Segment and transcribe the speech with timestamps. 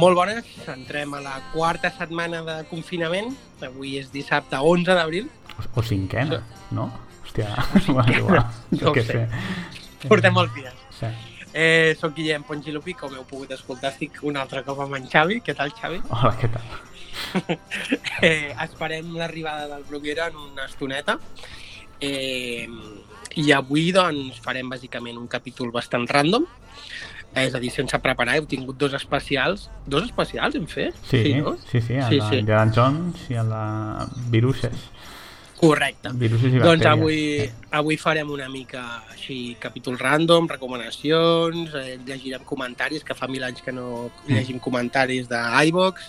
[0.00, 3.34] Molt bones, entrem a la quarta setmana de confinament.
[3.66, 5.26] Avui és dissabte 11 d'abril.
[5.58, 6.38] O, o cinquena,
[6.72, 6.86] no?
[7.20, 7.50] Hòstia,
[8.16, 8.46] igual,
[8.80, 9.26] jo què sé.
[9.26, 10.06] sé.
[10.08, 10.78] Portem molts dies.
[10.96, 11.10] Sí.
[11.52, 15.42] Eh, soc Guillem Pongilupi, com heu pogut escoltar, estic un altre cop amb en Xavi.
[15.44, 16.00] Què tal, Xavi?
[16.08, 16.70] Hola, què tal?
[18.24, 21.18] Eh, esperem l'arribada del Bruguera en una estoneta.
[22.00, 22.64] Eh,
[23.36, 26.48] I avui, doncs, farem bàsicament un capítol bastant random.
[27.34, 29.68] Eh, és a dir, sense preparar, heu tingut dos especials.
[29.86, 30.96] Dos especials hem fet?
[31.06, 31.56] Sí, sí, no?
[31.70, 32.38] sí, sí, a Sí, la sí.
[32.42, 34.88] Indiana Jones i a la Viruses.
[35.60, 36.08] Correcte.
[36.16, 37.20] Viruses i Doncs avui,
[37.76, 38.80] avui farem una mica
[39.12, 45.28] així, capítol random, recomanacions, eh, llegirem comentaris, que fa mil anys que no llegim comentaris
[45.28, 46.08] d'iVox,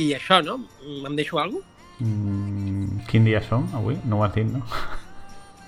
[0.00, 0.62] i això, no?
[1.06, 1.66] Em deixo alguna cosa?
[2.00, 3.98] Mm, quin dia som avui?
[4.08, 4.64] No ho has dit, no?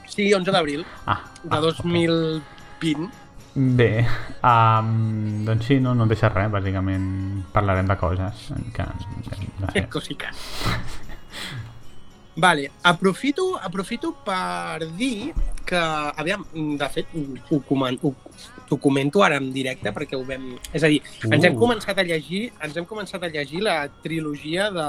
[0.08, 3.04] Sí, 11 d'abril Ah, de ah, 2020.
[3.04, 3.21] ok.
[3.54, 4.06] Bé,
[4.40, 8.86] um, doncs sí, no, no deixa res, bàsicament parlarem de coses que...
[9.60, 9.82] No sé.
[9.92, 10.46] Cosiques.
[12.34, 15.34] Vale, aprofito, aprofito per dir
[15.68, 16.46] que, aviam,
[16.80, 17.10] de fet,
[17.50, 18.14] ho, comen, ho,
[18.72, 20.54] ho comento ara en directe perquè ho vam...
[20.72, 21.60] És a dir, ens hem Uh.
[21.60, 24.86] començat a llegir, ens hem començat a llegir la trilogia de,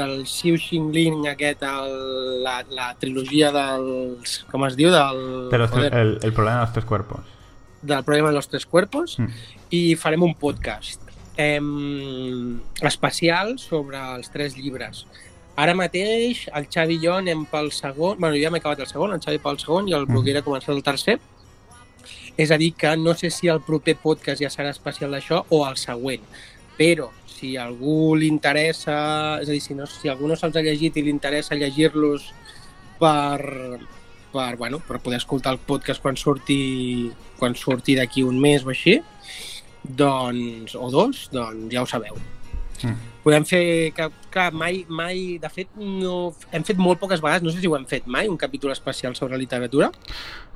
[0.00, 1.92] del Xiu Xingling aquest, el,
[2.46, 4.38] la, la trilogia dels...
[4.48, 4.88] Com es diu?
[4.96, 5.20] Del,
[5.52, 7.36] Pero joder, el, el problema de los tres cuerpos.
[7.82, 9.28] Del problema de los tres cuerpos Mm.
[9.70, 11.00] i farem un podcast
[11.36, 15.06] em, especial sobre els tres llibres.
[15.56, 19.12] Ara mateix el Xavi i jo anem pel segon, bueno, ja m'he acabat el segon,
[19.14, 20.12] el Xavi pel segon i el Mm.
[20.12, 21.18] Bruguera ha començat el tercer.
[22.36, 25.66] És a dir que no sé si el proper podcast ja serà especial d'això o
[25.68, 26.22] el següent,
[26.78, 30.56] però si a algú li interessa, és a dir, si, no, si algú no se'ls
[30.56, 32.32] ha llegit i li interessa llegir-los
[32.98, 33.80] per,
[34.32, 38.70] per, bueno, per poder escoltar el podcast quan surti, quan surti d'aquí un mes o
[38.70, 39.00] així,
[39.82, 42.18] doncs, o dos, doncs ja ho sabeu.
[42.82, 42.96] Mm.
[43.24, 43.62] Podem fer,
[43.92, 47.68] que, clar, mai, mai, de fet, no, hem fet molt poques vegades, no sé si
[47.68, 49.90] ho hem fet mai, un capítol especial sobre literatura.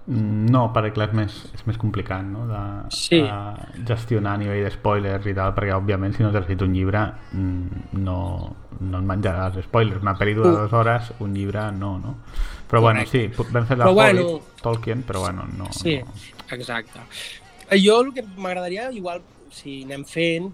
[0.06, 2.42] Mm, No, perquè clar, és més, és més complicat no?
[2.48, 2.58] de,
[2.92, 3.20] Sí.
[3.24, 6.74] de gestionar a nivell de spoilers i tal, perquè òbviament si no has escrit un
[6.76, 7.00] llibre
[7.32, 8.16] mm, no,
[8.80, 10.02] no et menjaràs spoilers.
[10.04, 10.58] Una pel·li dura Uh.
[10.58, 12.16] dues hores, un llibre no, no?
[12.68, 13.52] Però bueno, sí, Correcte.
[13.54, 15.72] vam fer la Però Hobbit, bueno, Tolkien, però bueno, no...
[15.72, 16.12] Sí, no.
[16.54, 17.00] Exacte.
[17.70, 20.52] Eh, Jo el que m'agradaria, igual, si anem fent,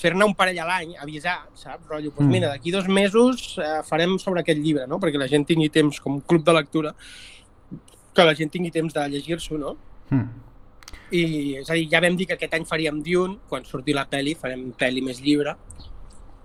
[0.00, 1.86] fer-ne un parell a l'any, avisar, saps?
[1.88, 2.30] Rotllo, doncs Mm.
[2.30, 4.98] mira, d'aquí dos mesos eh, farem sobre aquest llibre, no?
[4.98, 6.94] Perquè la gent tingui temps, com club de lectura,
[8.14, 9.76] que la gent tingui temps de llegir-s'ho, no?
[10.10, 10.28] Mm.
[11.12, 14.06] I, és a dir, ja vam dir que aquest any faríem Dune, quan surti la
[14.08, 15.56] peli, farem peli més llibre.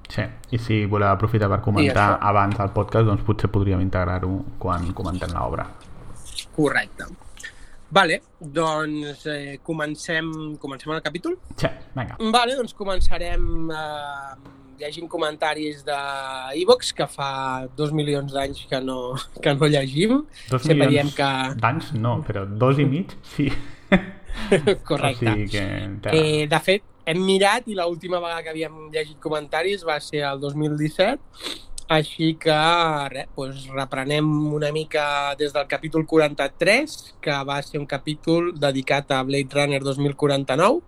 [0.09, 0.21] Sí,
[0.51, 5.29] i si voleu aprofitar per comentar abans el podcast, doncs potser podríem integrar-ho quan comentem
[5.33, 5.65] l'obra.
[6.55, 7.05] Correcte.
[7.91, 11.37] Vale, doncs eh, comencem, comencem el capítol?
[11.55, 12.17] Sí, vinga.
[12.33, 15.99] Vale, doncs començarem eh, llegint comentaris de
[16.61, 17.29] iVox, que fa
[17.77, 20.23] dos milions d'anys que no, que no llegim.
[20.49, 21.29] Dos Sempre milions que...
[21.61, 23.51] d'anys no, però dos i mig sí.
[24.89, 25.29] Correcte.
[25.29, 25.63] O sigui que...
[26.11, 30.41] Eh, de fet, hem mirat i l'última vegada que havíem llegit comentaris va ser el
[30.41, 31.21] 2017,
[31.87, 32.55] així que
[33.13, 39.11] res, doncs reprenem una mica des del capítol 43, que va ser un capítol dedicat
[39.11, 40.81] a Blade Runner 2049,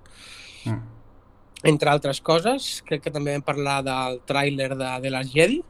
[0.65, 0.81] Mm.
[1.63, 2.81] entre altres coses.
[2.85, 5.61] Crec que també vam parlar del tràiler de, de les Jedi.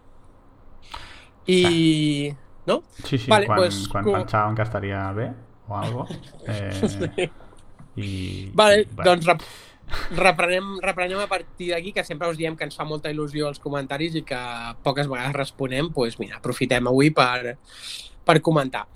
[1.48, 2.34] I...
[2.66, 2.84] No?
[3.06, 5.30] Sí, sí, Vale, quan, pues, quan com- pensaven que estaria bé
[5.68, 6.08] o algo.
[6.48, 7.30] Eh,
[7.98, 9.26] i, Vale, i, doncs
[10.12, 13.62] reprenem, reprenem a partir d'aquí, que sempre us diem que ens fa molta il·lusió els
[13.64, 14.40] comentaris i que
[14.84, 17.58] poques vegades responem, doncs mira, aprofitem avui per,
[18.28, 18.88] per comentar.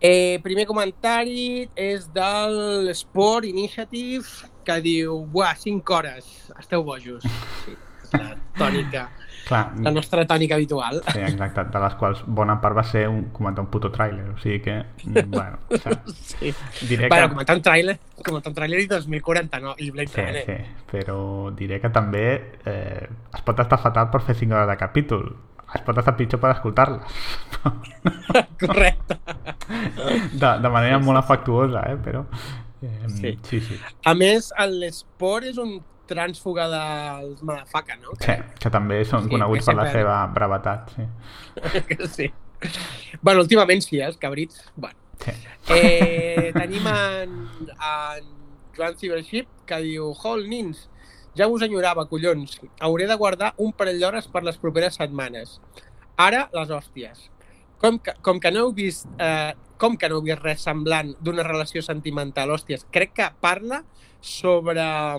[0.00, 6.28] Eh, primer comentari és del Sport Initiative, que diu, buah, 5 hores,
[6.58, 7.24] esteu bojos.
[7.64, 7.74] Sí,
[8.04, 9.08] és la tònica,
[9.48, 11.00] clar, la nostra tònica habitual.
[11.12, 14.38] sí, exacte, de les quals bona part va ser un, comentar un puto tràiler, o
[14.38, 16.86] sigui que, mm, bueno, o sigui, Sí.
[16.88, 17.34] diré Bueno, que...
[17.34, 20.44] comentar un tràiler, comentar un tràiler i 2049, i Blade Sí, Runner.
[20.46, 21.18] sí, però
[21.56, 22.24] diré que també
[22.64, 25.28] eh, es pot estar fatal per fer 5 hores de capítol.
[25.74, 27.02] Es pot estar pitjor per escoltar-les.
[28.60, 29.18] Correcte.
[30.32, 31.98] De, de manera molt afectuosa, eh?
[32.04, 32.24] Però...
[32.80, 33.38] Eh, Sí.
[33.42, 33.76] sí, sí.
[34.06, 38.16] A més, l'esport és un trànsfuga dels motherfucker, no?
[38.22, 41.08] Sí, que també són Sí, coneguts per la seva brevetat, sí.
[41.88, 42.30] Que sí.
[43.22, 44.64] Bueno, últimament sí, eh, els cabrits.
[44.76, 44.96] Bueno.
[45.22, 45.34] sí.
[45.74, 47.34] Eh, tenim en,
[47.76, 48.30] en
[48.76, 50.86] Joan Cibership que diu Hol, nins,
[51.38, 52.58] ja us enyorava, collons.
[52.80, 55.58] Hauré de guardar un parell d'hores per les properes setmanes.
[56.18, 57.28] Ara, les hòsties.
[57.78, 61.12] Com que, com que no heu vist eh, com que no heu vist res semblant
[61.22, 63.84] d'una relació sentimental, hòsties, crec que parla
[64.20, 65.18] sobre uh,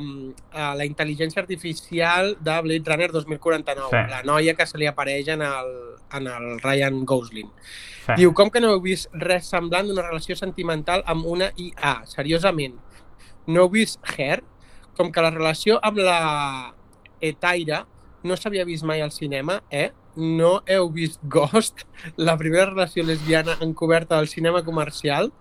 [0.54, 4.12] la intel·ligència artificial de Blade Runner 2049, Sí.
[4.12, 5.69] la noia que se li apareix en el,
[6.13, 7.50] en el Ryan Gosling.
[8.06, 8.13] Sí.
[8.18, 12.01] Diu, com que no heu vist res semblant d'una relació sentimental amb una IA?
[12.10, 12.75] Seriosament,
[13.48, 14.42] no heu vist Her?
[14.98, 16.74] Com que la relació amb la
[17.22, 17.86] Etaira
[18.24, 19.92] no s'havia vist mai al cinema, eh?
[20.19, 21.86] No heu vist Ghost,
[22.18, 25.31] la primera relació lesbiana encoberta del cinema comercial?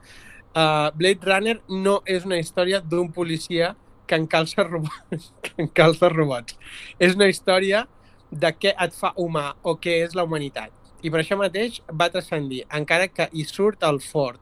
[0.59, 3.75] Uh, Blade Runner no és una història d'un policia
[4.09, 5.29] que encalça robots.
[5.45, 6.57] que encalça robots.
[6.99, 7.85] És una història
[8.31, 10.73] de què et fa humà o què és la humanitat.
[11.05, 14.41] I per això mateix va transcendir, encara que hi surt el fort.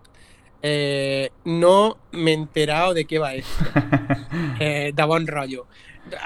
[0.64, 3.66] Eh, no m'he enterado de què va esto.
[4.60, 5.66] Eh, de bon rotllo.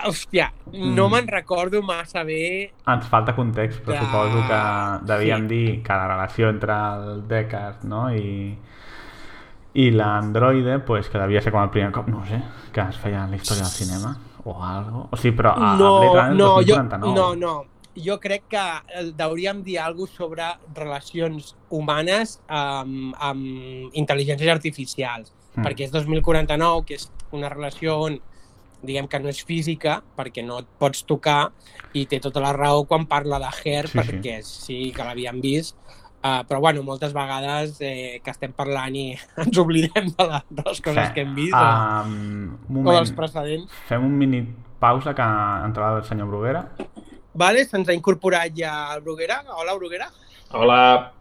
[0.07, 1.13] Hòstia, no Mm.
[1.13, 4.61] me'n recordo massa bé Ens falta context, però Ja, suposo que
[5.13, 5.55] devíem sí.
[5.55, 8.03] dir que la relació entre el Deckard no?
[8.15, 8.57] i,
[9.75, 12.41] i l'androide pues, que devia ser com el primer cop, no sé,
[12.73, 15.09] que es feia en la història del cinema o algo.
[15.13, 17.15] O sigui, però a, no, a Blade Runner no, jo, 2049.
[17.15, 17.65] no, no.
[18.01, 18.57] Jo crec que
[18.95, 20.45] eh, hauríem dir alguna cosa sobre
[20.75, 25.65] relacions humanes amb, amb intel·ligències artificials, Mm.
[25.67, 28.21] perquè és 2049, que és una relació on
[28.87, 31.51] diguem que no és física, perquè no et pots tocar,
[31.93, 33.99] i té tota la raó quan parla de Her, Sí, sí.
[33.99, 35.75] perquè sí que l'havíem vist,
[36.25, 39.05] uh, però bueno, moltes vegades eh, que estem parlant i
[39.45, 41.15] ens oblidem de, la, de les coses Sí.
[41.15, 41.67] que hem vist, o,
[42.07, 43.73] Um, un o dels moment, precedents.
[43.89, 44.43] fem un mini
[44.81, 45.23] pausa que
[45.67, 46.65] entrava el senyor Bruguera.
[47.35, 49.43] Vale, se'ns ha incorporat ja el Bruguera.
[49.55, 50.09] Hola, Bruguera.
[50.53, 51.13] Hola.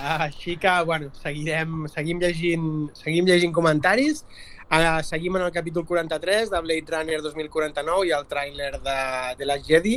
[0.00, 4.24] Ah, Així que, bueno, seguirem, seguim llegint, seguim llegint comentaris.
[4.70, 8.96] Uh, seguim en el capítol 43 de Blade Runner 2049 i el tràiler de,
[9.40, 9.96] de la Jedi.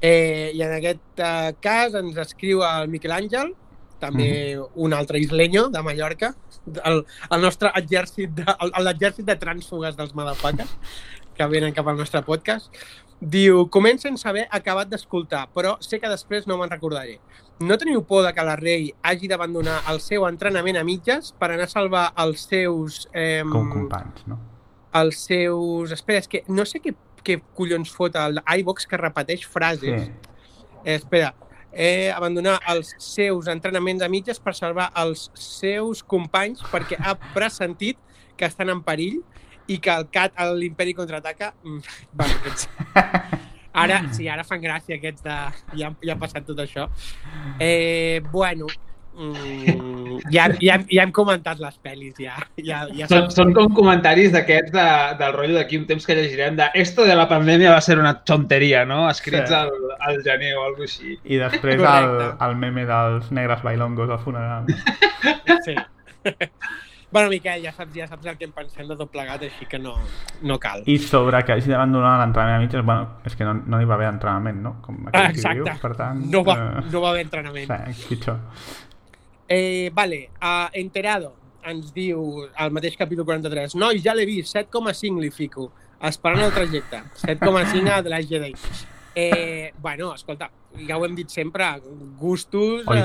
[0.00, 3.52] Eh, I en aquest uh, cas ens escriu el Miquel Àngel,
[4.00, 6.34] també un altre isleño de Mallorca,
[6.84, 8.42] el, el nostre exèrcit
[8.80, 10.72] l'exèrcit de trànsfugues dels motherfuckers
[11.36, 12.72] que venen cap al nostre podcast.
[13.20, 17.18] Diu, començo sense haver acabat d'escoltar, però sé que després no me'n recordaré.
[17.60, 21.50] No teniu por de que la rei hagi d'abandonar el seu entrenament a mitges per
[21.52, 23.02] anar a salvar els seus...
[23.12, 24.40] Eh, Com companys, no?
[24.94, 25.92] els seus...
[25.92, 26.94] Espera, és que no sé què,
[27.24, 30.08] què collons fot el iVox que repeteix frases.
[30.08, 30.64] Sí.
[30.84, 31.34] Eh, espera,
[31.72, 37.98] eh, abandonar els seus entrenaments a mitges per salvar els seus companys perquè ha pressentit
[38.36, 39.20] que estan en perill
[39.70, 41.52] i que el CAT a l'Imperi contraataca...
[41.62, 41.80] Mm,
[42.18, 42.68] bueno, aquests...
[43.70, 45.34] Ara, sí, ara fan gràcia aquests de...
[45.78, 46.88] Ja, ja ha passat tot això.
[47.62, 48.66] Eh, bueno,
[49.20, 52.34] mm, ja, ja, ja hem comentat les pel·lis, ja.
[52.56, 54.86] ja, ja Són, són com comentaris d'aquests de,
[55.20, 58.14] del rotllo d'aquí un temps que llegirem de esto de la pandèmia va ser una
[58.24, 59.02] tonteria, no?
[59.10, 59.54] Escrits Sí.
[59.60, 59.70] al,
[60.00, 61.18] al gener o alguna així.
[61.24, 62.44] I després el, Correcte.
[62.48, 64.66] el meme dels negres bailongos al funeral.
[65.64, 65.74] Sí.
[67.10, 69.78] bueno, Miquel, ja saps, ja saps el que en pensem de tot plegat, així que
[69.82, 69.96] no,
[70.46, 70.84] no cal.
[70.86, 73.96] I sobre que hagi d'abandonar l'entrenament a mitges, bueno, és que no, no hi va
[73.98, 74.76] haver entrenament, no?
[74.84, 75.80] Com Ah, que diu, exacte.
[75.82, 76.22] per tant...
[76.30, 77.72] No va, eh, no va haver entrenament.
[77.96, 78.38] Sí, pitjor.
[79.52, 81.32] Eh, vale, uh, Enterado
[81.66, 85.72] ens diu al mateix capítol 43 Noi, ja l'he vist, 7,5 li fico.
[86.06, 88.54] Esperant el trajecte 7,5 a The Last Jedi
[89.14, 90.50] eh, bueno, escolta
[90.86, 91.66] ja ho hem dit sempre,
[92.18, 93.02] gustos Oh, eh,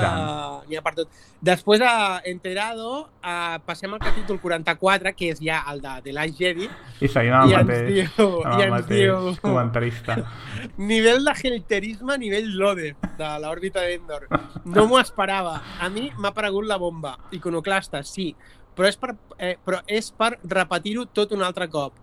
[0.68, 5.64] n'hi ha per tot després a Enterado uh, passem al capítol 44 que és ja
[5.72, 9.32] el de The Last Jedi I seguim amb el mateix, diu, amb el mateix diu
[9.42, 10.16] comentarista.
[10.90, 14.26] Nivell de haterisme, nivell Lode, de l'òrbita d'Endor.
[14.64, 15.58] No m'ho esperava.
[15.80, 17.16] A mi m'ha aparegut la bomba.
[17.36, 18.30] Iconoclasta, sí.
[18.76, 21.96] Però és per, eh, però és per repetir-ho tot un altre cop.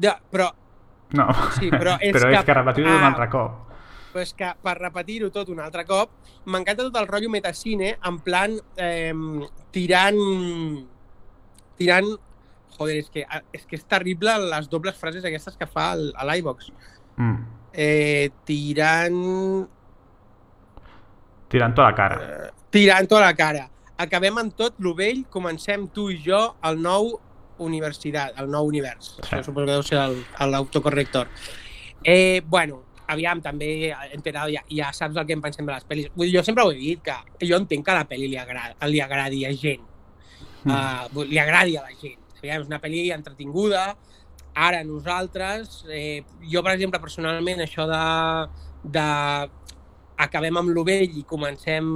[0.00, 0.50] Ja, però,
[1.12, 1.26] No,
[1.58, 3.08] Sí, però és però que- és que repetir-ho un ah.
[3.10, 3.66] altre cop.
[4.12, 6.10] però és que per repetir-ho tot un altre cop,
[6.46, 9.12] m'encanta tot el rotllo metacine, en plan eh,
[9.70, 10.18] tirant...
[11.78, 12.10] Tirant...
[12.80, 16.24] Joder, és que, és que és terrible les dobles frases aquestes que fa el- a
[16.26, 16.70] l'iVox.
[17.18, 17.36] Mm.
[17.72, 19.68] Eh, tirant...
[21.50, 22.16] Tirant tota la cara.
[22.22, 23.64] Eh, tirant-ho a la cara.
[24.00, 27.12] Acabem amb tot lo vell, comencem tu i jo el nou
[27.62, 29.14] universitat, el nou univers.
[29.16, 29.26] Sí.
[29.26, 30.04] Això suposo que deu ser
[30.52, 31.28] l'autocorrector.
[32.04, 36.10] Eh, bueno, aviam, també enterat, ja, ja saps el que em pensem de les pel·lis.
[36.14, 38.90] Vull dir, jo sempre ho he dit, que jo entenc que la pel·li li, agrada,
[38.90, 39.84] li agradi a gent.
[40.64, 40.72] Mm.
[40.72, 42.18] Uh, li agradi a la gent.
[42.40, 43.90] Aviam, és una pel·li entretinguda.
[44.60, 48.00] Ara nosaltres, eh, jo per exemple personalment això de,
[48.96, 49.06] de
[50.20, 51.86] acabem amb lo vell i comencem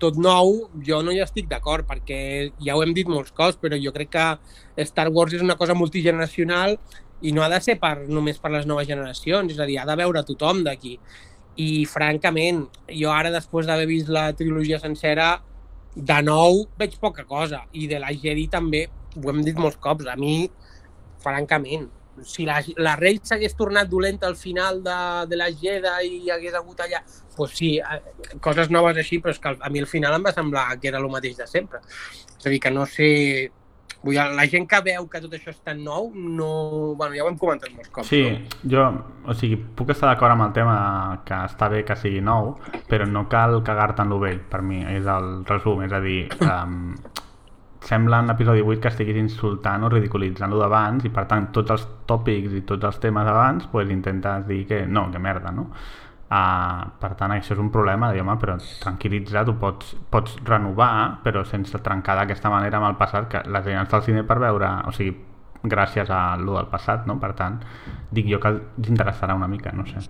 [0.00, 2.20] tot nou, jo no hi estic d'acord perquè
[2.60, 5.76] ja ho hem dit molts cops, però jo crec que Star Wars és una cosa
[5.78, 6.76] multigeneracional
[7.20, 9.88] i no ha de ser per, només per les noves generacions, és a dir, ha
[9.88, 10.96] de veure tothom d'aquí.
[11.60, 12.64] I francament,
[12.96, 15.34] jo ara després d'haver vist la trilogia sencera
[15.94, 17.64] de nou veig poca cosa.
[17.72, 20.46] I de la Jedi també, ho hem dit molts cops, a mi,
[21.20, 21.88] francament,
[22.24, 25.00] si la, la Rey s'hagués tornat dolenta al final de,
[25.30, 29.32] de la Jedi i hagués hagut allà, doncs pues sí, eh, coses noves així, però
[29.32, 31.80] és que a mi al final em va semblar que era el mateix de sempre.
[32.36, 33.08] És a dir, que no sé...
[34.00, 36.50] Vull dir, la gent que veu que tot això és tan nou, no...
[36.96, 38.08] Bueno, ja ho hem comentat molts cops.
[38.08, 38.60] Sí, no?
[38.72, 38.84] jo,
[39.28, 40.76] o sigui, puc estar d'acord amb el tema
[41.28, 42.54] que està bé que sigui nou,
[42.88, 46.22] però no cal cagar-te en lo vell, per mi, és el resum, és a dir,
[46.48, 46.94] um,
[47.80, 51.72] sembla en l'episodi 8 que estiguis insultant o ridiculitzant lo d'abans i per tant tots
[51.74, 55.70] els tòpics i tots els temes d'abans pues, intentes dir que no, que merda, no?
[56.30, 61.18] Uh, per tant, això és un problema, de, home, però tranquil·litza't, ho pots, pots renovar,
[61.24, 64.36] però sense trencar d'aquesta manera amb el passat, que la gent està al cine per
[64.38, 65.16] veure, o sigui,
[65.64, 67.18] gràcies a lo del passat, no?
[67.18, 67.58] Per tant,
[68.14, 70.04] dic jo que els interessarà una mica, no sé.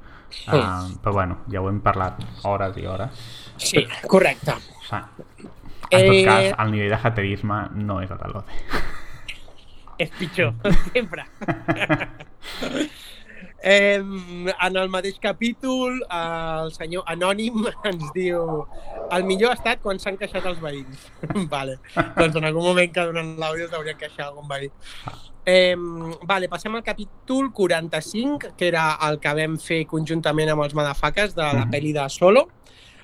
[0.45, 3.25] Uh, però bueno, ja ho hem parlat hores i hores.
[3.57, 4.61] Sí, correcte.
[5.91, 8.61] En tot cas, el nivell de haterisme no és a l'ODE.
[10.01, 10.55] És pitjor,
[10.95, 11.27] sempre.
[13.63, 18.65] Eh, en el mateix capítol, eh, el senyor Anònim ens diu
[19.13, 21.09] el millor ha estat quan s'han queixat els veïns.
[21.55, 21.77] vale.
[22.17, 24.71] Doncs en algun moment que durant l'àudio t'hauria queixat algun veí.
[25.45, 25.77] Eh,
[26.29, 31.37] vale, passem al capítol 45, que era el que vam fer conjuntament amb els Madafaques
[31.37, 32.47] de la pel·li de Solo,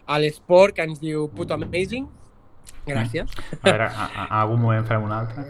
[0.07, 2.09] a l'esport que ens diu puto amazing.
[2.87, 3.33] Gràcies.
[3.57, 5.43] A veure, a, a, a algun moment farem un altre,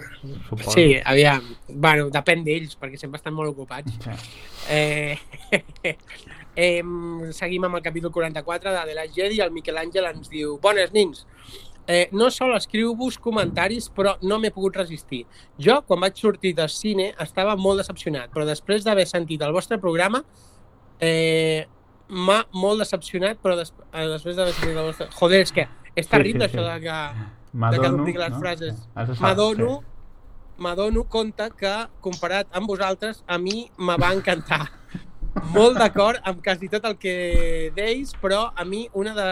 [0.49, 0.73] suposo.
[0.73, 1.45] Sí, aviam.
[1.69, 3.93] Bueno, depèn d'ells, perquè sempre estan molt ocupats.
[4.01, 4.17] Sí.
[4.73, 5.19] Eh,
[6.57, 6.83] eh,
[7.37, 9.43] seguim amb el capítol 44 de The Last Jedi.
[9.45, 11.27] El Miquel Àngel ens diu Bones, nins.
[11.87, 15.23] Eh, no sol escriu-vos comentaris, però no m'he pogut resistir.
[15.63, 19.79] Jo, quan vaig sortir del cine, estava molt decepcionat, però després d'haver sentit el vostre
[19.79, 20.25] programa,
[20.99, 21.69] eh,
[22.09, 25.09] m'ha molt decepcionat, però des eh, després d'haver sentit el vostre...
[25.15, 26.61] Joder, és que és terrible sí, sí, sí.
[26.61, 26.97] això de que,
[27.73, 28.41] de que les no?
[28.41, 28.81] frases.
[28.95, 29.87] Saber, M'adono sí.
[30.63, 31.75] m'adono compte que,
[32.05, 34.67] comparat amb vosaltres, a mi me va encantar.
[35.53, 39.27] Molt d'acord amb quasi tot el que deis, però a mi una de,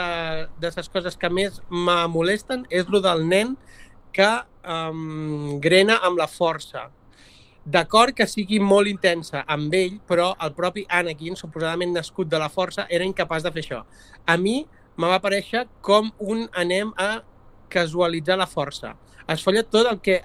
[0.61, 3.55] de les coses que més me molesten és lo del nen
[4.13, 4.29] que
[4.69, 6.89] um, grena amb la força.
[7.65, 12.51] D'acord que sigui molt intensa amb ell, però el propi Anakin, suposadament nascut de la
[12.53, 13.81] força, era incapaç de fer això.
[14.29, 14.59] A mi
[14.97, 17.23] me va parèixer com un anem a
[17.73, 18.95] casualitzar la força.
[19.31, 20.25] Es folla tot el que eh,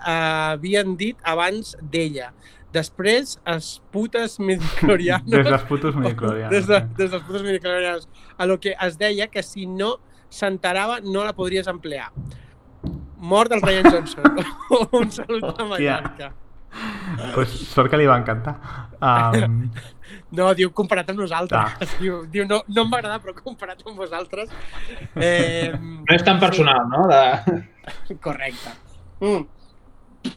[0.54, 2.34] havien dit abans d'ella.
[2.76, 5.32] Després, els putes midichlorianos...
[5.32, 6.54] Des dels putos midichlorianos.
[6.54, 8.10] Des, de, des dels putes midichlorianos.
[8.38, 9.96] A lo que es deia que si no
[10.30, 12.12] s'enterava no la podries emplear.
[13.20, 14.46] Mort del Ryan Johnson.
[15.00, 16.30] un salut a Mallorca.
[17.36, 18.58] Pues sort que li va encantar.
[19.02, 19.70] Um,
[20.32, 21.58] No, diu comparat amb nosaltres.
[21.58, 21.88] Ah.
[22.02, 24.52] Diu, diu no, no em va agradar, però comparat amb vosaltres...
[25.18, 27.08] Eh, No és tan personal, no?
[27.10, 28.18] De...
[28.22, 28.74] Correcte.
[29.26, 30.34] Mm.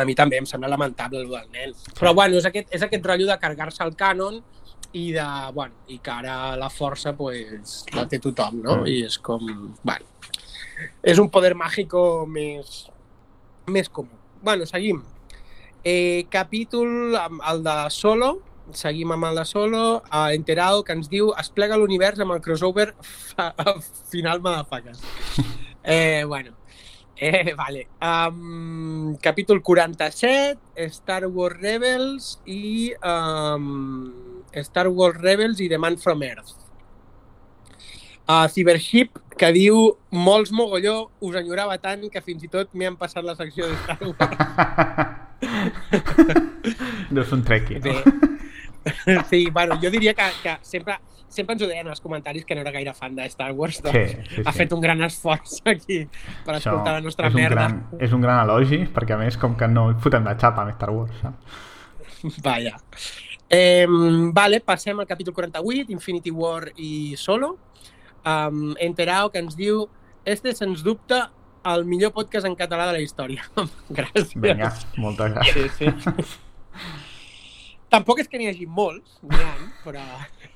[0.00, 1.72] A mi també em sembla lamentable el del nen.
[1.98, 4.38] Però bueno, és aquest, és aquest rotllo de carregar-se el cànon
[4.92, 8.76] i de, bueno, i que ara la força pues, la té tothom, no?
[8.86, 9.48] I és com,
[9.82, 10.06] bueno,
[11.02, 12.84] és un poder màgico més,
[13.72, 14.14] més comú.
[14.44, 15.00] Bueno, seguim.
[15.82, 18.34] Eh, capítol, amb el de Solo,
[18.76, 22.42] seguim amb el de Solo, a Enterado, que ens diu es plega l'univers amb el
[22.44, 22.92] crossover
[24.12, 25.00] final madafaques.
[25.82, 26.58] Eh, bueno,
[27.16, 27.88] eh, vale.
[28.02, 30.58] Um, capítol 47,
[30.92, 36.52] Star Wars Rebels i um, Star Wars Rebels i The Man from Earth.
[38.28, 43.00] Uh, Cybership, que diu molts mogolló, us enyorava tant que fins i tot m'hi han
[43.00, 45.26] passat la secció de Star Wars.
[47.10, 47.94] Deu ser un trekkie, no?
[49.28, 50.94] Sí, bueno, jo diria que, que sempre,
[51.28, 53.92] sempre ens ho deien als comentaris que no era gaire fan de Star Wars, doncs
[54.14, 54.58] Sí, sí, ha sí.
[54.62, 55.98] fet un gran esforç aquí
[56.46, 57.56] per Això escoltar la nostra és un, merda.
[57.58, 60.72] gran, és un gran elogi, perquè a més com que no fotem la xapa amb
[60.78, 62.40] Star Wars, saps?
[62.46, 62.78] Vaja.
[63.52, 63.84] Eh,
[64.32, 67.58] vale, passem al capítol 48, Infinity War i Solo.
[68.24, 69.84] Um, Enterao, que ens diu
[70.24, 71.20] este, sens dubte,
[71.74, 73.44] el millor podcast en català de la història.
[73.98, 74.32] Gràcies.
[74.36, 75.70] Vinga, moltes gràcies.
[75.76, 76.10] Sí, sí.
[77.90, 80.04] Tampoc és que n'hi hagi molts, n'hi ha, però...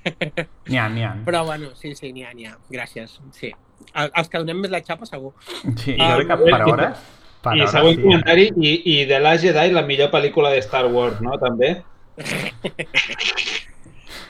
[0.70, 1.11] N'hi ha, n'hi ha.
[1.26, 2.54] Però bueno, sí, sí, n'hi ha, n'hi ha.
[2.70, 3.50] Gràcies, sí.
[3.92, 5.32] El- Els que donem més la xapa, segur.
[5.80, 7.02] Sí, jo crec que per hores...
[7.44, 8.02] Per I hores, següent sí.
[8.06, 11.34] comentari, i, i The Last Jedi, la millor pel·lícula de Star Wars, no?
[11.42, 11.75] També.
[12.16, 12.38] És,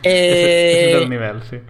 [0.02, 1.60] és del Eh, nivell, sí.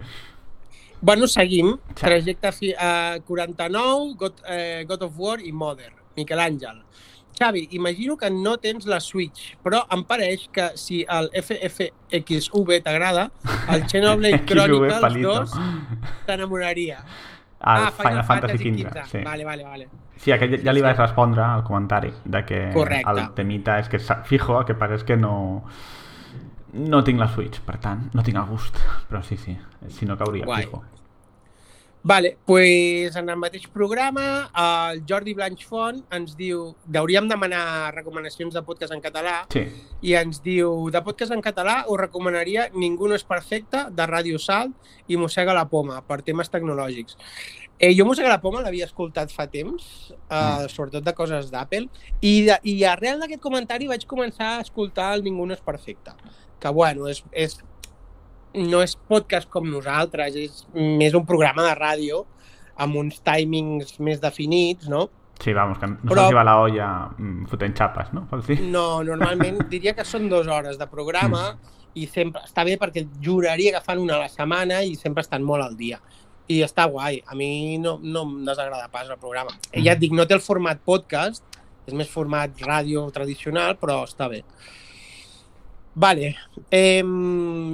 [1.05, 1.75] Bueno, seguim.
[1.93, 2.01] Sí.
[2.01, 5.91] Trajecte fi, uh, 49, God, eh, God of War i Mother.
[6.15, 6.81] Miquel Àngel.
[7.37, 13.25] Xavi, imagino que no tens la Switch, però em pareix que si el FFXV t'agrada,
[13.73, 15.33] el Xenoblade Chronicles palito.
[15.43, 15.51] 2
[16.29, 17.01] t'enamoraria.
[17.59, 19.23] El Final Fantasy XV, sí.
[19.25, 19.89] Vale, vale, vale.
[20.15, 23.11] Sí, aquest ja li vaig respondre al comentari de que Correcte.
[23.11, 25.35] el temita és que fijo, el que passa és que no
[26.75, 29.57] no tinc la Switch, per tant, no tinc el gust, però sí, sí,
[29.89, 30.63] si no cauria, Guai.
[30.63, 30.83] fijo.
[32.07, 38.61] Vale, pues en el mateix programa el Jordi Blanchfont ens diu hauríem demanar recomanacions de
[38.67, 39.63] podcast en català Sí,
[40.05, 44.37] i ens diu de podcast en català us recomanaria Ningú no és perfecte de Ràdio
[44.37, 47.17] Salt i Mossega la Poma per temes tecnològics.
[47.79, 51.89] Eh, jo Mossega la Poma l'havia escoltat fa temps, eh, sobretot de coses d'Apple,
[52.21, 56.13] i, de, i arrel d'aquest comentari vaig començar a escoltar el Ningú no és perfecte,
[56.61, 57.57] que bueno, és, és,
[58.57, 62.23] no és podcast com nosaltres, és més un programa de ràdio
[62.81, 65.07] amb uns timings més definits, no?
[65.39, 68.27] sí, vamos, que no Però- se'ls va la olla mm, fotent xapes, no?
[68.71, 71.57] No, normalment diria que són dues hores de programa
[71.95, 75.43] i sempre està bé perquè juraria que fan una a la setmana i sempre estan
[75.43, 75.99] molt al dia.
[76.47, 77.21] I està guai.
[77.25, 79.51] A mi no, no em desagrada pas el programa.
[79.73, 79.83] Mm.
[79.85, 81.43] Ja et dic, no té el format podcast,
[81.87, 84.43] és més format ràdio tradicional, però està bé.
[85.95, 86.35] Vale.
[86.69, 87.03] Eh,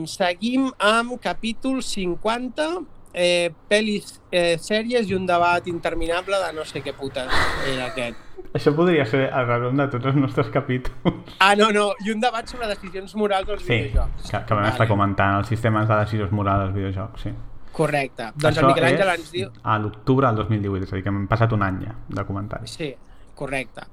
[0.06, 2.68] seguim amb capítol 50,
[3.14, 7.28] eh, pel·lis, eh, sèries i un debat interminable de no sé què putes
[7.68, 8.18] era aquest.
[8.54, 11.36] Això podria ser el resum de tots els nostres capítols.
[11.40, 14.30] Ah, no, no, i un debat sobre decisions morals als Sí, videojocs.
[14.30, 17.32] que, que vam estar comentant els sistemes de decisions morals dels videojocs, sí.
[17.72, 18.26] Correcte.
[18.36, 19.50] Doncs Això el Miquel Àngel ens diu...
[19.64, 22.74] a l'octubre del 2018, és a dir, que hem passat un any ja de comentaris.
[22.76, 22.90] Sí,
[23.34, 23.88] correcte.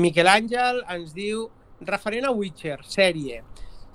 [0.00, 1.44] Miquel Àngel ens diu,
[1.84, 3.42] referent a Witcher, sèrie,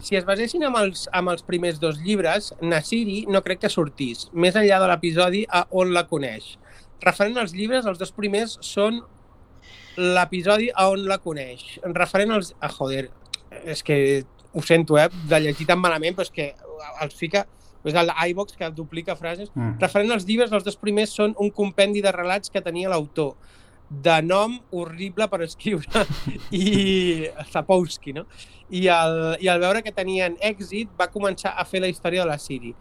[0.04, 4.28] si es basessin amb els, amb els primers dos llibres, Nasiri no crec que sortís,
[4.34, 6.54] més enllà de l'episodi a on la coneix.
[7.04, 9.02] Referent als llibres, els dos primers són
[9.98, 11.66] l'episodi a on la coneix.
[11.96, 12.54] Referent als...
[12.60, 13.08] Ah, joder,
[13.64, 13.98] és que
[14.54, 16.54] ho sento, eh, de llegir tan malament, però és que
[17.04, 17.48] els fica...
[17.84, 19.50] És el iVox que duplica frases.
[19.52, 19.76] Mm.
[19.82, 23.34] Referent als llibres, els dos primers són un compendi de relats que tenia l'autor,
[24.02, 26.06] de nom horrible per escriure,
[26.52, 28.26] i Sapowski, no?
[28.74, 32.32] I al, I al veure que tenien èxit, va començar a fer la història de
[32.32, 32.74] la Siri.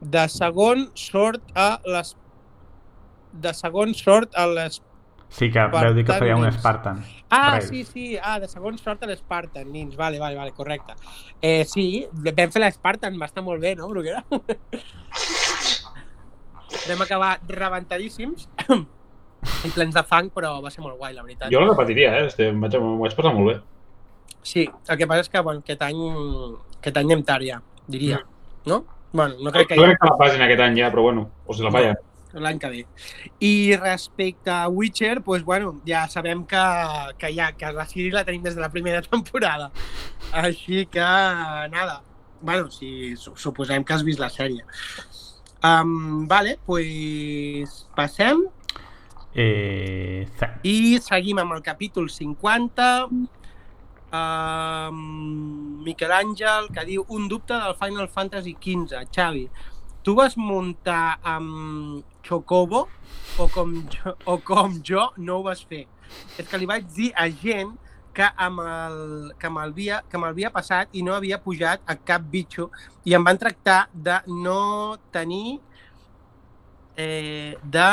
[0.00, 2.14] De segon sort a les
[3.32, 4.82] de segon sort a les...
[5.30, 6.48] Sí, que veu dir que feia un.
[6.50, 7.04] Spartan.
[7.30, 7.68] Ah, Braves.
[7.68, 10.96] sí, sí, ah, de segon sort a l'Spartan, nins, vale, vale, vale, correcte.
[11.38, 14.24] Eh, sí, vam fer l'Spartan, va estar molt bé, no, Bruguera?
[16.88, 18.48] vam acabar rebentadíssims
[19.64, 21.50] i plens de fang, però va ser molt guai, la veritat.
[21.52, 22.26] Jo la repetiria, eh?
[22.30, 23.58] Este, em vaig, vaig passar molt bé.
[24.42, 26.00] Sí, el que passa és que, bueno, aquest any,
[26.78, 28.22] aquest any anem tard ja, diria,
[28.66, 28.84] no?
[29.12, 31.54] Bueno, no crec que No crec que la facin aquest any ja, però bueno, o
[31.54, 31.96] si la fallen.
[32.32, 32.84] l'any que ve.
[33.42, 36.60] I respecte a Witcher, doncs, bueno, ja sabem que,
[37.18, 39.72] que, ja, que la Siri la tenim des de la primera temporada.
[40.32, 42.02] Així que, nada,
[42.40, 44.62] bueno, si su- suposem que has vist la sèrie.
[45.64, 48.46] Um, vale, pues passem
[49.34, 50.26] Eh,
[50.66, 52.86] i seguim amb el capítol 50.
[54.10, 59.04] Um, Miquel Àngel, que diu un dubte del Final Fantasy XV.
[59.14, 59.44] Xavi,
[60.02, 62.88] tu vas muntar amb Chocobo
[63.38, 65.86] o com, jo, o com jo no ho vas fer?
[66.36, 67.76] És que li vaig dir a gent
[68.14, 68.98] que amb el,
[69.38, 72.66] que m'havia que m'havia passat i no havia pujat a cap bitxo
[73.06, 75.60] i em van tractar de no tenir
[76.96, 77.92] eh, de...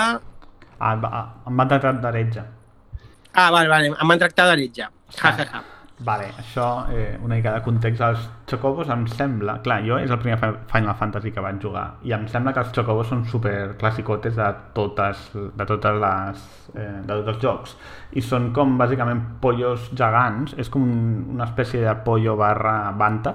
[0.80, 2.44] Ah, em ah, em van tractar d'heretge.
[3.34, 4.88] Ah, vale, vale, em van tractar d'heretge.
[5.18, 5.64] Ja, ja, ja.
[6.00, 8.02] Vale, això, eh, una mica de context.
[8.06, 9.56] Els Chocobos em sembla...
[9.66, 12.62] Clar, jo és el primer Fi- Final Fantasy que vaig jugar i em sembla que
[12.62, 16.44] els Chocobos són super classicotes de totes, de totes les...
[16.76, 17.76] Eh, de tots els jocs.
[18.14, 20.54] I són com, bàsicament, pollos gegants.
[20.62, 23.34] És com un, una espècie de pollo barra banta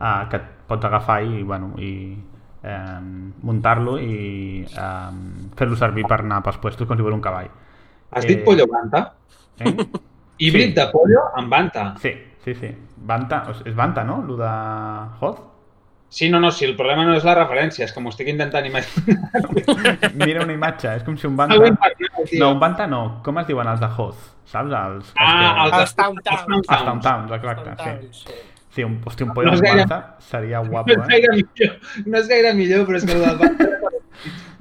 [0.00, 1.92] eh, que et pots agafar i, bueno, i
[3.42, 5.10] muntar-lo i eh,
[5.56, 7.50] fer-lo servir per anar pels puestos com si fos un cavall.
[8.10, 9.12] Has Eh, dit pollo banta?
[9.60, 9.74] Eh?
[10.38, 10.74] Híbrid Sí.
[10.80, 11.94] de pollo amb banta.
[12.00, 12.12] Sí,
[12.44, 12.70] sí, sí.
[12.96, 14.22] Banta, és Banta, no?
[14.26, 14.48] Lo de
[15.20, 15.40] Hoth?
[16.08, 18.64] Sí, no, no, si el problema no és la referència, és que m'ho estic intentant
[18.66, 19.30] imaginar.
[20.14, 21.56] Mira una imatge, és com si un Banta...
[22.38, 23.20] No, un Banta no.
[23.24, 24.20] Com es diuen els de Hoth?
[24.46, 24.70] Saps?
[24.70, 25.62] Els, els Ah, que...
[25.64, 26.68] els Els Town Towns.
[26.70, 28.24] Els Town Towns, exacte, sí.
[28.24, 28.38] Sí.
[28.74, 31.06] Sí, un, hosti, un pollo No amb gaire- seria No guapo, és eh?
[31.12, 33.68] gaire millor, no és gaire millor, però és que el del banta...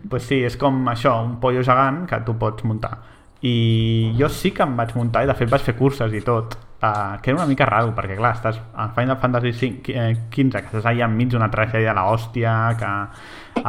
[0.10, 2.98] pues sí, és com això, un pollo gegant que tu pots muntar.
[3.44, 6.54] I jo sí que em vaig muntar i de fet vaig fer curses i tot,
[6.84, 10.62] uh, que era una mica raro, perquè clar, estàs a Final Fantasy V, eh, 15,
[10.62, 12.92] que estàs allà enmig d'una tragèdia de l'hòstia, que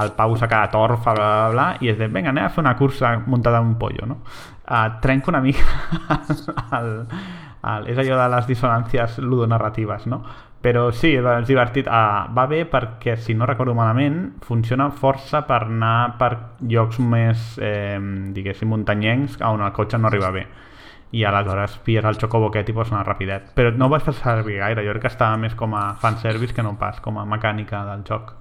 [0.05, 2.63] el Pau s'ha quedat orfa, bla, bla, bla, i és de, vinga, anem a fer
[2.63, 4.21] una cursa muntada en un pollo, no?
[4.69, 5.65] Uh, trenco una mica
[6.79, 6.95] el,
[7.73, 10.23] el, és allò de les dissonàncies ludonarratives, no?
[10.65, 11.89] Però sí, és divertit.
[11.89, 17.59] Uh, va bé perquè, si no recordo malament, funciona força per anar per llocs més,
[17.61, 17.99] eh,
[18.33, 20.47] diguéssim, muntanyencs on el cotxe no arriba bé
[21.15, 23.53] i aleshores pilles el xocobo aquest i pots anar rapidet.
[23.55, 26.57] Però no ho vaig fer servir gaire, jo crec que estava més com a fanservice
[26.57, 28.35] que no pas com a mecànica del joc.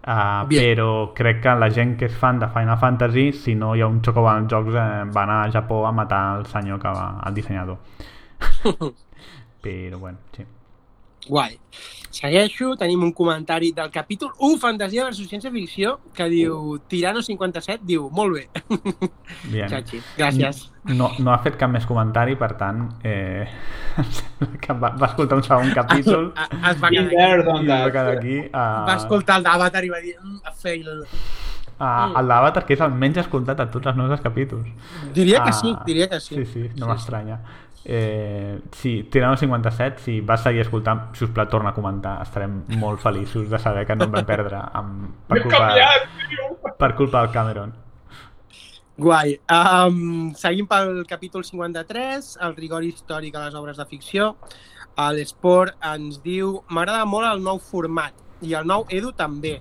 [0.00, 3.82] Uh, però crec que la gent que és fan de Final Fantasy, si no hi
[3.84, 6.88] ha un xocobo als jocs, eh, va anar a Japó a matar el senyor que
[6.88, 7.78] va, el dissenyador.
[9.62, 10.44] però bueno, sí.
[11.28, 11.58] Guai.
[12.10, 18.34] Segueixo, tenim un comentari del capítol 1, Fantasia versus Ciència-Ficció, que diu, Tirano57, diu, molt
[18.34, 18.48] bé.
[19.52, 19.68] Bien.
[19.70, 20.64] Chachi, gràcies.
[20.96, 23.44] No, no ha fet cap més comentari, per tant, eh,
[24.64, 27.62] que va, va escoltar un segon capítol Es, es va Been quedar aquí.
[27.62, 28.38] i va quedar aquí.
[28.56, 30.88] Va Uh, escoltar el d'Avatar i va dir, mm, a fail.
[31.04, 34.66] uh, el d'Avatar, que és el menys escoltat de tots els nostres capítols.
[35.14, 36.34] Diria que Ah, sí, diria que sí.
[36.40, 37.38] Sí, sí, no m'estranya.
[37.92, 42.20] Eh, sí, Tirano 57, si vas seguir escoltant, si us plau, torna a comentar.
[42.22, 46.90] Estarem molt feliços de saber que no em vam perdre amb, per, culpa, canviat, per
[46.94, 47.72] culpa del Cameron.
[48.94, 49.34] Guai.
[49.50, 54.36] Um, seguim pel capítol 53, el rigor històric a les obres de ficció.
[55.16, 58.14] L'Esport ens diu m'agrada molt el nou format
[58.46, 59.56] i el nou Edu també,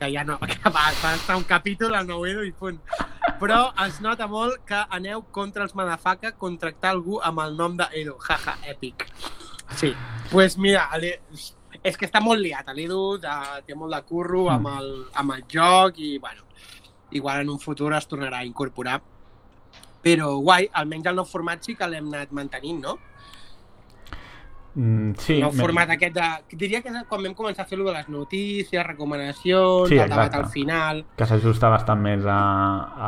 [0.00, 2.82] que ja no, que va, va estar un capítol el nou Edu i punt.
[3.38, 7.86] Però es nota molt que aneu contra els Madafaka contractar algú amb el nom de
[8.00, 8.16] Edu.
[8.24, 9.04] Jaja, èpic.
[9.78, 14.66] Sí, doncs pues mira, és que està molt liat, l'Edu té molt de curro amb
[14.72, 14.90] el,
[15.22, 16.48] amb el joc i, bueno,
[17.14, 18.98] igual en un futur es tornarà a incorporar.
[20.02, 22.98] Però guai, almenys el nou format sí que l'hem anat mantenint, no?
[24.78, 26.26] Mm, sí, el nou me- format aquest de...
[26.60, 30.34] Diria que és quan vam començar a fer-lo de les notícies, recomanacions, Sí, el debat
[30.38, 31.00] al final...
[31.18, 32.38] que s'ajusta bastant més a,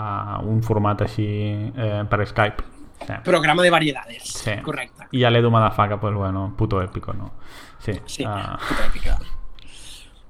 [0.00, 1.28] a un format així
[1.70, 2.64] eh, per Skype.
[3.06, 3.14] Sí.
[3.24, 4.56] Programa de variedades, Sí.
[4.66, 5.06] correcte.
[5.12, 7.30] I a l'Edu Madafaka, pues bueno, puto épico, no?
[7.78, 7.94] Sí.
[8.04, 9.14] Sí, ah, puta èpica.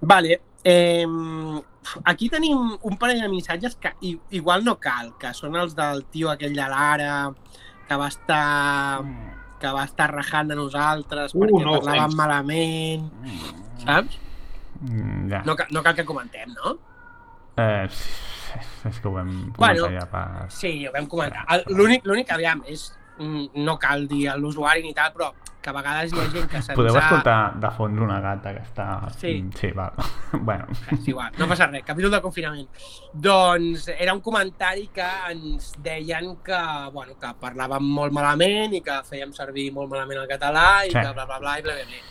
[0.03, 1.07] Vale, eh,
[2.05, 3.94] aquí tenim un parell de missatges que
[4.31, 7.33] igual no cal, que són els del tio aquell de l'ara,
[7.88, 9.00] que va estar
[9.61, 12.16] que va estar rajant a nosaltres Uh, perquè no, parlàvem thanks.
[12.18, 13.11] malament,
[13.85, 14.18] saps?
[14.81, 15.42] mm, ja.
[15.46, 16.77] No, no cal que comentem, no?
[17.61, 17.85] Eh,
[18.88, 20.49] és que ho vam Bueno, comentar ja per...
[20.55, 21.44] Sí, ho vam comentar.
[21.68, 22.88] L'únic, aviam, és...
[23.20, 25.30] mm, No cal dir a l'usuari ni tal, però
[25.61, 28.62] que a vegades hi ha gent que se'ns Podeu escoltar de fons una gata que
[28.64, 28.87] està...
[29.20, 29.35] Sí.
[29.42, 29.92] Mm, Sí, val.
[30.48, 30.66] bueno.
[30.96, 32.68] És igual, no passa res, capítol de confinament.
[33.12, 36.62] Doncs era un comentari que ens deien que,
[36.94, 40.96] bueno, que parlàvem molt malament i que fèiem servir molt malament el català i Sí.
[40.96, 42.06] que bla, bla, bla, i bla, bla, bla.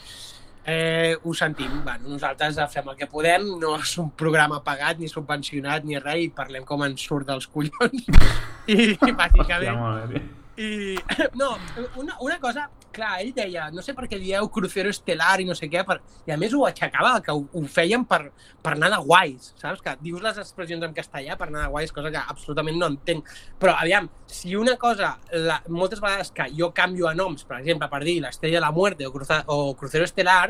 [0.70, 5.08] Eh, ho sentim, bueno, nosaltres fem el que podem, no és un programa pagat ni
[5.10, 8.06] subvencionat ni res i parlem com ens surt dels collons.
[8.70, 10.22] I, Hòstia, bàsicament, bé.
[10.60, 11.00] I,
[11.40, 11.58] no,
[11.96, 15.56] una, una cosa, clar, ell deia, no sé per què dieu crucero estelar i no
[15.56, 16.00] sé què, per...
[16.28, 18.20] i a més ho aixecava, que ho, ho feien per,
[18.64, 19.80] per anar de guais, saps?
[19.86, 23.32] Que dius les expressions en castellà per anar de guais, cosa que absolutament no entenc.
[23.62, 25.14] Però, aviam, si una cosa,
[25.48, 28.74] la, moltes vegades que jo canvio a noms, per exemple, per dir l'Estrella de la
[28.76, 30.50] Muerte o, cruza, o Crucero Estelar,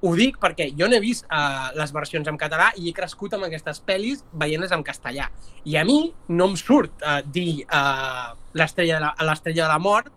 [0.00, 3.48] ho dic perquè jo n'he vist uh, les versions en català i he crescut amb
[3.48, 5.28] aquestes pel·lis veient-les en castellà.
[5.68, 5.98] I a mi
[6.32, 10.08] no em surt uh, dir uh, l'estrella de, la, de la mort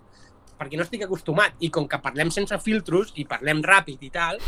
[0.64, 1.58] perquè no estic acostumat.
[1.66, 4.40] I com que parlem sense filtros i parlem ràpid i tal,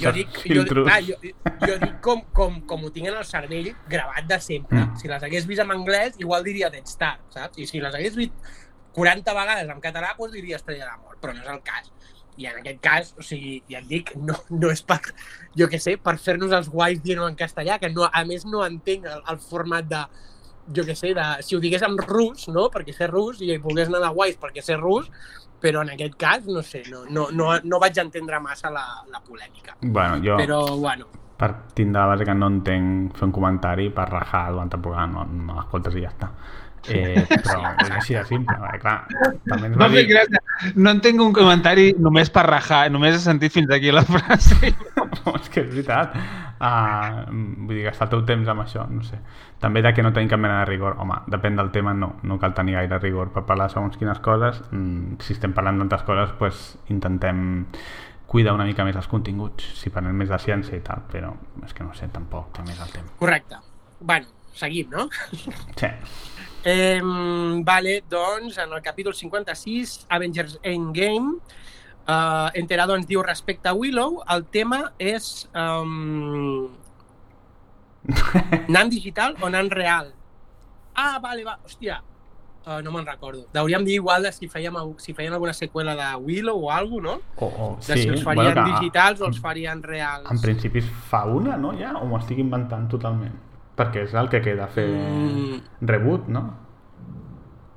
[0.00, 1.18] jo dic, jo, clar, jo,
[1.62, 4.80] jo dic com, com, com ho tinc en el cervell gravat de sempre.
[4.80, 4.98] Mm.
[5.00, 7.60] Si les hagués vist en anglès, igual diria Dead Star, saps?
[7.62, 8.52] I si les hagués vist
[8.96, 11.92] 40 vegades en català, doncs diria Estrella de la Mort, però no és el cas.
[12.40, 15.00] I en aquest cas, o sigui, ja et dic, no, no és per,
[15.58, 18.64] jo què sé, per fer-nos els guais dient-ho en castellà, que no, a més no
[18.64, 20.00] entenc el, el format de,
[20.72, 23.92] jo què sé, de, si ho digués en rus, no?, perquè sé rus, i volgués
[23.92, 25.10] anar de guais perquè sé rus,
[25.62, 29.20] però en aquest cas, no sé, no, no, no, no vaig entendre massa la, la
[29.22, 29.76] polèmica.
[29.82, 31.06] Bueno, jo, Però, bueno,
[31.42, 35.24] per tindre la base que no entenc fer un comentari per rajar durant el programa,
[35.26, 36.28] no, no l'escoltes i ja està.
[36.90, 38.96] Eh, però és així de simple, perquè, clar,
[39.46, 40.08] també ens va No, sé, dir...
[40.10, 40.72] gràcies.
[40.74, 44.56] no entenc un comentari només per rajar, només he sentit fins aquí la frase.
[45.36, 46.16] és que és veritat.
[46.62, 47.24] Uh,
[47.66, 49.18] vull dir, gastar el teu temps amb això, no sé.
[49.62, 50.96] També de que no tenim cap mena de rigor.
[51.02, 52.16] Home, depèn del tema, no.
[52.22, 54.62] No cal tenir gaire rigor per parlar segons quines coses.
[54.70, 57.66] Mm, si estem parlant d'altres coses, pues, intentem
[58.26, 61.34] cuidar una mica més els continguts, si parlem més de ciència i tal, però
[61.66, 63.10] és que no sé, tampoc també és el tema.
[63.18, 63.58] correcte.
[64.00, 65.08] Bueno, seguim, no?
[65.76, 65.90] Sí.
[66.64, 67.00] Eh,
[67.64, 71.38] vale, doncs, en el capítol 56, Avengers Endgame,
[72.06, 76.70] uh, Enterado ens diu respecte a Willow, el tema és um,
[78.74, 80.12] nan digital o nan real.
[80.94, 81.98] Ah, vale, va, hòstia.
[82.62, 83.48] Uh, no me'n recordo.
[83.58, 87.40] Hauríem dir igual de si, fèiem, si feien alguna seqüela de Willow o alguna cosa,
[87.40, 87.46] no?
[87.46, 90.28] O, o, De si els farien bueno, digitals o els farien reals.
[90.30, 91.96] En principi fa una, no, ja?
[91.98, 93.34] O m'ho estic inventant totalment?
[93.76, 95.60] Perquè és el que queda fer Mm.
[95.80, 96.42] reboot, no?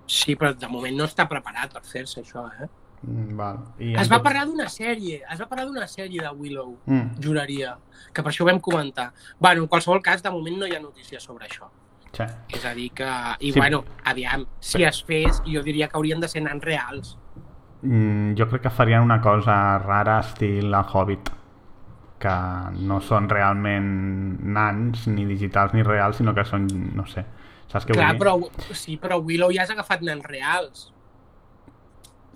[0.07, 2.67] Sí, però de moment no està preparat per fer-se això, eh?
[3.05, 3.57] Mm, Val.
[3.79, 7.77] I Es va parlar d'una sèrie, es va parlar d'una sèrie de Willow, Mm, juraria,
[8.13, 9.11] que per això ho vam comentar.
[9.39, 11.69] Bueno, en qualsevol cas, de moment no hi ha notícies sobre això.
[12.15, 12.23] sí.
[12.47, 13.03] És a dir que...
[13.41, 13.59] I Sí.
[13.59, 17.17] bueno, aviam, si es fes, jo diria que haurien de ser nans reals.
[17.81, 21.29] Mm, jo crec que farien una cosa rara estil el Hobbit
[22.21, 22.35] que
[22.87, 23.87] no són realment
[24.55, 27.25] nans, ni digitals ni reals, sinó que són, no sé,
[27.71, 28.51] saps què Clar, vull dir?
[28.51, 30.87] però, sí, però Willow ja has agafat nans reals.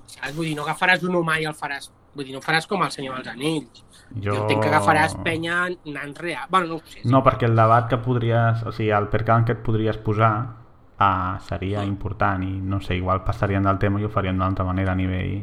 [0.10, 0.36] Saps?
[0.36, 1.92] Vull dir, no agafaràs un humà i el faràs...
[2.16, 3.84] Vull dir, no faràs com el Senyor dels Anells.
[4.10, 6.50] Jo, jo entenc que agafaràs penya nans reals.
[6.50, 7.04] Bueno, no ho sé.
[7.04, 7.12] Sí.
[7.14, 10.34] No, perquè el debat que podries, o sigui, el percal que et podries posar
[11.00, 14.66] uh, seria important i no sé, igual passarien del tema i ho farien d'una altra
[14.68, 15.38] manera a nivell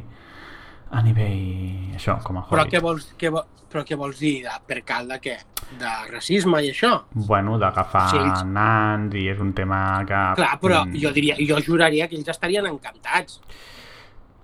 [0.90, 2.72] a nivell, això, com a Però Hobbit.
[2.74, 4.42] què vols, què, vo- però què vols dir?
[4.44, 5.36] De percal de què?
[5.80, 6.92] De racisme i això?
[7.12, 10.20] Bueno, d'agafar Sí, ells- nans i és un tema que...
[10.38, 13.40] Clar, però mm, jo diria, jo juraria que ells estarien encantats.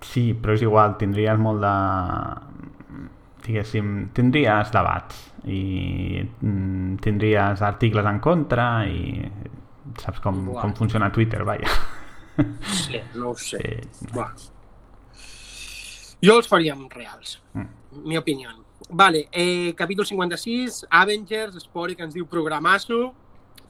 [0.03, 1.73] Sí, però és igual, tindries molt de...
[3.45, 5.17] diguéssim, tindries debats
[5.51, 9.19] i mm, tindries articles en contra i
[9.99, 11.67] saps com, com funciona Twitter, vaja.
[12.71, 13.59] Sí, no ho sé.
[13.93, 14.51] Sí.
[16.23, 17.39] Jo els faríem reals.
[17.53, 18.05] Mm.
[18.07, 18.53] Mi opinió.
[18.89, 23.13] Vale, eh, capítol 56, Avengers, Spore que ens diu programasso.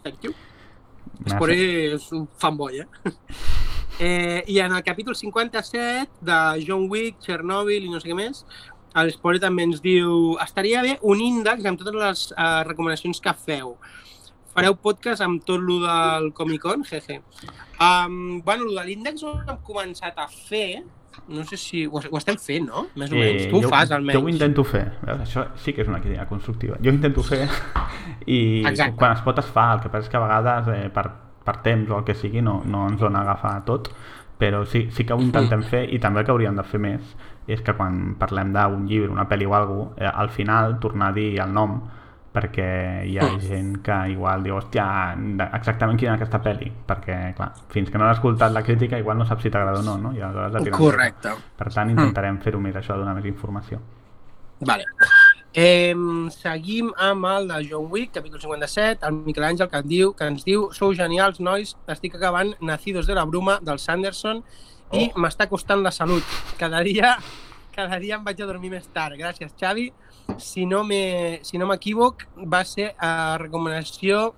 [0.03, 0.33] Thank you.
[1.29, 1.55] Spore
[1.93, 2.87] és un fanboy, eh?
[3.99, 4.43] eh?
[4.47, 8.43] I en el capítol 57 de John Wick, Chernobyl i no sé què més,
[8.99, 13.33] el Spore també ens diu estaria bé un índex amb totes les eh, recomanacions que
[13.45, 13.77] feu.
[14.53, 16.83] Fareu podcast amb tot lo del Comic Con?
[16.85, 17.23] Jeje.
[17.81, 20.83] Um, bueno, lo de l'índex ho hem començat a fer,
[21.27, 22.85] no sé si ho, ho estem fent, no?
[22.99, 23.45] Més o menys.
[23.51, 24.19] Tu ho jo, fas, almenys.
[24.19, 24.85] Jo ho intento fer.
[25.03, 25.21] Veus?
[25.27, 26.79] Això sí que és una idea constructiva.
[26.83, 27.43] Jo ho intento fer
[28.37, 28.97] i Exacte.
[28.99, 29.69] quan es pot es fa.
[29.75, 31.07] El que passa és que a vegades eh, per,
[31.43, 33.91] per temps o el que sigui no, no ens dona agafar tot,
[34.39, 37.15] però sí, sí que ho intentem fer i també el que hauríem de fer més
[37.47, 41.11] és que quan parlem d'un llibre, una pel·li o alguna cosa, eh, al final tornar
[41.11, 41.81] a dir el nom
[42.33, 43.39] perquè hi ha Mm.
[43.49, 47.97] gent que igual diu, hòstia, de- exactament quina és aquesta pel·li, perquè, clar, fins que
[47.97, 50.13] no has escoltat la crítica igual no saps si t'agrada o no, no?
[50.17, 51.29] I aleshores la tiren Correcte.
[51.57, 53.79] per tant, intentarem fer-ho més, això, donar més informació.
[54.61, 54.85] Vale.
[55.55, 55.93] Eh,
[56.33, 60.43] seguim amb el de John Wick, capítol 57, el Miquel Àngel que, diu, que ens
[60.43, 64.43] diu Sou genials, nois, estic acabant Nacidos de la Bruma, del Sanderson,
[64.93, 65.19] i Oh.
[65.21, 66.23] m'està costant la salut.
[66.57, 67.17] Cada dia,
[67.75, 69.13] cada dia em vaig a dormir més tard.
[69.17, 69.91] Gràcies, Xavi.
[70.37, 74.33] Si no me- si no m'equivoc, va ser a recomanació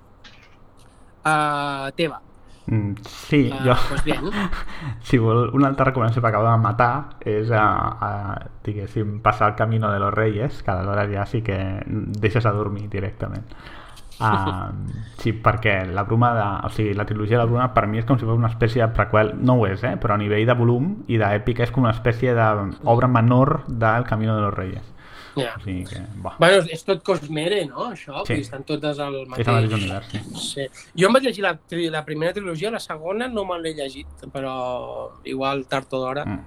[1.25, 2.21] uh, teva.
[2.67, 4.21] Mm, sí, Uh, jo, pues bien.
[5.03, 7.65] si vol, una altra recomanació que acabo de matar és, a,
[8.01, 8.11] a,
[8.65, 12.89] diguéssim, passar el Camino de los Reyes, que aleshores ja sí que deixes a dormir
[12.89, 13.45] directament.
[14.15, 14.71] Uh,
[15.19, 18.05] sí, perquè la bruma de, o sigui, la trilogia de la bruma per mi és
[18.07, 19.97] com si fos una espècie de prequel, no ho és, eh?
[19.99, 24.37] però a nivell de volum i d'èpica és com una espècie d'obra menor del Camino
[24.37, 24.87] de los Reyes.
[25.43, 25.55] Ja.
[25.57, 27.91] O sigui que, bo, Bueno, és tot Cosmere, no?
[27.91, 28.33] Això, Sí.
[28.41, 29.47] estan totes al és mateix...
[29.47, 30.07] mateix univers.
[30.11, 30.19] Sí.
[30.53, 30.67] Sí.
[30.95, 34.07] Jo em vaig llegir la, tri- la primera trilogia, la segona no me l'he llegit,
[34.31, 36.39] però igual tard o d'hora, Mm.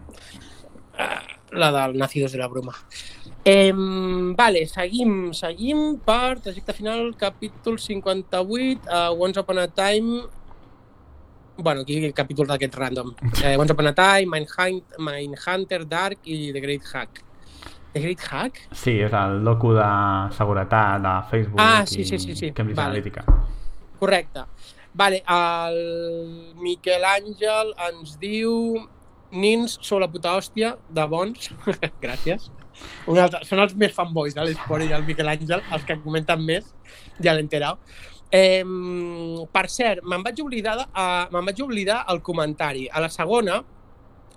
[1.53, 2.75] la del Nacidos de la Bruma.
[3.45, 10.23] Eh, vale, seguim, seguim per trajecte final, capítol 58, uh, Once Upon a Time...
[11.61, 13.15] Bueno, aquí el capítol d'aquest random.
[13.45, 17.25] Eh, Once Upon a Time, Mindhunt- Mindhunter, Dark i The Great Hack.
[17.93, 18.59] The Great Hack?
[18.77, 19.87] Sí, és el docu de
[20.37, 22.51] seguretat de Facebook Ah, sí, i sí, sí, sí.
[22.53, 22.99] Cambridge Vale.
[23.01, 23.25] Analytica.
[23.99, 24.45] Correcte.
[24.99, 28.53] Vale, el Miquel Àngel ens diu
[29.31, 31.51] nins sou la puta hòstia, de bons.
[32.05, 32.49] Gràcies.
[33.11, 36.45] Un altre, són els més fanboys de l'Esport i el Miquel Àngel, els que comenten
[36.45, 36.69] més,
[37.23, 37.81] ja l'he enterat.
[38.31, 38.63] Eh,
[39.53, 40.77] per cert, me'n vaig oblidar,
[41.33, 42.87] me'n vaig oblidar el comentari.
[42.93, 43.63] A la segona,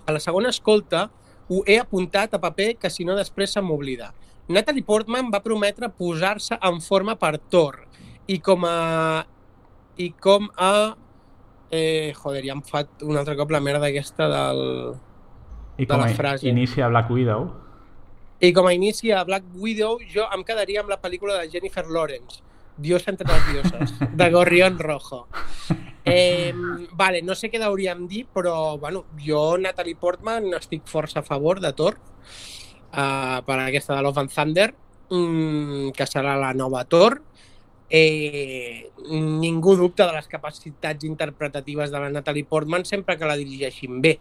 [0.06, 1.06] a la segona escolta,
[1.50, 4.12] ho he apuntat a paper que si no després se m'oblida.
[4.52, 7.84] Natalie Portman va prometre posar-se en forma per Thor
[8.30, 9.24] i com a
[10.00, 10.72] i com a
[11.70, 14.62] eh, joder, ja em fa un altre cop la merda aquesta del
[15.78, 16.48] I de com la a frase.
[16.48, 17.50] inicia Black Widow,
[18.42, 21.84] i com a inici a Black Widow jo em quedaria amb la pel·lícula de Jennifer
[21.86, 22.42] Lawrence
[22.76, 25.26] Dios entre les dioses de Gorrión Rojo
[26.04, 26.52] eh,
[26.92, 31.60] vale, no sé què hauríem dir però bueno, jo Natalie Portman estic força a favor
[31.60, 34.70] de Thor uh, per aquesta de Love and Thunder
[35.10, 37.20] mm, que serà la nova Thor
[37.94, 44.00] eh, ningú dubta de les capacitats interpretatives de la Natalie Portman sempre que la dirigeixin
[44.00, 44.16] bé.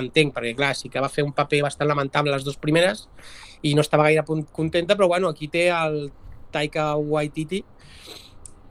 [0.00, 3.08] Entenc, perquè clar, sí que va fer un paper bastant lamentable les dues primeres
[3.60, 6.08] i no estava gaire contenta, però bueno, aquí té el
[6.50, 7.64] Taika Waititi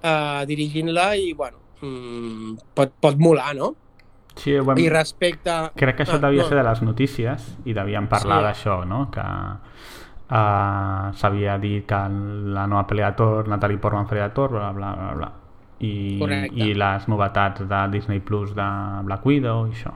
[0.04, 3.74] eh, dirigint-la i bueno, mm, pot, pot molar, no?
[4.39, 4.78] Sí, hem...
[4.80, 5.52] I respecte...
[5.76, 6.48] Crec que això Ah, devia no.
[6.50, 8.46] ser de les notícies i devien parlar Sí.
[8.48, 9.02] d'això, no?
[9.12, 9.26] Que
[10.32, 12.00] uh, s'havia dit que
[12.56, 15.32] la nova pel·li de Thor, Natalie Portman faria de Thor, bla, bla, bla, bla.
[15.80, 16.56] I, Correcte.
[16.60, 18.68] I les novetats de Disney Plus de
[19.08, 19.94] Black Widow i això.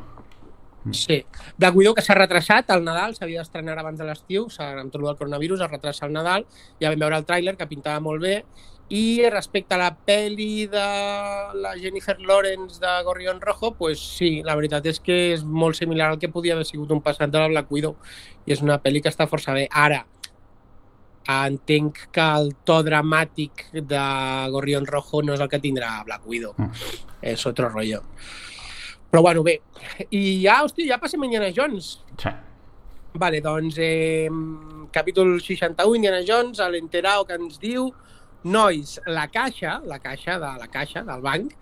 [0.91, 1.23] Sí.
[1.57, 5.15] Black Widow que s'ha retrasat al Nadal, s'havia d'estrenar abans de l'estiu, amb tot el
[5.15, 6.45] coronavirus es retrasa al Nadal,
[6.81, 8.41] ja vam veure el tràiler que pintava molt bé,
[8.93, 10.87] i respecte a la pel·li de
[11.63, 16.11] la Jennifer Lawrence de Gorrión Rojo, pues sí, la veritat és que és molt similar
[16.11, 17.95] al que podia haver sigut un passat de la Black Widow,
[18.45, 19.69] i és una pel·li que està força bé.
[19.71, 20.03] Ara,
[21.23, 24.03] entenc que el to dramàtic de
[24.51, 26.53] Gorrión Rojo no és el que tindrà Black Widow.
[26.57, 26.87] Mm.
[27.33, 28.03] És otro rollo.
[29.13, 29.59] Però bueno, bé.
[30.09, 31.99] I ja, hòstia, ja passem a Indiana Jones.
[32.17, 32.31] Sí.
[33.21, 34.25] Vale, doncs, eh,
[34.91, 37.91] capítol 61, Indiana Jones, a l'enterao que ens diu
[38.43, 41.53] Nois, la caixa, la caixa de la caixa del banc,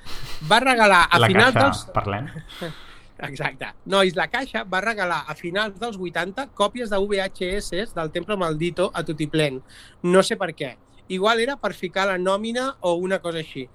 [0.47, 1.83] va regalar a la finals caixa, dels...
[1.97, 2.31] parlem.
[3.27, 3.73] Exacte.
[3.85, 8.89] Nois, la Caixa va regalar a finals dels 80 còpies de VHS del Templo Maldito
[8.95, 9.59] a Tutiplén.
[10.01, 10.71] No sé per què.
[11.11, 13.67] Igual era per ficar la nòmina o una cosa així.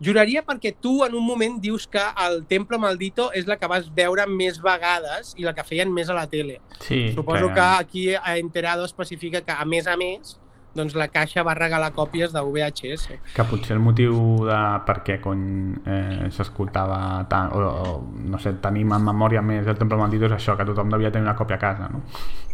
[0.00, 3.90] Juraria perquè tu en un moment dius que el Templo Maldito és la que vas
[3.94, 6.60] veure més vegades i la que feien més a la tele.
[6.80, 10.38] Sí, Suposo que aquí a Enterado especifica que, a més a més,
[10.74, 13.18] doncs la Caixa va regalar còpies de VHS.
[13.34, 14.14] que potser el motiu
[14.46, 17.96] de per què cony eh, s'escoltava tant, o, o
[18.30, 21.26] no sé, tenim en memòria més el Temple Maldito és això, que tothom devia tenir
[21.26, 22.04] una còpia a casa, no?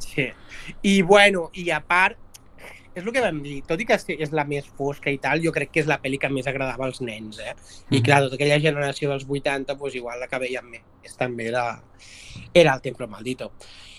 [0.01, 0.31] Sí.
[0.83, 2.19] I bueno, i a part,
[2.97, 5.53] és el que vam dir, tot i que és la més fosca i tal, jo
[5.53, 7.53] crec que és la pel·li que més agradava als nens, eh?
[7.91, 8.05] I Mhm.
[8.05, 11.83] clar, tota aquella generació dels 80, doncs igual la que veiem més també era,
[12.55, 13.53] era el Templo Maldito.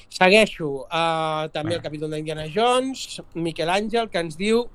[0.10, 1.84] Segueixo, uh, també el Vinga.
[1.84, 4.68] capítol d'Indiana Jones, Miquel Àngel, que ens diu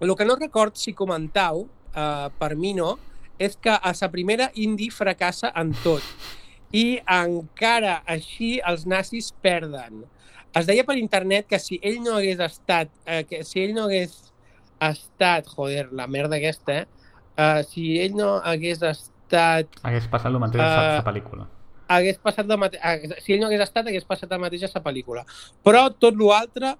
[0.00, 2.98] el que no record si comentau, uh, per mi no,
[3.38, 6.02] és que a sa primera Indy fracassa en tot
[6.72, 10.04] i encara així els nazis perden.
[10.58, 13.84] Es deia per internet que si ell no hagués estat, eh, que si ell no
[13.86, 14.16] hagués
[14.80, 16.86] estat, joder, la merda aquesta, eh?
[17.38, 20.96] Uh, si ell no hagués estat, Hagués passat el mateix a Ah.
[20.98, 21.46] la pel·lícula.
[21.88, 22.78] hagués passat el mate...
[22.82, 25.22] eh, si ell no hagués estat, hagués passat el mateix a sa pel·lícula.
[25.64, 26.74] Però tot l'altre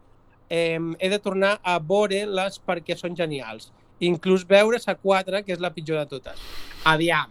[0.51, 3.71] eh, he de tornar a veure-les perquè són genials.
[4.01, 6.39] Inclús veure sa 4, que és la pitjor de totes.
[6.85, 7.31] Aviam,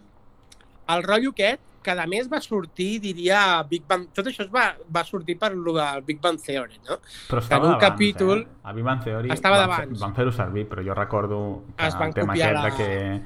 [0.88, 4.06] el rotllo aquest, que a més va sortir, diria, Big Bang...
[4.12, 6.98] Tot això es va, va sortir per lo del Big Bang Theory, no?
[7.30, 8.56] Però estava un d'abans, capítol- Eh?
[8.64, 9.92] A Big Bang Theory Estava van, d'abans.
[9.96, 11.38] fer, van fer-ho servir, però jo recordo
[11.76, 13.22] que Es van el tema aquest de la- que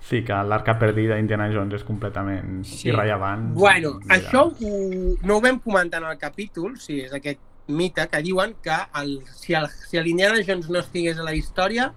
[0.00, 2.88] sí, que l'arca perdida d'Indiana Jones és completament Sí.
[2.88, 3.52] irrellevant.
[3.54, 4.16] Bueno, Mira.
[4.16, 8.54] això ho, no ho vam comentar en el capítol, si és aquest mite que diuen
[8.62, 11.92] que el, si, el, si l'Indiana Jones no estigués a la història,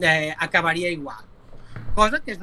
[0.00, 1.24] eh, acabaria igual.
[1.94, 2.38] Cosa que és,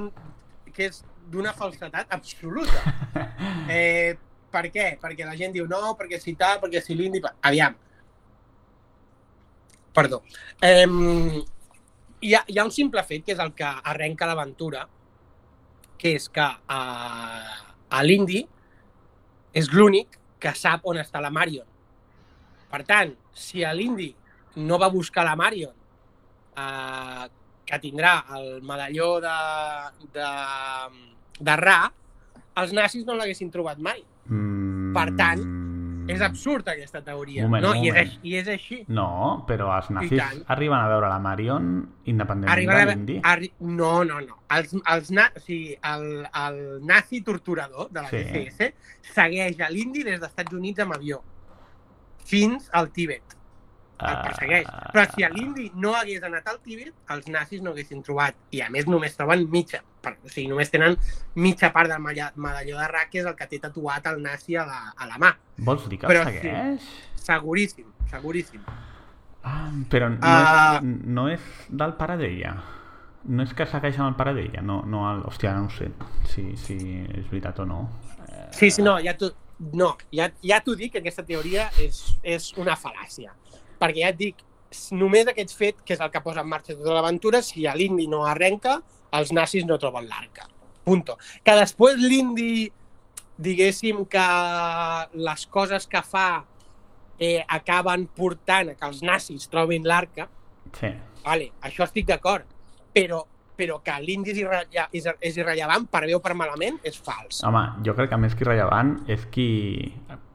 [0.73, 2.83] que és d'una falsetat absoluta.
[3.69, 4.17] Eh,
[4.49, 4.85] per què?
[4.97, 7.21] Perquè la gent diu no, perquè si tal, perquè si l'Indi...
[7.45, 7.75] Aviam.
[9.93, 10.23] Perdó.
[10.65, 14.87] Eh, hi, ha, hi ha un simple fet, que és el que arrenca l'aventura,
[16.01, 17.53] que és que eh,
[17.89, 18.41] a l'Indi
[19.59, 21.67] és l'únic que sap on està la Marion.
[22.69, 24.09] Per tant, si a l'Indi
[24.65, 25.75] no va buscar la Marion,
[26.57, 27.25] eh,
[27.69, 29.37] que tindrà el medalló de,
[30.15, 30.29] de,
[31.39, 31.91] de Ra,
[32.59, 34.03] els nazis no l'haguessin trobat mai.
[34.29, 35.47] Mm, Per tant,
[36.09, 37.43] És absurd aquesta teoria.
[37.43, 37.73] Moment, no?
[37.75, 38.07] I, és, moment.
[38.07, 38.77] així- I és així.
[38.87, 41.67] No, però els nazis arriben a veure la Marion
[42.05, 43.19] independentment Arriba de l'indi.
[43.23, 43.51] arri...
[43.59, 44.39] No, no, no.
[44.49, 45.27] Els, els na...
[45.35, 48.17] o sigui, el, el nazi torturador de la Sí.
[48.25, 48.73] SS
[49.13, 51.21] segueix a l'indi des dels Estats Units amb avió
[52.25, 53.37] fins al Tíbet.
[53.99, 54.67] El Ah, persegueix.
[54.93, 58.35] Però si a l'indi no hagués anat al Tíbet, els nazis no haguessin trobat.
[58.55, 59.81] I a més només troben mitja.
[60.01, 60.95] Per, o sigui, només tenen
[61.35, 64.63] mitja part del medalló de Ra, que és el que té tatuat el nazi a
[64.65, 65.33] la, a la mà.
[65.57, 66.39] Vols dir que Però el sí.
[66.39, 66.87] segueix?
[67.25, 68.61] Seguríssim, seguríssim.
[69.43, 70.79] Ah, però no, Ah.
[70.79, 72.55] és, no és del pare d'ella.
[73.25, 74.61] No és que segueixen el pare d'ella.
[74.63, 75.21] No, no el...
[75.27, 75.91] Hòstia, no ho sé
[76.31, 77.81] si, si és veritat o no.
[78.55, 79.33] Sí, sí, no, ja t'ho
[79.75, 83.33] no, ja, ja t'ho dic, que aquesta teoria és, és una fal·làcia.
[83.79, 84.41] Perquè ja et dic,
[84.91, 88.07] només aquest fet, que és el que posa en marxa tota l'aventura, si a l'indi
[88.11, 88.81] no arrenca,
[89.17, 90.45] els nazis no troben l'arca.
[90.85, 91.17] Punto.
[91.43, 92.69] Que després l'indi,
[93.39, 94.27] diguéssim que
[95.13, 96.43] les coses que fa
[97.19, 100.29] eh, acaben portant a que els nazis trobin l'arca,
[100.79, 100.91] Sí.
[101.23, 102.45] vale, això estic d'acord.
[102.93, 103.23] però,
[103.59, 107.43] però que l'indi és, irrella, és, és irrellevant per bé o per malament és fals.
[107.47, 109.47] Home, jo crec que més que irrellevant és qui,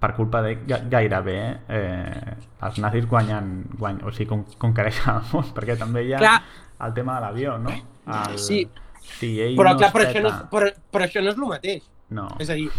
[0.05, 1.39] per culpa de ga- gairebé,
[1.73, 2.37] eh,
[2.69, 3.51] els nazis guanyen,
[3.81, 6.39] guany, o sigui, con conquereixen el món, perquè també hi ha Clar.
[6.87, 7.73] el tema de l'avió, no?
[7.73, 8.67] El, Sí.
[9.05, 11.45] Si ell Però, no clar, però, això no, és, però, però això no és el
[11.51, 11.83] mateix.
[12.17, 12.71] No, És a dir,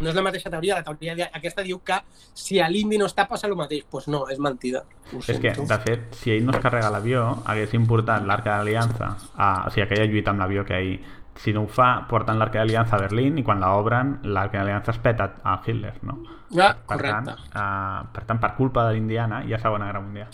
[0.00, 0.74] no és la mateixa teoria.
[0.76, 1.98] La teoria de- aquesta diu que
[2.34, 3.82] si a l'indi no està, passa el mateix.
[3.84, 4.84] Doncs pues no, és mentida.
[5.12, 9.16] Ho és que, de fet, si ell no es carrega l'avió, hagués importat l'arca d'aliança,
[9.36, 10.98] a- o sigui, aquella lluita amb l'avió que ell
[11.36, 14.90] si no ho fa, porten l'arca d'aliança a Berlín i quan la obren, l'arca d'aliança
[14.92, 16.22] es peta a Hitler, no?
[16.58, 17.58] Ah, Per tant, correcte.
[17.58, 20.28] uh, per tant, per culpa de l'Indiana hi ha Segona Guerra Mundial.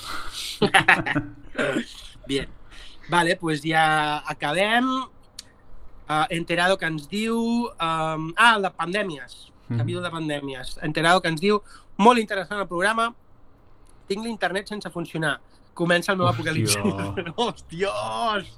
[2.27, 2.49] Bien.
[3.09, 4.85] Vale, pues ja acabem.
[6.09, 7.37] Uh, Enterado que ens diu...
[7.81, 9.52] Um, ah, el de pandèmies.
[9.79, 10.79] Capítol de pandèmies.
[10.83, 11.62] Enterado que ens diu...
[11.99, 13.11] Molt interessant el programa.
[14.09, 15.39] Tinc l'internet sense funcionar.
[15.75, 16.53] Comença el meu Hòstia.
[16.53, 16.79] apocalipsi.
[17.41, 18.49] Hòstios!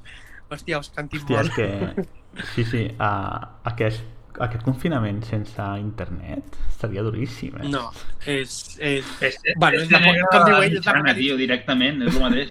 [0.51, 1.57] Hòstia, ho sentim Hòstia, és molt.
[1.57, 2.45] que...
[2.55, 3.41] Sí, sí, uh,
[3.71, 4.03] aquest,
[4.43, 7.69] aquest confinament sense internet seria duríssim, eh?
[7.71, 7.89] No,
[8.27, 8.77] és...
[8.79, 9.05] és...
[9.21, 12.23] És, és, Bueno, és la- negra com diu ell, és mitjana, tio, directament, és el
[12.25, 12.51] mateix.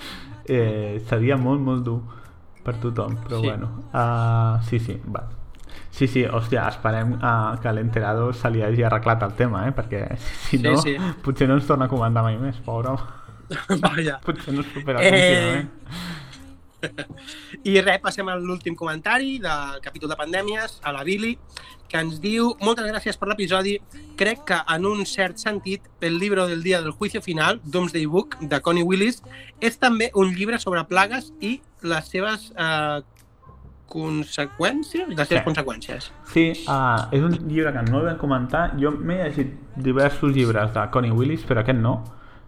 [0.56, 2.00] eh, seria molt, molt dur
[2.66, 3.46] per tothom, però Sí.
[3.50, 3.72] bueno.
[3.94, 5.24] Uh, sí, sí, va.
[5.96, 9.72] Sí, sí, hòstia, esperem uh, que l'enterado se li hagi arreglat el tema, eh?
[9.72, 10.96] Perquè si Sí, no, sí.
[11.24, 12.92] potser no ens torna a comandar mai més, pobre.
[13.86, 14.18] Vaja.
[14.26, 16.26] Potser no es supera el Eh, confinament.
[17.64, 21.32] I res, passem a l'últim comentari del capítol de pandèmies, a la Billy,
[21.88, 23.78] que ens diu Moltes gràcies per l'episodi.
[24.20, 28.36] Crec que, en un cert sentit, el llibre del dia del juicio final, Doomsday Book,
[28.40, 29.22] de Connie Willis,
[29.60, 33.00] és també un llibre sobre plagues i les seves eh,
[33.88, 35.44] conseqüències, les seves Sí.
[35.44, 36.10] conseqüències.
[36.32, 38.72] Sí, uh, és un llibre que no vam comentar.
[38.78, 42.04] Jo m'he llegit diversos llibres de Connie Willis, però aquest no.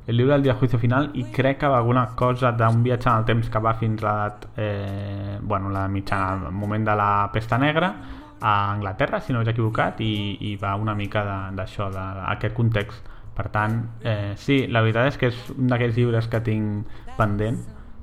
[0.06, 3.24] El llibre del dia juicio final i crec que alguna cosa d'un viatge en el
[3.26, 7.58] temps que va fins a l'edat, eh, bueno, la mitjana, el moment de la pesta
[7.58, 7.94] negra
[8.40, 13.04] a Anglaterra, si no vaig equivocat, i, i va una mica d'això, d'aquest context.
[13.36, 16.86] Per tant, eh, sí, la veritat és que és un d'aquells llibres que tinc
[17.16, 17.58] pendent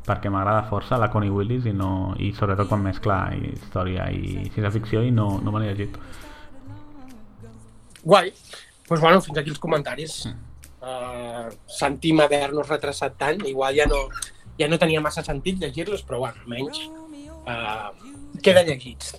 [0.06, 5.02] perquè m'agrada força la Connie Willis i, no, i sobretot quan mescla història i ciència-ficció
[5.06, 5.98] i no, no me l'he llegit.
[8.06, 8.30] Guai.
[8.86, 10.20] Doncs pues, bueno, fins aquí els comentaris.
[10.86, 13.42] Uh, sentim haver-nos retrasat tant.
[13.50, 14.04] Igual ja no,
[14.60, 16.84] ja no tenia massa sentit llegir-los, però bueno, almenys
[17.50, 17.90] uh,
[18.46, 19.16] queden llegits.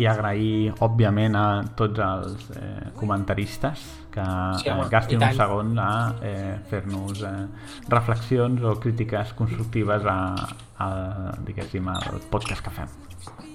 [0.00, 3.82] I agrair, òbviament, a tots els eh, comentaristes
[4.12, 4.24] que
[4.60, 5.90] Sí, home, eh, gastin un segon a
[6.24, 7.32] eh, fer-nos eh,
[7.92, 10.18] reflexions o crítiques constructives a,
[10.78, 10.88] a,
[11.46, 12.92] diguéssim, al podcast que fem.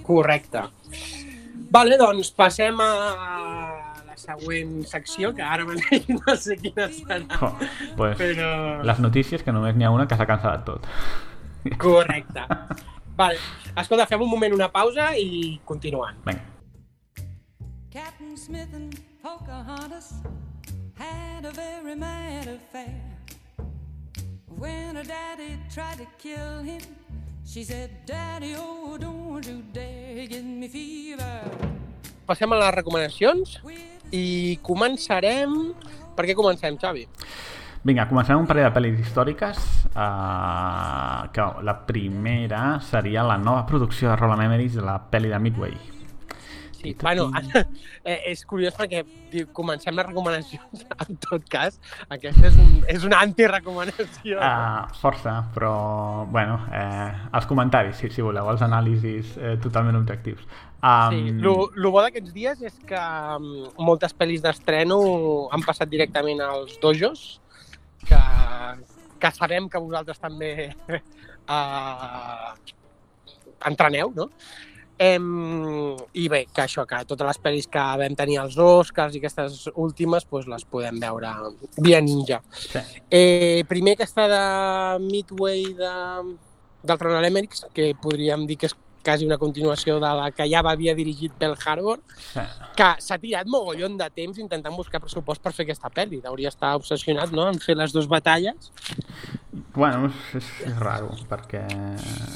[0.08, 0.66] Correcte.
[1.74, 2.92] Vale, doncs passem a
[4.08, 7.54] la següent secció, que ara mateix no sé quina serà, Oh,
[7.98, 8.52] pues, però...
[8.88, 10.86] Les notícies, que només n'hi ha una que s'ha cancel·lat tot.
[11.82, 12.46] Correcte.
[13.18, 13.40] Vale.
[13.74, 16.20] Escolta, fem un moment una pausa i continuant.
[16.26, 16.44] Vinga.
[17.90, 18.94] Captain Smith and
[19.24, 20.14] Pocahontas
[20.94, 23.02] had a very mad affair.
[24.58, 26.82] When her daddy tried to kill him,
[27.44, 31.42] she said, Daddy, oh, don't you dare give me fever.
[32.28, 33.58] Passem a les recomanacions
[34.14, 35.74] i començarem...
[36.18, 37.08] Per què comencem, Xavi?
[37.88, 39.60] Vinga, comencem un parell de pel·lis històriques.
[39.94, 45.40] Uh, que la primera seria la nova producció de Roland Emmerich de la pel·li de
[45.40, 45.78] Midway.
[46.82, 47.30] Sí, bueno,
[48.04, 49.06] eh, és curiós perquè
[49.56, 50.84] comencem les recomanacions.
[51.08, 51.80] En tot cas,
[52.12, 54.36] aquesta és, un, és una antirecomanació.
[54.36, 55.74] Uh, força, però,
[56.28, 57.10] bueno, eh,
[57.40, 60.44] els comentaris, si, si voleu, els anàlisis eh, totalment objectius.
[60.84, 63.00] Um, Sí, lo, lo bo d'aquests dies és que
[63.40, 65.00] um, moltes pel·lis d'estreno
[65.56, 67.38] han passat directament als dojos,
[68.08, 68.22] que,
[69.20, 70.72] que sabem que vosaltres també
[71.50, 72.56] uh,
[73.68, 74.30] entreneu, no?
[74.98, 79.22] Em, I bé, que això, que totes les pel·lis que vam tenir als Oscars i
[79.22, 81.34] aquestes últimes, doncs les podem veure
[81.86, 82.42] via Ninja.
[82.50, 82.82] Sí.
[83.14, 84.42] Eh, primer aquesta de
[85.06, 85.94] Midway de,
[86.82, 88.78] del Ronald Emmerich, que podríem dir que és
[89.08, 92.02] quasi una continuació de la que ja havia dirigit Pearl Harbor,
[92.34, 92.44] sí.
[92.76, 96.20] que s'ha tirat mogollon de temps intentant buscar pressupost per fer aquesta pel·li.
[96.28, 97.48] Hauria estar obsessionat no?
[97.48, 98.72] en fer les dues batalles.
[99.78, 101.64] Bueno, és, és, raro, perquè...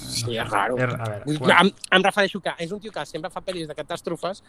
[0.07, 0.77] Sí, és raro.
[0.79, 3.67] És, a veure, bueno, Em, em refereixo que és un tio que sempre fa pel·lis
[3.67, 4.43] de catàstrofes,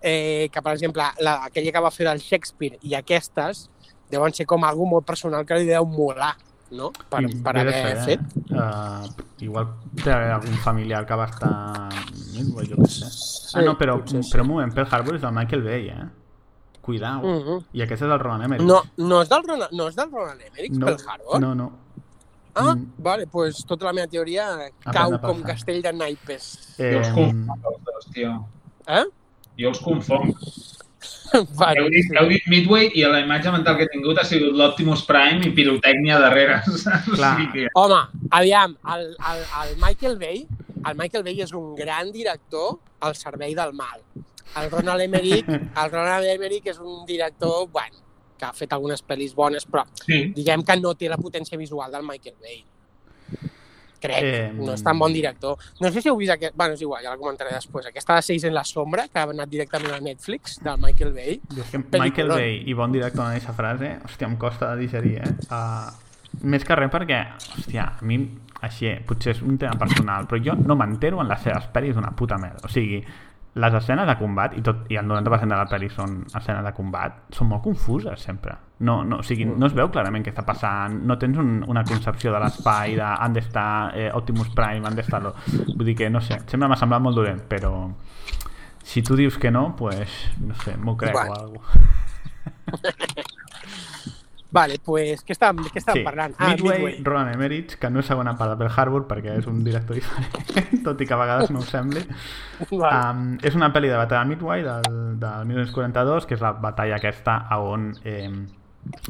[0.00, 3.66] eh, que, per exemple, la, aquella que va fer del Shakespeare i aquestes
[4.12, 6.36] deuen ser com algú molt personal que li deu molar,
[6.70, 6.90] no?
[7.10, 8.20] Per, i per haver ser, fet.
[8.50, 9.06] Uh,
[9.44, 9.68] igual
[10.02, 11.52] té algun familiar que va estar...
[12.36, 13.06] Jo què sé.
[13.58, 14.30] ah, no, però, potser sí.
[14.32, 16.06] però un moment, Pearl Harbor és del Michael Bay, eh?
[16.86, 17.22] Cuidao.
[17.22, 17.64] Mhm.
[17.74, 18.66] I aquest és el Roland Emmerich.
[18.66, 21.40] No, no és del Ronald, no és del Ronald Emmerich, no, Pearl Harbor?
[21.40, 21.72] no, no.
[22.58, 22.86] Ah, Mm.
[23.04, 24.46] vale, pues tota la meva teoria
[24.84, 25.46] cau com passar.
[25.48, 26.74] castell de naipes.
[26.78, 28.30] Jo els Eh, confonc, tio.
[28.86, 29.04] Eh?
[29.58, 30.36] Jo els confonc.
[31.60, 34.54] vale, Heu dit, heu dit Midway i la imatge mental que he tingut ha sigut
[34.56, 36.60] l'Optimus Prime i pirotècnia darrere.
[37.16, 37.34] Clar.
[37.36, 37.66] sigui que...
[37.74, 37.98] Home,
[38.30, 40.46] aviam, el, el, el Michael Bay,
[40.86, 44.00] el Michael Bay és un gran director al servei del mal.
[44.56, 45.48] El Ronald Emmerich,
[45.82, 47.98] el Ronald Emmerich és un director, bueno,
[48.38, 50.32] que ha fet algunes pel·lis bones, però Sí.
[50.36, 52.62] diguem que no té la potència visual del Michael Bay.
[54.00, 55.58] Crec, Eh, no és tan bon director.
[55.80, 56.56] No sé si heu vist aquest...
[56.56, 57.86] Bueno, és igual, ja la comentaré després.
[57.90, 61.38] Aquesta de Seis en la sombra, que ha anat directament a Netflix, del Michael Bay.
[61.56, 61.82] És que.
[61.98, 65.30] Michael Bay i bon director en aquesta frase, hòstia, em costa de digerir, eh?
[65.50, 65.92] Uh,
[66.42, 67.22] més que res perquè,
[67.56, 68.18] hòstia, a mi,
[68.66, 72.12] així, potser és un tema personal, però jo no m'entero en les seves pel·lis d'una
[72.16, 72.66] puta merda.
[72.66, 73.00] O sigui,
[73.56, 76.72] les escenes de combat, i, tot, i el 90% de la pel·li són escenes de
[76.76, 78.52] combat, són molt confuses sempre.
[78.84, 81.84] No, no, o sigui, no es veu clarament què està passant, no tens un, una
[81.88, 85.22] concepció de l'espai, de on està eh, Optimus Prime, està...
[85.24, 85.32] Lo...
[85.72, 87.72] Vull dir que, no sé, sempre m'ha semblat molt dolent, però
[88.84, 91.32] si tu dius que no, pues, no sé, m'ho crec Bueno.
[91.32, 92.04] o alguna
[94.56, 96.36] Vale, pues, què estàvem, què estàvem Sí, parlant?
[96.40, 99.98] Midway, Roland Emmerich, que no és segona part de Pearl Harbor perquè és un director
[99.98, 102.02] diferent, tot i que a vegades no ho sembli.
[102.70, 102.92] Vale.
[102.96, 106.96] Um, és una pel·li de batalla de Midway del, del 1942, que és la batalla
[106.96, 108.30] aquesta a on eh,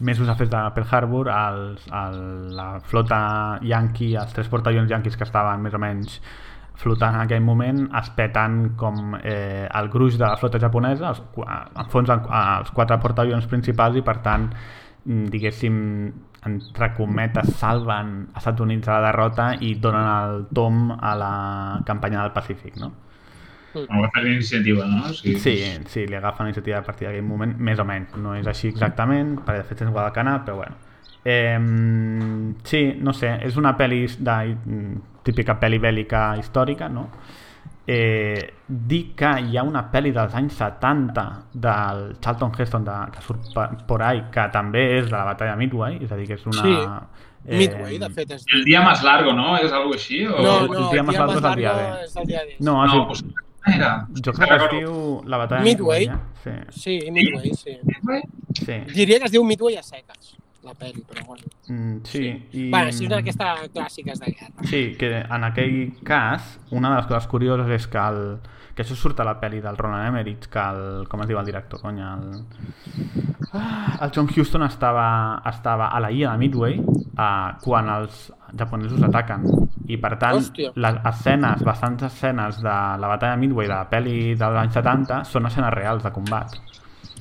[0.01, 2.19] mesos després de Pearl Harbor els, el,
[2.57, 3.21] la flota
[3.63, 6.21] yankee, els tres portaavions yanquis que estaven més o menys
[6.77, 11.23] flotant en aquell moment es peten com eh, el gruix de la flota japonesa els,
[11.81, 14.51] enfonsen els quatre portaavions principals i per tant
[15.07, 15.77] diguéssim
[16.47, 21.33] entre cometes salven a Estats Units de la derrota i donen el tom a la
[21.87, 22.93] campanya del Pacífic no?
[23.77, 25.03] No va fer iniciativa, no?
[25.05, 25.57] O sigui, Sí,
[25.93, 28.15] sí, li agafen la iniciativa a partir d'aquell moment, més o menys.
[28.17, 30.79] No és així exactament, perquè de fet és Guadalcanal, però bueno.
[31.29, 31.59] Eh,
[32.65, 34.37] sí, no sé, és una pel·li de,
[35.27, 37.09] típica pel·li bèl·lica històrica, no?
[37.89, 41.23] Eh, dir que hi ha una pel·li dels anys 70
[41.55, 45.53] del Charlton Heston de, que surt per, por ahí, que també és de la batalla
[45.55, 46.63] de Midway, és a dir, que és una...
[46.65, 46.75] Sí,
[47.47, 49.53] eh, Midway, de fet, es El dia més largo, no?
[49.63, 50.25] És algo així?
[50.27, 50.35] O...
[50.43, 52.05] No, el no, dia el más dia largo más és el dia largo D.
[52.09, 52.57] és el dia D.
[52.59, 53.23] No, No, no doncs
[53.77, 53.93] era.
[54.25, 56.07] jo crec que es diu la batalla Midway.
[56.09, 56.65] de Midway, eh?
[56.71, 57.79] Sí, Sí, Midway, sí.
[58.65, 58.81] sí.
[58.95, 60.35] Diria que es diu Midway a seques,
[60.67, 61.55] la pel·li, però bueno.
[61.69, 62.67] Mm, sí, i...
[62.75, 64.69] Bueno, sí, una d'aquestes clàssiques de guerra.
[64.69, 68.23] Sí, que en aquell cas, una de les coses curioses és que el,
[68.77, 71.49] que això surt a la pel·li del Roland Emmerich, que el, com es diu el
[71.49, 72.45] director, conya, el,
[73.53, 78.27] Ah, el John Huston estava, estava a la illa de Midway uh, quan els
[78.59, 79.45] japonesos ataquen
[79.87, 80.73] i per tant Hòstia.
[80.83, 85.23] les escenes, bastants escenes de la batalla de Midway de la pel·li dels anys 70
[85.31, 86.59] són escenes reals de combat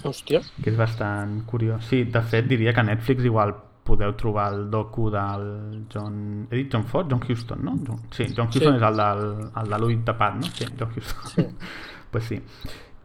[0.06, 0.42] Hòstia.
[0.64, 1.84] que és bastant curiós.
[1.90, 6.48] Sí, de fet diria que a Netflix igual podeu trobar el docu del John...
[6.50, 7.10] He dit John Ford?
[7.12, 7.76] John Huston, no?
[7.86, 8.00] John...
[8.12, 8.78] Sí, John Huston Sí.
[8.80, 9.22] és el del,
[9.62, 10.50] el de l'ull tapat, no?
[10.50, 11.30] Sí, John Huston.
[11.36, 11.46] Sí.
[12.12, 12.40] pues sí.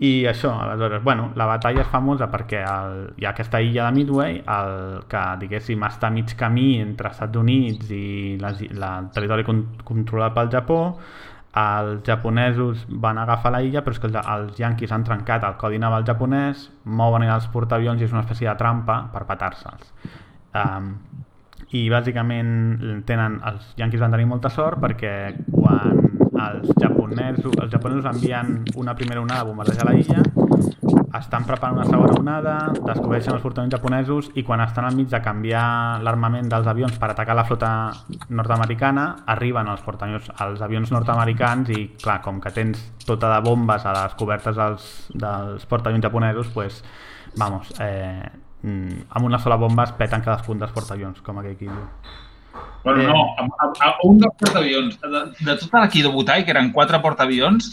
[0.00, 3.98] I això, aleshores, bueno, la batalla és famosa perquè el, hi ha aquesta illa de
[3.98, 9.10] Midway, el que, diguéssim, està a mig camí entre Estats Units i les, la, el
[9.12, 10.78] territori con, controlat pel Japó,
[11.56, 15.56] els japonesos van agafar la illa però és que els, els yanquis han trencat el
[15.58, 19.90] codi naval japonès, mouen els portaavions i és una espècie de trampa per petar-se'ls.
[20.54, 20.94] Um,
[21.74, 25.12] i bàsicament tenen, els yanquis van tenir molta sort perquè
[25.50, 30.24] quan els japonesos, els japonesos envien una primera onada a bombardejar la illa
[31.18, 32.54] estan preparant una segona onada,
[32.86, 37.10] descobreixen els portaavions japonesos i quan estan al mig de canviar l'armament dels avions per
[37.10, 37.70] atacar la flota
[38.28, 43.86] nord-americana, arriben els portaavions, els avions nord-americans i, clar, com que tens tota de bombes
[43.86, 44.90] a les cobertes dels,
[45.26, 46.82] dels portaavions japonesos, pues,
[47.36, 48.30] vamos, eh,
[48.62, 51.86] mm, amb una sola bomba es peten cadascun dels portaavions, com aquell qui diu.
[52.84, 53.06] Bueno, Eh.
[53.06, 56.70] no, a, a, a un dels portaavions, de, de tota l'equip de Butai, que eren
[56.72, 57.66] quatre portaavions,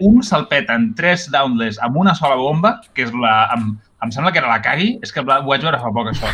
[0.00, 3.48] un se'l peten tres downless amb una sola bomba, que és la...
[3.56, 6.28] Em, em sembla que era la Kagi, és que ho vaig veure fa poc, això.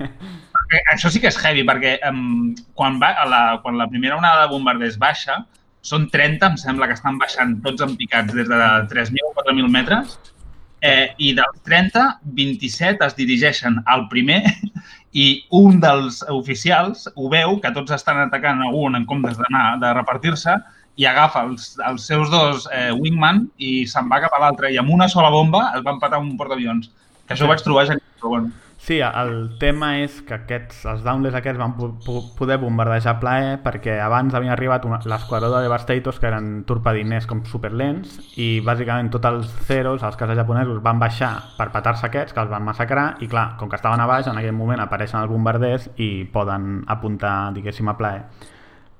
[0.56, 4.42] perquè això sí que és heavy, perquè um, quan, va, la, quan la primera onada
[4.44, 5.38] de bombarders baixa,
[5.80, 8.58] són 30, em sembla que estan baixant tots en picats des de
[8.90, 10.18] 3.000 o 4.000 metres,
[10.84, 12.04] eh, i dels 30,
[12.36, 14.42] 27 es dirigeixen al primer
[15.16, 19.78] i un dels oficials ho veu, que tots estan atacant a un en comptes d'anar,
[19.80, 20.58] de repartir-se,
[20.96, 24.72] i agafa els, els seus dos eh, wingman i se'n va cap a l'altre.
[24.72, 26.88] I amb una sola bomba es van patar un portaavions.
[27.26, 28.52] Que això ho vaig trobar genial, però bueno.
[28.86, 33.56] Sí, el tema és que aquests, els downless aquests van po po poder bombardejar plaer
[33.64, 39.26] perquè abans havien arribat l'esquadró de Devastators que eren torpediners com superlents i bàsicament tots
[39.32, 43.26] els zeros, els cases japonesos, van baixar per petar-se aquests, que els van massacrar i
[43.26, 47.34] clar, com que estaven a baix, en aquell moment apareixen els bombarders i poden apuntar,
[47.58, 48.22] diguéssim, a plaer.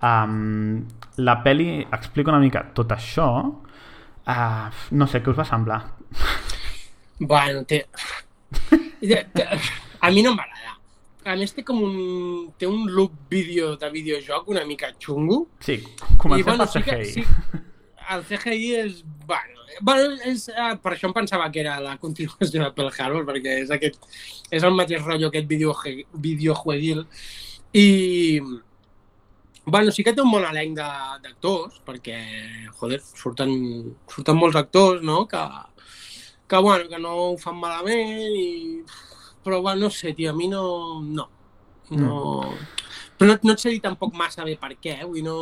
[0.03, 0.83] Um,
[1.23, 5.85] la peli explica una mica tot això uh, no sé, què us va semblar?
[7.23, 7.85] Bueno, té...
[10.01, 10.75] A mi no m'agrada.
[11.27, 11.97] A més, té com un...
[12.59, 15.47] Té un look vídeo de videojoc una mica xungo.
[15.61, 15.81] Sí,
[16.23, 17.13] comencem per sí que, CGI.
[17.13, 17.25] sí,
[18.15, 19.01] el CGI és...
[19.27, 23.27] Bueno, bueno és, eh, per això em pensava que era la continuació de Pearl Harbor,
[23.27, 23.99] perquè és, aquest,
[24.55, 27.03] és el mateix rotllo, aquest videoje- videojueguil.
[27.75, 27.87] I,
[29.67, 32.21] bueno, sí que té un bon elenc de- d'actors, perquè,
[32.79, 33.51] joder, surten,
[34.15, 35.43] surten molts actors, no?, que,
[36.49, 38.83] que, bueno, que no ho fan malament i...
[39.47, 40.65] Però, bueno, no sé, tio, a mi no...
[41.03, 41.29] No.
[41.91, 42.17] no...
[43.17, 45.37] Però no, no et sé dir tampoc massa bé per què, vull dir, no...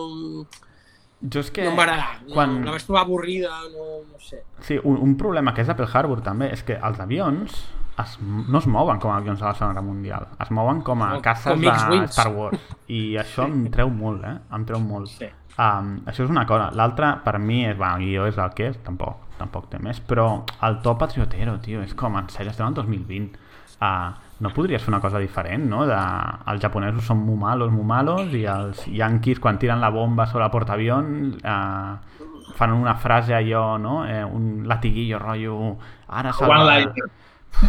[1.25, 1.65] Jo és que...
[1.65, 4.43] No agradar, no, quan- la vaig trobar avorrida, no, no sé.
[4.61, 7.55] Sí, un, un problema que és de Pearl Harbor també és que els avions
[8.03, 11.01] es, no es mouen com a avions de la Segona Guerra Mundial, es mouen com
[11.07, 12.03] a caces com de.
[12.13, 12.61] Star Wars
[12.93, 14.37] i això em treu molt, eh?
[14.53, 15.09] Em treu molt.
[15.17, 15.31] Sí.
[15.55, 16.69] Um, això és una cosa.
[16.77, 20.01] L'altra, per mi, és, bueno, el guió és el que és, tampoc, tampoc té més,
[20.01, 20.29] però
[20.67, 23.41] el to patriotero, tio, és com, en sèrio, estem en 2020.
[23.85, 24.13] Uh,
[24.45, 25.85] no podries fer una cosa diferent, no?
[25.87, 25.99] De,
[26.51, 30.47] els japonesos són muy malos, muy malos, i els yanquis, quan tiren la bomba sobre
[30.49, 31.11] el portaavión,
[31.43, 32.25] uh,
[32.55, 34.07] fan una frase allò, no?
[34.07, 35.77] Eh, un latiguillo, rotllo...
[36.09, 37.05] Ara One salva...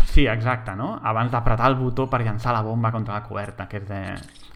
[0.06, 0.96] Sí, exacte, no?
[1.04, 4.02] Abans d'apretar el botó per llançar la bomba contra la coberta, que és de...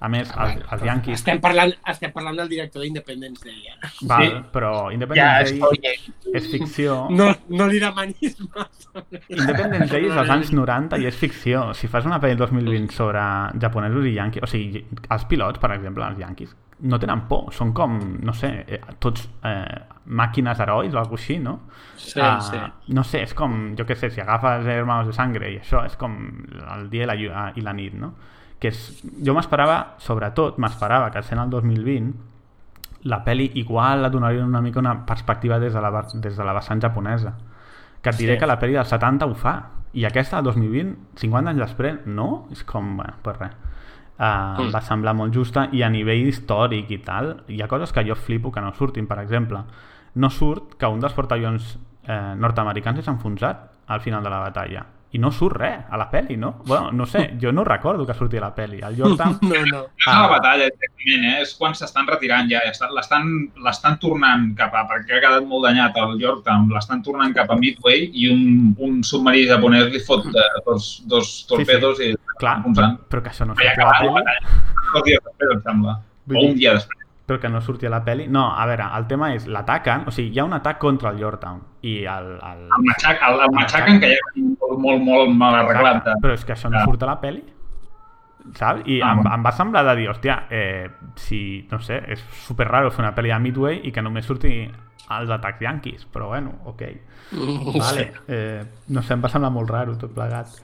[0.02, 1.20] A més, els, els Yankees...
[1.20, 3.89] Estem parlant, estem parlant del director d'Independence Day, eh?
[4.08, 4.38] Val, Sí.
[4.54, 6.95] però Ja, Independence és Day és ficció.
[7.12, 9.04] No, no li demanis massa.
[9.28, 11.66] Independence Day és dels anys 90 i és ficció.
[11.76, 13.20] Si fas una pel·li 2020 sobre
[13.60, 17.74] japonesos i yanquis, o sigui, els pilots, per exemple, els yanquis, no tenen por, són
[17.76, 19.82] com, no sé, eh, tots eh,
[20.16, 21.58] màquines herois o alguna així, no?
[22.00, 22.58] Sí, Ah, sí.
[22.95, 25.97] No sé, és com, jo què sé, si agafes Hermanos de Sangre i això és
[26.00, 26.16] com
[26.78, 28.14] el dia i la, i la nit, no?
[28.60, 28.80] Que és,
[29.24, 32.14] jo m'esperava, sobretot, m'esperava que sent el 2020
[33.07, 36.53] la peli igual la donarien una mica una perspectiva des de la, des de la
[36.53, 37.38] vessant japonesa.
[38.01, 38.39] Que et diré Sí.
[38.39, 39.55] que la peli del 70 ho fa.
[39.93, 42.47] I aquesta, del 2020, 50 anys després, no?
[42.51, 43.55] És com, bueno, pues res.
[44.20, 47.93] Uh, em va semblar molt justa i a nivell històric i tal, hi ha coses
[47.95, 49.64] que jo flipo que no surtin, per exemple
[50.16, 54.86] no surt que un dels portaavions eh, nord-americans és enfonsat al final de la batalla
[55.12, 56.60] i no surt res a la peli, no?
[56.68, 59.80] Bueno, no sé, jo no recordo que surti a la peli el Yorktown No, no.
[59.97, 61.41] És a la batalla, directament, eh?
[61.41, 63.32] és quan s'estan retirant ja, estan- l'estan
[63.66, 67.57] l'estan tornant cap a, perquè ha quedat molt danyat el Yorktown, l'estan tornant cap a
[67.57, 72.99] Midway i un, un submarí japonès li fot eh, dos, dos torpedos i clar, enfonsant.
[73.10, 74.62] però que això no Però surti a la peli batalla.
[74.93, 75.97] Dos dies després, em sembla.
[76.30, 76.99] Vull O un dia després.
[77.30, 80.13] Però que no surti a la peli no, a veure, el tema és, l'ataquen o
[80.15, 82.65] sigui, hi ha un atac contra el Yorktown i el, el...
[82.65, 86.01] El, matxac, el, el matxaquen que ja és molt, molt, molt mal arreglat.
[86.01, 87.45] Exacte, però és que això no surt a la peli
[88.57, 88.82] saps?
[88.89, 90.89] I Ah, em, em va semblar de dir, hòstia, eh,
[91.21, 94.53] si, no sé, és super raro fer una pel·li de Midway i que només surti
[95.09, 96.84] els atacs yanquis, però bueno, ok.
[97.77, 98.11] Vale.
[98.27, 100.59] Eh, no sé, em va semblar molt raro tot plegat.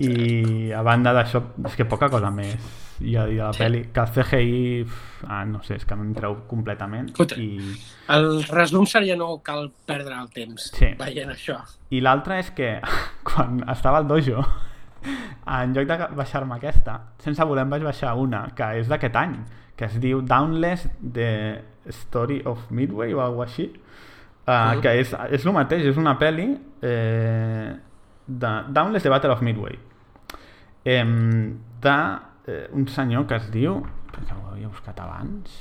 [0.00, 3.62] I a banda d'això, és que poca cosa més ha a dir de la Sí.
[3.62, 3.82] pel·li.
[3.92, 4.86] Que el CGI,
[5.28, 7.10] ah, no sé, és que em treu completament.
[7.10, 7.36] Escolta.
[7.38, 7.76] I,
[8.08, 10.94] El resum seria no cal perdre el temps Sí.
[10.98, 11.60] veient això.
[11.90, 12.80] I l'altre és que
[13.24, 14.44] quan estava al dojo,
[15.46, 19.36] en lloc de baixar-me aquesta, sense voler em vaig baixar una, que és d'aquest any,
[19.76, 23.68] que es diu Downless The Story of Midway o alguna així,
[24.48, 26.48] uh, que és, és el mateix, és una pel·li
[26.82, 27.76] eh,
[28.26, 29.78] de Downless The Battle of Midway
[30.84, 31.04] eh,
[31.80, 31.96] de
[32.48, 33.82] eh, un senyor que es diu
[34.12, 35.58] perquè ho havia buscat abans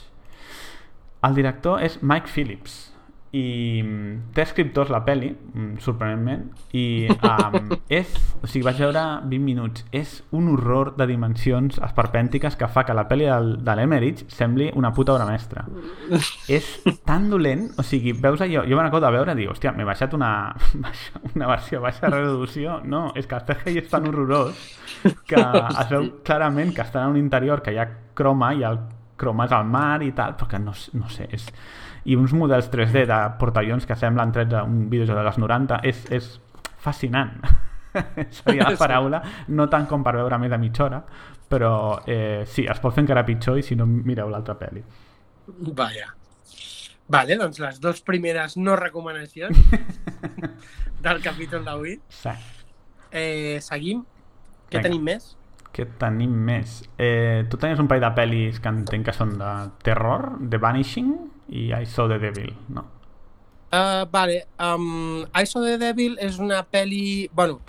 [1.27, 2.86] el director és Mike Phillips
[3.37, 9.03] i mm, té escriptors la peli, mm, sorprenentment, i um, és, o sigui, vaig veure
[9.27, 13.77] 20 minuts, és un horror de dimensions esperpèntiques que fa que la peli del, de
[13.77, 15.65] l'Emerich sembli una puta obra mestra.
[16.57, 16.67] és
[17.07, 19.87] tan dolent, o sigui, veus allò, jo me n'acordo de veure i dic, hòstia, m'he
[19.87, 20.31] baixat una,
[21.33, 24.67] una versió baixa resolució, no, és que el CGI és tan horrorós
[25.27, 28.79] que es veu clarament que estan en un interior que hi ha croma i el
[29.17, 31.49] croma és al mar i tal, però que no, no sé, és...
[32.07, 36.29] I uns models 3D de portaavions que semblen trets d'un videojoc dels 90 és, és
[36.83, 37.33] fascinant.
[38.37, 41.01] Seria la paraula, no tant com per veure més de mitja hora,
[41.49, 41.71] però
[42.07, 44.83] eh, sí, es pot fer encara pitjor i si no mireu l'altra pel·li.
[45.75, 46.13] Vaja.
[47.07, 49.57] Vale, doncs les dues primeres no recomanacions
[51.05, 51.95] del capítol d'avui.
[52.11, 52.33] Sí.
[53.11, 54.01] Eh, seguim
[54.67, 54.83] Què Vinga.
[54.89, 55.29] tenim més?
[55.71, 56.81] Què tenim més?
[56.99, 59.51] Eh, tu tenies un parell de pel·lis que entenc que són de
[59.85, 61.13] terror, The Vanishing
[61.49, 62.85] i I Saw the Devil, no?
[63.71, 67.27] Uh, vale, um, I Saw the Devil és una pel·li...
[67.35, 67.59] Bueno,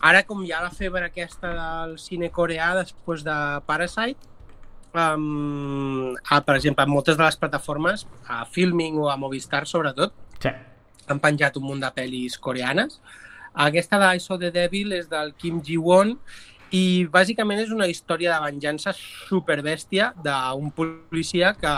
[0.00, 3.36] ara com hi ha la febre aquesta del cine coreà després de
[3.66, 4.28] Parasite,
[4.92, 10.12] um, a, per exemple, en moltes de les plataformes, a Filming o a Movistar sobretot,
[10.42, 10.50] Sí.
[11.08, 13.00] han penjat un munt de pel·lis coreanes.
[13.54, 16.16] Aquesta de I Saw the Devil és del Kim Ji-won
[16.72, 21.72] i bàsicament és una història de venjança superbèstia d'un policia que,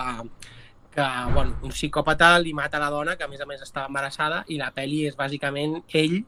[0.94, 4.44] que bueno, un psicòpata li mata la dona, que a més a més estava embarassada,
[4.48, 6.20] i la pel·li és bàsicament ell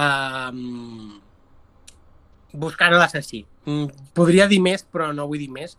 [0.00, 1.20] um,
[2.52, 3.44] buscant l'assassí.
[3.66, 5.76] Mm, Podria dir més, però no vull dir més.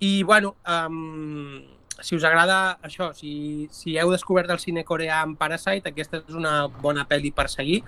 [0.00, 1.58] I, bueno, um,
[2.00, 6.34] si us agrada això, si, si heu descobert el cine coreà amb Parasite, aquesta és
[6.36, 7.82] una bona pel·li per seguir.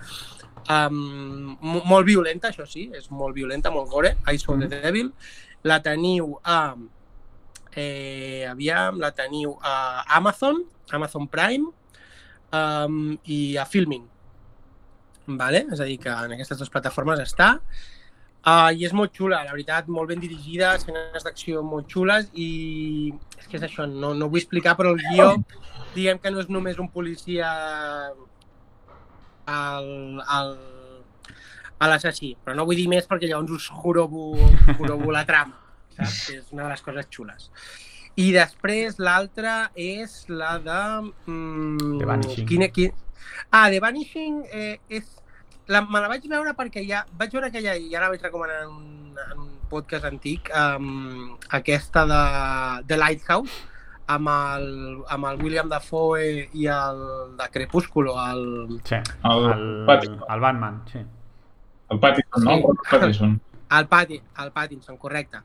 [0.69, 5.13] Um, mo- molt violenta, això sí, és molt violenta, molt gore, I Saw the Devil.
[5.63, 6.75] La teniu a...
[7.75, 11.69] Eh, aviam, la teniu a Amazon, Amazon Prime
[12.51, 14.07] um, i a Filming.
[15.29, 15.65] Vale?
[15.71, 17.57] És a dir, que en aquestes dues plataformes està.
[18.39, 23.11] Uh, I és molt xula, la veritat, molt ben dirigida, escenes d'acció molt xules i
[23.35, 25.33] és que és això, no, no vull explicar, però el guió,
[25.91, 27.49] diguem que no és només un policia
[29.43, 29.89] al,
[30.23, 30.53] al,
[31.83, 34.31] a l'assassí, però no vull dir més perquè llavors us jorobo,
[34.79, 35.59] jorobo la trama,
[35.99, 36.25] saps?
[36.27, 37.49] Que és una de les coses xules.
[38.19, 40.79] I després l'altra és la de...
[41.29, 42.47] Mm, The Vanishing.
[42.49, 42.91] Quina, quin...
[43.51, 45.15] Ah, The Vanishing eh, és...
[45.69, 47.03] La, me la vaig veure perquè ja...
[47.19, 51.35] Vaig veure aquella, i ara la vaig recomanar en un, en un podcast antic, um,
[51.53, 52.21] aquesta de
[52.89, 53.53] The Lighthouse,
[54.09, 54.65] amb el,
[55.13, 57.03] amb el William Dafoe i el
[57.37, 58.97] de Crepúsculo, el, Sí.
[59.29, 60.25] El El, Pattinson.
[60.33, 61.03] el Batman, sí.
[61.89, 62.55] El Pattinson, no?
[62.57, 62.63] Sí.
[62.65, 63.41] El Pattinson.
[63.77, 65.37] el, Patti, el Pattinson, correcte.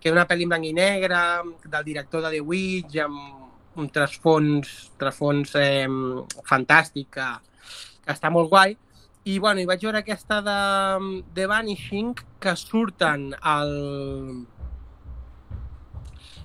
[0.00, 1.20] Que és una pel·li en blanc i negre,
[1.66, 4.70] del director de The Witch, amb un trasfons,
[5.00, 5.86] trasfons eh,
[6.48, 7.26] fantàstic, que,
[8.04, 8.76] que està molt guai.
[9.28, 10.60] I, bueno, i vaig veure aquesta de
[11.36, 13.74] The Vanishing, que surten al...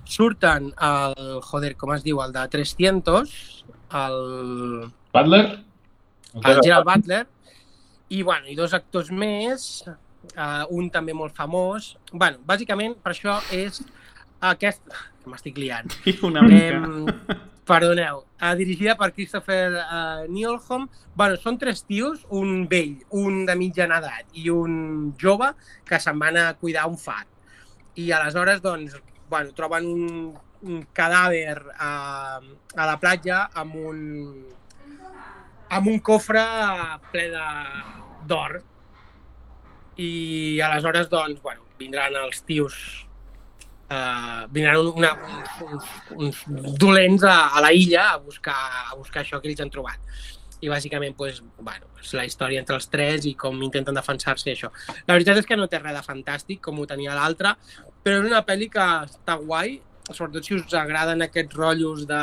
[0.06, 1.16] Surten el...
[1.48, 2.20] Joder, com es diu?
[2.22, 3.32] El de 300,
[4.02, 4.20] el...
[5.16, 5.46] Butler?
[6.44, 7.26] el Gerald Butler,
[8.08, 9.84] i, bueno, i dos actors més,
[10.34, 11.96] uh, un també molt famós.
[12.12, 13.82] bueno, bàsicament, per això és
[14.40, 14.82] aquest...
[15.22, 15.90] que m'estic liant.
[16.22, 16.76] Una mica...
[16.76, 17.06] Em,
[17.66, 20.84] perdoneu, uh, dirigida per Christopher uh, Nielholm.
[21.16, 25.48] bueno, són tres tios, un vell, un de mitjana edat i un jove
[25.84, 27.26] que se'n van a cuidar un fat.
[27.96, 28.94] I aleshores, doncs,
[29.28, 30.06] bueno, troben un,
[30.62, 32.38] un cadàver a,
[32.76, 33.98] a la platja amb un,
[35.70, 36.44] amb un cofre
[37.10, 38.60] ple de- d'or.
[39.96, 42.76] I aleshores, doncs, bueno, vindran els tios
[43.90, 45.12] uh, vindran una,
[45.62, 48.56] uns, uns, uns dolents a, a la illa a buscar,
[48.90, 50.00] a buscar això que ells han trobat.
[50.64, 54.70] I bàsicament, pues, bueno, és la història entre els tres i com intenten defensar-se això.
[55.04, 57.52] La veritat és que no té res de fantàstic, com ho tenia l'altre,
[58.02, 59.76] però és una pel·li que està guai,
[60.08, 62.22] sobretot si us agraden aquests rotllos de,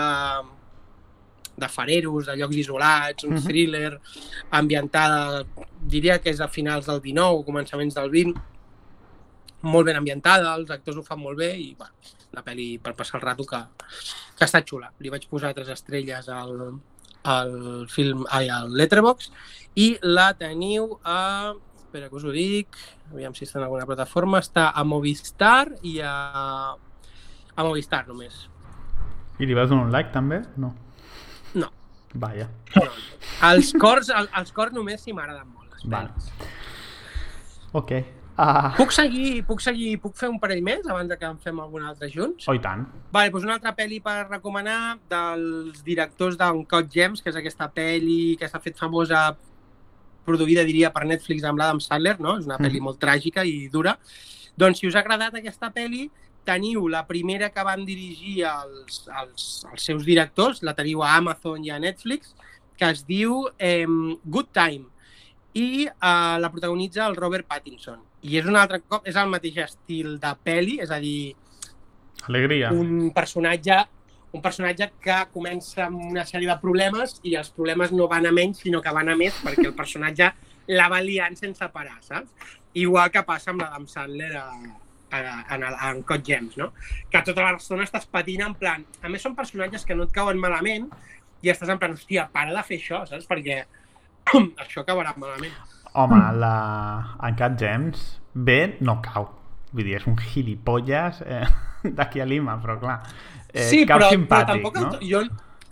[1.57, 3.43] de fareros, de llocs isolats, un Mhm.
[3.43, 3.99] thriller
[4.51, 5.45] ambientada,
[5.81, 8.41] diria que és a finals del 19 o començaments del 20,
[9.61, 11.93] molt ben ambientada, els actors ho fan molt bé i bueno,
[12.33, 13.59] una pel·li per passar el rato que,
[14.37, 14.91] que està xula.
[14.99, 16.79] Li vaig posar tres estrelles al,
[17.23, 19.31] al film, ai, al Letterboxd
[19.75, 22.75] i la teniu a espera que us ho dic,
[23.13, 28.49] aviam si està en alguna plataforma, està a Movistar i a, a Movistar només.
[29.39, 30.41] I li vas donar un like també?
[30.57, 30.73] No.
[32.14, 32.47] Vaja.
[33.49, 35.80] Els cors, el, els cors només si m'agraden molt.
[35.84, 36.28] Les.
[37.74, 37.91] Ok.
[38.36, 38.72] Ah.
[38.78, 41.84] Puc seguir, puc seguir, puc fer un parell més abans de que en fem algun
[41.86, 42.47] altre junts?
[42.49, 42.88] Oh, i tant.
[43.14, 48.36] Vale, doncs una altra pel·li per recomanar dels directors d'Uncut Gems, que és aquesta pel·li
[48.41, 49.36] que s'ha fet famosa
[50.26, 52.38] produïda, diria, per Netflix amb l'Adam Sandler, no?
[52.39, 52.84] És una pel·li Mhm.
[52.89, 53.97] molt tràgica i dura.
[54.57, 56.09] Doncs si us ha agradat aquesta pel·li,
[56.45, 61.63] teniu la primera que van dirigir els, els, els seus directors, la teniu a Amazon
[61.65, 62.33] i a Netflix,
[62.77, 64.89] que es diu eh, Good Time
[65.53, 68.01] i eh, la protagonitza el Robert Pattinson.
[68.23, 71.33] I és un altre cop, és el mateix estil de pel·li, és a dir,
[72.27, 72.71] Alegria.
[72.71, 73.83] un personatge
[74.33, 78.31] un personatge que comença amb una sèrie de problemes i els problemes no van a
[78.33, 80.31] menys, sinó que van a més perquè el personatge
[80.73, 82.31] la va liant sense parar, saps?
[82.73, 84.47] Igual que passa amb l'Adam Sandler a,
[85.14, 85.57] a, a,
[85.88, 86.72] a Uncut Gems, no?
[87.11, 88.86] Que tota l'estona estàs patint en plan...
[89.03, 90.89] A més, són personatges que no et cauen malament
[91.43, 93.28] i estàs en plan, hòstia, para de fer això, saps?
[93.30, 93.61] Perquè
[94.64, 95.53] això acabarà malament.
[95.93, 96.53] Home, la
[97.30, 98.03] Uncut Gems,
[98.34, 99.30] bé no cau.
[99.74, 101.45] Vull dir, és un gilipolles eh,
[101.97, 102.99] d'aquí a Lima, però clar,
[103.51, 104.91] eh, sí, cau però, simpàtic, però tampoc no?
[105.01, 105.24] jo,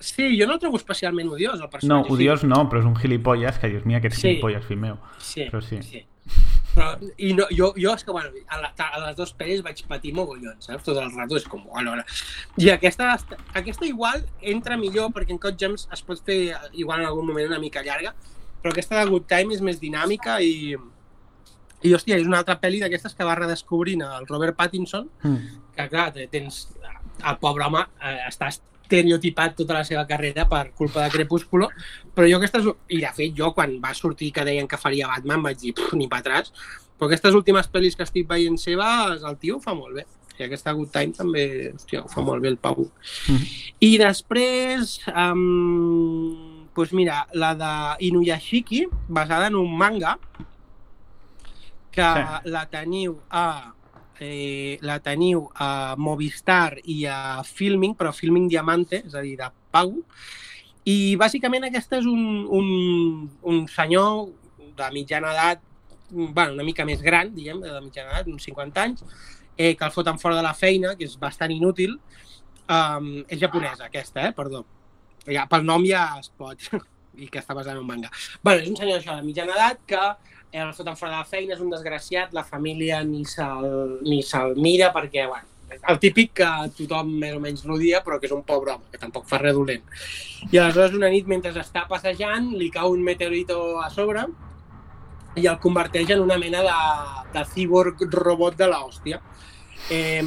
[0.01, 2.13] sí, jo no el trobo especialment odiós, el No, personatge.
[2.15, 4.27] odiós no, però és un gilipolles que dius, mira aquest Sí.
[4.27, 4.97] gilipolles, fill meu.
[5.19, 5.81] Sí, però sí.
[5.85, 6.03] sí.
[6.75, 9.81] Però, i no, jo, jo és que, bueno, a, la, a les dues pel·lis vaig
[9.89, 10.85] patir mogollons, saps?
[10.87, 12.05] Tot el rato és com, bueno, no.
[12.63, 13.09] I aquesta,
[13.59, 17.49] aquesta igual entra millor perquè en Code Gems es pot fer igual en algun moment
[17.51, 18.13] una mica llarga,
[18.63, 20.77] però aquesta de Good Time és més dinàmica i,
[21.81, 25.59] i hòstia, és una altra pel·li d'aquestes que va redescobrint el Robert Pattinson, Mm.
[25.75, 26.67] que clar, te- tens,
[27.25, 28.47] el pobre home eh, està
[28.91, 31.69] estereotipat tota la seva carrera per culpa de Crepúsculo,
[32.13, 32.67] però jo aquestes...
[32.91, 35.93] I de fet, jo quan va sortir que deien que faria Batman vaig dir, "Puf,
[35.95, 36.51] ni pa atràs,
[36.99, 40.05] però aquestes últimes pel·lis que estic veient seves, el tio ho fa molt bé.
[40.39, 42.89] I aquesta Good Time també, hòstia, ho fa molt bé el Pau.
[43.29, 43.47] Mhm.
[43.79, 50.17] I després, um, doncs mira, la de Inuyashiki, basada en un manga,
[51.91, 52.49] que Sí.
[52.49, 53.73] la teniu a
[54.21, 59.49] eh, la teniu a Movistar i a Filming, però Filming Diamante, és a dir, de
[59.73, 60.03] pago.
[60.85, 62.69] I bàsicament aquest és un, un,
[63.49, 64.29] un senyor
[64.77, 65.65] de mitjana edat,
[66.11, 69.03] bueno, una mica més gran, diguem, de mitjana edat, uns 50 anys,
[69.57, 71.97] eh, que el foten fora de la feina, que és bastant inútil.
[72.71, 74.31] Um, és japonesa, aquesta, eh?
[74.37, 74.63] Perdó.
[75.27, 76.69] Ja, pel nom ja es pot
[77.21, 78.09] i que està basada en un manga.
[78.41, 80.03] bueno, és un senyor això de mitjana edat que
[80.51, 84.91] el foten fora de la feina, és un desgraciat, la família ni se'l se'l mira
[84.93, 85.47] perquè, bueno,
[85.87, 88.99] el típic que tothom més o menys l'odia, però que és un pobre home, que
[88.99, 89.83] tampoc fa res dolent.
[90.51, 94.25] I aleshores una nit, mentre està passejant, li cau un meteorito a sobre
[95.39, 96.77] i el converteix en una mena de,
[97.31, 99.21] de cyborg robot de l'hòstia.
[99.89, 100.23] Eh,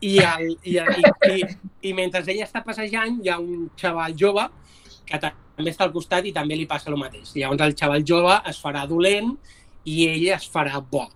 [0.00, 4.16] i, el, i, el, i, i, I mentre ella està passejant, hi ha un xaval
[4.16, 4.46] jove
[5.10, 7.34] que també està al costat i també li passa el mateix.
[7.36, 9.32] Llavors el xaval jove es farà dolent
[9.88, 11.06] i ell es farà bo,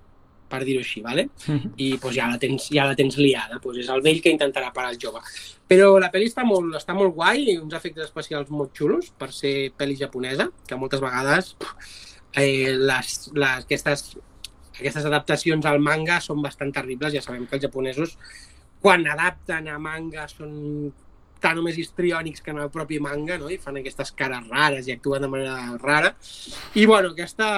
[0.48, 1.28] per dir-ho així, ¿vale?
[1.46, 1.72] Mhm.
[1.76, 3.60] i pues, ja, la tens, ja la tens liada.
[3.60, 5.20] Pues, és el vell que intentarà parar el jove.
[5.68, 9.32] Però la pel·li està molt, està molt guai i uns efectes especials molt xulos per
[9.32, 11.54] ser pel·li japonesa, que moltes vegades
[12.34, 14.16] eh, les, les, aquestes,
[14.78, 17.14] aquestes adaptacions al manga són bastant terribles.
[17.14, 18.18] Ja sabem que els japonesos,
[18.84, 20.92] quan adapten a manga, són
[21.44, 23.50] tan o més histriònics que en el propi manga, no?
[23.52, 26.14] i fan aquestes cares rares i actuen de manera rara.
[26.74, 27.48] I, bueno, aquesta,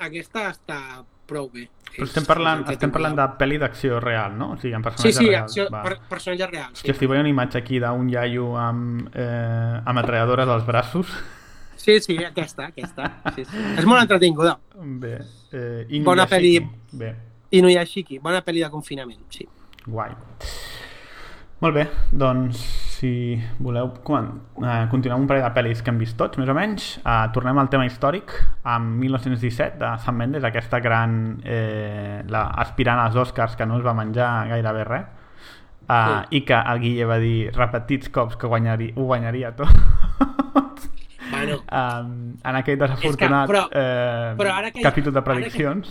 [0.00, 0.78] aquesta està
[1.28, 1.68] prou bé.
[1.92, 4.54] Però estem parlant, estem parlant de pel·li d'acció real, no?
[4.54, 5.50] O sigui, Sí, personatges sí, reals.
[5.50, 6.78] acció, per, personatges reals.
[6.80, 11.12] Hòstia, estic veient una imatge aquí d'un iaio amb eh, ametralladores als braços.
[11.76, 13.10] Sí, sí, aquesta, aquesta.
[13.36, 13.64] Sí, sí.
[13.76, 14.56] És molt entretinguda.
[15.02, 15.18] Bé.
[15.52, 16.04] Eh, Inuyashiki.
[16.08, 16.54] Bona pel·li.
[17.02, 17.12] Bé,
[17.58, 19.44] Inuyashiki, bona pel·li de confinament, sí.
[19.84, 20.14] guai.
[21.62, 22.62] Molt bé, doncs
[23.02, 24.28] si voleu quan,
[24.62, 26.84] eh, continuem un parell de pel·lis que hem vist tots, més o menys.
[27.02, 28.30] Eh, tornem al tema històric,
[28.62, 33.84] amb 1917 de Sam Mendes, aquesta gran eh, la, aspirant als Oscars que no es
[33.84, 35.10] va menjar gairebé res.
[35.82, 36.36] Uh, Sí.
[36.38, 39.68] i que el Guille va dir repetits cops que guanyaria, ho guanyaria tot
[41.32, 45.90] Bueno, um, en aquell desafortunat però- eh, però ara que- capítol de ara que- prediccions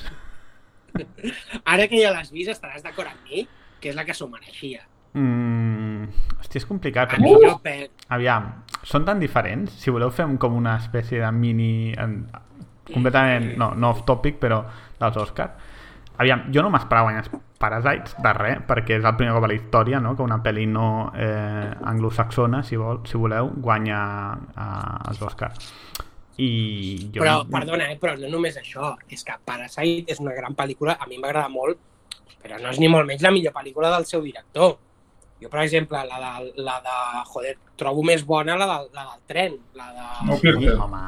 [1.65, 3.43] ara que ja l'has vist estaràs d'acord amb mi
[3.81, 4.81] que és la que s'ho mereixia.
[5.13, 6.05] Mm,
[6.39, 7.75] hòstia, és complicat perquè, jo pe...
[8.15, 8.49] aviam,
[8.83, 12.23] són tan diferents si voleu fem com una espècie de mini en,
[12.91, 14.61] completament, no, no off topic però
[14.99, 15.69] dels Oscars
[16.21, 19.53] aviam, jo no m'esperava guanyar Parasites de res, perquè és el primer cop a la
[19.53, 20.15] història no?
[20.17, 23.99] que una pel·li no eh, anglosaxona, si, vol, si voleu guanya
[24.49, 25.69] eh, els Oscars
[26.41, 28.93] i jo Però, perdona, eh, però no només això.
[29.11, 31.77] És que Parasite és una gran pel·lícula, a mi m'agrada molt,
[32.41, 34.77] però no és ni molt menys la millor pel·lícula del seu director.
[35.41, 39.21] Jo, per exemple, la de, la de joder, trobo més bona la, de, la del
[39.27, 40.03] tren, la de...
[40.21, 40.75] Snowpiercer.
[40.77, 40.99] home,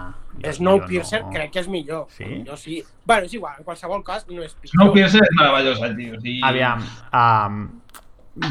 [0.44, 1.30] jo- Snowpiercer no.
[1.36, 2.08] crec que és millor.
[2.10, 2.30] Sí?
[2.48, 2.80] Jo sí.
[3.06, 4.80] Bueno, és igual, en qualsevol cas no és pitjor.
[4.80, 6.18] Snowpiercer és meravellosa, tio.
[6.20, 6.82] Sigui, Aviam,
[7.14, 7.62] um,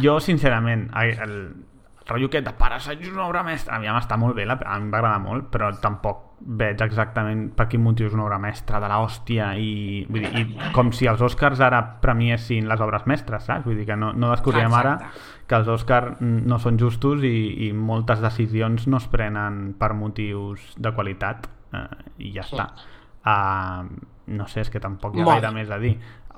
[0.04, 1.36] jo sincerament, el, el
[2.08, 4.90] rotllo aquest de Parasite és una obra mestra, aviam, està molt bé, la, a mi
[4.90, 9.52] m'agrada molt, però tampoc veig exactament per quin motiu és una obra mestra de l'hòstia
[9.58, 13.66] i, vull dir, i com si els Oscars ara premiessin les obres mestres, saps?
[13.68, 14.96] Vull dir que no, no descobrirem ara
[15.46, 20.72] que els Oscars no són justos i, i moltes decisions no es prenen per motius
[20.78, 21.46] de qualitat
[21.76, 21.86] eh,
[22.26, 22.72] i ja està.
[23.22, 23.86] Uh,
[24.34, 25.92] no sé, és que tampoc hi ha gaire més a dir.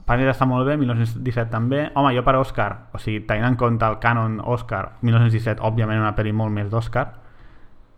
[0.05, 1.87] París està molt bé, 1917 també.
[1.97, 6.13] Home, jo per Òscar, o sigui, tenint en compte el canon Òscar, 1917, òbviament una
[6.17, 7.07] pel·li molt més d'Òscar,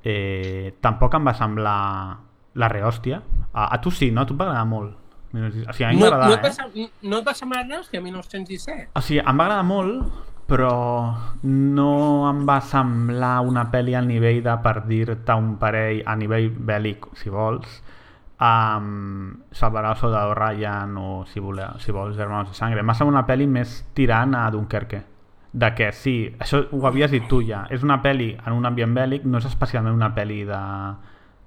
[0.07, 1.81] eh, tampoc em va semblar
[2.57, 3.21] la rehòstia.
[3.53, 4.23] A, a tu sí, no?
[4.23, 4.95] A tu et va agradar molt.
[5.33, 5.69] 1917.
[5.69, 6.89] O sigui, a mi No, no, et va, eh?
[7.03, 8.89] no et va semblar res que a 1917?
[8.95, 10.73] O sigui, em va agradar molt, però
[11.43, 11.91] no
[12.31, 17.11] em va semblar una pel·li al nivell de per dir-te un parell a nivell bèl·lic,
[17.19, 17.81] si vols,
[18.41, 23.15] um, Salvarà el soldado Ryan o si, voleu, si vols Hermanos de Sangre m'ha semblat
[23.21, 25.03] una pel·li més tirant a Dunkerque
[25.57, 28.93] de que sí, això ho havies dit tu ja és una pel·li en un ambient
[28.97, 30.61] bèl·lic no és especialment una pel·li de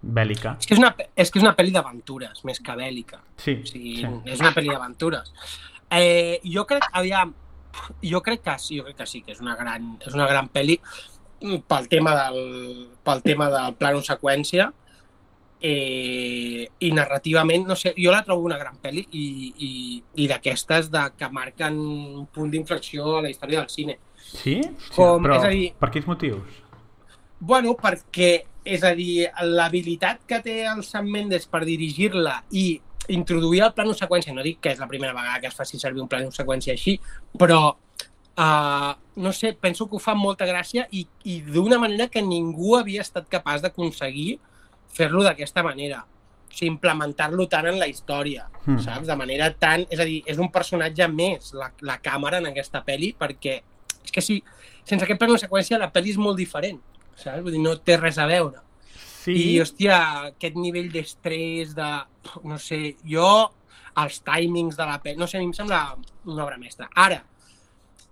[0.02, 3.20] bèl·lica És que és una, és, que és una pel·li d'aventures, més que bèl·lica.
[3.38, 4.12] sí, O sigui, sí.
[4.26, 5.32] és una pel·li d'aventures.
[5.92, 7.34] Eh, jo crec, aviam,
[8.02, 10.48] jo crec que sí, jo crec que sí, que és una gran, és una gran
[10.50, 10.80] pel·li
[11.68, 14.72] pel tema del, pel tema del plano seqüència
[15.62, 19.26] eh, i narrativament, no sé, jo la trobo una gran pel·li i,
[19.58, 19.72] i,
[20.24, 23.98] i d'aquestes de, que marquen un punt d'inflexió a la història del cine.
[24.30, 24.62] sí?
[24.96, 26.60] Com- però és a dir- per quins motius?
[27.40, 33.64] Bueno, perquè, és a dir, l'habilitat que té el Sam Mendes per dirigir-la i introduir
[33.66, 36.08] el plano seqüència, no dic que és la primera vegada que es faci servir un
[36.12, 37.00] plano seqüència així,
[37.40, 37.72] però,
[38.38, 42.76] uh, no sé, penso que ho fa molta gràcia i, i d'una manera que ningú
[42.78, 44.38] havia estat capaç d'aconseguir
[44.94, 46.04] fer-lo d'aquesta manera.
[46.50, 48.80] O sigui, implementar-lo tant en la història, mm.
[48.86, 49.08] saps?
[49.08, 49.86] De manera tan...
[49.92, 53.60] És a dir, és un personatge més, la, la càmera en aquesta pel·li, perquè
[54.04, 54.40] és que si,
[54.88, 56.80] sense aquest plano seqüència la pel·li és molt diferent,
[57.14, 57.44] saps?
[57.46, 58.64] Vull dir, no té res a veure.
[59.20, 59.96] Sí, I, hòstia,
[60.34, 61.90] aquest nivell d'estrès, de...
[62.48, 63.30] No sé, jo,
[64.02, 65.20] els timings de la pel·li...
[65.20, 65.84] No sé, a mi em sembla
[66.26, 66.90] una obra mestra.
[66.98, 67.22] Ara,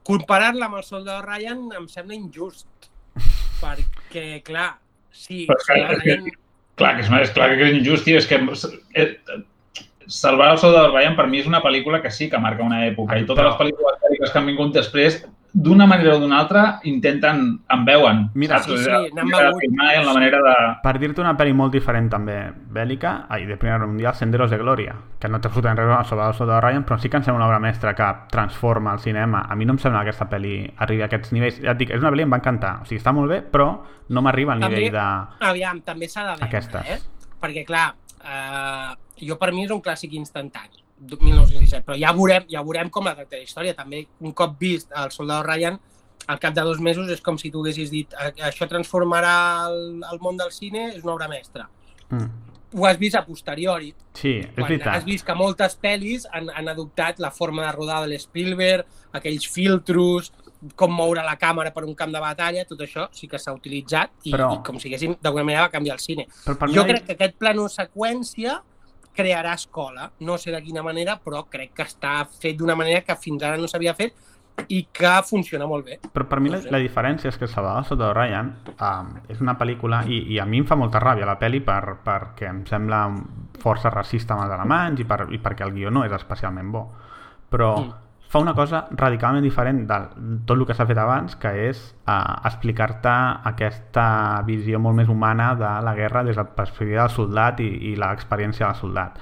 [0.07, 2.91] comparar-la amb el Soldado Ryan em sembla injust,
[3.63, 4.75] perquè, clar,
[5.11, 6.43] sí, Però Soldado és que- Ryan...
[6.77, 8.17] Clar que és, és clar que és injust, tio.
[8.21, 8.37] És que
[8.93, 9.07] eh,
[10.07, 13.17] Salvar el Soldado Ryan per mi és una pel·lícula que sí que marca una època
[13.19, 15.17] i totes Però- les pel·lícules que han vingut després
[15.57, 18.67] d'una manera o d'una altra intenten, en veuen, Mira, saps?
[18.69, 19.63] sí, sí, En la n'han manera de begut.
[19.97, 20.53] en la manera de...
[20.83, 22.35] Per dir-te una pel·li molt diferent també
[22.75, 26.27] bèl·lica, ai, de Primera Guerra Mundial, Senderos de Glòria, que no té absolutament res sobre
[26.27, 29.41] el Soldado Ryan, però sí que em sembla una obra mestra que transforma el cinema.
[29.49, 31.59] A mi no em sembla que aquesta pel·li arribi a aquests nivells.
[31.65, 33.41] Ja et dic, és una pel·li que em va encantar, o sigui, està molt bé,
[33.41, 33.71] però
[34.09, 35.07] no m'arriba al També- nivell de...
[35.49, 36.85] Aviam, també s'ha de veure, Aquestes.
[36.85, 36.99] eh?
[37.41, 38.93] Perquè, clar, eh,
[39.25, 43.15] jo per mi és un clàssic instantani, 1917, però ja veurem, ja veurem com la
[43.15, 43.75] tracta la història.
[43.77, 45.79] També, un cop vist el Soldado Ryan,
[46.27, 50.01] al cap de dos mesos és com si tu haguessis dit "A- això transformarà el,
[50.11, 51.69] el món del cine, és una obra mestra.
[52.09, 52.29] Mm.
[52.75, 54.87] Ho has vist a posteriori, Sí, és veritat.
[54.97, 59.47] has vist que moltes pel·lis han, han adoptat la forma de rodar de l'Spielberg, aquells
[59.47, 60.33] filtros,
[60.75, 64.09] com moure la càmera per un camp de batalla, tot això sí que s'ha utilitzat
[64.23, 66.27] i, Però- i com si haguéssim d'alguna manera va canviar el cine.
[66.43, 68.61] Però per mi Jo la- crec que aquest plano seqüència
[69.17, 70.11] crearà escola.
[70.21, 73.57] No sé de quina manera, però crec que està fet d'una manera que fins ara
[73.57, 74.13] no s'havia fet
[74.73, 75.99] i que funciona molt bé.
[76.13, 76.71] Però per mi No la, sé.
[76.73, 80.63] la diferència és que Salvador Soldado Ryan um, és una pel·lícula, i, i a mi
[80.63, 83.03] em fa molta ràbia la pel·li per, perquè em sembla
[83.61, 86.87] força racista amb els alemanys i, per, i perquè el guió no és especialment bo.
[87.49, 87.93] Però Mm.
[88.27, 89.97] Fa una cosa radicalment diferent de
[90.45, 93.13] tot el que s'ha fet abans, que és uh, explicar-te
[93.51, 94.07] aquesta
[94.47, 97.95] visió molt més humana de la guerra des de la perspectiva del soldat i, i
[97.95, 99.21] l'experiència del soldat.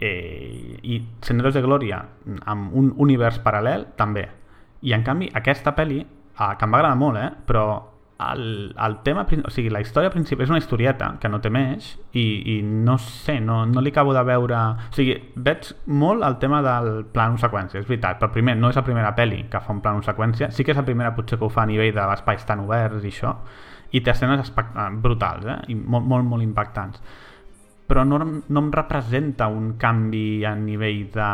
[0.00, 2.02] Eh, I Senderos de Glòria,
[2.50, 4.26] amb un univers paral·lel, també.
[4.82, 7.30] I en canvi, aquesta pel·li, eh, que em va agradar molt, eh?
[7.46, 11.50] però el, el tema, o sigui, la història principal és una historieta que no té
[11.52, 14.60] més i, i no sé, no, no li acabo de veure...
[14.86, 18.78] O sigui, veig molt el tema del plano seqüència, és veritat, però primer, no és
[18.78, 21.46] la primera pel·li que fa un plano seqüència, sí que és la primera potser que
[21.46, 23.34] ho fa a nivell d'espais tan oberts i això,
[23.94, 24.50] i té escenes
[25.02, 25.60] brutals, eh?
[25.74, 27.02] I molt, molt, molt impactants
[27.86, 31.30] però no, no em representa un canvi a nivell de,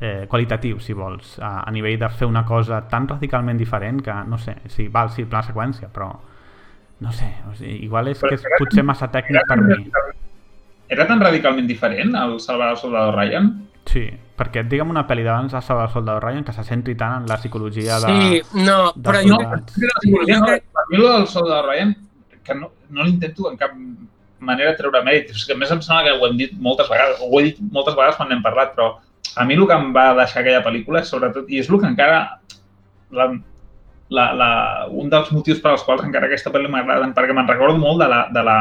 [0.00, 4.14] eh, qualitatiu, si vols, a, a nivell de fer una cosa tan radicalment diferent que,
[4.26, 6.08] no sé, sí, val, sí, pla seqüència, però
[7.02, 9.82] no sé, o sigui, igual és que és potser massa tècnic per mi.
[10.92, 13.50] Era tan radicalment diferent el Salvar el Soldado Ryan?
[13.88, 14.04] Sí,
[14.38, 17.28] perquè digue'm una pel·li d'abans de Salvar el Soldado Ryan que se centri tant en
[17.28, 18.12] la psicologia de...
[18.12, 19.40] Sí, no, de però jo.
[19.74, 21.96] Sí, la psicologia, Jo no, per mi el del Soldado Ryan,
[22.44, 23.74] que no, no l'intento en cap
[24.42, 25.30] manera treure mèrit.
[25.30, 27.62] És que a més em sembla que ho hem dit moltes vegades, ho he dit
[27.72, 28.96] moltes vegades quan n'hem parlat, però
[29.36, 32.22] a mi el que em va deixar aquella pel·lícula, sobretot, i és el que encara...
[33.12, 33.26] La,
[34.12, 34.48] la, la,
[34.92, 38.08] un dels motius per als quals encara aquesta pel·li m'agrada, perquè me'n recordo molt de
[38.12, 38.56] la, de la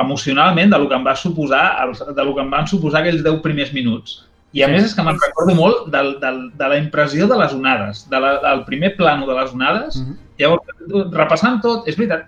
[0.00, 1.66] emocionalment de lo que em va suposar,
[2.14, 4.22] de lo que em van suposar aquells 10 primers minuts.
[4.56, 4.72] I a Sí.
[4.72, 8.20] més és que me'n recordo molt del, del, de la impressió de les onades, de
[8.20, 10.16] la, del primer plano de les onades, Mhm.
[10.38, 12.26] Llavors, repassant tot, és veritat,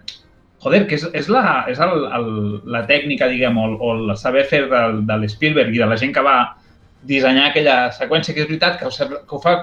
[0.69, 2.29] joder, que és, és, la, és el, el,
[2.71, 6.13] la tècnica, diguem, o, o el saber fer del, de l'Spielberg i de la gent
[6.15, 6.37] que va
[7.09, 9.57] dissenyar aquella seqüència, que és veritat que ho, que ho fa,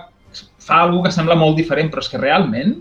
[0.65, 2.75] fa algú que sembla molt diferent, però és que realment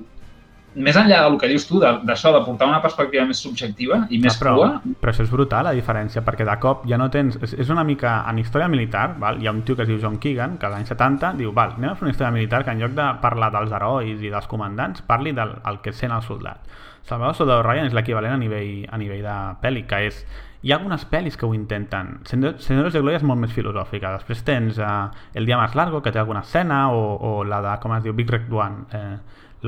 [0.74, 4.18] més enllà del que dius tu, de- d'això, de, portar una perspectiva més subjectiva i
[4.18, 7.06] més Ah, però, crua, però això és brutal, la diferència, perquè de cop ja no
[7.14, 7.36] tens...
[7.46, 8.16] És, és una mica...
[8.30, 9.38] En història militar, val?
[9.38, 11.92] hi ha un tio que es diu John Keegan, que l'any 70 diu, val, anem
[11.92, 15.04] a fer una història militar que en lloc de parlar dels herois i dels comandants,
[15.06, 16.66] parli del el que sent el soldat.
[17.04, 20.22] Salvador Soldado Ryan és l'equivalent a nivell, a nivell de pel·li, que és...
[20.64, 22.22] Hi ha algunes pel·lis que ho intenten.
[22.24, 24.14] Senyores de Glòria és molt més filosòfica.
[24.16, 27.74] Després tens uh, El dia más largo, que té alguna escena, o, o la de,
[27.82, 29.18] com es diu, Big Red One, eh,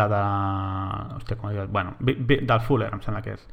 [0.01, 0.21] la de...
[1.19, 1.67] Hòstia, com es diu?
[1.69, 3.45] Bueno, Bi- Bi- del Fuller, em sembla que és.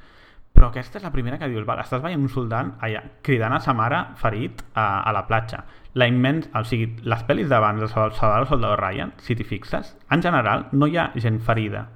[0.55, 3.59] Però aquesta és la primera que dius, val, estàs veient un soldat allà cridant a
[3.59, 5.65] sa mare ferit a, a la platja.
[5.99, 6.47] La immens...
[6.55, 10.69] O sigui, les pel·lis d'abans de Sal- Salvador Soldado Ryan, si t'hi fixes, en general
[10.71, 11.89] no hi ha gent ferida.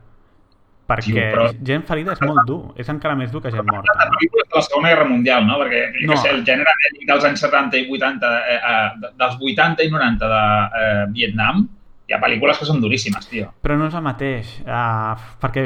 [0.88, 3.92] Perquè Tio, però- gent ferida és molt dur, és encara més dur que gent morta.
[3.98, 5.58] la pel·lícula de la Segona Guerra Mundial, no?
[5.60, 6.16] Perquè No.
[6.18, 6.72] sé, el gènere
[7.06, 10.44] dels anys 70 i 80, eh, eh, dels 80 i 90 de
[10.82, 11.68] eh, Vietnam,
[12.08, 13.50] hi ha pel·lícules que són duríssimes, tio.
[13.62, 15.12] Però no és el mateix, uh,
[15.42, 15.66] perquè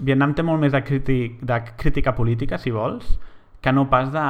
[0.00, 3.18] Vietnam té molt més de, crític, de crítica política, si vols,
[3.62, 4.22] que no pas de...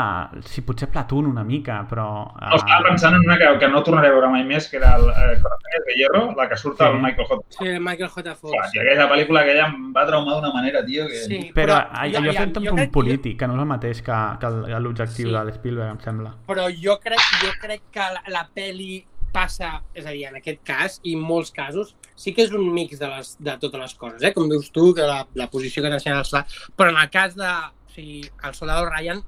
[0.44, 2.04] Si potser Platoon una mica, però...
[2.36, 4.90] No, estava pensant en una que, que no tornaré a veure mai més, que era
[4.98, 6.84] el eh, Corazones de Hierro, la que surt Sí.
[6.84, 7.38] al Michael J.
[7.56, 8.34] Sí, el Michael J.
[8.36, 8.52] Fox.
[8.52, 11.22] Clar, tio, aquella pel·lícula aquella em va traumar d'una manera, tio, que...
[11.24, 13.64] Sí, Però, però allò jo- jo, jo- sento un punt crec polític, que no és
[13.64, 15.32] el mateix que, que el- l'objectiu Sí.
[15.32, 16.34] de l'Spielberg, em sembla.
[16.46, 20.60] però jo crec, jo crec que la, la peli passa, és a dir, en aquest
[20.62, 23.94] cas, i en molts casos, sí que és un mix de, les, de totes les
[23.96, 24.34] coses, eh?
[24.36, 27.32] com dius tu, que la, la posició que t'ensenyen el soldats, però en el cas
[27.34, 27.48] de,
[27.92, 29.20] o sigui, el soldado Ryan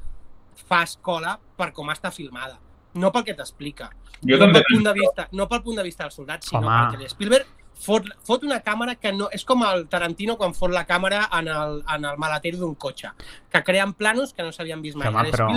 [0.68, 2.56] fa escola per com està filmada,
[2.94, 3.90] no pel que t'explica.
[4.24, 6.62] Jo no també pel punt de vista, no pel punt de vista del soldat, sinó
[6.62, 6.78] Home.
[6.86, 7.50] perquè l'Spielberg
[7.84, 9.26] fot, fot una càmera que no...
[9.34, 13.10] És com el Tarantino quan fot la càmera en el, en el maletero d'un cotxe,
[13.50, 15.08] que creen planos que no s'havien vist mai.
[15.10, 15.50] Home, però-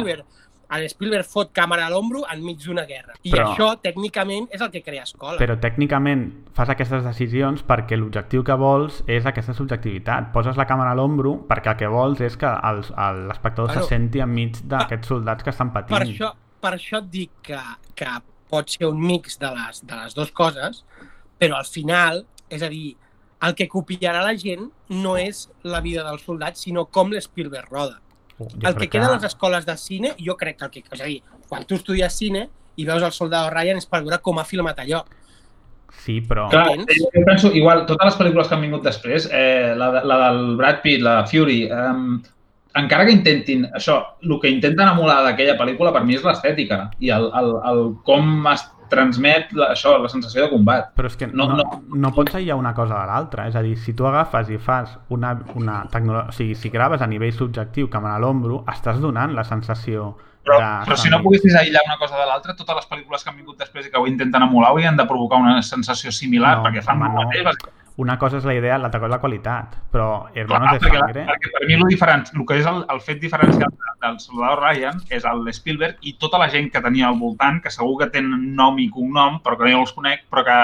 [0.69, 3.13] L'Spielberg Spielberg fot càmera a l'ombro enmig d'una guerra.
[3.23, 5.37] I Però- això, tècnicament, és el que crea escola.
[5.39, 10.33] Però tècnicament fas aquestes decisions perquè l'objectiu que vols és aquesta subjectivitat.
[10.33, 14.19] Poses la càmera a l'ombro perquè el que vols és que l'espectador Bueno, se senti
[14.19, 15.97] enmig d'aquests soldats que estan patint.
[15.97, 17.59] per això, per això et dic que,
[17.95, 18.07] que
[18.49, 20.83] pot ser un mix de les, de les dues coses,
[21.39, 22.95] però al final, és a dir,
[23.41, 28.01] el que copiarà la gent no és la vida del soldat, sinó com l'Spielberg roda.
[28.39, 30.83] Jo el que queda a les escoles de cine, jo crec que el que...
[30.91, 34.19] És a dir, quan tu estudies cine i veus el soldado Ryan és per veure
[34.21, 35.03] com ha filmat allò.
[36.03, 36.45] Sí, però...
[36.51, 40.03] Clar, eh, jo penso, igual, totes les pel·lícules que han vingut després, eh, la, de-
[40.05, 41.93] la del Brad Pitt, la Fury, eh,
[42.77, 47.09] encara que intentin això, el que intenten emular d'aquella pel·lícula per mi és l'estètica i
[47.15, 50.91] el, el, el com es transmet la, això, la sensació de combat.
[50.97, 51.81] Però és que no, No, no, no.
[52.07, 53.47] no pots aïllar una cosa de l'altra.
[53.47, 56.29] És a dir, si tu agafes i fas una, una tecnologia...
[56.29, 60.15] O sigui, si graves a nivell subjectiu càmera a l'ombro, estàs donant la sensació
[60.47, 60.67] Però, de...
[60.87, 63.57] però si no poguessis aïllar una cosa de l'altra, totes les pel·lícules que han vingut
[63.59, 67.01] després i que ho intenten emular haurien de provocar una sensació similar, No, perquè fan
[67.01, 67.25] home, el no.
[67.25, 67.76] mateix, bàsicament.
[67.97, 69.71] Una cosa és la idea, l'altra cosa és la qualitat.
[69.91, 71.23] Però Hermanos Clar, de perquè, Sangre...
[71.31, 74.59] perquè per mi el, diferent, el que és el, el fet diferencial de- del Soldado
[74.61, 78.09] Ryan és el Spielberg i tota la gent que tenia al voltant, que segur que
[78.13, 80.57] tenen nom i cognom, però que no els conec, però que,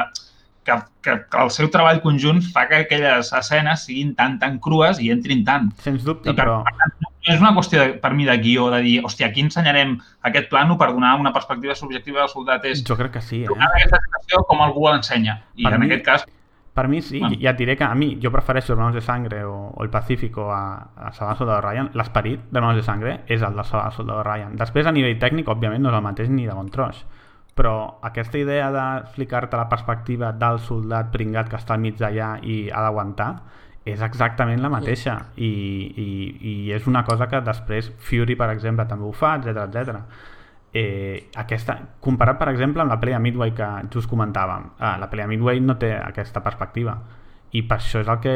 [0.64, 5.02] que, que, que el seu treball conjunt fa que aquelles escenes siguin tan, tan crues
[5.02, 5.72] i entrin tant.
[5.82, 6.60] Sens dubte, I per, però...
[6.70, 9.42] per tant, no és una qüestió, de, per mi, de guió, de dir, hòstia, aquí
[9.42, 9.98] ensenyarem
[10.30, 12.70] aquest plano per donar una perspectiva subjectiva del soldat.
[12.70, 13.50] És Jo crec que sí, eh?
[13.50, 15.40] donar aquesta situació com algú l'ensenya.
[15.56, 16.26] I Per en mi- aquest cas,
[16.74, 17.38] Per mi sí, Bueno.
[17.40, 20.52] ja et diré que a mi, jo prefereixo Hermanos de Sangre o, o El Pacífico
[20.52, 21.92] a, a Salvador Soldado Ryan.
[21.94, 24.56] L'esperit d'Hermanos de Sangre és el de Salvador Soldado Ryan.
[24.58, 27.04] Després, a nivell tècnic, òbviament, no és el mateix ni de bon tros.
[27.54, 32.64] Però aquesta idea d'explicar-te la perspectiva del soldat pringat que està al mig d'allà i
[32.74, 33.30] ha d'aguantar
[33.86, 35.50] és exactament la mateixa i,
[36.00, 36.08] i,
[36.40, 40.00] i és una cosa que després Fury, per exemple, també ho fa, etc etc.
[40.74, 45.28] Eh, aquesta, comparat, per exemple, amb la de Midway que just comentàvem, ah, la de
[45.28, 46.98] Midway no té aquesta perspectiva
[47.54, 48.34] i per això és el que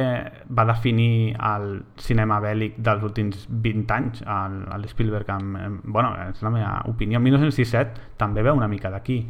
[0.53, 6.11] va definir el cinema bèl·lic dels últims 20 anys el, el Spielberg amb, amb, bueno,
[6.27, 7.19] és la meva opinió.
[7.19, 9.23] 1917 també veu una mica d'aquí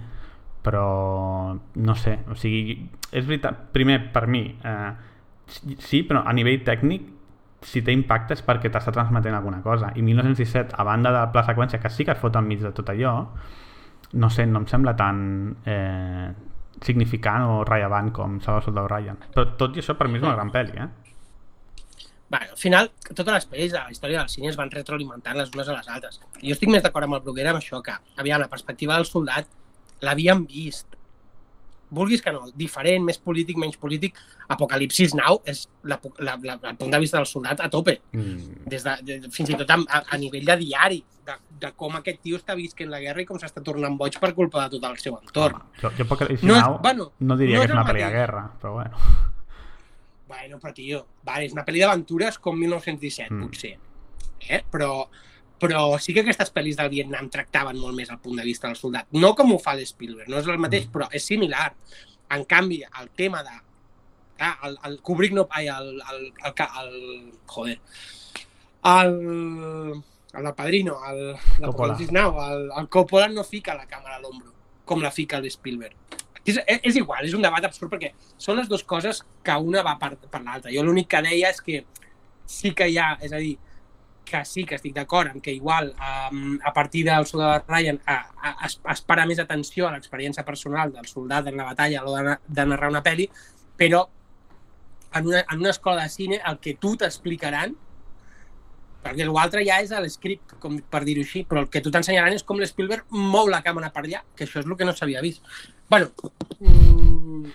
[0.68, 2.76] però no sé o sigui,
[3.14, 4.92] és veritat, primer per mi eh,
[5.48, 7.08] sí, però a nivell tècnic
[7.66, 11.46] si té impacte és perquè t'està transmetent alguna cosa i 1917, a banda de la
[11.48, 13.16] seqüència que sí que es fot enmig de tot allò
[14.14, 15.18] no sé, no em sembla tan
[15.66, 16.30] eh,
[16.86, 20.36] significant o rellevant com Salvador Soldado Ryan però tot i això per mi és una
[20.38, 20.88] gran pel·li eh?
[22.30, 25.54] Bueno, al final, totes les pel·lis de la història del cine es van retroalimentant les
[25.56, 26.18] unes a les altres.
[26.42, 29.48] Jo estic més d'acord amb el Bruguera amb això, que, aviam, la perspectiva del soldat
[30.04, 30.97] l'havíem vist.
[31.90, 34.18] Vulguis que no, diferent, més polític, menys polític.
[34.52, 38.02] Apocalipsis Now és la, la, la, el punt de vista del soldat a tope.
[38.12, 41.72] mm, Des de, de, fins i tot a, a, a nivell de diari, de, de
[41.76, 44.78] com aquest tio està visquent la guerra i com s'està tornant boig per culpa de
[44.78, 45.62] tot el seu entorn.
[45.82, 48.04] jo, jo Apocalipsis No és- Now bueno, no diria no que és una el pel·li
[48.06, 48.98] de guerra però bueno
[50.28, 53.38] Bueno, però tio, vale, és una pel·li d'aventures com 1917, Mm.
[53.38, 53.48] mm.
[53.48, 53.78] potser.
[54.50, 54.64] Eh?
[54.72, 55.08] Però,
[55.60, 58.76] però sí que aquestes pel·lis del Vietnam tractaven molt més el punt de vista del
[58.78, 59.08] soldat.
[59.12, 60.92] No com ho fa l'Spielberg, no és el mateix, Mm.
[60.94, 61.74] però és similar.
[62.30, 63.56] En canvi, el tema de...
[64.40, 65.48] Ah, el, el Kubrick no...
[65.50, 67.80] Ai, el, el, el, ca- el, joder.
[68.84, 70.04] El,
[70.34, 74.52] el del Padrino, el, l'Apocalipsis Now, el, el Coppola no fica la càmera a l'ombro,
[74.86, 75.96] com la fica l'Spielberg.
[76.48, 79.82] És, és, és igual, és un debat absurd perquè són les dues coses que una
[79.84, 80.72] va per, per l'altra.
[80.72, 81.82] Jo l'únic que deia és que
[82.48, 83.58] sí que hi ha, és a dir,
[84.28, 88.18] que sí que estic d'acord amb que igual um, a partir del soldat Ryan a,
[88.36, 92.06] a, es, es para més atenció a l'experiència personal del soldat en la batalla a
[92.06, 93.30] l'hora de, de narrar una pel·li,
[93.80, 94.04] però
[95.16, 97.76] en una, en una escola de cine el que tu t'explicaran
[99.08, 102.44] perquè l'altre ja és l'escript, com per dir-ho així, però el que tu t'ensenyaran és
[102.44, 105.46] com l'Spielberg mou la càmera per allà, que això és el que no s'havia vist.
[105.90, 106.12] bueno,
[106.60, 107.54] mm,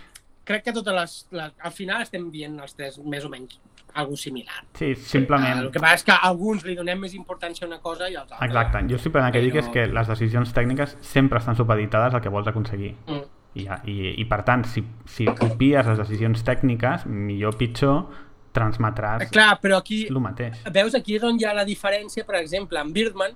[0.48, 1.52] crec que totes les, les...
[1.60, 3.58] Al final estem dient els tres més o menys
[3.94, 4.64] algo similar.
[4.74, 5.58] Sí, simplement...
[5.66, 8.30] El que passa és que alguns li donem més importància a una cosa i als
[8.32, 8.48] altres.
[8.48, 8.82] Exacte.
[8.90, 12.20] Jo simplement el que dic Però- és que les decisions tècniques sempre estan supeditades al
[12.24, 12.94] que vols aconseguir.
[13.06, 13.22] Mm.
[13.54, 18.06] I, i, i per tant, si, si copies les decisions tècniques, millor o pitjor,
[18.52, 20.62] transmetràs Eh, Clar, però aquí el mateix.
[20.72, 23.32] veus aquí és on hi ha la diferència, per exemple, amb Birdman,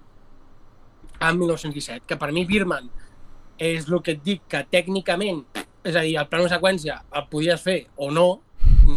[1.20, 2.88] en 1917, que per mi Birdman
[3.58, 5.44] és el que et dic que tècnicament,
[5.86, 8.26] és a dir, el plano seqüència el podies fer o no,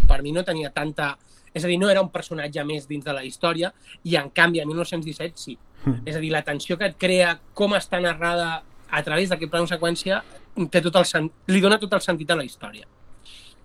[0.08, 1.18] per mi no tenia tanta...
[1.54, 3.74] És a dir, no era un personatge més dins de la història,
[4.04, 5.58] i en canvi a 1917 sí.
[5.86, 6.02] Mm.
[6.06, 9.68] És a dir, la tensió que et crea, com està narrada a través d'aquest plano
[9.68, 10.22] seqüència,
[10.70, 11.30] té tot el sen...
[11.48, 12.86] li dona tot el sentit a la història.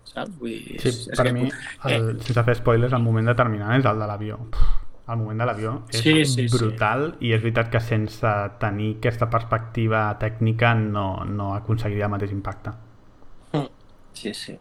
[0.04, 0.30] Saps?
[0.38, 1.48] Vull dir, Sí, és, és per que- mi,
[1.90, 4.38] el, sense fer spoilers, el moment determinant és el de l'avió.
[5.08, 6.56] El moment de l'avió és Sí, sí, sí.
[6.56, 8.30] brutal i és veritat que sense
[8.60, 12.70] tenir aquesta perspectiva tècnica no, no aconseguiria el mateix impacte.
[14.12, 14.56] Sí, sí.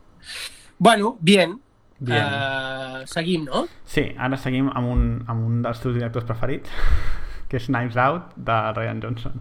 [0.79, 1.61] Bueno, bien.
[2.03, 2.25] Bien.
[2.27, 3.63] Uh, seguim, no?
[3.87, 6.69] Sí, ara seguim amb un, amb un dels teus directors preferits,
[7.49, 9.39] que és Knives Out, de Ryan Johnson.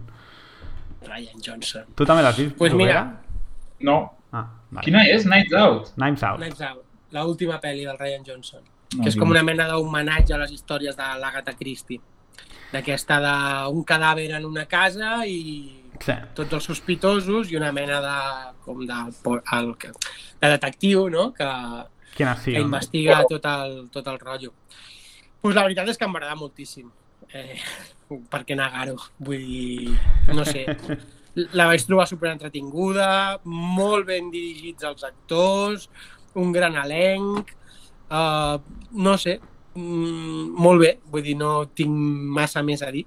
[1.03, 1.89] Ryan Johnson.
[1.99, 3.01] Tu també l'has vist, Pues mira.
[3.03, 3.83] Bruguera?
[3.83, 3.97] No.
[4.31, 4.85] Ah, vale.
[4.87, 5.25] Quina és?
[5.27, 5.91] Nights Out?
[5.97, 6.39] Knives Out.
[6.39, 8.63] Knives Out, l'última pel·li del Ryan Johnson.
[8.95, 11.99] No, que és com una mena d'homenatge a les històries de l'Agatha Christie.
[12.73, 16.13] D'aquesta d'un cadàver en una casa i Sí.
[16.35, 18.15] tots els sospitosos i una mena de,
[18.65, 18.95] com de,
[19.53, 19.67] el,
[20.41, 21.45] de detectiu, no?, que,
[22.13, 24.53] Quina sí, que investiga tot el, tot el rotllo.
[25.41, 26.91] Pues la veritat és que em va agradar moltíssim.
[27.33, 27.57] Eh,
[28.29, 28.95] per què negar-ho?
[29.25, 29.95] Vull dir,
[30.35, 30.65] no sé,
[31.57, 35.89] la vaig trobar super entretinguda, molt ben dirigits els actors,
[36.39, 37.53] un gran elenc,
[38.09, 38.59] uh,
[38.93, 39.39] no sé,
[39.73, 41.91] mm, molt bé, vull dir, no tinc
[42.37, 43.05] massa més a dir.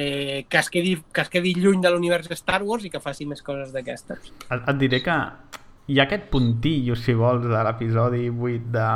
[0.00, 3.26] Eh, que, es quedi, que es quedi lluny de l'univers Star Wars i que faci
[3.26, 4.30] més coses d'aquestes.
[4.46, 5.16] Et, et diré que
[5.98, 8.88] ha aquest puntillo, si vols, de l'episodi 8 de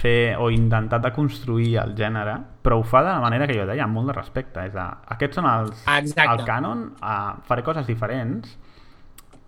[0.00, 3.66] fer o intentar de construir el gènere, però ho fa de la manera que jo
[3.66, 4.64] deia, amb molt de respecte.
[4.64, 4.86] És a,
[5.16, 6.30] aquests són els, Exacte.
[6.32, 8.56] el cànon, uh, faré coses diferents,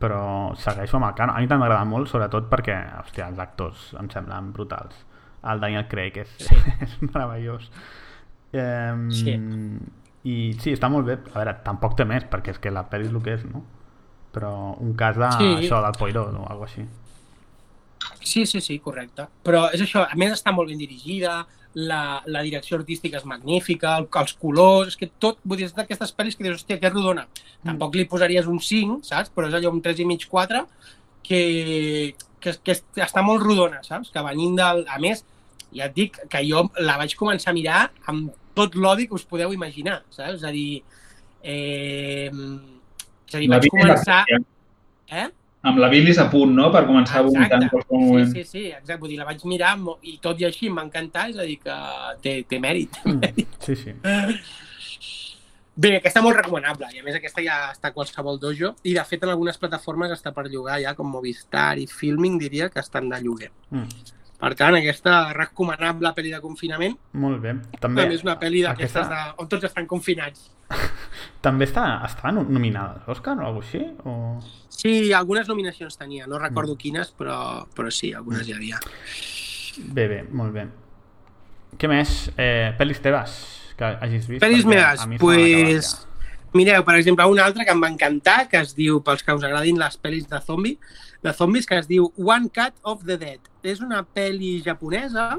[0.02, 1.36] però segueixo amb el cànon.
[1.36, 5.04] A mi també m'agrada molt, sobretot perquè, hòstia, els actors em semblen brutals.
[5.48, 6.54] El Daniel Craig és, Sí.
[6.84, 7.70] és meravellós.
[8.52, 9.38] Eh, Sí.
[10.24, 11.16] I sí, està molt bé.
[11.34, 13.64] A veure, tampoc té més, perquè és que la pel·li és el que és, no?
[14.32, 15.48] Però un cas de Sí.
[15.66, 16.86] això del Poirot o alguna així.
[18.22, 19.26] Sí, sí, sí, correcte.
[19.44, 23.96] Però és això, a més està molt ben dirigida, la, la direcció artística és magnífica,
[23.98, 26.90] el, els colors, és que tot, vull dir, és d'aquestes pel·lis que dius, hòstia, que
[26.90, 27.26] rodona.
[27.64, 29.30] Tampoc li posaries un 5, saps?
[29.34, 30.66] Però és allò un 3 i mig, 4,
[31.24, 34.10] que, que, que està molt rodona, saps?
[34.12, 34.84] Que venint del...
[34.88, 35.24] A més,
[35.72, 39.24] ja et dic que jo la vaig començar a mirar amb tot l'odi que us
[39.24, 40.42] podeu imaginar, saps?
[40.42, 40.82] És a dir,
[41.42, 42.30] eh,
[43.32, 44.24] és a dir, La vaig Bilis començar...
[45.22, 45.30] Eh?
[45.62, 46.72] Amb la bilis a punt, no?
[46.74, 48.32] Per començar a vomitar en qualsevol Sí, moment.
[48.34, 48.96] sí, sí, exacte.
[48.98, 51.60] Vull dir, la vaig mirar i tot i així em va encantar, és a dir,
[51.62, 51.76] que
[52.24, 52.98] té, té mèrit.
[53.06, 53.92] Mm, sí, sí.
[55.74, 58.92] Bé, aquesta és molt recomanable i a més aquesta ja està a qualsevol dojo i
[58.92, 62.82] de fet en algunes plataformes està per llogar ja com Movistar i Filming diria que
[62.82, 63.48] estan de lloguer.
[63.70, 63.86] Mm,
[64.42, 67.54] Per tant, aquesta recomanable pel·li de confinament molt bé.
[67.80, 69.34] També, a més una pel·li d'aquestes aquesta- de...
[69.38, 70.50] on tots estan confinats.
[71.44, 73.80] També està, està no- nominada l'Òscar o alguna així?
[74.06, 74.14] O...
[74.72, 76.42] Sí, algunes nominacions tenia, no Mm.
[76.48, 78.78] recordo quines, però, però sí, algunes hi havia.
[79.78, 80.66] Bé, bé, molt bé.
[81.78, 82.30] Què més?
[82.36, 83.36] Eh, pel·lis teves
[83.78, 84.42] que hagis vist?
[84.44, 85.94] Pel·lis meves, acabat pues...
[86.52, 89.42] Mireu, per exemple, una altra que em va encantar, que es diu, pels que us
[89.48, 90.74] agradin les pel·lis de zombi,
[91.24, 93.40] de zombis, que es diu One Cut of the Dead.
[93.64, 95.38] És una pel·li japonesa,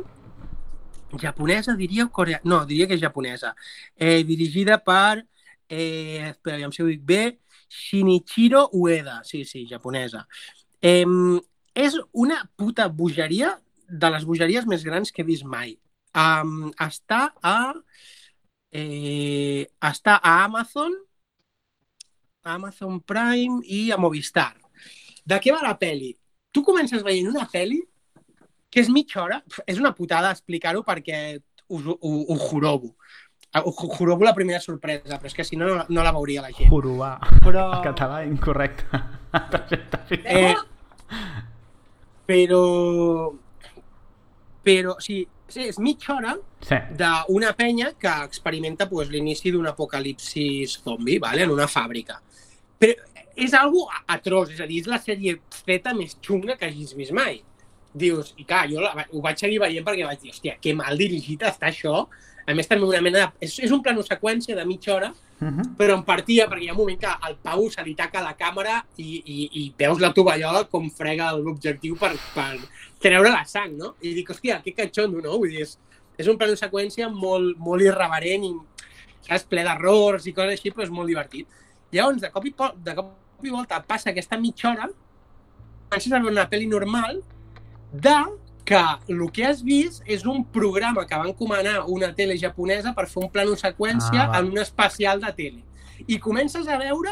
[1.22, 2.44] japonesa, diria, o coreana?
[2.46, 3.54] No, diria que és japonesa.
[3.96, 5.26] Eh, dirigida per,
[5.70, 9.24] eh, espera, aviam si ho dic bé, Shinichiro Ueda.
[9.24, 10.28] Sí, sí, japonesa.
[10.82, 11.06] Eh,
[11.74, 15.78] és una puta bogeria de les bogeries més grans que he vist mai.
[16.14, 17.74] Um, està a...
[18.74, 20.94] Eh, està a Amazon,
[22.44, 24.54] a Amazon Prime i a Movistar.
[25.26, 26.14] De què va la peli?
[26.54, 27.80] Tu comences veient una peli
[28.74, 29.42] que és mitja hora.
[29.70, 32.96] És una putada explicar-ho perquè us, ho, ho, ho jorobo.
[33.54, 36.42] Ho ho jorobo la primera sorpresa, però és que si no, no, no la veuria
[36.42, 36.72] la gent.
[36.72, 37.20] Jorobar.
[37.44, 37.68] Però...
[37.78, 39.04] En català incorrecte.
[40.14, 40.54] Eh,
[42.30, 42.64] però...
[44.64, 46.78] Però, sí, sí, és mitja hora Sí.
[46.96, 51.44] d'una penya que experimenta pues, l'inici d'un apocalipsis zombi, vale?
[51.44, 52.22] en una fàbrica.
[52.80, 52.94] Però
[53.36, 57.12] és algo atroç, és a dir, és la sèrie feta més xunga que hagis vist
[57.18, 57.42] mai.
[57.94, 61.44] Dius, i clar, jo ho vaig seguir veient perquè vaig dir, hòstia, que mal dirigit
[61.46, 62.08] està això.
[62.48, 63.46] A més, també una mena de...
[63.46, 65.14] És, és un plano seqüència de mitja hora,
[65.44, 65.64] Uh -huh.
[65.76, 68.38] però en partia, perquè hi ha un moment que al Pau se li taca la
[68.38, 72.60] càmera i, i, i veus la tovallola com frega l'objectiu per, per
[73.00, 73.96] treure la sang, no?
[74.02, 75.38] I dic, hòstia, que catxondo, no?
[75.38, 75.78] Vull dir, és,
[76.18, 78.54] és un plano seqüència molt, molt irreverent i
[79.28, 81.46] saps, ple d'errors i coses així, però és molt divertit.
[81.92, 83.12] Llavors, de cop i, po- de cop
[83.44, 84.88] i volta passa aquesta mitja hora,
[85.90, 87.22] comences a veure una pel·li normal
[87.94, 88.18] de
[88.66, 93.06] que el que has vist és un programa que va encomanar una tele japonesa per
[93.12, 95.64] fer un plano seqüència Ah, en un especial de tele.
[96.08, 97.12] I comences a veure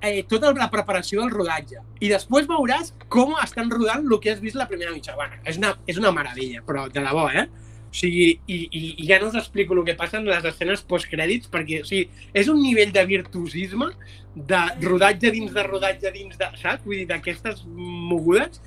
[0.00, 1.80] eh, tota la preparació del rodatge.
[2.00, 5.16] I després veuràs com estan rodant el que has vist la primera mitja.
[5.16, 7.48] Bueno, és una, és una meravella, però de debò, eh?
[7.86, 10.82] O sigui, i, i, i ja no us explico el que passa en les escenes
[10.84, 13.88] postcrèdits, perquè o sigui, és un nivell de virtuosisme,
[14.36, 16.50] de rodatge dins de rodatge dins de...
[16.60, 16.84] Saps?
[16.84, 18.60] Vull dir, d'aquestes mogudes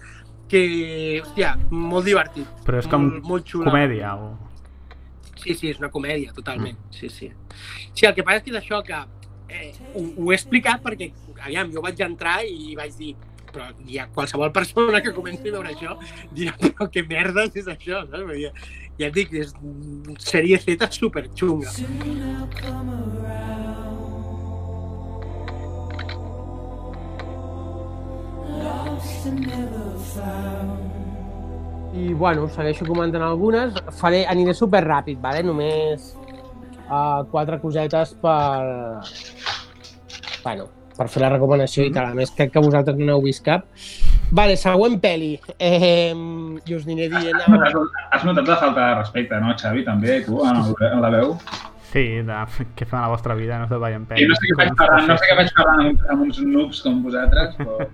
[0.52, 0.62] que,
[1.24, 2.50] hòstia, molt divertit.
[2.68, 3.70] Però és com molt, molt xula.
[3.70, 4.34] comèdia o...
[5.40, 6.76] Sí, sí, és una comèdia, totalment.
[6.92, 7.32] Sí, sí.
[7.94, 9.00] Sí, el que passa és que és això que
[9.50, 13.16] eh, ho, ho he explicat perquè, aviam, jo vaig entrar i vaig dir
[13.50, 15.96] però hi ha qualsevol persona que comenci a veure això
[16.38, 18.26] dirà, però què merdes és això, saps?
[18.28, 18.52] Vull dir,
[19.00, 19.56] ja et dic, és
[20.22, 21.74] sèrie Z superxunga.
[21.74, 23.89] Soon I'll come around.
[32.00, 33.76] I, bueno, segueixo comentant algunes.
[34.00, 35.44] Faré, aniré super ràpid, vale?
[35.44, 36.14] només
[36.88, 39.02] uh, quatre cosetes per...
[40.44, 42.14] Bueno, per fer la recomanació i tal.
[42.14, 43.66] A més, crec que vosaltres no n'heu vist cap.
[44.36, 45.34] Vale, següent peli.
[45.58, 47.42] Eh, I us aniré dient...
[47.42, 47.80] Has,
[48.14, 51.34] has notat la falta de respecte, no, Xavi, també, tu, en, el, en la veu?
[51.90, 52.44] Sí, de
[52.78, 55.08] què fem a la vostra vida, no se veiem I no sé què faig parlant,
[55.10, 57.90] no sé què faig parlant amb, amb uns noobs com vosaltres, però...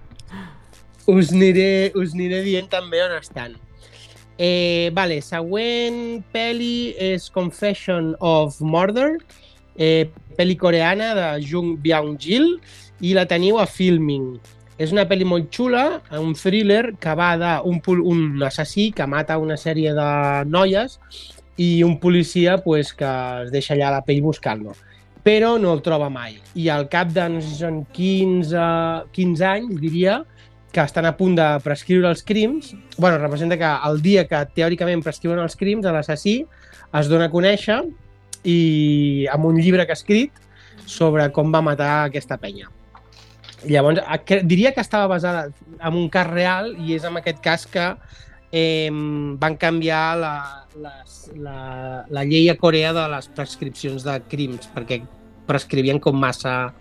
[1.05, 3.53] Us aniré, us aniré dient també on estan.
[4.41, 9.19] Eh, vale, següent peli és Confession of Murder,
[9.77, 12.57] eh, peli coreana de Jung Byung-gil
[13.05, 14.33] i la teniu a Filming.
[14.81, 19.55] És una pel·li molt xula, un thriller que va d'un un assassí que mata una
[19.55, 20.09] sèrie de
[20.49, 20.99] noies
[21.55, 23.07] i un policia pues, que
[23.45, 24.75] es deixa allà la pell buscant-lo
[25.25, 26.35] però no el troba mai.
[26.53, 28.65] I al cap de, no sé si són 15,
[29.15, 30.19] 15 anys, diria,
[30.75, 35.03] que estan a punt de prescriure els crims, bueno, representa que el dia que teòricament
[35.05, 36.41] prescriuen els crims, l'assassí
[36.99, 37.77] es dona a conèixer
[38.43, 38.57] i
[39.31, 40.35] amb un llibre que ha escrit
[40.83, 42.67] sobre com va matar aquesta penya.
[43.65, 44.03] Llavors,
[44.43, 45.47] diria que estava basada
[45.79, 47.87] en un cas real i és en aquest cas que
[48.51, 50.35] eh, van canviar la,
[50.75, 51.57] les, la,
[52.11, 54.99] la llei a Corea de les prescripcions de crims perquè
[55.47, 56.73] prescrivien com massa,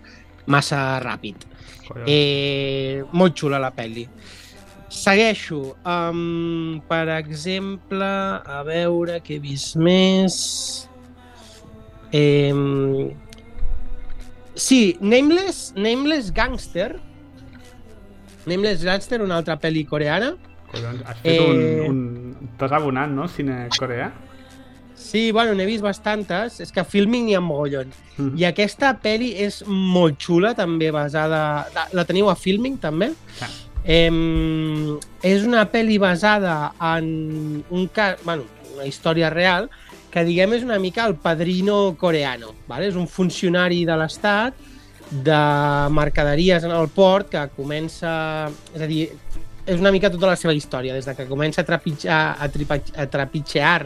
[0.51, 1.54] massa ràpid.
[2.07, 4.07] Eh, molt xula la pel·li.
[4.95, 5.75] Segueixo.
[5.85, 10.37] Um, per exemple, a veure què he vist més...
[12.15, 12.53] Eh,
[14.55, 16.93] sí, Nameless, Nameless Gangster.
[18.47, 20.35] Nameless Gangster, una altra pel·li coreana.
[20.71, 21.91] Collons, has fet Eh, un...
[21.91, 22.51] un...
[22.59, 23.27] T'has abonat, no?
[23.29, 24.13] Cine coreà?
[25.15, 26.57] Sí, bueno, n'he vist bastantes.
[26.59, 27.93] És que Filming n'hi ha mogollon.
[28.17, 28.33] Mm.
[28.41, 31.69] I aquesta pel·li és molt xula, també basada...
[31.77, 33.13] La, la teniu a Filming, també?
[33.39, 33.47] Sí.
[33.95, 34.11] Eh,
[35.31, 37.07] és una pel·li basada en
[37.71, 39.69] un cas, bueno, una història real,
[40.11, 42.51] que diguem és una mica el padrino coreano.
[42.67, 42.91] ¿vale?
[42.91, 44.59] És un funcionari de l'Estat
[45.15, 45.41] de
[45.95, 48.51] mercaderies en el port que comença...
[48.75, 49.05] És a dir,
[49.63, 52.83] és una mica tota la seva història, des de que comença a trepitjar, a, tripa,
[52.99, 53.79] a trepitjar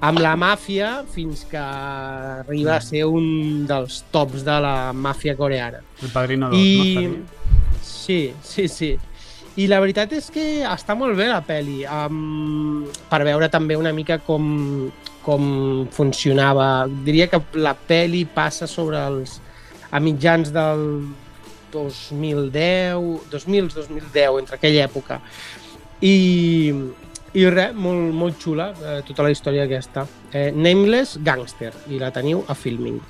[0.00, 5.82] amb la màfia fins que arriba a ser un dels tops de la màfia coreana.
[6.02, 7.06] El Padrino 2, I...
[7.06, 7.82] no?
[7.82, 8.94] Sí, sí, sí.
[9.58, 13.90] I la veritat és que està molt bé la pel·li, um, per veure també una
[13.92, 14.44] mica com,
[15.24, 15.48] com
[15.90, 16.86] funcionava.
[17.04, 19.40] Diria que la pel·li passa sobre els
[19.90, 20.84] a mitjans del
[21.72, 25.18] 2010, 2000-2010, entre aquella època.
[26.00, 26.14] I,
[27.36, 30.06] I res, molt, molt xula, eh, tota la història aquesta.
[30.32, 33.00] Eh, Nameless Gangster, i la teniu a Filming.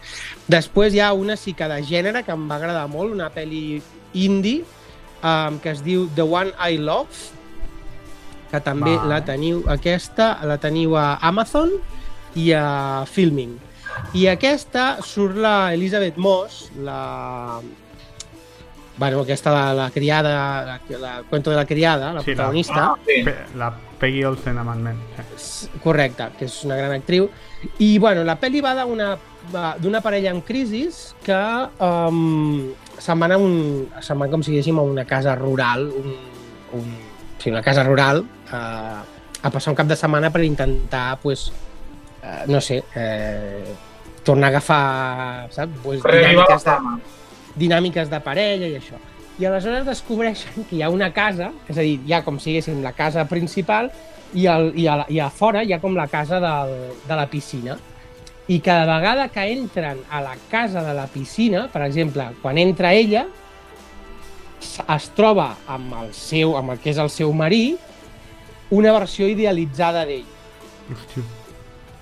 [0.50, 3.80] Després hi ha una sí que de gènere que em va agradar molt, una pel·li
[4.14, 4.64] indie,
[5.22, 7.36] eh, que es diu The One I Love,
[8.50, 9.08] que també Vale.
[9.08, 11.70] la teniu, aquesta la teniu a Amazon
[12.34, 13.58] i a Filming.
[14.14, 17.60] I aquesta surt la Elizabeth Moss, la...
[18.98, 22.74] Bueno, aquesta, la, la criada, la, la cuento de la criada, la Sí, la- protagonista.
[22.76, 23.22] Ah, sí.
[23.24, 24.96] Pe- La Peggy Olsen a Mad Men.
[25.36, 25.68] Sí.
[25.82, 27.28] Correcte, que és una gran actriu.
[27.78, 28.74] I, bueno, la pel·li va
[29.78, 31.38] d'una parella en crisis que
[31.82, 36.14] um, se'n van, a un, se'n van com si diguéssim a una casa rural, un,
[36.78, 36.90] un,
[37.38, 38.98] sí, una casa rural, uh,
[39.42, 41.52] a passar un cap de setmana per intentar, pues,
[42.22, 43.62] uh, no sé, eh,
[44.24, 45.72] tornar a agafar, saps?
[45.82, 46.98] Pues, Revivar la dinàmiques de, fama.
[47.58, 48.98] Dinàmiques de parella i això.
[49.38, 52.50] I aleshores descobreixen que hi ha una casa, és a dir, hi ha com si
[52.52, 53.90] diguéssim la casa principal
[54.34, 56.74] i, el, i, a, i a fora hi ha com la casa del,
[57.06, 57.76] de la piscina.
[58.48, 62.94] I cada vegada que entren a la casa de la piscina, per exemple, quan entra
[62.96, 63.26] ella,
[64.58, 67.76] es troba amb el seu, amb el que és el seu marí,
[68.74, 70.26] una versió idealitzada d'ell.
[70.92, 71.26] Hòstia.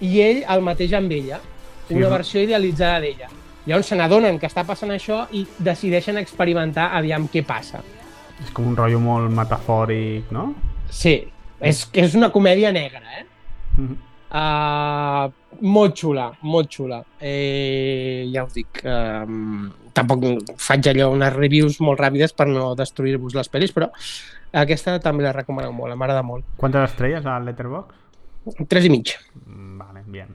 [0.07, 1.41] I ell el mateix amb ella,
[1.87, 2.15] Sí, una no?
[2.17, 3.29] versió idealitzada d'ella.
[3.67, 7.83] Llavors se n'adonen que està passant això i decideixen experimentar aviam què passa.
[8.43, 10.53] És com un rotllo molt metafòric, no?
[10.93, 11.17] Sí,
[11.61, 13.25] és, és una comèdia negra, eh?
[13.77, 13.97] Mhm.
[14.27, 15.31] Uh,
[15.63, 16.99] molt xula, molt xula.
[17.23, 20.25] Eh, ja us dic, um, tampoc
[20.61, 23.89] faig allò unes reviews molt ràpides per no destruir-vos les pel·lis, però
[24.53, 26.45] aquesta també la recomano molt, m'agrada molt.
[26.61, 28.67] Quantes estrelles al Letterboxd?
[28.69, 29.15] Tres i mig.
[29.47, 30.35] Mm, Vale, bien.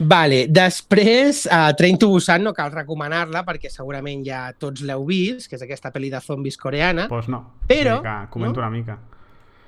[0.00, 5.44] Vale, després, uh, Train to Busan no cal recomanar-la perquè segurament ja tots l'heu vist,
[5.50, 7.04] que és aquesta pel·li de zombis coreana.
[7.10, 7.42] Pues no.
[7.68, 8.66] Però, que comento no?
[8.66, 8.96] una mica.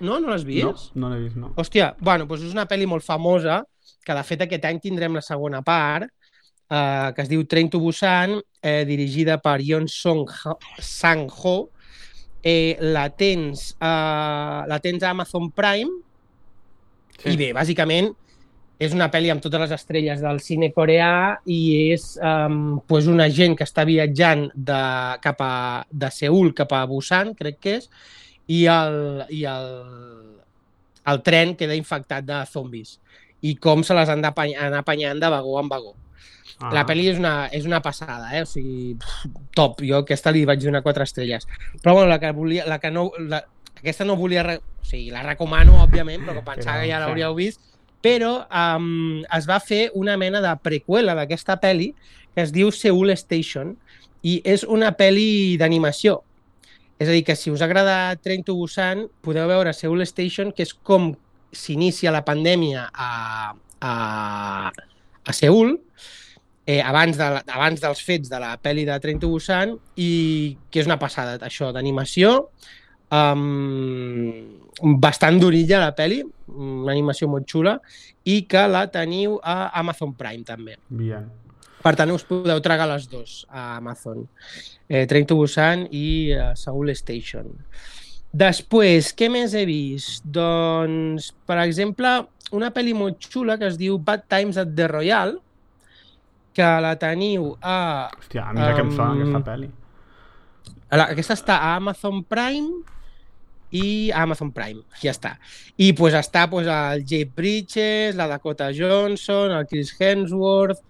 [0.00, 0.16] No?
[0.18, 0.94] No l'has vist?
[0.94, 1.52] No, no l'he vist, no.
[1.60, 3.60] Hòstia, bueno, doncs és una pel·li molt famosa,
[4.02, 7.82] que de fet aquest any tindrem la segona part, eh, que es diu Train to
[7.82, 10.24] Busan, eh, dirigida per Yeon Song
[10.80, 11.58] Sang-ho.
[12.42, 15.92] Eh, la, tens, eh, la tens a Amazon Prime,
[17.22, 17.36] Sí.
[17.36, 18.08] i bé, bàsicament
[18.82, 21.58] és una pel·li amb totes les estrelles del cine coreà i
[21.92, 24.82] és um, pues una gent que està viatjant de,
[25.22, 25.54] cap a,
[25.90, 27.88] de Seul cap a Busan, crec que és,
[28.50, 28.98] i el,
[29.30, 29.68] i el,
[31.12, 32.96] el tren queda infectat de zombis
[33.42, 35.96] i com se les han d'anar apanyant de vagó en vagó.
[36.62, 36.70] Ah.
[36.76, 38.44] La pel·li és una, és una passada, eh?
[38.44, 38.94] o sigui,
[39.56, 39.82] top.
[39.86, 41.48] Jo aquesta li vaig donar quatre estrelles.
[41.82, 43.08] Però bueno, la que, volia, la que no...
[43.18, 43.42] La,
[43.80, 44.44] aquesta no volia...
[44.54, 47.71] O sigui, la recomano, òbviament, però que pensava que ja l'hauríeu vist.
[48.02, 51.92] Però um, es va fer una mena de preqüela d'aquesta pel·li
[52.34, 53.76] que es diu Seoul Station
[54.26, 56.20] i és una pel·li d'animació.
[57.02, 60.66] És a dir, que si us agrada Train to Busan, podeu veure Seoul Station, que
[60.66, 61.12] és com
[61.52, 63.10] s'inicia la pandèmia a,
[63.82, 63.92] a,
[64.70, 65.74] a Seul,
[66.66, 70.12] eh, abans, de, abans dels fets de la pel·li de Train to Busan, i
[70.70, 72.52] que és una passada, això, d'animació,
[73.12, 76.22] um, bastant d'orilla la pel·li,
[76.52, 77.76] una animació molt xula,
[78.24, 80.78] i que la teniu a Amazon Prime, també.
[80.88, 81.28] Bien.
[81.82, 84.22] Per tant, us podeu tragar les dues a Amazon.
[84.86, 87.50] Eh, Train to Busan i uh, Seoul Station.
[88.32, 90.22] Després, què més he vist?
[90.24, 92.14] Doncs, per exemple,
[92.54, 95.36] una pel·li molt xula que es diu Bad Times at the Royal,
[96.54, 98.08] que la teniu a...
[98.14, 98.72] Hòstia, a mi um...
[98.76, 99.68] que em Um, aquesta pel·li.
[100.92, 102.82] la, aquesta està a Amazon Prime
[103.72, 105.36] i Amazon Prime, ja està.
[105.80, 110.82] I pues, està pues, el Jay Bridges, la Dakota Johnson, el Chris Hemsworth,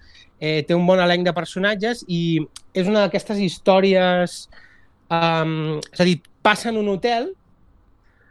[0.43, 2.41] eh, té un bon elenc de personatges i
[2.75, 4.45] és una d'aquestes històries...
[5.13, 7.27] Um, és a dir, passa en un hotel,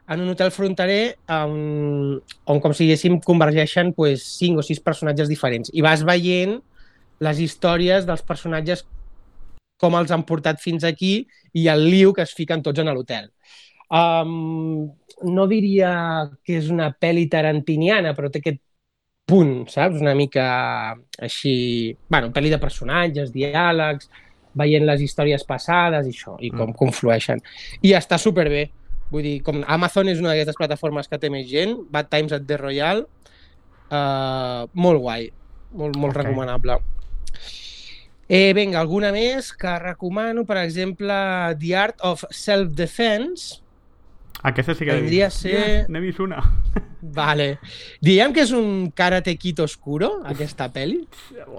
[0.10, 2.18] en un hotel fronterer on,
[2.50, 5.70] on com si diguéssim, convergeixen pues, cinc o sis personatges diferents.
[5.78, 6.58] I vas veient
[7.22, 8.84] les històries dels personatges
[9.82, 11.14] com els han portat fins aquí
[11.58, 13.30] i el liu que es fiquen tots en l'hotel.
[13.92, 14.88] Um,
[15.28, 18.62] no diria que és una pel·li tarantiniana, però té aquest
[19.28, 20.00] punt, saps?
[20.02, 20.46] Una mica
[21.20, 21.96] així...
[22.10, 24.08] bueno, pel·li de personatges, diàlegs,
[24.56, 26.78] veient les històries passades i això, i com Mm.
[26.80, 27.40] conflueixen.
[27.84, 28.70] I està superbé.
[29.12, 32.48] Vull dir, com Amazon és una d'aquestes plataformes que té més gent, Bad Times at
[32.48, 33.06] the Royal,
[33.92, 35.30] uh, molt guai,
[35.76, 36.24] molt, molt Ok.
[36.24, 36.78] recomanable.
[38.32, 41.14] Eh, vinga, alguna més que recomano, per exemple,
[41.60, 43.61] The Art of Self-Defense.
[44.44, 46.40] Aquesta sí que Vendria a ser- Ja, N'he vist una.
[47.02, 47.60] Vale.
[48.02, 51.04] Diguem que és un Karate Kid oscuro, aquesta pel·li.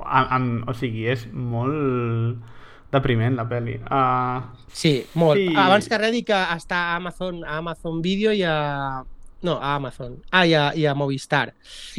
[0.04, 2.38] A, a, o sigui, és molt
[2.92, 3.78] depriment la pel·li.
[3.86, 4.42] Uh,
[4.72, 5.38] Sí, molt.
[5.40, 5.54] Sí.
[5.56, 9.02] Abans que res, que està a Amazon, a Amazon Video i a,
[9.42, 10.20] No, a Amazon.
[10.30, 11.48] Ah, i a, i a Movistar.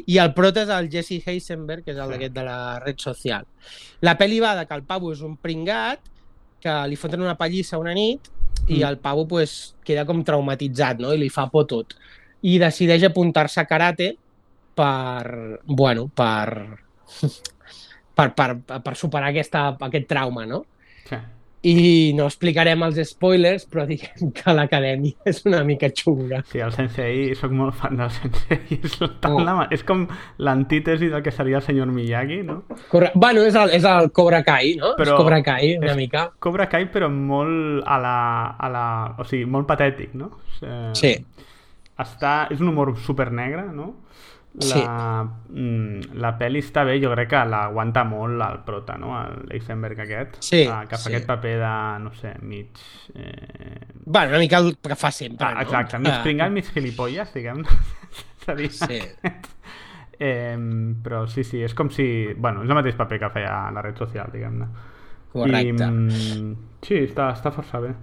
[0.07, 2.13] I el prota és el Jesse Heisenberg, que és el Sí.
[2.13, 3.43] d'aquest de la red social.
[3.99, 5.99] La pel·li va de que el pavo és un pringat,
[6.63, 8.29] que li foten una pallissa una nit
[8.67, 8.87] i Mm.
[8.87, 11.13] el pavo pues, queda com traumatitzat no?
[11.13, 11.95] i li fa por tot.
[12.43, 14.15] I decideix apuntar-se a karate
[14.75, 16.79] per, bueno, per,
[18.17, 18.49] per, per,
[18.83, 20.63] per superar aquesta, aquest trauma, no?
[21.07, 21.19] Sí.
[21.65, 26.41] I no explicarem els spoilers, però diguem que l'acadèmia és una mica xunga.
[26.51, 28.59] Sí, el Sensei, sóc molt fan del Sensei.
[28.83, 29.39] És, tan Oh.
[29.47, 30.01] la, és com
[30.43, 32.63] l'antítesi del que seria el senyor Miyagi, no?
[32.91, 33.13] Corre...
[33.15, 34.91] Bueno, és el, és el Cobra Kai, no?
[34.99, 36.25] Però és Cobra Kai, una és- mica.
[36.43, 38.17] Cobra Kai, però molt a la...
[38.59, 38.85] A la
[39.17, 40.33] o sigui, molt patètic, no?
[40.61, 41.15] Eh, Sí.
[42.03, 43.93] Està, és un humor super negre, no?
[44.53, 44.81] La, Sí.
[45.49, 49.15] mm, la pel·li està bé, jo crec que l'aguanta molt el prota, no?
[49.49, 50.35] L'Eisenberg aquest.
[50.45, 51.09] Sí, eh, que fa sí.
[51.09, 51.71] aquest paper de,
[52.03, 52.69] no sé, mig...
[53.15, 53.87] Eh...
[54.05, 55.61] Bueno, una mica el que fa sempre, Ah, no?
[55.61, 57.63] exacte, mig Ah, pringat, mig gilipolles, diguem.
[58.69, 58.99] Sí.
[60.19, 60.57] Eh,
[61.01, 62.05] però sí, sí, és com si...
[62.37, 64.67] Bueno, és el mateix paper que feia a la red social, diguem-ne.
[65.33, 65.67] Correcte.
[65.67, 66.51] I, mm,
[66.85, 67.93] sí, està, està força bé.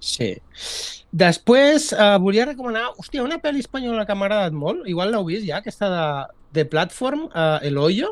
[0.00, 0.30] Sí.
[1.16, 2.90] Després, eh, volia recomanar...
[3.00, 4.84] Hòstia, una pel·li espanyola que m'ha agradat molt.
[4.90, 6.06] Igual l'heu vist ja, aquesta de,
[6.58, 8.10] de Platform, eh, El Hoyo.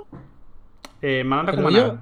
[1.03, 1.99] Eh, Me l'han recomanat.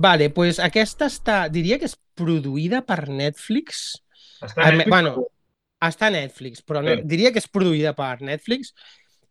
[0.00, 1.40] Vale, pues aquesta està...
[1.52, 3.98] Diria que és produïda per Netflix.
[4.40, 4.92] Està a Netflix?
[4.94, 5.26] bueno,
[5.84, 7.04] està a Netflix, però no, Sí.
[7.12, 8.72] diria que és produïda per Netflix.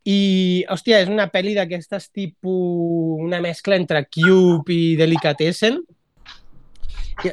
[0.05, 3.23] I, hòstia, és una pel·li d'aquestes tipus...
[3.25, 5.81] Una mescla entre Cube i Delicatessen.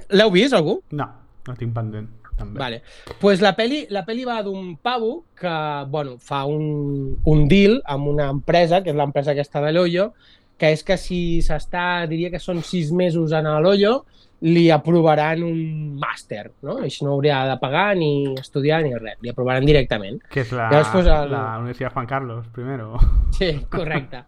[0.09, 0.79] L'heu vist, algú?
[0.97, 1.11] No,
[1.49, 2.09] no tinc pendent.
[2.43, 2.59] També.
[2.61, 2.83] Vale.
[3.23, 5.57] Pues la peli, la peli va d'un pavo que,
[5.89, 10.11] bueno, fa un, un deal amb una empresa, que és l'empresa aquesta de l'Ollo,
[10.59, 14.03] que és que si s'està, diria que són sis mesos en l'Ollo,
[14.43, 16.81] li aprovaran un màster, no?
[16.83, 20.19] Així no hauria de pagar ni estudiar ni res, li aprovaran directament.
[20.31, 22.99] Que és la, Llavors, pues, el- la Universitat Juan Carlos, primero.
[23.39, 24.25] Sí, correcte.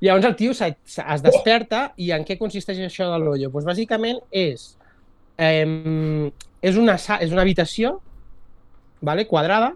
[0.00, 3.50] Llavors el tio es desperta i en què consisteix això de l'ollo?
[3.52, 4.78] Pues bàsicament és,
[5.36, 6.30] eh,
[6.62, 7.96] és, una, és una habitació
[9.02, 9.72] vale, quadrada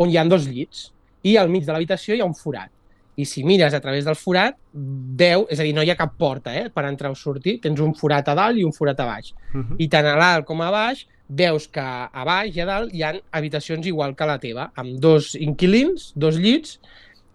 [0.00, 0.88] on hi ha dos llits
[1.28, 2.72] i al mig de l'habitació hi ha un forat.
[3.20, 6.14] I si mires a través del forat, veu, és a dir, no hi ha cap
[6.16, 9.08] porta eh, per entrar o sortir, tens un forat a dalt i un forat a
[9.10, 9.34] baix.
[9.52, 9.76] Mhm.
[9.84, 13.04] I tant a dalt com a baix veus que a baix i a dalt hi
[13.04, 16.80] ha habitacions igual que la teva, amb dos inquilins, dos llits,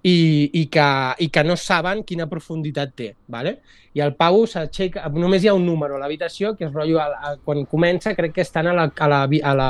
[0.06, 0.86] i, i, que,
[1.18, 3.08] i que no saben quina profunditat té.
[3.32, 3.56] Vale?
[3.98, 7.08] I el Pau s'aixeca, només hi ha un número a l'habitació, que és rotllo, a,
[7.16, 9.70] a, quan comença crec que estan a la, a la, a la,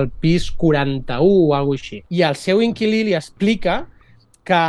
[0.00, 2.00] al pis 41 o alguna així.
[2.08, 3.82] I el seu inquilí li explica
[4.48, 4.62] que,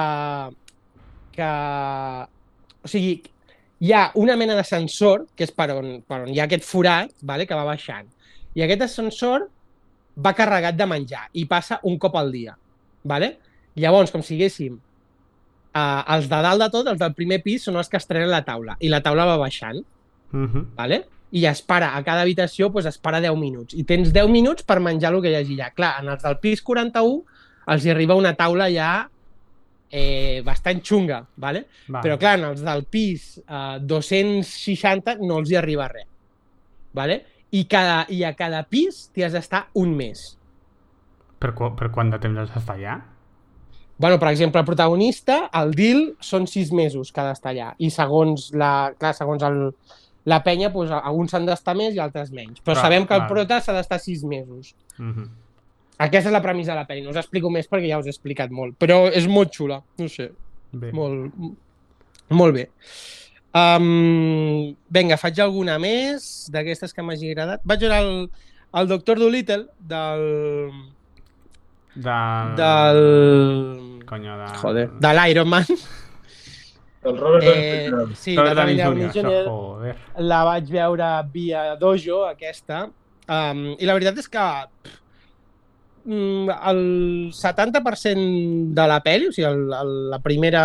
[1.37, 1.51] que
[2.83, 3.13] o sigui,
[3.79, 7.15] hi ha una mena d'ascensor, que és per on, per on hi ha aquest forat,
[7.23, 8.11] vale, que va baixant.
[8.57, 9.47] I aquest ascensor
[10.19, 12.57] va carregat de menjar i passa un cop al dia.
[13.07, 13.37] Vale?
[13.79, 14.75] Llavors, com si diguéssim,
[15.79, 18.43] eh, els de dalt de tot, els del primer pis, són els que estrenen la
[18.45, 18.75] taula.
[18.79, 19.79] I la taula va baixant,
[20.31, 20.67] Mhm.
[20.75, 21.05] vale?
[21.31, 23.75] i es para, a cada habitació pues, es para 10 minuts.
[23.77, 25.67] I tens 10 minuts per menjar el que hi hagi allà.
[25.77, 27.19] Clar, en els del pis 41
[27.67, 29.09] els hi arriba una taula ja
[29.91, 31.67] eh, bastant xunga, vale?
[31.87, 32.01] Vale.
[32.01, 36.07] Però clar, en els del pis eh, 260 no els hi arriba res.
[36.97, 37.19] Vale?
[37.51, 40.25] I, cada, I a cada pis t'hi has d'estar un mes.
[41.39, 42.97] Per, per quant de temps has d'estar allà?
[43.99, 47.73] Bueno, per exemple, el protagonista, el deal, són sis mesos que ha d'estar allà.
[47.83, 49.57] I segons la, clar, segons el,
[50.31, 52.61] la penya, doncs, alguns s'han d'estar més i altres menys.
[52.63, 53.33] Però Ah, sabem que el vale.
[53.33, 54.73] prota s'ha d'estar sis mesos.
[54.97, 55.27] Mhm.
[55.99, 57.03] Aquesta és la premissa de la pel·li.
[57.03, 58.77] No us explico més perquè ja us he explicat molt.
[58.79, 59.81] Però és molt xula.
[59.99, 60.29] No sé,
[60.71, 60.93] Bé.
[60.95, 61.33] molt,
[62.29, 62.69] molt bé.
[63.51, 67.61] Um, vinga, faig alguna més d'aquestes que m'hagi agradat.
[67.65, 68.29] Vaig veure el,
[68.79, 70.71] el Doctor Dolittle del...
[71.95, 72.55] Del...
[72.55, 74.05] del...
[74.05, 74.47] Coño, de...
[74.57, 75.65] Joder, de l'Iron Man.
[77.01, 79.95] El Robert Eh, sí, Robert de Downey Downey Jr., joder.
[80.17, 82.89] la vaig veure via Dojo, aquesta,
[83.29, 84.47] um, i la veritat és que
[84.83, 84.97] pff,
[86.03, 86.81] mm, el
[87.31, 90.63] 70% de la pel·li, o sigui, el, el, la primera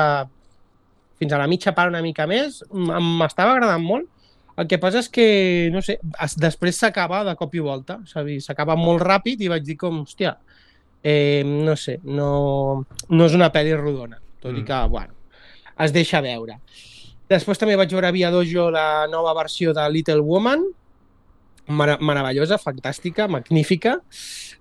[1.21, 4.11] fins a la mitja part una mica més, m'estava agradant molt.
[4.59, 5.27] El que passa és que,
[5.75, 9.43] no sé, es, després s'acaba de cop i volta, és a dir, s'acaba molt ràpid
[9.43, 10.37] i vaig dir com, hòstia,
[11.05, 14.57] eh, no sé, no, no és una pel·li rodona, tot mm.
[14.57, 14.67] i Mm.
[14.67, 15.15] que, bueno,
[15.85, 16.59] es deixa veure.
[17.29, 20.65] Després també vaig veure via Dojo la nova versió de Little Woman,
[21.67, 23.95] Mara meravellosa, fantàstica, magnífica,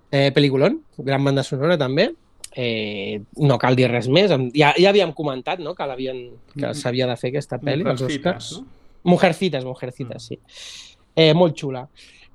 [0.09, 2.13] eh, pel·lículon, gran banda sonora també.
[2.55, 4.31] Eh, no cal dir res més.
[4.55, 5.73] Ja, ja havíem comentat no?
[5.75, 6.73] que l'havien que Mm.
[6.73, 8.51] s'havia de fer aquesta pel·li, els Oscars.
[8.61, 8.65] no?
[9.03, 10.39] Mujercitas, Mujercitas, sí.
[11.13, 11.89] Eh, molt xula.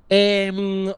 [0.09, 0.49] Eh,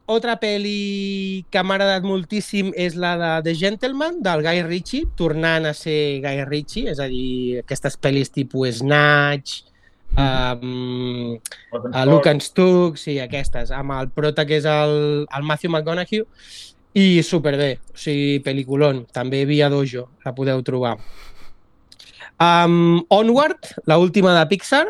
[0.08, 5.68] otra pel·li que m'ha agradat moltíssim és la de The Gentleman, del Guy Ritchie, tornant
[5.68, 9.66] a ser Guy Ritchie, és a dir, aquestes pel·lis tipus Snatch,
[10.16, 11.36] um,
[11.92, 14.96] a Luke and Stuck, sí, aquestes, amb el prota que és el,
[15.28, 16.24] el Matthew McConaughey,
[16.96, 20.96] i superbé, o sigui, pel·liculon, també via Dojo, la podeu trobar.
[22.40, 24.86] Um, Onward, la última de Pixar,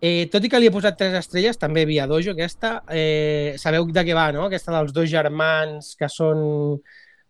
[0.00, 2.78] Eh, tot i que li he posat tres estrelles, també via Dojo, aquesta.
[2.94, 4.44] Eh, sabeu de què va, no?
[4.46, 6.42] Aquesta dels dos germans que són,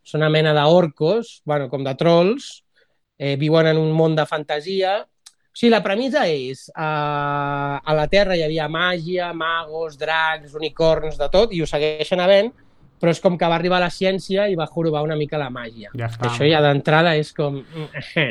[0.04, 2.50] són una mena d'orcos, bueno, com de trolls,
[3.16, 4.98] eh, viuen en un món de fantasia.
[5.00, 11.16] O sigui, la premissa és, eh, a la Terra hi havia màgia, magos, dracs, unicorns,
[11.16, 12.52] de tot, i ho segueixen havent,
[13.00, 15.88] però és com que va arribar la ciència i va jorobar una mica la màgia.
[15.96, 16.28] Ja està.
[16.28, 17.62] Això ja d'entrada és com...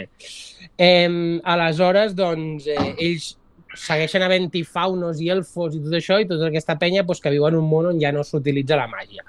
[0.77, 3.33] eh, aleshores, doncs, eh, ells
[3.75, 7.47] segueixen havent-hi faunos i elfos i tot això, i tota aquesta penya doncs, que viu
[7.47, 9.25] en un món on ja no s'utilitza la màgia.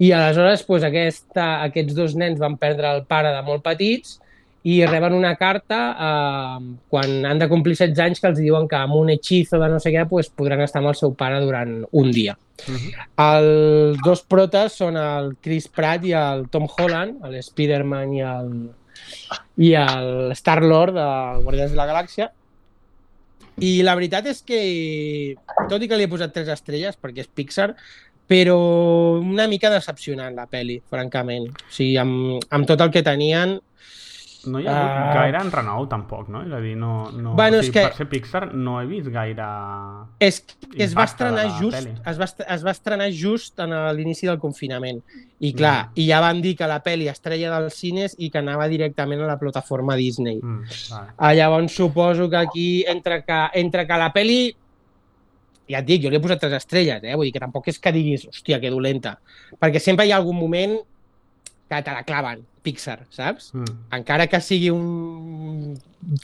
[0.00, 4.18] I aleshores doncs, aquesta, aquests dos nens van perdre el pare de molt petits
[4.62, 8.76] i reben una carta eh, quan han de complir 16 anys que els diuen que
[8.76, 11.78] amb un hechizo de no sé què doncs, podran estar amb el seu pare durant
[11.90, 12.36] un dia.
[12.68, 13.06] Uh -huh.
[13.16, 18.50] Els dos protes són el Chris Pratt i el Tom Holland, el Spider-Man i el,
[19.56, 22.30] i el Star-Lord de Guardians de la Galàxia.
[23.58, 24.60] I la veritat és que,
[25.68, 27.72] tot i que li he posat tres estrelles, perquè és Pixar,
[28.30, 28.56] però
[29.18, 31.48] una mica decepcionant la peli, francament.
[31.50, 33.58] O sigui, amb, amb tot el que tenien,
[34.46, 35.14] No hi ha hagut Ah.
[35.20, 36.42] gaire enrenou, tampoc, no?
[36.46, 37.10] És a dir, no...
[37.12, 39.44] no Bueno, o és sigui, que- Per ser Pixar no he vist gaire...
[40.18, 40.38] és,
[40.78, 45.02] es va estrenar just, es va, es va estrenar just en l'inici del confinament.
[45.40, 45.92] I clar, Mm.
[46.00, 49.20] i ja van dir que la peli es treia dels cines i que anava directament
[49.22, 50.40] a la plataforma Disney.
[50.42, 51.12] Mm, vale.
[51.18, 54.54] Ah, llavors suposo que aquí, entre que, entre que la peli...
[55.70, 57.14] Ja et dic, jo li he posat tres estrelles, eh?
[57.14, 59.12] Vull dir que tampoc és que diguis, hòstia, que dolenta.
[59.60, 60.72] Perquè sempre hi ha algun moment
[61.70, 63.52] que te la claven, Pixar, saps?
[63.54, 63.76] Mm.
[64.00, 65.76] Encara que sigui un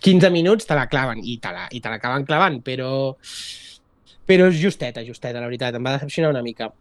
[0.02, 3.14] 15 minuts, te la claven i te la, i te l'acaben clavant, però
[4.26, 6.72] però és justeta, justeta, la veritat, em va decepcionar una mica.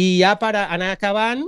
[0.00, 1.42] I ja per anar acabant,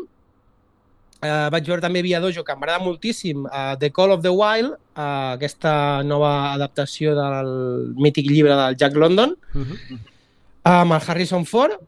[1.22, 4.74] eh, vaig veure també Via Dojo, que m'agrada moltíssim, eh, The Call of the Wild,
[4.76, 5.06] eh,
[5.38, 7.54] aquesta nova adaptació del
[7.96, 9.98] mític llibre del Jack London, Mm -hmm.
[10.62, 11.80] amb el Harrison Ford,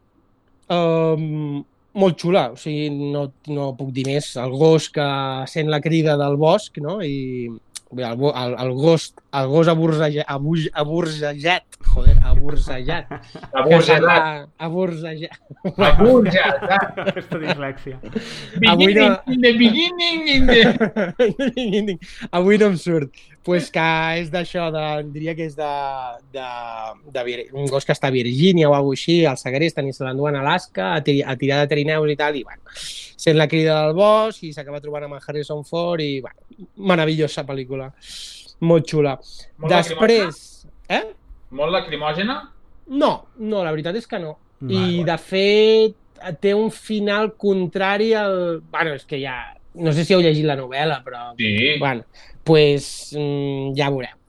[0.69, 1.63] um,
[1.93, 4.31] molt xula, o sigui, no, no puc dir més.
[4.41, 5.05] El gos que
[5.51, 6.99] sent la crida del bosc, no?
[7.05, 7.49] I
[7.97, 11.63] el, el, el gos, el gos abursejat, abuj, abursejat,
[11.93, 13.11] joder, abursejat.
[13.53, 15.37] Abuja, sembla- Abursejat.
[15.77, 16.45] abuja.
[17.05, 17.99] Aquesta dislèxia.
[18.69, 21.97] Avui no- In the beginning, in the...
[22.31, 23.11] Avui no em surt.
[23.43, 23.83] pues que
[24.21, 25.71] és d'això, de, diria que és de,
[26.31, 26.43] de,
[27.11, 30.05] de, Vir- un gos que està a Virgínia o alguna així, el segresten i se
[30.07, 32.63] l'enduen a Alaska a, ti, a tirar de trineus i tal, i bueno,
[33.19, 37.43] sent la crida del bosc i s'acaba trobant amb el Harrison Ford i, bueno, meravellosa
[37.43, 37.82] pel·lícula.
[38.63, 39.17] Molt xula.
[39.59, 40.39] Molt Després...
[40.91, 41.03] Eh?
[41.53, 42.39] Molt lacrimògena?
[42.93, 44.37] No, no, la veritat és que no.
[44.63, 45.03] I, Vale.
[45.09, 45.97] de fet,
[46.43, 48.61] té un final contrari al...
[48.71, 49.37] Bueno, és que ja...
[49.73, 51.31] No sé si heu llegit la novel·la, però...
[51.39, 51.77] Sí.
[51.81, 52.05] Bueno,
[52.45, 54.19] pues, mm, ja veureu.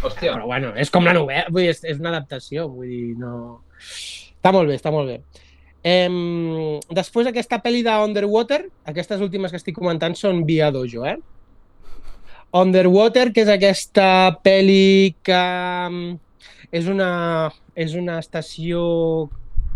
[0.00, 0.32] Hòstia.
[0.32, 3.60] Però bueno, és com la novel·la, vull dir, és, és una adaptació, vull dir, no...
[3.80, 5.20] Està molt bé, està molt bé.
[5.86, 11.16] Em, després aquesta pel·li d'Underwater, aquestes últimes que estic comentant són Via Dojo, eh?
[12.52, 14.06] Underwater, que és aquesta
[14.42, 15.42] pel·li que
[15.90, 16.16] mm,
[16.74, 17.10] és una,
[17.78, 18.82] és una estació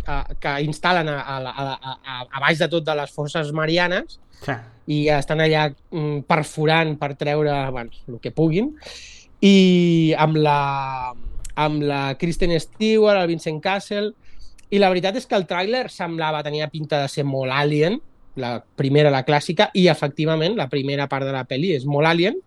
[0.07, 4.21] eh, que instal·len a, a, a, a, a, baix de tot de les forces marianes
[4.45, 4.53] Sí.
[4.93, 8.75] i estan allà mm, perforant per treure bueno, el que puguin
[9.41, 11.15] i amb la,
[11.55, 14.11] amb la Kristen Stewart, el Vincent Castle
[14.75, 17.97] i la veritat és que el tràiler semblava, tenia pinta de ser molt Alien
[18.37, 22.41] la primera, la clàssica, i efectivament la primera part de la pel·li és molt Alien.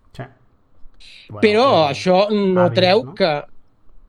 [1.29, 3.15] Bueno, però o- això no Avis, treu no?
[3.15, 3.31] que...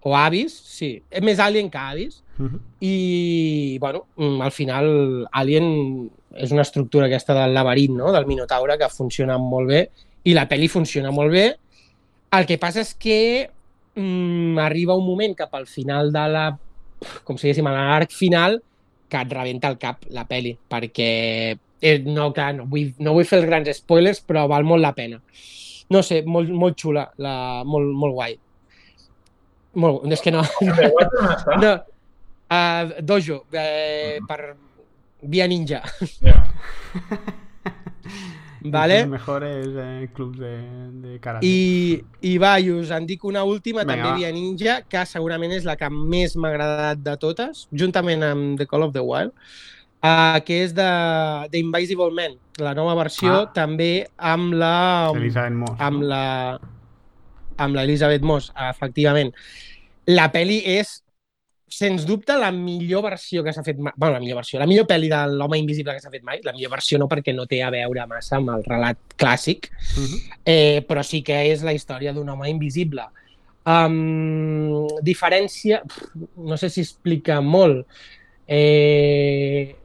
[0.08, 1.02] O Avis, sí.
[1.10, 2.60] És més Alien que Avis, Mhm.
[2.80, 8.12] i bueno, mm, al final Alien és una estructura aquesta del laberint, no?
[8.12, 9.80] del Minotaure, que funciona molt bé
[10.24, 11.56] i la pel·li funciona molt bé.
[12.30, 13.50] El que passa és que
[13.96, 16.44] mm, arriba un moment cap al final de la
[17.24, 18.60] com si diguéssim, a l'arc final
[19.08, 23.24] que et rebenta el cap la pel·li, perquè eh, no, clar, no, vull, no vull
[23.26, 25.20] fer els grans spoilers, però val molt la pena.
[25.94, 27.34] No sé, molt, molt xula, la,
[27.64, 28.36] molt, molt guai.
[29.78, 30.42] Molt, és que no,
[31.62, 31.72] no,
[32.50, 34.40] uh, dojo, uh, per
[35.22, 35.82] via ninja.
[36.24, 36.42] Ja.
[38.60, 39.00] Vale?
[39.00, 41.46] Los mejores eh, clubs de, de karate.
[41.46, 44.16] I, I va, i us en dic una última, Vinga, també va.
[44.18, 48.66] Via Ninja, que segurament és la que més m'ha agradat de totes, juntament amb The
[48.66, 49.32] Call of the Wild,
[50.02, 50.88] uh, que és de
[51.50, 53.52] The Invisible Man, la nova versió, Ah.
[53.54, 55.10] també amb la...
[55.14, 55.80] Elisabeth Moss.
[55.80, 56.24] amb la
[57.58, 59.32] amb l'Elisabeth Moss, efectivament.
[60.06, 61.02] La peli és,
[61.68, 63.92] sens dubte, la millor versió que s'ha fet mai.
[63.96, 66.38] Bueno, la millor versió, la millor pel·li de l'home invisible que s'ha fet mai.
[66.46, 70.20] La millor versió no perquè no té a veure massa amb el relat clàssic, Mhm.
[70.46, 73.02] eh, però sí que és la història d'un home invisible.
[73.66, 77.86] Um, diferència, pf, no sé si explica molt,
[78.46, 79.76] eh,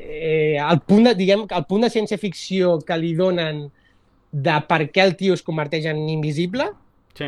[0.00, 3.66] eh, el punt de, diguem, el punt de ciència-ficció que li donen
[4.30, 6.70] de per què el tio es converteix en invisible
[7.18, 7.26] Sí.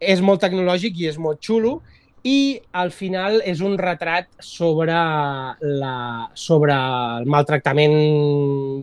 [0.00, 1.76] és molt tecnològic i és molt xulo
[2.24, 4.94] i al final és un retrat sobre,
[5.60, 5.96] la,
[6.34, 7.94] sobre el maltractament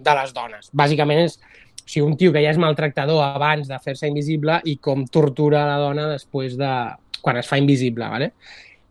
[0.03, 0.69] de les dones.
[0.75, 4.75] Bàsicament és o sigui, un tio que ja és maltractador abans de fer-se invisible i
[4.77, 6.73] com tortura la dona després de...
[7.21, 8.31] quan es fa invisible, ¿vale?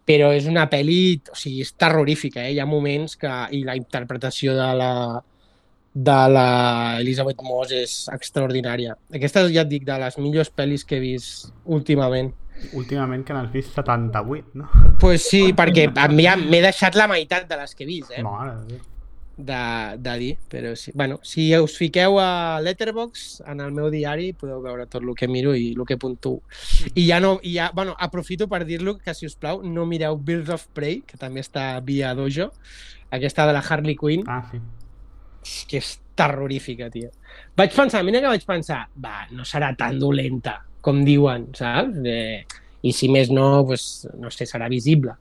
[0.08, 2.54] Però és una pel·li, o sigui, és terrorífica, eh?
[2.54, 3.32] Hi ha moments que...
[3.52, 4.92] i la interpretació de la
[5.98, 6.48] de la
[7.00, 8.94] Elizabeth Moss és extraordinària.
[9.14, 12.30] Aquesta, ja et dic, de les millors pel·lis que he vist últimament.
[12.78, 14.68] Últimament que n'has vist 78, no?
[15.00, 18.22] pues sí, perquè m'he deixat la meitat de les que he vist, eh?
[18.22, 18.54] Mare
[19.38, 20.90] de de, dir, però sí.
[20.94, 25.28] Bueno, si us fiqueu a Letterboxd, en el meu diari, podeu veure tot el que
[25.30, 26.42] miro i el que puntuo.
[26.94, 30.18] I ja no, i ja, bueno, aprofito per dir-lo que, si us plau, no mireu
[30.18, 32.50] Birds of Prey, que també està via Dojo,
[33.14, 34.60] aquesta de la Harley Quinn, Ah, sí.
[35.70, 37.12] que és terrorífica, tio.
[37.56, 42.02] Vaig pensar, mira que vaig pensar, va, no serà tan dolenta com diuen, saps?
[42.04, 42.44] Eh,
[42.82, 45.14] I si més no, pues, no sé, serà visible.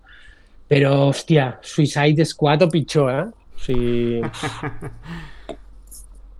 [0.68, 3.37] Però, hòstia, Suicide Squad o pitjor, eh?
[3.58, 4.22] O sigui,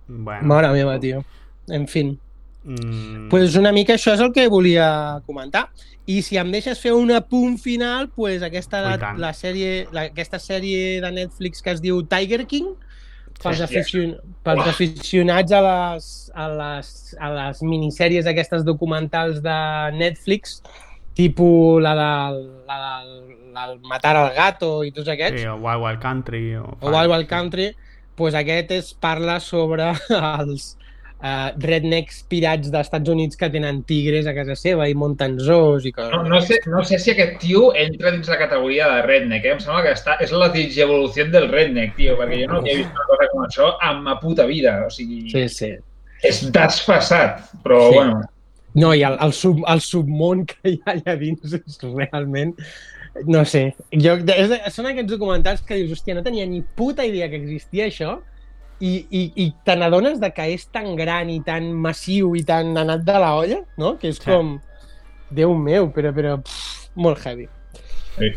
[0.08, 0.46] Bueno.
[0.48, 1.24] mare meva, tio.
[1.68, 2.18] En fin.
[2.64, 5.68] Mm, pues una mica això és el que volia comentar.
[6.08, 10.40] I si em deixes fer un apunt final, pues aquesta, la, la sèrie, la, aquesta
[10.40, 12.72] sèrie de Netflix que es diu Tiger King,
[13.42, 14.72] pels, aficion, pels Uah.
[14.72, 19.58] aficionats a les, a, les, a les minissèries aquestes documentals de
[20.00, 20.62] Netflix,
[21.18, 23.12] tipus la del, la del,
[23.54, 26.42] la del Matar al Gato i tots aquests, sí, o Wild Wild Country.
[26.62, 27.72] O, o Wild Wild Country,
[28.18, 29.90] pues aquest es parla sobre
[30.38, 30.76] els
[31.18, 35.86] uh, rednecks pirats dels Estats Units que tenen tigres a casa seva i munten zoos
[35.90, 36.14] i coses.
[36.14, 39.56] No, no, sé, no sé si aquest tio entra dins la categoria de redneck, eh?
[39.56, 42.94] Em sembla que està, és la digievolució del redneck, tio, perquè jo no havia vist
[42.94, 44.78] una cosa com això en ma puta vida.
[44.86, 45.74] O sigui, Sí, sí.
[46.22, 47.94] és desfassat, però Sí.
[47.98, 48.22] bueno.
[48.78, 52.54] No, i el, el, sub, el submón que hi ha allà dins és realment...
[53.26, 53.72] No sé.
[53.98, 57.88] Jo, és, són aquests documentals que dius, hòstia, no tenia ni puta idea que existia
[57.88, 58.12] això
[58.78, 62.76] i, i, i te n'adones de que és tan gran i tan massiu i tan
[62.78, 63.96] anat de la olla, no?
[63.98, 64.28] Que és Sí.
[64.30, 64.58] com...
[65.34, 67.48] Déu meu, però, però pff, molt heavy.
[68.14, 68.30] Sí.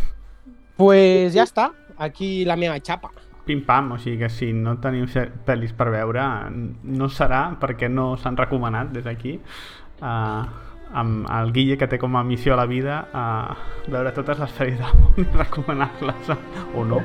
[0.76, 1.70] Pues ja està.
[2.02, 3.12] Aquí la meva xapa.
[3.46, 5.06] Pim-pam, o sigui que si no teniu
[5.46, 9.38] pel·lis per veure, no serà perquè no s'han recomanat des d'aquí.
[10.02, 10.50] Uh,
[10.92, 13.26] amb el Guille que té com a missió a la vida a
[13.88, 16.34] veure totes les sèries del món i recomanar-les
[16.76, 17.00] o no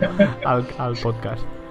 [0.44, 1.65] al, al podcast.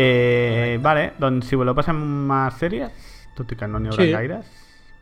[0.00, 1.98] Eh, vale, doncs si voleu passem
[2.30, 2.92] a sèries,
[3.34, 4.12] tot i que no n'hi haurà Sí.
[4.12, 4.46] gaires.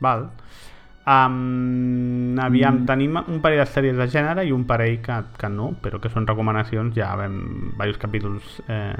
[0.01, 0.31] Val.
[1.07, 2.87] Um, aviam, Mm.
[2.87, 6.09] tenim un parell de sèries de gènere i un parell que, que no, però que
[6.11, 7.37] són recomanacions, ja vam
[7.75, 8.93] diversos capítols, eh,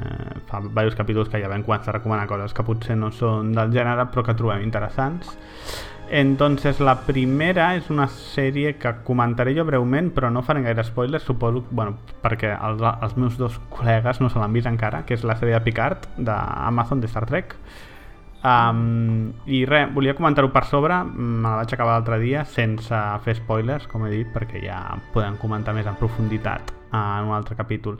[0.47, 3.73] fa diversos capítols que ja vam començar a recomanar coses que potser no són del
[3.73, 5.37] gènere però que trobem interessants.
[6.09, 11.25] Entonces, la primera és una sèrie que comentaré jo breument, però no faré gaire spoilers,
[11.27, 15.25] suposo, bueno, perquè els, els meus dos col·legues no se l'han vist encara, que és
[15.27, 17.57] la sèrie de Picard, d'Amazon, de Star Trek.
[18.47, 23.35] Um, I res, volia comentar-ho per sobre, me la vaig acabar l'altre dia, sense fer
[23.41, 24.79] spoilers, com he dit, perquè ja
[25.15, 27.99] podem comentar més en profunditat en un altre capítol.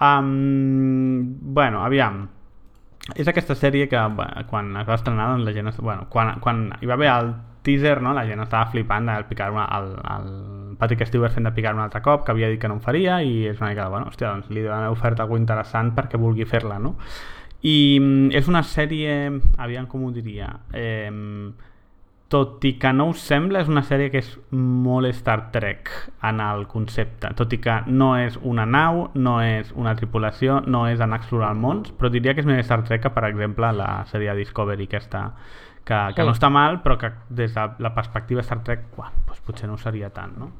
[0.00, 2.24] Um, bueno, aviam,
[3.12, 4.00] és aquesta sèrie que
[4.48, 8.00] quan es va estrenar doncs la gent bueno, quan, quan hi va haver el teaser
[8.02, 11.74] no, la gent estava flipant del picar una, el, el Patrick Stewart fent de picar
[11.76, 13.92] un altre cop que havia dit que no en faria i és una mica de,
[13.92, 16.96] bueno, hòstia, doncs li han ofert alguna interessant perquè vulgui fer-la no?
[17.64, 19.14] i mm, és una sèrie
[19.56, 21.10] aviam com ho diria eh,
[22.34, 25.90] tot i que no us sembla, és una sèrie que és molt Star Trek
[26.26, 27.30] en el concepte.
[27.38, 31.22] Tot i que no és una nau, no és una tripulació, no és anar a
[31.22, 34.34] explorar el món, però diria que és més Star Trek que, per exemple, la sèrie
[34.40, 35.28] Discovery aquesta,
[35.86, 39.46] que, que no està mal, però que des de la perspectiva Star Trek, bueno, doncs
[39.46, 40.50] potser no seria tant, no?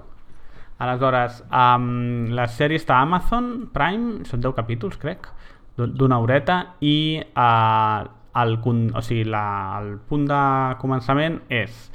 [0.84, 5.26] Aleshores, um, la sèrie està a Amazon Prime, són 10 capítols, crec,
[5.74, 8.06] d'una horeta, i uh,
[8.42, 9.44] el, o sigui, la,
[9.80, 10.42] el punt de
[10.80, 11.88] començament és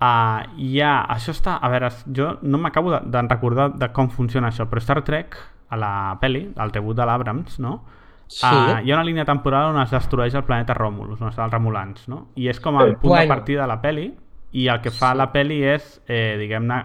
[0.00, 4.10] uh, hi ha, això està a veure, jo no m'acabo de, de recordar de com
[4.12, 5.38] funciona això, però Star Trek
[5.68, 7.78] a la peli, al debut de l'Abrams no?
[8.26, 8.46] Sí.
[8.46, 11.54] Uh, hi ha una línia temporal on es destrueix el planeta Romulus, on estan els
[11.54, 12.28] Romulans no?
[12.34, 13.22] i és com el punt bueno.
[13.22, 14.10] de partida de la peli
[14.56, 15.20] i el que fa sí.
[15.20, 16.82] la peli és eh, diguem-ne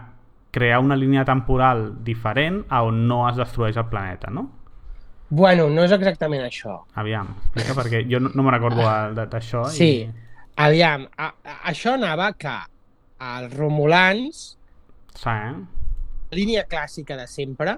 [0.51, 4.49] crear una línia temporal diferent a on no es destrueix el planeta, no?
[5.31, 6.73] Bueno, no és exactament això.
[6.99, 8.83] Aviam, explica perquè jo no, no me recordo
[9.15, 9.63] d'això.
[9.71, 10.33] Sí, i...
[10.59, 12.55] aviam, a, a, això anava que
[13.31, 14.41] els Romulans,
[15.15, 15.53] sí, eh?
[16.33, 17.77] la línia clàssica de sempre,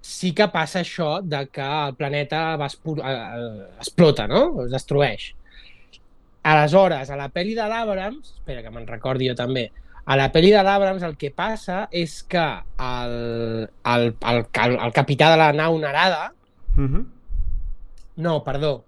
[0.00, 4.64] sí que passa això de que el planeta va explota, no?
[4.64, 5.28] Es destrueix.
[6.48, 9.66] Aleshores, a la pel·li de l'Abrams, espera que me'n recordi jo també,
[10.10, 13.12] a la pel·li de l'Abrams el que passa és que el,
[13.92, 14.40] el, el,
[14.74, 16.32] el capità de la nau narada...
[16.74, 16.88] Mhm.
[16.94, 17.04] -huh.
[18.16, 18.84] No, perdó.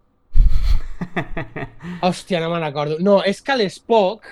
[2.03, 2.97] Hòstia, no me'n recordo.
[3.01, 4.27] No, és que l'Spock...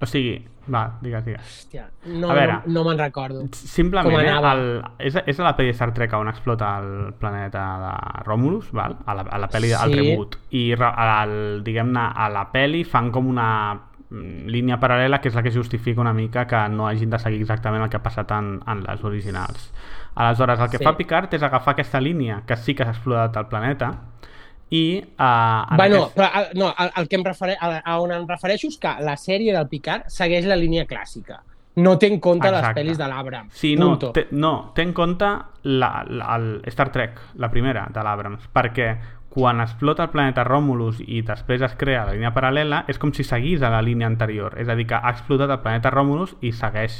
[0.00, 1.42] O sigui, va, digues, digues.
[1.42, 3.44] Hòstia, no, a veure, no, no me'n recordo.
[3.52, 7.62] Simplement, eh, el, és, és a la pel·li de Star Trek on explota el planeta
[7.84, 8.96] de Romulus, val?
[9.06, 9.74] A la, a la pel·li, sí.
[9.74, 10.38] al reboot.
[10.50, 10.74] I,
[11.62, 16.00] diguem-ne, a la pel·li fan com una Mm, línia paral·lela que és la que justifica
[16.02, 19.04] una mica que no hagin de seguir exactament el que ha passat en, en les
[19.04, 19.70] originals.
[20.14, 20.84] Aleshores, el que sí.
[20.84, 23.92] fa Picard és agafar aquesta línia que sí que s'ha explotat el planeta
[24.72, 25.02] i...
[25.18, 26.16] Uh, bueno, aquest...
[26.16, 29.16] però, no, el, el que em refere, a, a on em refereixo és que la
[29.20, 31.42] sèrie del Picard segueix la línia clàssica.
[31.80, 32.68] No té en compte Exacte.
[32.68, 33.52] les pel·lis de l'Abrams.
[33.56, 35.28] Sí, no, té, no, té en compte
[35.64, 38.88] la, la, el Star Trek, la primera de l'Abrams, perquè
[39.32, 43.24] quan explota el planeta Romulus i després es crea la línia paral·lela, és com si
[43.24, 44.58] seguís a la línia anterior.
[44.60, 46.98] És a dir, que ha explotat el planeta Romulus i segueix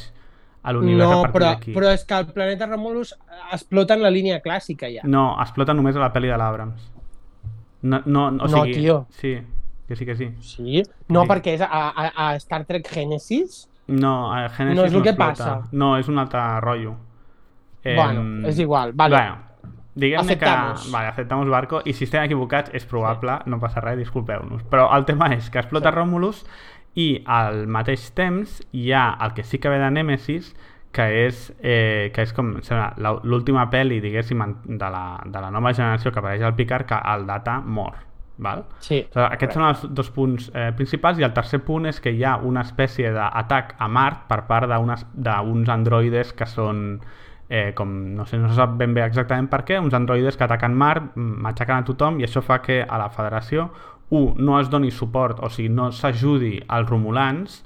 [0.63, 1.73] a l'univers no, a partir d'aquí.
[1.75, 3.13] però és que el planeta Romulus
[3.53, 5.03] explota en la línia clàssica ja.
[5.05, 6.89] No, explota només a la pel·li de l'Abrams.
[7.83, 9.07] No, no, o no, sigui, tio.
[9.19, 9.35] Sí,
[9.89, 10.31] que sí que sí.
[10.41, 10.83] Sí?
[11.09, 11.29] No, sí.
[11.35, 13.67] perquè és a, a, a Star Trek Genesis...
[13.93, 15.33] No, a Genesis no és el no que explota.
[15.35, 15.69] passa.
[15.75, 16.95] No, és un altre rotllo.
[17.83, 18.95] Bueno, eh, és igual.
[18.95, 19.19] Vale.
[19.19, 19.52] Bueno,
[19.95, 20.51] Diguem-ne que...
[20.93, 23.51] Vale, aceptamos barco i si estem equivocats és probable, sí.
[23.53, 24.65] no passa res, disculpeu-nos.
[24.73, 25.97] Però el tema és que explota sí.
[25.99, 26.45] Romulus
[26.97, 30.53] i al mateix temps hi ha el que sí que ve de Nemesis
[30.93, 32.55] que és, eh, que és com
[33.25, 37.27] l'última pel·li, diguéssim, de la, de la nova generació que apareix al Picard que el
[37.27, 37.97] Data mor.
[38.43, 38.65] Val?
[38.83, 42.11] Sí, o aquests són els dos punts eh, principals i el tercer punt és que
[42.11, 47.03] hi ha una espècie d'atac a Mart per part d'uns androides que són
[47.53, 50.47] eh, com no sé, no se sap ben bé exactament per què, uns androides que
[50.47, 53.67] ataquen Mart, matxaquen a tothom i això fa que a la federació,
[54.17, 57.59] un, no es doni suport, o sigui, no s'ajudi als romulans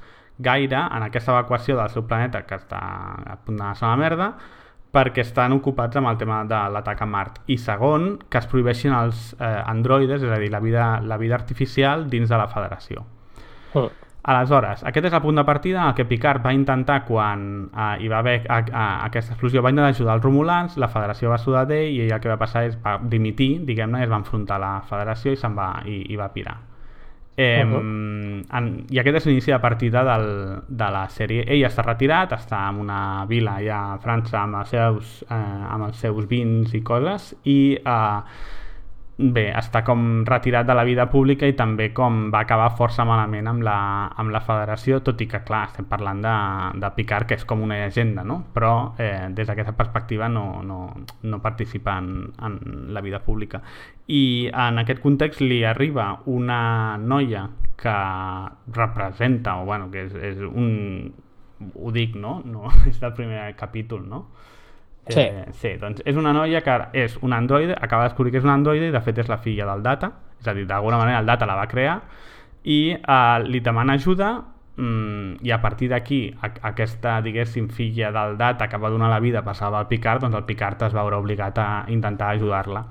[0.43, 4.29] gaire en aquesta evacuació del seu planeta que està a punt d'anar a la merda
[4.97, 7.39] perquè estan ocupats amb el tema de l'atac a Mart.
[7.53, 11.37] I segon, que es prohibeixin els eh, androides, és a dir, la vida, la vida
[11.37, 13.05] artificial dins de la federació.
[13.75, 14.06] Mm.
[14.27, 18.09] Aleshores, aquest és el punt de partida en que Picard va intentar, quan eh, hi
[18.11, 21.63] va haver a, a, aquesta explosió, va intentar ajudar els Romulans, la federació va sudar
[21.71, 24.73] d'ell i el que va passar és va dimitir, diguem-ne, es va enfrontar a la
[24.89, 26.57] federació i se'n va, i, i va pirar.
[27.37, 27.81] Eh, uh -huh.
[28.59, 31.45] en, I aquest és l'inici de partida del, de la sèrie.
[31.47, 35.85] Ell està retirat, està en una vila allà a França amb els seus, eh, amb
[35.85, 38.21] els seus vins i coses i eh,
[39.19, 43.47] bé, està com retirat de la vida pública i també com va acabar força malament
[43.49, 43.77] amb la,
[44.13, 46.35] amb la federació, tot i que, clar, estem parlant de,
[46.83, 48.43] de Picard, que és com una llegenda, no?
[48.53, 50.81] Però eh, des d'aquesta perspectiva no, no,
[51.23, 52.59] no participa en, en
[52.93, 53.63] la vida pública.
[54.07, 57.49] I en aquest context li arriba una noia
[57.81, 57.97] que
[58.77, 61.15] representa, o bueno, que és, és un...
[61.73, 62.43] ho dic, no?
[62.45, 64.27] no és del primer capítol, no?
[65.09, 65.21] Sí.
[65.21, 68.47] Eh, sí, doncs és una noia que és un androide, acaba de descobrir que és
[68.47, 70.11] un androide i de fet és la filla del Data,
[70.41, 72.01] és a dir, d'alguna manera el Data la va crear
[72.67, 74.33] i eh, li demana ajuda
[74.77, 79.45] mm, i a partir d'aquí aquesta, diguéssim, filla del Data que va donar la vida
[79.47, 82.85] passava al Picard, doncs el Picard es va veure obligat a intentar ajudar-la.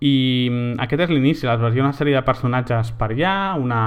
[0.00, 3.80] I mm, aquest és l'inici, aleshores hi ha una sèrie de personatges per allà, una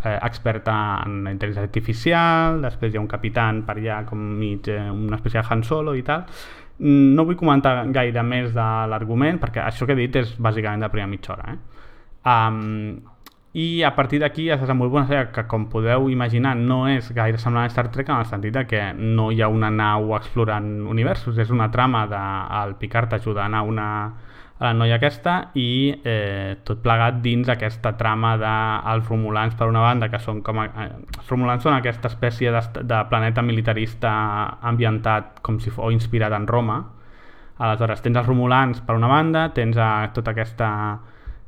[0.00, 0.74] eh, experta
[1.04, 5.38] en intel·ligència artificial, després hi ha un capitan per allà com mig, eh, una espècie
[5.38, 6.24] de Han Solo i tal,
[6.80, 10.88] no vull comentar gaire més de l'argument, perquè això que he dit és bàsicament de
[10.92, 11.52] primera mitja hora.
[11.52, 11.58] Eh?
[12.30, 13.00] Um,
[13.52, 17.38] i a partir d'aquí es desenvolupa una sèrie que, com podeu imaginar, no és gaire
[17.42, 20.68] semblant a Star Trek en el sentit de que no hi ha una nau explorant
[20.86, 22.20] universos, és una trama de
[22.62, 23.88] el Picard ajudant a una
[24.60, 29.70] a la noia aquesta i eh, tot plegat dins aquesta trama dels de Romulans per
[29.70, 33.42] una banda que són com a, eh, els Romulans són aquesta espècie de, de planeta
[33.42, 34.12] militarista
[34.72, 36.76] ambientat com si fos inspirat en Roma
[37.56, 40.68] aleshores tens els Romulans per una banda tens a, tota aquesta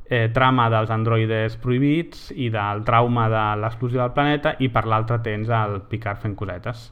[0.09, 5.21] eh, trama dels androides prohibits i del trauma de l'explosió del planeta i per l'altra
[5.21, 6.89] tens el Picard fent cosetes.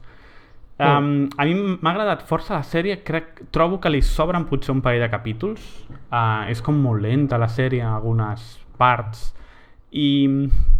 [0.82, 4.80] Um, a mi m'ha agradat força la sèrie, crec, trobo que li sobren potser un
[4.82, 5.62] parell de capítols,
[6.08, 9.30] uh, és com molt lenta la sèrie en algunes parts.
[9.92, 10.08] I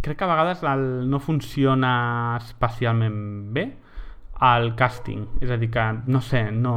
[0.01, 1.93] crec que a vegades el, no funciona
[2.41, 3.17] especialment
[3.53, 3.67] bé
[4.43, 6.73] el càsting, és a dir que no sé, no...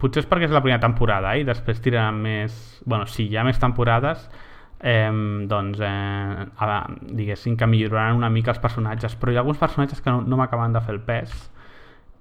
[0.00, 1.44] potser és perquè és la primera temporada eh?
[1.44, 2.56] i després tiraran més,
[2.88, 4.24] bueno, si hi ha més temporades
[4.80, 5.12] eh,
[5.46, 6.80] doncs eh, a,
[7.20, 9.14] diguéssim que milloraran una mica els personatges.
[9.20, 11.36] Però hi ha alguns personatges que no, no m'acaben de fer el pes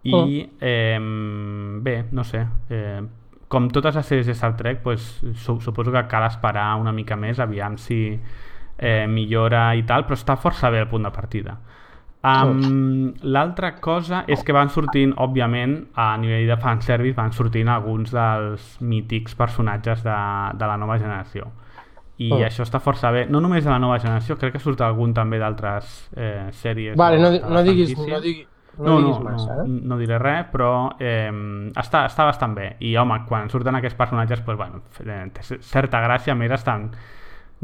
[0.05, 0.25] i oh.
[0.61, 0.99] eh,
[1.81, 3.01] bé, no sé eh,
[3.49, 5.05] com totes les sèries de Star Trek pues,
[5.41, 10.37] suposo que cal esperar una mica més aviam si eh, millora i tal però està
[10.37, 11.57] força bé el punt de partida
[12.25, 18.15] Um, L'altra cosa és que van sortint, òbviament, a nivell de fanservice, van sortint alguns
[18.15, 20.15] dels mítics personatges de,
[20.57, 21.51] de la nova generació
[22.17, 22.39] i oh.
[22.47, 25.37] això està força bé, no només de la nova generació crec que surt algun també
[25.41, 29.81] d'altres eh, sèries vale, no, no, diguis, no, diguis, no, no, diguis massa no, eh?
[29.91, 30.69] no diré res però
[30.99, 31.31] eh,
[31.75, 36.01] està, està bastant bé i home, quan surten aquests personatges pues, bueno, eh, té certa
[36.03, 36.89] gràcia més estan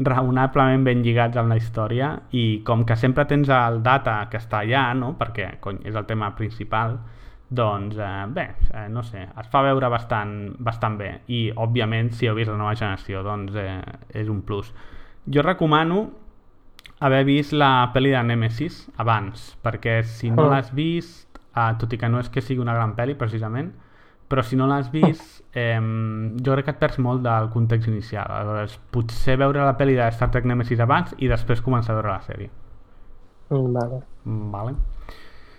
[0.02, 4.62] raonablement ben lligats amb la història i com que sempre tens el data que està
[4.62, 5.12] allà no?
[5.18, 6.96] perquè cony, és el tema principal
[7.52, 12.28] doncs eh, bé, eh, no sé, es fa veure bastant, bastant bé i òbviament si
[12.28, 13.78] heu vist la nova generació doncs eh,
[14.22, 14.72] és un plus.
[15.28, 16.06] Jo recomano
[17.02, 20.50] haver vist la pel·li de Nemesis abans, perquè si no oh.
[20.52, 23.72] l'has vist, eh, tot i que no és que sigui una gran pel·li precisament,
[24.30, 28.30] però si no l'has vist, eh, jo crec que et perds molt del context inicial.
[28.32, 32.14] Aleshores, potser veure la pel·li de Star Trek Nemesis abans i després començar a veure
[32.14, 32.48] la sèrie.
[33.50, 34.00] Mm, vale.
[34.54, 34.76] Vale.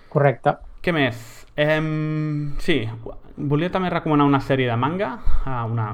[0.09, 0.55] Correcte.
[0.83, 1.19] Què més?
[1.55, 1.77] Eh,
[2.63, 2.79] sí,
[3.35, 5.09] volia també recomanar una sèrie de manga,
[5.45, 5.87] una,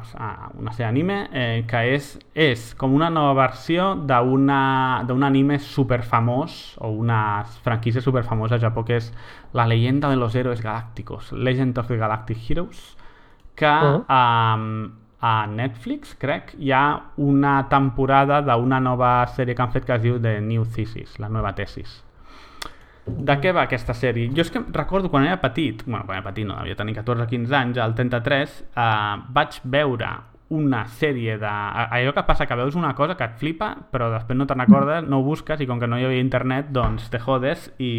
[0.59, 6.91] una sèrie d'anime, eh, que és, és com una nova versió d'un anime superfamós, o
[6.91, 9.13] una franquícia superfamosa a Japó, que és
[9.53, 12.97] La leyenda de los héroes galácticos, Legend of the Galactic Heroes,
[13.55, 14.05] que uh -huh.
[14.07, 14.57] a,
[15.21, 20.01] a Netflix, crec, hi ha una temporada d'una nova sèrie que han fet que es
[20.01, 22.08] diu The New Thesis, la nova tesis
[23.17, 24.29] de què va aquesta sèrie?
[24.35, 27.25] Jo és que recordo quan era petit, bueno, quan era petit no, havia tenir 14
[27.25, 30.11] o 15 anys, al 33, eh, vaig veure
[30.49, 31.49] una sèrie de...
[31.49, 35.05] Allò que passa que veus una cosa que et flipa, però després no te'n recordes,
[35.05, 37.91] no ho busques, i com que no hi havia internet, doncs te jodes i,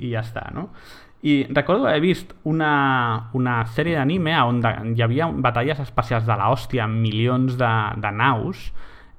[0.00, 0.70] i ja està, no?
[1.20, 6.36] I recordo haver vist una, una sèrie d'anime on de, hi havia batalles espacials de
[6.38, 8.68] l'hòstia amb milions de, de naus,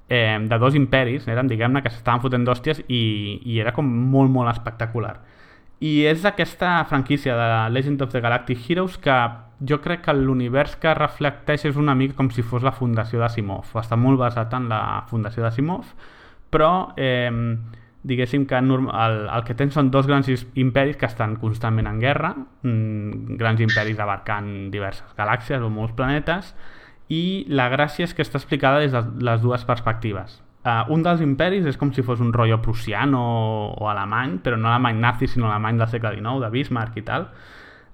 [0.08, 3.02] eh, de dos imperis, eren, diguem-ne, que s'estaven fotent d'hòsties i,
[3.44, 5.18] i era com molt, molt espectacular
[5.80, 9.16] i és aquesta franquícia de Legend of the Galactic Heroes que
[9.66, 13.72] jo crec que l'univers que reflecteix és una mica com si fos la fundació d'Asimov.
[13.80, 15.94] Està molt basat en la fundació d'Asimov,
[16.52, 17.32] però eh,
[18.02, 22.34] diguéssim que el, el que tens són dos grans imperis que estan constantment en guerra,
[22.36, 26.54] mm, grans imperis abarcant diverses galàxies o molts planetes,
[27.08, 31.22] i la gràcia és que està explicada des de les dues perspectives Uh, un dels
[31.24, 33.44] imperis és com si fos un rotllo prussiano o,
[33.80, 37.24] o alemany, però no alemany nazi, sinó alemany del segle XIX, de Bismarck i tal.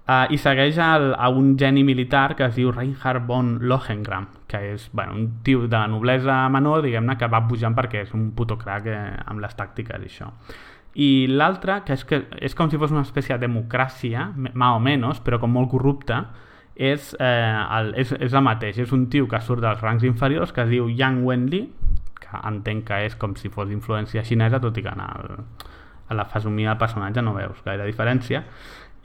[0.07, 4.61] Uh, I segueix el, a un geni militar que es diu Reinhard von Lohengram, que
[4.73, 8.33] és bueno, un tio de la noblesa menor, diguem-ne, que va pujant perquè és un
[8.35, 10.33] puto crack eh, amb les tàctiques i això.
[10.97, 14.79] I l'altre, que és, que és com si fos una espècie de democràcia, més o
[14.83, 16.23] menys, però com molt corrupta,
[16.75, 18.79] és, eh, el, és, és el mateix.
[18.83, 21.63] És un tio que surt dels rangs inferiors, que es diu Yang Wenli,
[22.49, 25.37] entenc que és com si fos influència xinesa, tot i que en, el,
[26.11, 28.45] en la fesomia del personatge no veus gaire diferència.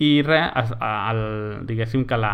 [0.02, 1.22] I res, el,
[1.70, 2.34] diguéssim que la,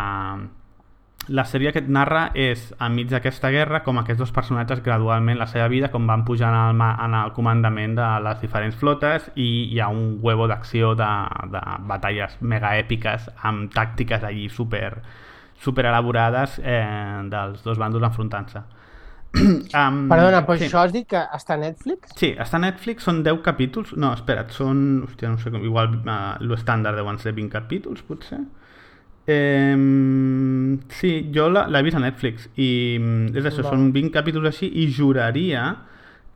[1.28, 5.50] la sèrie que et narra és, enmig d'aquesta guerra, com aquests dos personatges gradualment la
[5.52, 9.82] seva vida, com van pujant el, en el comandament de les diferents flotes i hi
[9.84, 11.10] ha un huevo d'acció de,
[11.52, 15.02] de batalles mega èpiques amb tàctiques allí super,
[15.60, 18.64] super elaborades eh, dels dos bàndols enfrontant-se
[19.36, 20.68] um, Perdona, però sí.
[20.68, 22.14] això has dit que està a Netflix?
[22.20, 23.96] Sí, està a Netflix, són 10 capítols.
[24.00, 24.86] No, espera't, són...
[25.08, 25.66] Hòstia, no sé com...
[25.68, 28.42] Igual uh, l'estàndard deuen ser 20 capítols, potser.
[29.28, 29.76] Eh,
[30.96, 32.70] sí, jo l'he vist a Netflix i
[33.36, 33.74] és això, no.
[33.74, 35.66] són 20 capítols així i juraria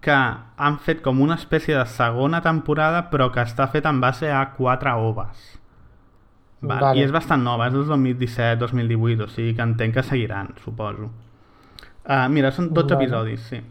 [0.04, 4.28] que han fet com una espècie de segona temporada però que està fet en base
[4.28, 5.48] a quatre oves.
[6.62, 7.00] Va, Vale.
[7.00, 11.08] I és bastant nova, és del 2017-2018, o sigui que entenc que seguiran, suposo.
[12.02, 13.04] Uh, mira, són 12 Vale.
[13.04, 13.62] episodis, sí.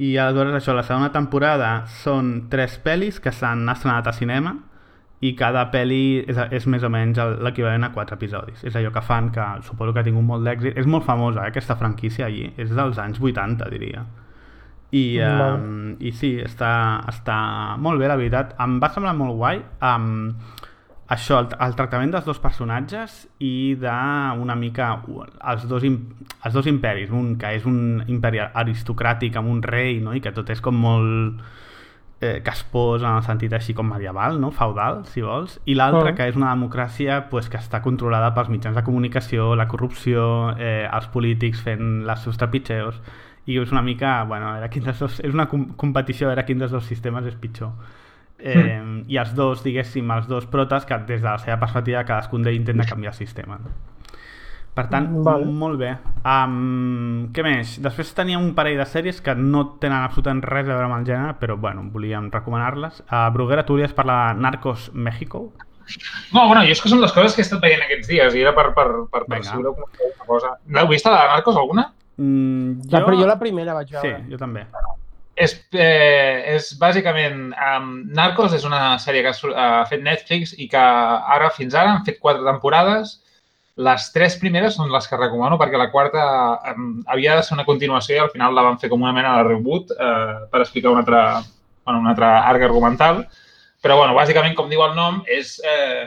[0.00, 4.54] I aleshores això, la segona temporada són tres pel·lis que s'han estrenat a cinema
[5.20, 8.62] i cada pel·li és, és més o menys l'equivalent a quatre episodis.
[8.64, 10.78] És allò que fan, que suposo que ha tingut molt d'èxit.
[10.80, 12.46] És molt famosa, eh, aquesta franquícia allí.
[12.56, 14.06] És dels anys 80, diria.
[14.96, 16.72] I, um, i sí, està,
[17.12, 17.36] està
[17.78, 18.56] molt bé, la veritat.
[18.64, 20.32] Em va semblar molt guai um,
[21.10, 24.92] això, el, el tractament dels dos personatges i d'una mica
[25.52, 27.10] els dos, els dos imperis.
[27.10, 30.14] Un que és un imperi aristocràtic amb un rei no?
[30.14, 31.42] i que tot és com molt
[32.20, 34.52] eh, caspós en el sentit així com medieval, no?
[34.54, 36.14] feudal, si vols, i l'altre Ah.
[36.14, 40.86] que és una democràcia pues, que està controlada pels mitjans de comunicació, la corrupció, eh,
[40.92, 43.00] els polítics fent les seus trepitgeos,
[43.46, 46.34] i és una mica, bueno, a veure quin dels dos, és una com competició a
[46.34, 47.72] veure quin dels dos sistemes és pitjor.
[48.42, 52.42] Eh, I els dos, diguéssim, els dos protes que des de la seva perspectiva cadascun
[52.42, 53.58] d'ells intenta canviar el sistema.
[53.58, 53.70] No?
[54.74, 55.44] Per tant, Vale.
[55.50, 55.96] molt bé.
[56.24, 57.72] Um, què més?
[57.82, 61.06] Després tenia un parell de sèries que no tenen absolutament res a veure amb el
[61.08, 63.02] gènere, però bueno, volíem recomanar-les.
[63.10, 65.50] Uh, Bruguera, tu volies parlar de Narcos México?
[66.32, 68.44] No, bueno, jo és que són les coses que he estat veient aquests dies i
[68.44, 70.52] era per, per, per, per si voleu comentar alguna cosa.
[70.70, 71.88] L'heu vist, la de Narcos, alguna?
[72.20, 74.22] Mm, La, però jo la primera vaig Sí, veure.
[74.30, 74.66] jo també.
[75.40, 77.50] És, eh, és bàsicament...
[77.56, 80.84] Um, Narcos és una sèrie que ha, ha fet Netflix i que
[81.36, 83.16] ara, fins ara, han fet quatre temporades.
[83.80, 86.24] Les tres primeres són les que recomano perquè la quarta
[86.74, 89.38] um, havia de ser una continuació i al final la van fer com una mena
[89.38, 91.22] de reboot eh, per explicar un altre,
[91.86, 93.24] bueno, un altre arc argumental.
[93.80, 96.04] Però, bueno, bàsicament, com diu el nom, és eh,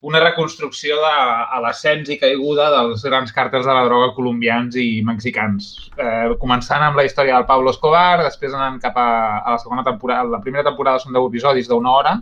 [0.00, 1.10] una reconstrucció de
[1.56, 5.90] a l'ascens i caiguda dels grans càrtels de la droga colombians i mexicans.
[5.96, 9.08] Eh, començant amb la història del Pablo Escobar, després anant cap a,
[9.40, 10.28] a la segona temporada.
[10.36, 12.16] La primera temporada són 10 episodis d'una hora,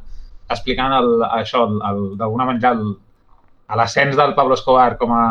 [0.48, 1.66] explicant el, això,
[2.20, 2.94] d'alguna manera el,
[3.66, 5.24] a l'ascens del Pablo Escobar com a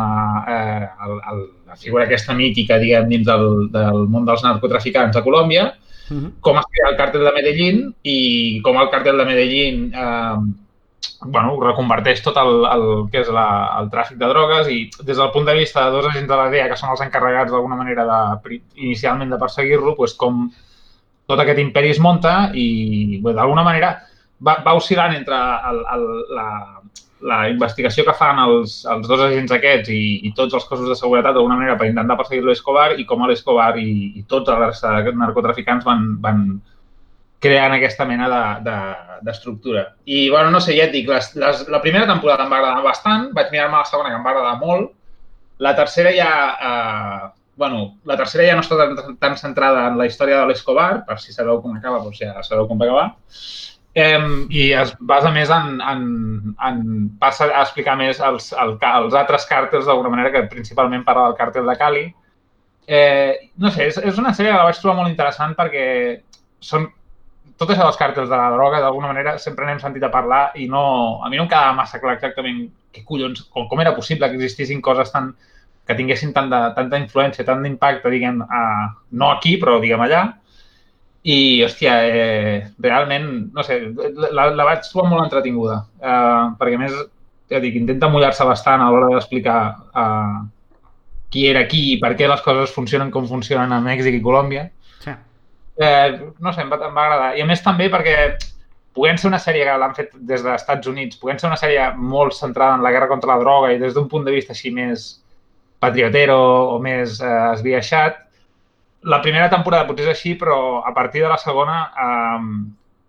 [0.44, 5.26] eh, el, el, la figura aquesta mítica, diguem, dins del, del món dels narcotraficants a
[5.26, 5.72] Colòmbia,
[6.12, 6.32] Uh -huh.
[6.42, 10.36] com es crea el càrtel de Medellín i com el càrtel de Medellín eh,
[11.26, 13.48] bueno, reconverteix tot el, el que és la,
[13.80, 16.50] el tràfic de drogues i des del punt de vista de dos agents de la
[16.54, 20.48] DEA que són els encarregats d'alguna manera de, inicialment de perseguir-lo, doncs com
[21.30, 23.96] tot aquest imperi es munta i bé, d'alguna manera
[24.44, 25.40] va, va oscil·lant entre
[25.70, 26.48] el, el, la,
[27.24, 31.00] la investigació que fan els, els dos agents aquests i, i tots els cossos de
[31.00, 33.90] seguretat d'alguna manera per intentar perseguir l'Escobar i com l'Escobar i,
[34.20, 34.84] i tots els
[35.16, 36.46] narcotraficants van, van
[37.44, 39.84] creant aquesta mena de- de- d'estructura.
[39.92, 42.58] De, I, bueno, no sé, ja et dic, les, les, la primera temporada em va
[42.64, 44.92] agradar bastant, vaig mirar-me la segona que em va agradar molt,
[45.60, 46.34] la tercera ja...
[46.60, 51.04] Eh, bueno, la tercera ja no està tan, tan centrada en la història de l'Escobar,
[51.06, 53.06] per si sabeu com acaba, doncs ja sabeu com va acabar.
[53.94, 54.18] Eh,
[54.50, 56.02] I es basa més en, en,
[56.58, 56.80] en...
[57.22, 61.38] passa a explicar més els, el, els altres càrtels d'alguna manera, que principalment parla del
[61.38, 62.04] càrtel de Cali.
[62.88, 65.86] Eh, no sé, és, és una sèrie que la vaig trobar molt interessant perquè
[66.60, 66.90] són
[67.58, 70.68] tot això dels càrtels de la droga, d'alguna manera, sempre n'hem sentit a parlar i
[70.70, 70.84] no,
[71.24, 74.40] a mi no em quedava massa clar exactament què collons, com, com era possible que
[74.40, 75.32] existissin coses tan,
[75.88, 78.64] que tinguessin tant de, tanta influència, tant d'impacte, diguem, a,
[79.20, 80.24] no aquí, però diguem allà.
[81.24, 86.82] I, hòstia, eh, realment, no sé, la, la vaig trobar molt entretinguda, eh, perquè a
[86.82, 86.98] més,
[87.52, 89.60] ja dic, intenta mullar-se bastant a l'hora d'explicar
[90.04, 90.42] eh,
[91.34, 94.68] qui era qui i per què les coses funcionen com funcionen a Mèxic i Colòmbia.
[95.78, 97.30] Eh, no sé, em va, em va agradar.
[97.38, 98.18] I a més també perquè
[98.94, 101.88] puguent ser una sèrie que l'han fet des dels Estats Units, puguent ser una sèrie
[101.98, 104.70] molt centrada en la guerra contra la droga i des d'un punt de vista així
[104.74, 105.08] més
[105.82, 106.38] patriotero
[106.76, 108.22] o més eh, esbiaixat,
[109.04, 112.48] la primera temporada potser és així, però a partir de la segona eh,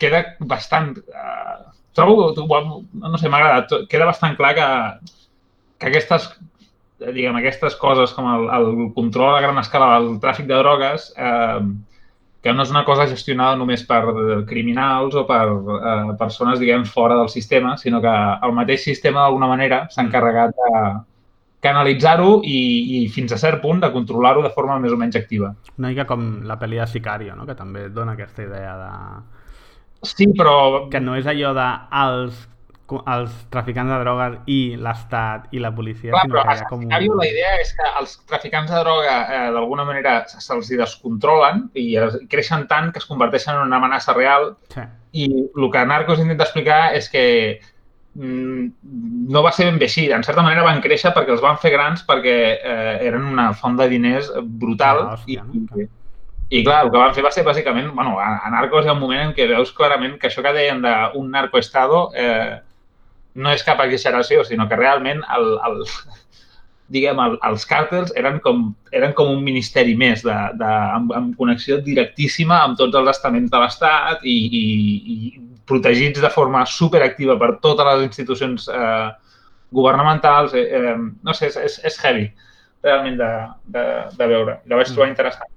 [0.02, 0.96] queda bastant...
[0.98, 4.64] Eh, trobo, no sé, m'ha agradat, queda bastant clar que,
[5.78, 6.26] que aquestes
[6.98, 8.66] diguem, aquestes coses com el, el
[8.96, 11.60] control a gran escala del tràfic de drogues eh,
[12.44, 14.02] que no és una cosa gestionada només per
[14.48, 19.48] criminals o per eh, persones, diguem, fora del sistema, sinó que el mateix sistema, d'alguna
[19.48, 20.82] manera, s'ha encarregat de
[21.64, 22.58] canalitzar-ho i,
[22.98, 25.54] i fins a cert punt de controlar-ho de forma més o menys activa.
[25.78, 27.48] Una mica com la pel·li de Sicario, no?
[27.48, 28.90] que també dona aquesta idea de...
[30.04, 30.56] Sí, però...
[30.92, 31.68] Que no és allò de
[32.04, 32.42] els,
[32.92, 36.68] els traficants de drogues i l'Estat i la policia, Clar, sinó però que hi ha
[36.68, 37.16] com un...
[37.20, 42.18] La idea és que els traficants de droga eh, d'alguna manera se'ls descontrolen i es,
[42.28, 44.84] creixen tant que es converteixen en una amenaça real Sí.
[45.12, 47.24] i el que Narcos intenta explicar és que
[48.14, 48.68] mm,
[49.32, 50.10] no va ser ben bé així.
[50.12, 53.76] En certa manera van créixer perquè els van fer grans perquè eh, eren una font
[53.80, 55.54] de diners brutal Ah, hòstia, no?
[55.80, 58.84] i, i, I clar, el que van fer va ser bàsicament, bueno, a, a Narcos
[58.84, 62.60] hi ha un moment en què veus clarament que això que deien d'un narcoestado eh,
[63.34, 65.80] no és cap exageració, sinó que realment el, el,
[66.94, 71.34] diguem, el, els càrtels eren com, eren com un ministeri més, de, de, amb, amb
[71.40, 74.64] connexió directíssima amb tots els estaments de l'Estat i, i,
[75.14, 75.18] i
[75.66, 79.10] protegits de forma superactiva per totes les institucions eh,
[79.74, 80.54] governamentals.
[80.54, 82.28] Eh, eh, no sé, és, és, és heavy
[82.84, 83.32] realment de,
[83.74, 83.84] de,
[84.18, 84.60] de veure.
[84.68, 85.53] La vaig trobar interessant.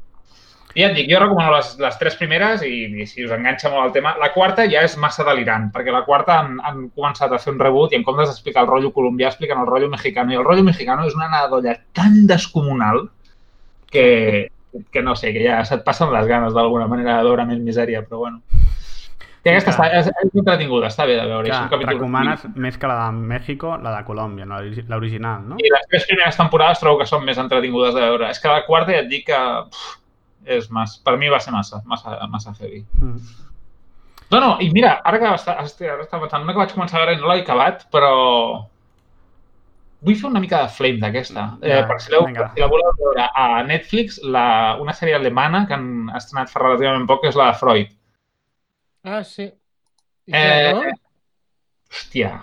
[0.76, 3.72] I ja et dic, jo recomano les, les tres primeres i, i si us enganxa
[3.74, 4.14] molt el tema.
[4.22, 7.62] La quarta ja és massa delirant, perquè la quarta han, han començat a fer un
[7.64, 10.34] reboot i en comptes d'explicar el rotllo colombià expliquen el rotllo mexicano.
[10.34, 13.08] I el rotllo mexicano és una nadolla tan descomunal
[13.90, 14.52] que,
[14.92, 18.04] que no sé, que ja se't passen les ganes d'alguna manera de veure més misèria,
[18.06, 18.44] però bueno.
[19.48, 21.48] I aquesta està, és, és entretinguda, està bé de veure.
[21.48, 24.46] és Clar, un capítol recomanes més que la de México, la de Colòmbia,
[24.92, 25.60] l'original, no?
[25.64, 28.28] I les tres primeres temporades trobo que són més entretingudes de veure.
[28.34, 29.40] És que la quarta ja et dic que
[29.72, 29.96] pff,
[30.48, 32.86] és massa, per mi va ser massa, massa, massa heavy.
[33.02, 33.20] Mm.
[34.32, 36.98] No, no, i mira, ara que està, hòstia, ara estava pensant, una que vaig començar
[37.00, 38.12] a veure i no l'he acabat, però
[40.04, 41.46] vull fer una mica de flame d'aquesta.
[41.62, 45.78] Eh, Ja, per si, si la voleu veure a Netflix, la, una sèrie alemana que
[45.78, 47.94] han estrenat fa relativament poc, que és la de Freud.
[49.08, 49.48] Ah, sí.
[50.28, 50.84] I Eh, no?
[51.88, 52.34] Hòstia.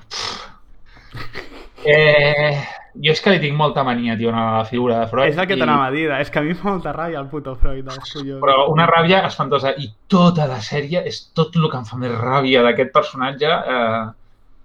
[1.85, 2.65] Eh,
[2.95, 5.29] jo és que li tinc molta mania, tio, a la figura de Freud.
[5.33, 7.19] És el que i- t'anava a dir, és que a mi em fa molta ràbia
[7.21, 8.41] el puto Freud, dels collons.
[8.43, 9.73] però una ràbia espantosa.
[9.79, 14.05] I tota la sèrie és tot el que em fa més ràbia d'aquest personatge eh,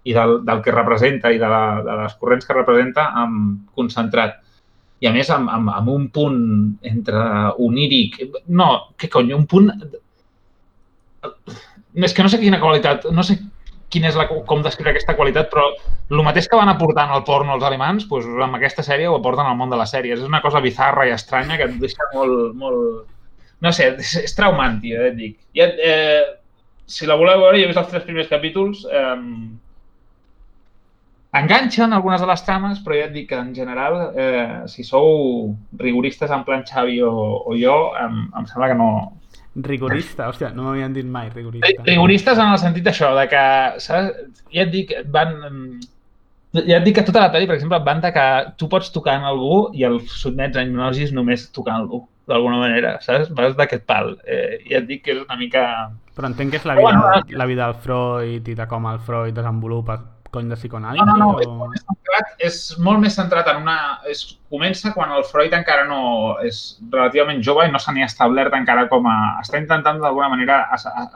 [0.10, 4.38] i del, del que representa i de, la, de les corrents que representa amb concentrat.
[5.02, 6.40] I a més amb, amb, amb un punt
[6.84, 7.20] entre
[7.58, 8.18] oníric...
[8.52, 9.70] No, què cony, un punt...
[12.00, 13.38] És que no sé quina qualitat, no sé
[13.90, 15.66] quina és la, com descriure aquesta qualitat, però
[16.10, 19.48] el mateix que van aportant al porno els alemans, doncs, amb aquesta sèrie ho aporten
[19.50, 20.20] al món de les sèries.
[20.20, 22.52] És una cosa bizarra i estranya que et deixa molt...
[22.58, 23.08] molt...
[23.60, 25.34] No sé, és, és traumant, tio, ja et dic.
[25.58, 26.22] Ja, eh,
[26.88, 29.18] si la voleu veure, jo he vist els tres primers capítols, eh,
[31.40, 35.52] enganxen algunes de les trames, però ja et dic que en general, eh, si sou
[35.78, 37.12] rigoristes en plan Xavi o,
[37.46, 38.90] o jo, em, em sembla que no,
[39.66, 41.86] Rigorista, hòstia, no m'havien dit mai rigorista.
[41.88, 43.46] Rigoristes en el sentit això, de que,
[43.86, 44.20] saps?
[44.54, 45.34] Ja et dic, van...
[46.54, 48.28] Ja et dic que tota la pel·li, per exemple, van de que
[48.58, 53.30] tu pots tocar en algú i el sotmets a hipnosis només tocant-lo, d'alguna manera, saps?
[53.38, 54.16] Vas d'aquest pal.
[54.26, 55.66] Eh, ja et dic que és una mica...
[56.18, 58.98] Però entenc que és la Bueno, vida, la vida del Freud i de com el
[59.06, 60.00] Freud desenvolupa
[60.34, 61.06] cony de psicoanàlisi?
[61.06, 61.56] No, no, no, és o...
[61.60, 63.78] molt més centrat, és molt més centrat en una...
[64.10, 66.02] És, comença quan el Freud encara no
[66.46, 69.18] és relativament jove i no se n'hi ha establert encara com a...
[69.44, 70.62] Està intentant d'alguna manera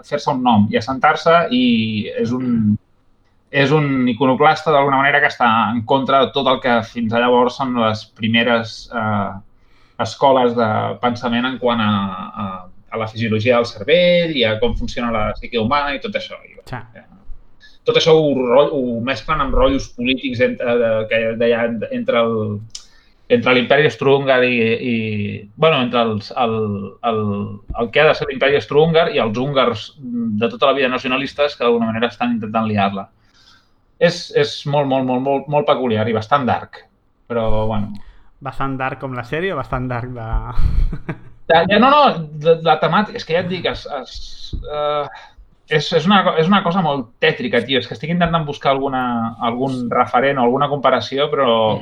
[0.05, 1.63] fer-se un nom i assentar-se i
[2.21, 2.75] és un,
[3.63, 7.23] és un iconoclasta d'alguna manera que està en contra de tot el que fins a
[7.23, 9.31] llavors són les primeres eh,
[10.05, 10.69] escoles de
[11.01, 11.91] pensament en quant a,
[12.43, 12.47] a,
[12.93, 16.37] a la fisiologia del cervell i a com funciona la psique humana i tot això.
[16.45, 16.77] I, Sí.
[17.87, 22.37] Tot això ho, ho mesclen amb rotllos polítics entre, de, que deia, entre el
[23.33, 24.55] entre l'imperi austro-húngar i,
[24.91, 24.95] i
[25.55, 26.55] bueno, entre els, el,
[27.07, 27.19] el,
[27.79, 31.55] el que ha de ser l'imperi austro-húngar i els húngars de tota la vida nacionalistes
[31.55, 33.07] que d'alguna manera estan intentant liar-la.
[34.03, 36.83] És, és molt, molt, molt, molt, molt peculiar i bastant dark,
[37.31, 37.93] però bueno.
[38.43, 40.29] Bastant dark com la sèrie o bastant dark de...
[41.51, 42.03] Ja, ja, no, no,
[42.43, 44.13] la, la temàtica, és que ja et dic, es, es,
[44.63, 45.07] uh,
[45.69, 47.79] és, és, una, és una cosa molt tètrica, tio.
[47.79, 51.79] És que estic intentant buscar alguna, algun referent o alguna comparació, però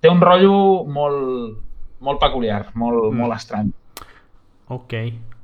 [0.00, 1.56] té un rotllo molt,
[2.04, 3.16] molt peculiar, molt, Mm.
[3.20, 3.70] molt estrany.
[4.68, 4.92] Ok.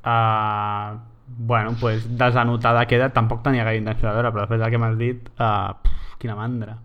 [0.05, 3.11] Uh, bueno, pues desanotada queda.
[3.13, 6.37] Tampoc tenia gaire intenció de veure, però després del que m'has dit, uh, pf, quina
[6.37, 6.79] mandra.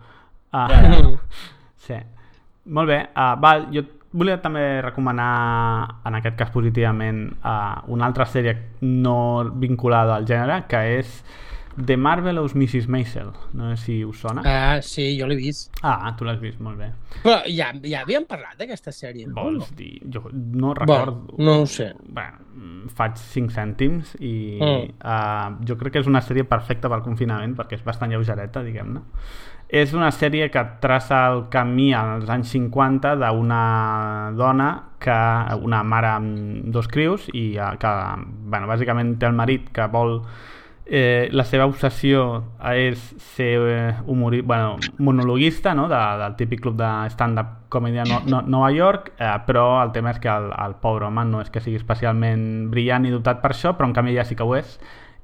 [0.53, 1.19] Uh, Ja,
[1.87, 1.95] sí.
[2.65, 2.99] Molt bé.
[3.15, 3.83] Uh, val, jo
[4.15, 10.63] volia també recomanar, en aquest cas positivament, uh, una altra sèrie no vinculada al gènere,
[10.71, 11.19] que és
[11.75, 12.85] The Marvelous Mrs.
[12.87, 13.33] Maisel.
[13.53, 14.41] No sé si us sona.
[14.47, 15.73] Ah, sí, jo l'he vist.
[15.83, 16.87] Ah, tu l'has vist, molt bé.
[17.21, 19.35] Però ja, ja havíem parlat d'aquesta sèrie, no?
[19.35, 19.97] Vols dir?
[20.07, 21.35] Jo no recordo.
[21.37, 21.89] no ho sé.
[22.07, 24.93] Bueno, faig 5 cèntims i Mm.
[25.03, 29.01] uh, jo crec que és una sèrie perfecta pel confinament perquè és bastant lleugereta, diguem-ne.
[29.67, 33.61] És una sèrie que traça el camí als anys 50 d'una
[34.37, 34.67] dona
[35.01, 35.15] que
[35.65, 37.93] una mare amb dos crius i eh, que,
[38.45, 40.19] bueno, bàsicament té el marit que vol
[40.85, 42.43] eh, la seva obsessió
[42.77, 43.01] és
[43.33, 44.41] ser eh, humori...
[44.41, 45.87] bueno, monologuista no?
[45.89, 49.91] de, del típic club de stand-up comèdia a no, no, Nova York, eh, però el
[49.97, 53.41] tema és que el, el pobre home no és que sigui especialment brillant i dotat
[53.41, 54.77] per això, però en canvi ja sí que ho és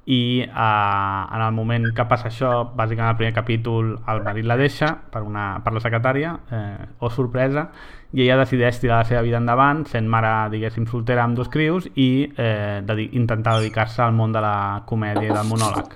[0.06, 4.58] i uh, en el moment que passa això, bàsicament el primer capítol el marit la
[4.58, 7.68] deixa per, una, per la secretària, eh, o sorpresa,
[8.12, 11.86] i ella decideix tirar la seva vida endavant, sent mare, diguéssim, soltera amb dos crius
[11.94, 15.96] i eh, dedi intentar dedicar-se al món de la comèdia i del monòleg.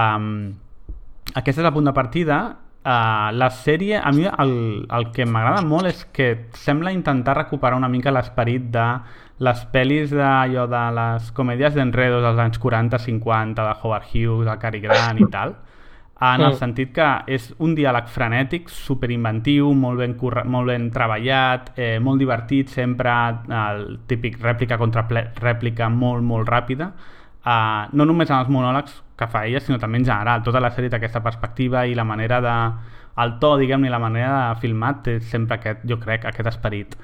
[0.00, 0.32] Um,
[1.36, 2.40] aquest és el punt de partida
[2.80, 4.52] Uh, la sèrie, a mi el,
[4.88, 8.84] el que m'agrada molt és que sembla intentar recuperar una mica l'esperit de
[9.40, 14.80] les pel·lis d'allò de les comèdies d'enredos dels anys 40-50 de Howard Hughes, el Cary
[14.84, 15.56] Grant i tal
[16.20, 20.16] en el sentit que és un diàleg frenètic, superinventiu, molt ben,
[20.52, 23.14] molt ben treballat, eh, molt divertit, sempre
[23.48, 25.06] el típic rèplica contra
[25.40, 26.90] rèplica molt, molt ràpida.
[27.40, 30.42] Uh, no només en els monòlegs que fa ella, sinó també en general.
[30.44, 32.56] Tota la sèrie té aquesta perspectiva i la manera de...
[33.20, 36.94] El to, diguem-ne, la manera de filmar té sempre aquest, jo crec, aquest esperit.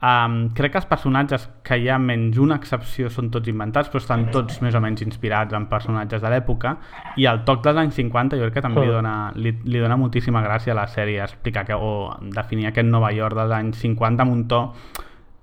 [0.00, 4.00] Um, crec que els personatges, que hi ha menys una excepció, són tots inventats, però
[4.00, 6.72] estan tots més o menys inspirats en personatges de l'època,
[7.20, 9.98] i el toc dels anys 50 jo crec que també li dona, li, li dona
[10.00, 14.24] moltíssima gràcia a la sèrie explicar que, o definir aquest Nova York dels anys 50
[14.24, 14.62] amb un to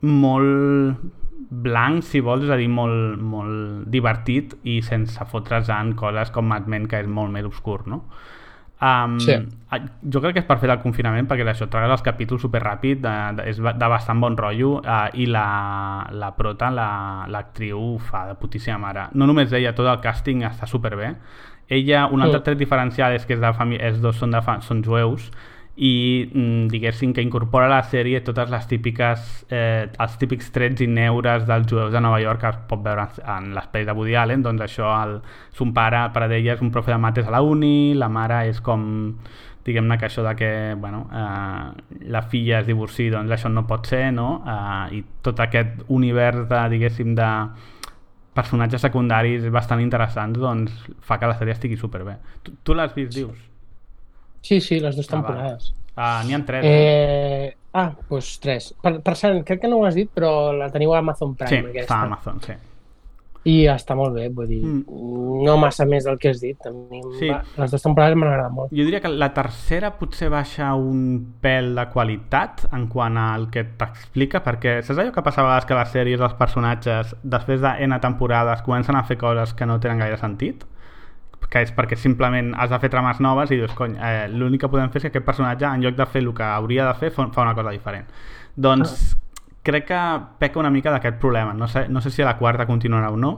[0.09, 1.05] molt
[1.49, 6.49] blanc, si vols, és a dir, molt, molt divertit i sense fotre's en coses com
[6.49, 8.07] Mad Men, que és molt més obscur, no?
[8.77, 9.33] Um, sí.
[10.13, 13.01] Jo crec que és per fer el confinament perquè això, tragues els capítols super ràpid
[13.01, 15.47] de, de, és de bastant bon rotllo uh, i la,
[16.13, 19.09] la prota, l'actriu la, fa de putíssima mare.
[19.17, 21.15] No només ella, tot el càsting està super bé
[21.67, 24.59] ella, un altre tret diferencial és que és de família, és dos són, de fa,
[24.63, 25.27] són jueus
[25.77, 30.81] i mm, diguéssim que incorpora a la sèrie totes les típiques eh, els típics trets
[30.81, 33.05] i neures dels jueus de Nova York que es pot veure
[33.35, 35.19] en l'espai de Woody Allen doncs això, el,
[35.53, 38.47] son pare per a ella és un profe de mates a la uni la mare
[38.49, 38.87] és com
[39.67, 40.51] diguem-ne que això de que
[40.81, 44.29] bueno, eh, la filla es divorci doncs això no pot ser no?
[44.47, 47.27] Eh, i tot aquest univers de, diguéssim de
[48.33, 53.13] personatges secundaris bastant interessants doncs fa que la sèrie estigui superbé tu, tu l'has vist,
[53.13, 53.37] dius?
[54.47, 55.73] Sí, sí, les dues ah, temporades.
[55.97, 56.63] Ah, n'hi ha tres.
[56.63, 57.55] Eh...
[57.77, 58.71] Ah, doncs pues tres.
[58.81, 61.51] Per, per cert, crec que no ho has dit, però la teniu a Amazon Prime.
[61.51, 61.83] Sí, aquesta.
[61.83, 62.55] està a Amazon, sí.
[63.47, 65.43] I està molt bé, vull dir, mm.
[65.45, 66.65] no massa més del que has dit.
[66.67, 67.29] A mi sí.
[67.29, 68.71] va, les dues temporades m'han agradat molt.
[68.75, 71.03] Jo diria que la tercera potser baixa un
[71.43, 75.69] pèl de qualitat en quant al que t'explica, perquè saps allò que passa a vegades
[75.69, 79.79] que les sèries, els personatges, després de N temporades, comencen a fer coses que no
[79.83, 80.65] tenen gaire sentit?
[81.47, 84.71] Que és perquè simplement has de fer trames noves i dius, cony, eh, l'únic que
[84.71, 87.11] podem fer és que aquest personatge, en lloc de fer el que hauria de fer,
[87.13, 88.09] fa una cosa diferent.
[88.55, 89.37] Doncs ah.
[89.63, 90.01] crec que
[90.41, 91.53] peca una mica d'aquest problema.
[91.53, 93.31] No sé, no sé si a la quarta continuarà o no,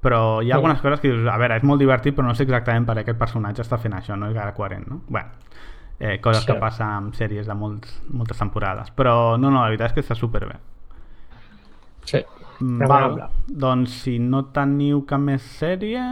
[0.00, 2.46] però hi ha algunes coses que dius, a veure, és molt divertit, però no sé
[2.46, 5.00] exactament per què aquest personatge està fent això, no és gaire coherent, no?
[5.08, 5.34] Bueno,
[5.98, 6.52] eh, coses sí.
[6.52, 8.92] que passen amb sèries de molts, moltes temporades.
[8.94, 10.60] Però no, no, la veritat és que està superbé.
[12.06, 12.22] Sí.
[12.60, 16.02] Mm, val, doncs si no teniu cap més sèrie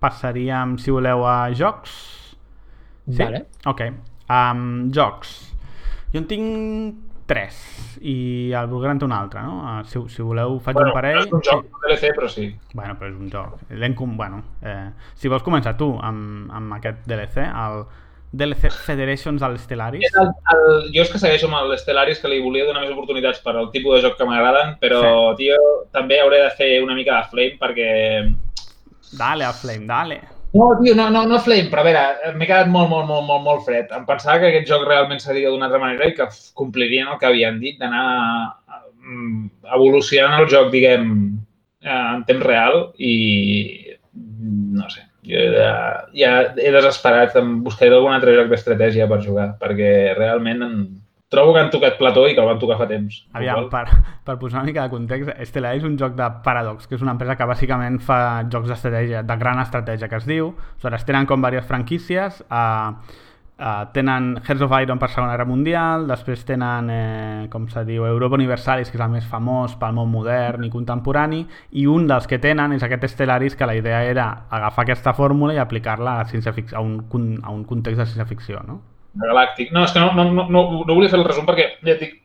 [0.00, 1.94] passaríem, si voleu, a jocs.
[3.06, 3.22] Sí?
[3.22, 3.46] Vale.
[3.66, 3.86] Ok.
[4.30, 5.36] Um, jocs.
[6.10, 7.58] Jo en tinc tres
[8.02, 9.60] i el Bulgran té un altre, no?
[9.62, 11.20] Uh, si, si voleu faig bueno, un parell...
[11.22, 11.80] és un joc sí.
[11.84, 12.46] DLC, però sí.
[12.74, 13.58] Bueno, però és un joc.
[13.98, 14.16] Com...
[14.18, 17.84] Bueno, eh, si vols començar tu amb, amb aquest DLC, el
[18.32, 20.10] DLC Federations al Stellaris.
[20.14, 23.56] El, el, jo és que segueixo amb l'Stellaris que li volia donar més oportunitats per
[23.56, 25.02] al tipus de joc que m'agraden, però,
[25.32, 25.46] sí.
[25.46, 25.58] tio,
[25.94, 27.90] també hauré de fer una mica de flame perquè
[29.18, 30.20] Dale, a Flame, dale.
[30.52, 33.44] No, tio, no, no, no Flame, però a veure, m'he quedat molt, molt, molt, molt,
[33.44, 33.92] molt fred.
[33.94, 36.26] Em pensava que aquest joc realment seria d'una altra manera i que
[36.58, 38.06] complirien el que havien dit d'anar
[39.04, 39.44] mm,
[39.76, 41.12] evolucionant el joc, diguem,
[41.84, 43.14] eh, en temps real i
[44.74, 45.72] no sé, jo ja,
[46.16, 50.64] ja he desesperat, em buscaré algun altre joc d'estratègia per jugar, perquè realment
[51.30, 53.20] trobo que han tocat plató i que el van tocar fa temps.
[53.38, 53.84] Aviam, per,
[54.26, 57.14] per posar una mica de context, Estela és un joc de Paradox, que és una
[57.14, 58.20] empresa que bàsicament fa
[58.50, 60.50] jocs d'estratègia, de gran estratègia, que es diu.
[60.80, 63.14] Aleshores, tenen com diverses franquícies, eh,
[63.60, 68.10] eh, tenen Hearts of Iron per Segona Guerra Mundial, després tenen, eh, com se diu,
[68.10, 72.26] Europa Universalis, que és el més famós pel món modern i contemporani, i un dels
[72.26, 76.26] que tenen és aquest Stellaris, que la idea era agafar aquesta fórmula i aplicar-la a,
[76.26, 78.82] a, un, a un context de ciència-ficció, no?
[79.18, 79.72] Galàctic.
[79.74, 82.02] No, és que no, no, no, no, no volia fer el resum perquè, ja et
[82.04, 82.18] dic,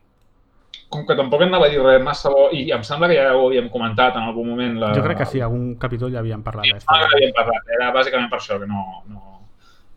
[0.92, 3.48] com que tampoc anava a dir res massa bo, i em sembla que ja ho
[3.48, 4.76] havíem comentat en algun moment.
[4.82, 4.92] La...
[4.94, 6.68] Jo crec que sí, algun capítol ja havíem parlat.
[6.70, 9.40] Sí, ja havíem parlat, era bàsicament per això, que no, no,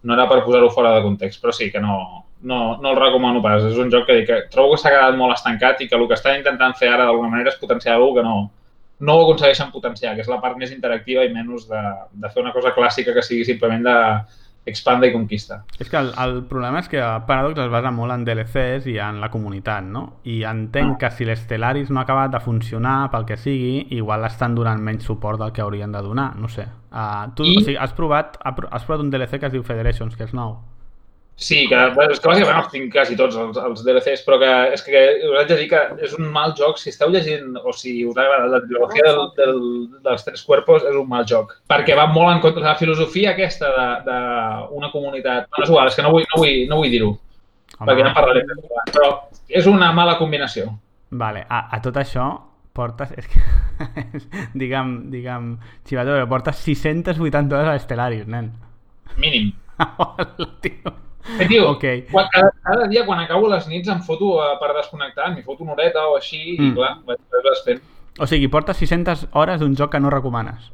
[0.01, 1.99] no era per posar-ho fora de context, però sí que no,
[2.41, 3.65] no, no el recomano pas.
[3.69, 6.17] És un joc que, que trobo que s'ha quedat molt estancat i que el que
[6.17, 8.35] estan intentant fer ara d'alguna manera és potenciar alguna que no,
[9.05, 11.81] no ho aconsegueixen potenciar, que és la part més interactiva i menys de,
[12.23, 13.97] de fer una cosa clàssica que sigui simplement de,
[14.65, 15.64] expanda i conquista.
[15.80, 19.19] És que el, el problema és que Paradox es basa molt en DLCs i en
[19.22, 20.06] la comunitat, no?
[20.30, 20.99] I entenc ah.
[21.03, 25.07] que si l'Estellaris no ha acabat de funcionar pel que sigui, igual estan donant menys
[25.10, 26.68] suport del que haurien de donar, no sé.
[26.91, 30.15] Uh, tu, I- o sigui, has provat, has provat un DLC que es diu Federations,
[30.15, 30.57] que és nou.
[31.39, 34.49] Sí, que, bueno, és que bàsicament els tinc quasi tots, els, els DLCs, però que
[34.75, 36.81] és que us haig de dir que és un mal joc.
[36.81, 39.61] Si esteu llegint o si us ha agradat la trilogia del, del,
[40.03, 41.55] dels Tres Cuerpos, és un mal joc.
[41.71, 43.71] Perquè va molt en contra de la filosofia aquesta
[44.03, 45.47] d'una comunitat.
[45.47, 47.15] No, és igual, és que no vull, no vull, no vull dir-ho,
[47.79, 48.43] perquè en parlaré.
[48.91, 49.09] Però
[49.47, 50.67] és una mala combinació.
[51.23, 52.27] Vale, a, a tot això
[52.75, 53.15] portes...
[53.15, 53.41] És que,
[54.61, 55.53] digue'm, digue'm,
[55.87, 58.51] Xivato, portes 680 hores a Stellaris, nen.
[59.15, 59.53] Mínim.
[60.03, 60.99] Hola, tio.
[61.38, 61.84] Eh, tio, Ok.
[62.11, 65.64] quan, cada, cada dia quan acabo les nits em foto eh, per desconnectar, m'hi foto
[65.64, 66.72] una horeta o així Mm.
[66.72, 67.81] i clar, vaig, vaig fent.
[68.19, 70.72] O sigui, portes 600 hores d'un joc que no recomanes.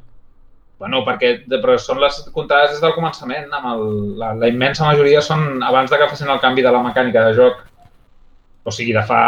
[0.78, 5.22] Bueno, perquè però són les comptades des del començament, amb el, la, la immensa majoria
[5.22, 7.62] són abans de que facin el canvi de la mecànica de joc.
[8.66, 9.18] O sigui, de fa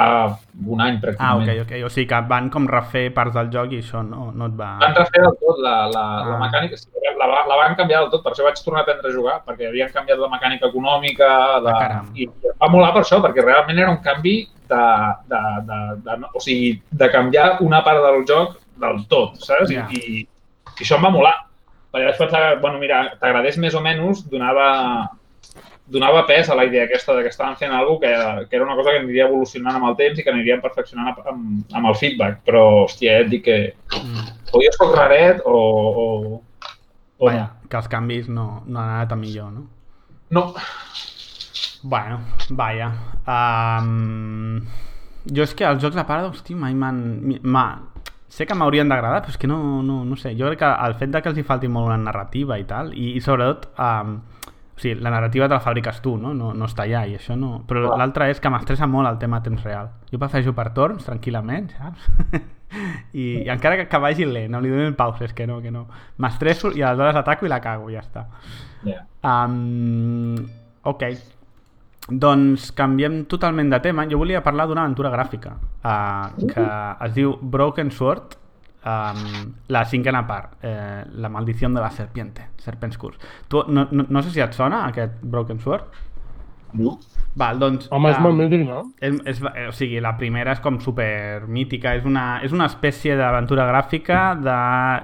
[0.67, 1.43] un any, Ah, pràcticament.
[1.47, 1.85] ok, ok.
[1.87, 4.73] O sigui que van com refer parts del joc i això no, no et va...
[4.81, 6.41] Van refer del tot la, la, la Ah.
[6.43, 6.89] mecànica, sí,
[7.19, 9.69] la, la van canviar del tot, per això vaig tornar a aprendre a jugar, perquè
[9.69, 11.29] havien canviat la mecànica econòmica,
[11.63, 12.11] de, Ah, caram.
[12.19, 14.83] i va molar per això, perquè realment era un canvi de,
[15.31, 19.71] de, de, de, o sigui, de canviar una part del joc del tot, saps?
[19.71, 19.87] Ja.
[19.91, 20.27] I, i,
[20.79, 21.35] I això em va molar.
[21.93, 25.09] Perquè vaig pensar bueno, mira, t'agradés més o menys, donava,
[25.89, 28.75] donava pes a la idea aquesta de que estaven fent alguna que, que era una
[28.77, 32.43] cosa que aniria evolucionant amb el temps i que anirien perfeccionant amb, amb el feedback.
[32.45, 33.59] Però, hòstia, ja et dic que
[33.99, 34.27] Mm.
[34.53, 35.55] o jo soc raret o...
[36.05, 36.43] o,
[37.19, 39.65] o Vaja, que els canvis no, no han anat a millor, no?
[40.31, 40.43] no.
[41.83, 42.21] Bueno,
[42.51, 42.89] vaja.
[43.27, 44.61] Um,
[45.33, 47.01] jo és que els jocs de part, hosti, mai m'han...
[47.43, 47.79] m'ha-
[48.29, 50.35] Sé que m'haurien d'agradar, però és que no, no, no sé.
[50.37, 52.91] Jo crec que el fet de que els hi falti molt una narrativa i tal,
[52.93, 54.19] i, i sobretot, um,
[54.79, 56.31] o sigui, la narrativa te la fabriques tu, no?
[56.35, 57.65] No, no està allà, i això no...
[57.67, 57.97] Però Clar.
[57.99, 59.91] l'altre és que m'estressa molt el tema temps real.
[60.13, 62.07] Jo prefereixo per torns, tranquil·lament, saps?
[63.13, 65.89] I, I encara que, que vagi lent, no li donin pauses, que no, que no.
[66.23, 68.29] M'estresso i aleshores ataco i la cago, ja està.
[68.87, 69.03] Yeah.
[69.27, 70.47] Um,
[70.87, 71.09] ok.
[72.09, 74.07] Doncs canviem totalment de tema.
[74.09, 76.69] Jo volia parlar d'una aventura gràfica uh, que
[77.09, 78.39] es diu Broken Sword,
[78.85, 83.19] um, la cinquena part, eh, La maldició de la serpiente, Serpent's Curse.
[83.49, 86.05] Tu, no, no, no sé si et sona aquest Broken Sword.
[86.73, 86.99] No.
[87.39, 87.89] Val, doncs...
[87.95, 88.83] Home, és um, molt mític, no?
[89.01, 93.15] és, és, o sigui, la primera és com super mítica, és una, és una espècie
[93.17, 94.57] d'aventura gràfica de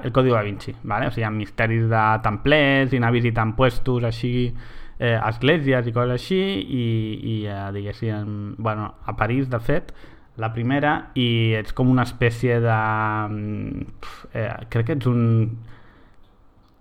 [0.08, 1.08] El Código da Vinci, ¿vale?
[1.08, 4.50] o sigui, amb misteris de templers i anar visitant puestos així,
[4.98, 6.88] eh, esglésies i coses així, i,
[7.36, 9.94] i eh, diguéssim, bueno, a París, de fet,
[10.36, 12.78] la primera, i ets com una espècie de...
[13.28, 13.86] mm,
[14.34, 15.58] Eh, crec que ets un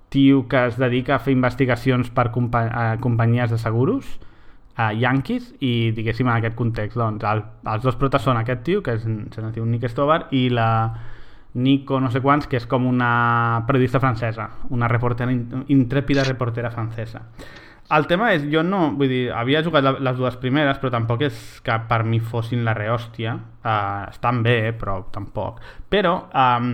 [0.09, 4.05] tio que es dedica a fer investigacions per compa eh, companyies de seguros,
[4.75, 8.81] a Yankees i diguéssim en aquest context doncs el, els dos protes són aquest tio
[8.81, 10.69] que és, se diu Nick Stobar i la
[11.53, 16.71] Nico no sé quants que és com una periodista francesa una reportera, in- intrèpida reportera
[16.73, 17.21] francesa
[17.91, 21.21] el tema és, jo no, vull dir, havia jugat la- les dues primeres, però tampoc
[21.27, 23.35] és que per mi fossin la rehòstia.
[23.63, 25.59] Uh, estan bé, però tampoc.
[25.89, 26.71] Però um,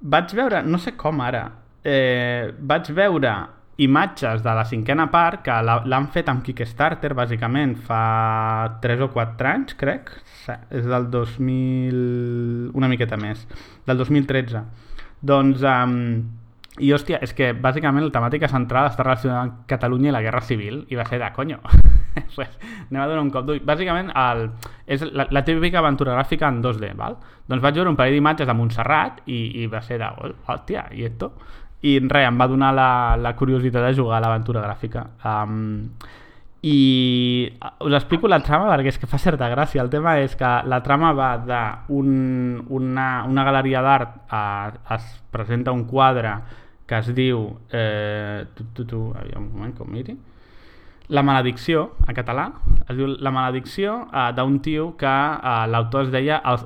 [0.00, 1.44] vaig veure, no sé com ara,
[1.84, 3.34] eh, vaig veure
[3.78, 9.50] imatges de la cinquena part que l'han fet amb Kickstarter, bàsicament, fa 3 o 4
[9.52, 10.10] anys, crec.
[10.70, 12.70] És del 2000...
[12.74, 13.46] una miqueta més.
[13.86, 14.64] Del 2013.
[15.20, 15.62] Doncs...
[15.62, 16.45] Um,
[16.78, 20.42] i, hòstia, és que bàsicament la temàtica central està relacionada amb Catalunya i la Guerra
[20.44, 21.58] Civil i va ser de, coño,
[22.34, 22.52] pues,
[22.90, 23.62] anem a donar un cop d'ull.
[23.64, 24.48] Bàsicament, el,
[24.86, 27.16] és la, la típica aventura gràfica en 2D, val?
[27.48, 30.10] Doncs vaig veure un parell d'imatges de Montserrat i, i va ser de,
[30.46, 31.32] hòstia, i esto?
[31.86, 32.90] I res, em va donar la,
[33.20, 35.06] la curiositat de jugar a l'aventura gràfica.
[35.24, 35.90] Um,
[36.66, 37.46] i
[37.84, 39.84] us explico la trama perquè és que fa certa gràcia.
[39.84, 41.62] El tema és que la trama va de
[41.94, 42.08] un,
[42.74, 46.32] una, una galeria d'art eh, es presenta un quadre
[46.86, 50.16] que es diu eh, tu, tu, tu, aviam, un moment que ho miri
[51.08, 52.48] La maledicció, en català,
[52.88, 56.58] es diu La maledicció eh, d'un tio que eh, l'autor es deia el,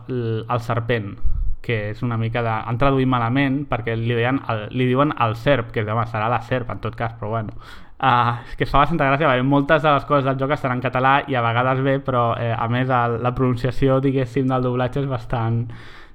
[0.47, 1.13] el, serpent
[1.61, 2.49] que és una mica de...
[2.51, 6.41] Han traduït malament perquè li, deien, el, li diuen el serp, que home, serà la
[6.49, 7.53] serp en tot cas, però bueno.
[8.01, 10.73] Uh, és que es fa bastanta gràcia, perquè moltes de les coses del joc estan
[10.73, 14.65] en català i a vegades bé, però eh, a més el, la pronunciació, diguéssim, del
[14.65, 15.67] doblatge és bastant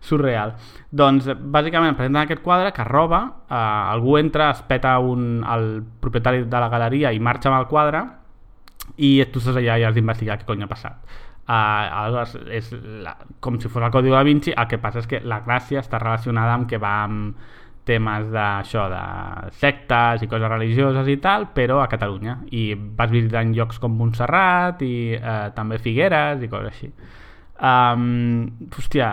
[0.06, 0.56] surreal.
[0.96, 6.46] Doncs, bàsicament, presenten aquest quadre que roba, eh, algú entra, es peta un, el propietari
[6.46, 8.06] de la galeria i marxa amb el quadre
[8.98, 11.18] i tu estàs allà i has d'investigar què cony ha passat.
[11.46, 12.72] Uh, aleshores, és
[13.06, 13.12] la,
[13.44, 16.00] com si fos el Código da Vinci, el que passa és que la gràcia està
[16.02, 17.36] relacionada amb que va amb
[17.86, 22.40] temes d'això, de sectes i coses religioses i tal, però a Catalunya.
[22.58, 26.90] I vas visitant llocs com Montserrat i eh, també Figueres i coses així.
[27.56, 29.12] Um, hòstia,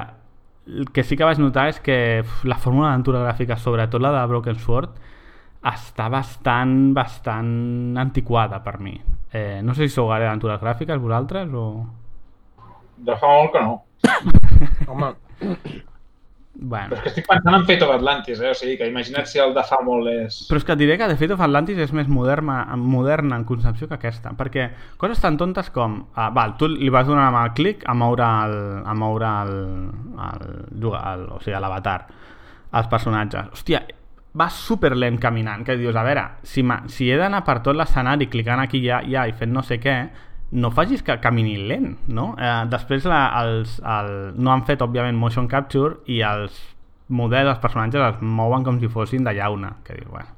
[0.66, 4.12] el que sí que vaig notar és que uf, la fórmula d'aventura gràfica, sobretot la
[4.14, 5.00] de Broken Sword,
[5.72, 8.96] està bastant, bastant antiquada per mi.
[9.32, 11.66] Eh, no sé si sou gaire d'aventures gràfiques vosaltres o...
[13.02, 13.80] De fa molt que no.
[14.92, 15.14] Home,
[16.54, 16.90] Bueno.
[16.90, 18.50] Però és que estic pensant en Fate of Atlantis, eh?
[18.52, 20.42] O sigui, que imagina't si el de fa molt és...
[20.50, 23.46] Però és que et diré que The Fate of Atlantis és més moderna, moderna en
[23.48, 24.68] concepció que aquesta, perquè
[25.00, 26.02] coses tan tontes com...
[26.12, 29.56] Uh, val, tu li vas donar amb el clic a moure el, a moure el,
[30.28, 30.46] el,
[30.76, 31.98] el, el o sigui, l'avatar,
[32.76, 33.48] els personatges.
[33.56, 33.80] Hòstia,
[34.36, 38.28] va super lent caminant, que dius, a veure, si, si he d'anar per tot l'escenari
[38.32, 39.96] clicant aquí ja, ja i fent no sé què,
[40.52, 42.32] no facis que camini lent, no?
[42.36, 46.58] Eh, després la, els, el, no han fet, òbviament, motion capture i els
[47.12, 50.36] models, els personatges es mouen com si fossin de llauna, que dius, bueno,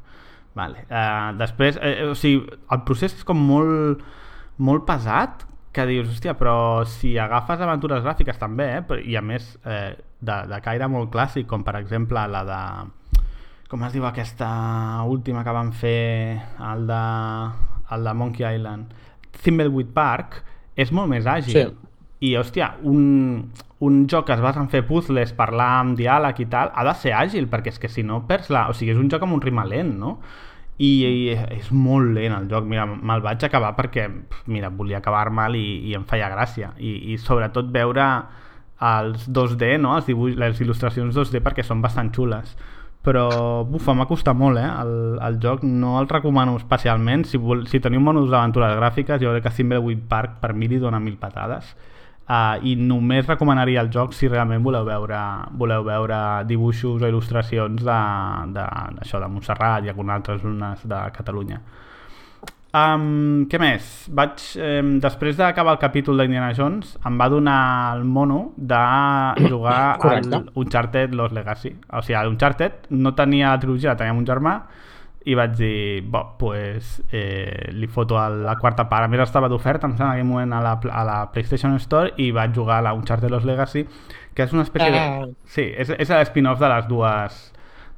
[0.54, 0.84] vale.
[0.88, 4.04] Eh, després, eh, o sigui, el procés és com molt,
[4.62, 9.56] molt pesat, que dius, hòstia, però si agafes aventures gràfiques també, eh, i a més
[9.66, 12.60] eh, de, de caire molt clàssic, com per exemple la de...
[13.66, 14.46] Com es diu aquesta
[15.10, 17.02] última que van fer, el de,
[17.96, 18.92] el de Monkey Island?
[19.42, 20.40] Thimbleweed Park,
[20.76, 21.54] és molt més àgil.
[21.54, 21.90] Sí.
[22.24, 23.50] I, hòstia, un,
[23.84, 26.94] un joc que es basa en fer puzzles, parlar amb diàleg i tal, ha de
[27.00, 28.68] ser àgil, perquè és que si no perds la...
[28.70, 30.16] O sigui, és un joc amb un ritme lent, no?
[30.78, 32.64] I, i és molt lent el joc.
[32.70, 34.08] Mira, me'l vaig acabar perquè,
[34.50, 36.72] mira, volia acabar-me'l i, i em feia gràcia.
[36.78, 38.08] I, I sobretot veure
[38.84, 39.94] els 2D, no?
[39.98, 42.56] Els dibuix, les il·lustracions 2D perquè són bastant xules
[43.04, 43.28] però
[43.68, 44.68] bufa, m'ha costat molt eh?
[44.80, 44.94] el,
[45.26, 47.26] el joc, no el recomano especialment.
[47.28, 50.80] Si, vol, si teniu monos d'aventures gràfiques jo crec que Thimbleweed Park per mi li
[50.80, 51.74] dona mil patades.
[52.24, 55.18] Uh, i només recomanaria el joc si realment voleu veure,
[55.60, 56.18] voleu veure
[56.48, 57.98] dibuixos o il·lustracions de,
[58.56, 58.68] de,
[59.04, 61.60] això, de Montserrat i algunes altres zones de Catalunya
[62.74, 63.84] Um, què més?
[64.10, 67.58] Vaig, eh, després d'acabar el capítol d'Indiana Jones em va donar
[67.94, 68.80] el mono de
[69.48, 70.40] jugar al Correcte.
[70.58, 71.70] Uncharted Lost Legacy.
[71.94, 74.56] O sigui, l'Uncharted no tenia la trilogia, la tenia un germà
[75.24, 79.06] i vaig dir, bo, pues, eh, li foto a la quarta part.
[79.06, 82.10] A més estava d'oferta, em sembla, en aquell moment a la, a la PlayStation Store
[82.20, 83.86] i vaig jugar a l'Uncharted Lost Legacy,
[84.34, 85.22] que és una espècie Ah.
[85.22, 85.32] de...
[85.46, 87.38] Sí, és, és l'spin-off de les dues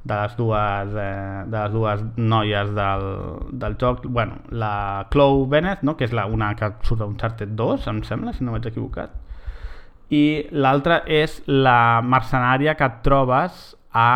[0.03, 3.07] de les dues, eh, de les dues noies del,
[3.51, 4.05] del joc.
[4.05, 5.97] Bueno, la Chloe Bennett no?
[5.97, 9.15] que és la, una que surt d'Uncharted 2 em sembla, si no vaig equivocat.
[10.13, 14.11] I l'altra és la mercenària que et trobes a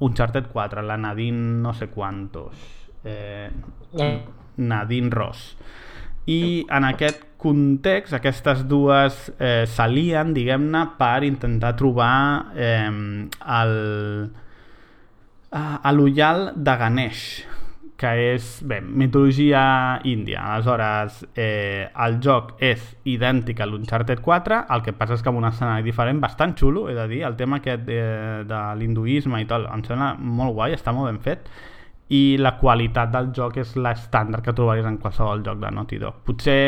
[0.00, 2.56] Uncharted 4 la Nadine no sé quantos
[3.04, 3.50] eh,
[3.98, 4.24] eh,
[4.56, 5.56] Nadine Ross.
[6.26, 12.90] I en aquest context aquestes dues eh, s'alien diguem-ne per intentar trobar eh,
[13.60, 13.76] el
[15.56, 17.26] a, a l'ullal de Ganesh
[17.96, 20.42] que és, bé, mitologia índia.
[20.52, 25.40] Aleshores, eh, el joc és idèntic a l'Uncharted 4, el que passa és que amb
[25.40, 28.02] un escenari diferent, bastant xulo, he de dir, el tema aquest de,
[28.44, 31.48] de l'hinduisme i tot, em sembla molt guai, està molt ben fet,
[32.12, 36.20] i la qualitat del joc és l'estàndard que trobaries en qualsevol joc de Naughty Dog.
[36.28, 36.60] Potser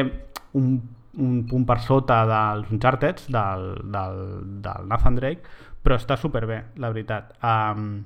[0.58, 0.78] un,
[1.20, 4.22] un punt per sota dels Uncharted, del, del,
[4.64, 7.36] del Nathan Drake, però està superbé, la veritat.
[7.44, 8.00] Um,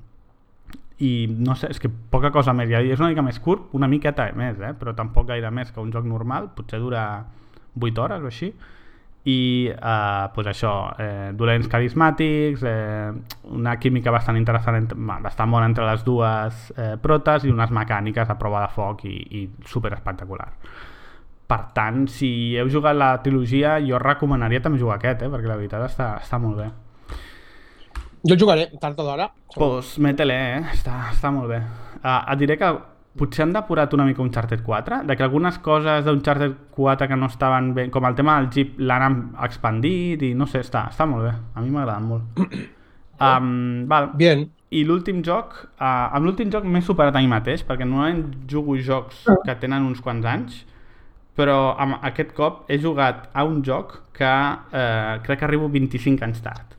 [1.03, 3.89] i no sé, és que poca cosa més, ja és una mica més curt, una
[3.91, 4.71] miqueta més, eh?
[4.79, 7.03] però tampoc gaire més que un joc normal, potser dura
[7.75, 8.53] 8 hores o així,
[9.25, 13.11] i eh, pues això, eh, dolents carismàtics, eh,
[13.55, 18.39] una química bastant interessant, bastant bona entre les dues eh, protes i unes mecàniques a
[18.39, 20.51] prova de foc i, i super espectacular.
[21.47, 25.31] Per tant, si heu jugat la trilogia, jo recomanaria també jugar aquest, eh?
[25.35, 26.71] perquè la veritat està, està molt bé.
[28.29, 29.29] Jo jugaré tard o d'hora.
[29.55, 30.63] Pues métele, eh?
[30.73, 31.61] Està, està molt bé.
[32.03, 32.71] Uh, et diré que
[33.19, 37.29] potser han depurat una mica Uncharted 4, de que algunes coses d'Uncharted 4 que no
[37.29, 41.29] estaven bé, com el tema del Jeep l'han expandit i no sé, està, està molt
[41.29, 41.35] bé.
[41.55, 42.59] A mi m'ha agradat molt.
[43.23, 44.09] Um, val.
[44.19, 44.49] Bien.
[44.73, 48.75] I l'últim joc, uh, amb l'últim joc m'he superat a mi mateix, perquè normalment jugo
[48.81, 50.63] jocs que tenen uns quants anys,
[51.37, 56.25] però amb aquest cop he jugat a un joc que eh, crec que arribo 25
[56.27, 56.75] anys tard.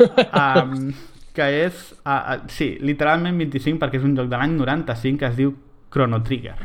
[0.00, 0.90] Um,
[1.36, 5.26] que és, uh, uh, sí, literalment 25 perquè és un joc de l'any 95 que
[5.30, 5.54] es diu
[5.92, 6.56] Chrono Trigger.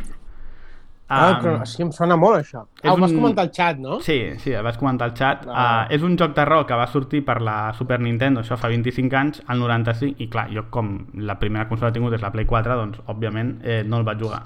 [1.12, 2.62] Ah, Um, però sí, em sona molt això.
[2.86, 3.98] Ah, ho vas un- comentar al xat, no?
[3.99, 5.41] Sí, sí, el vaig comentar al xat.
[5.45, 5.86] Ah.
[5.90, 8.70] Uh, és un joc de rol que va sortir per la Super Nintendo, això fa
[8.72, 12.24] 25 anys, al 95, i clar, jo com la primera consola que he tingut és
[12.24, 14.45] la Play 4, doncs, òbviament, eh, no el vaig jugar.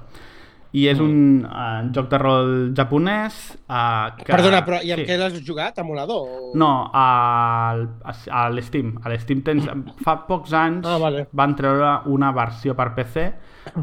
[0.75, 3.35] I és un uh, joc de rol japonès
[3.69, 4.27] uh, que...
[4.27, 5.07] Perdona, però i amb sí.
[5.07, 5.77] què l'has jugat?
[5.79, 6.25] Emulador?
[6.27, 6.49] O...
[6.59, 8.95] No, al, a l'Steam.
[9.03, 9.69] A l'Steam tens...
[10.03, 11.25] Fa pocs anys Ah, vale.
[11.31, 13.29] van treure una versió per PC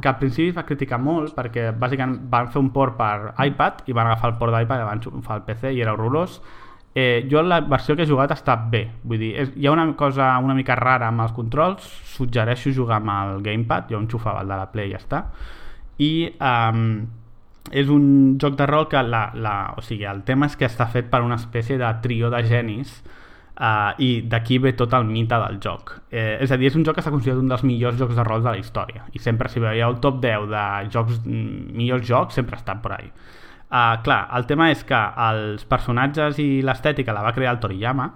[0.00, 3.86] que al principi es va criticar molt perquè bàsicament van fer un port per iPad
[3.88, 6.36] i van agafar el port d'iPad i van enxufar al PC i era horrorós.
[6.94, 9.86] Eh, jo la versió que he jugat està bé, vull dir, és, hi ha una
[9.96, 14.52] cosa una mica rara amb els controls, suggereixo jugar amb el gamepad, jo enxufava el
[14.52, 15.22] de la Play i ja està,
[15.98, 16.86] i um,
[17.70, 20.88] és un joc de rol que la, la, o sigui, el tema és que està
[20.90, 22.96] fet per una espècie de trio de genis
[23.62, 25.94] uh, i d'aquí ve tot el mite del joc.
[26.10, 28.26] Eh, és a dir, és un joc que s'ha considerat un dels millors jocs de
[28.26, 32.06] rol de la història i sempre si veieu el top 10 de jocs, mm, millors
[32.08, 33.12] jocs sempre està por ahí.
[33.72, 34.98] Uh, clar, el tema és que
[35.30, 38.10] els personatges i l'estètica la va crear el Toriyama,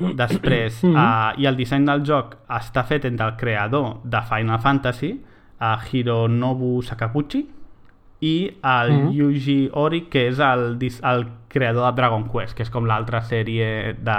[0.22, 5.12] després, uh, i el disseny del joc està fet entre el creador de Final Fantasy,
[5.60, 7.46] uh, Hironobu Sakaguchi,
[8.22, 9.12] i el Mhm.
[9.16, 13.22] Yuji Ori, que és el, dis- el creador de Dragon Quest, que és com l'altra
[13.22, 14.16] sèrie de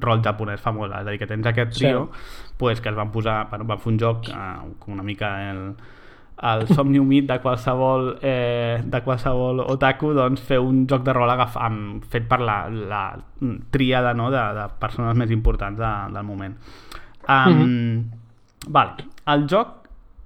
[0.00, 1.02] rol japonès famosa.
[1.02, 1.84] És a dir, que tens aquest Sí.
[1.84, 2.10] trio
[2.56, 5.74] pues, que es van posar, bueno, van fer un joc eh, com una mica el,
[6.42, 11.30] el somni humit de qualsevol, eh, de qualsevol otaku, doncs fer un joc de rol
[11.30, 13.18] agaf, amb, fet per la, la
[13.70, 16.56] tríada no, de, de persones més importants de, del moment.
[17.28, 18.10] Um,
[18.68, 19.77] Vale, el joc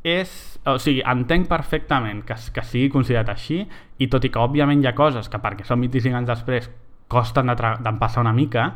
[0.03, 0.33] és...
[0.63, 3.65] O sigui, entenc perfectament que, que sigui considerat així
[3.99, 6.69] i tot i que òbviament hi ha coses que perquè són 25 anys després
[7.11, 8.69] costen de d'empassar una mica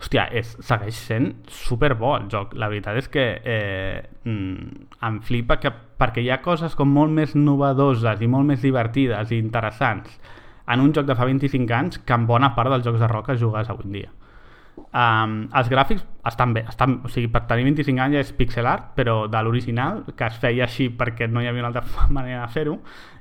[0.00, 2.54] hòstia, és, segueix sent super bo el joc.
[2.58, 7.12] La veritat és que eh, mm, em flipa que, perquè hi ha coses com molt
[7.12, 10.18] més novedoses i molt més divertides i interessants
[10.66, 13.36] en un joc de fa 25 anys que en bona part dels jocs de que
[13.36, 14.10] jugues avui en dia.
[14.94, 18.92] Um, els gràfics estan bé, estan, o sigui, per tenir 25 anys és pixel art,
[18.94, 21.82] però de l'original, que es feia així perquè no hi havia una altra
[22.16, 22.76] manera de fer-ho,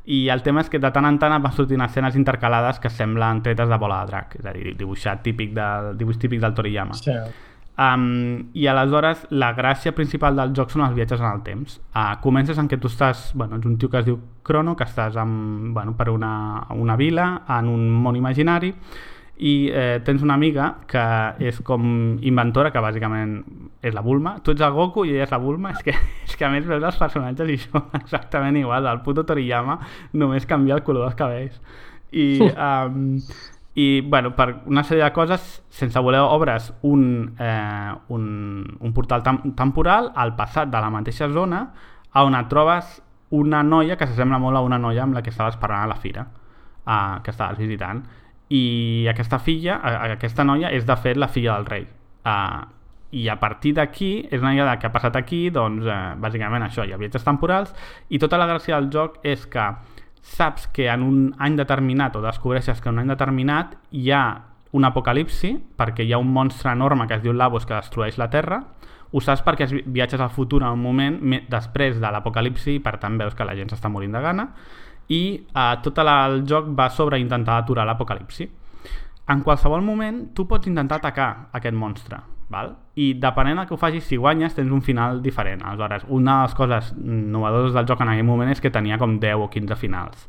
[0.06, 3.42] i el tema és que de tant en tant van sortint escenes intercalades que semblen
[3.46, 6.98] tretes de bola de drac, és a dir, dibuixat típic del, dibuix típic del Toriyama.
[7.00, 7.16] Sí.
[7.74, 11.80] Um, I aleshores la gràcia principal del joc són els viatges en el temps.
[11.96, 14.86] Uh, comences en què tu estàs, bueno, ets un tio que es diu Crono, que
[14.86, 16.34] estàs amb, bueno, per una,
[16.76, 18.76] una vila, en un món imaginari,
[19.44, 21.04] i eh, tens una amiga que
[21.44, 21.84] és com
[22.24, 23.34] inventora, que bàsicament
[23.84, 24.38] és la Bulma.
[24.40, 25.74] Tu ets el Goku i ella és la Bulma.
[25.76, 25.96] És que,
[26.28, 28.88] és que a més veus els personatges i són exactament igual.
[28.88, 29.82] El puto Toriyama
[30.22, 31.60] només canvia el color dels cabells.
[32.14, 33.20] I, um,
[33.76, 37.04] i bueno, per una sèrie de coses, sense voler obres un,
[37.42, 38.26] eh, un,
[38.80, 41.66] un portal tem temporal al passat de la mateixa zona
[42.14, 43.00] a on et trobes
[43.34, 46.00] una noia que s'assembla molt a una noia amb la que estaves parlant a la
[46.00, 46.28] fira,
[46.86, 48.06] eh, que estaves visitant.
[48.50, 49.80] I aquesta filla,
[50.14, 51.88] aquesta noia, és de fet la filla del rei.
[52.26, 52.62] Eh,
[53.14, 56.64] i a partir d'aquí, és una idea de què ha passat aquí, doncs eh, bàsicament
[56.66, 57.74] això, hi ha viatges temporals
[58.10, 59.68] i tota la gràcia del joc és que
[60.24, 64.24] saps que en un any determinat o descobreixes que en un any determinat hi ha
[64.74, 68.30] un apocalipsi perquè hi ha un monstre enorme que es diu Lavos que destrueix la
[68.32, 68.62] Terra
[69.12, 72.80] ho saps perquè es vi- viatges al futur en un moment me- després de l'apocalipsi
[72.80, 74.48] per tant veus que la gent s'està morint de gana
[75.10, 78.50] i eh, tot la, el joc va sobre intentar aturar l'apocalipsi.
[79.30, 82.20] En qualsevol moment tu pots intentar atacar aquest monstre
[82.52, 82.74] val?
[82.96, 85.64] i depenent del que ho facis si guanyes tens un final diferent.
[85.66, 89.18] Aleshores una de les coses novedoses del joc en aquell moment és que tenia com
[89.20, 90.28] 10 o 15 finals.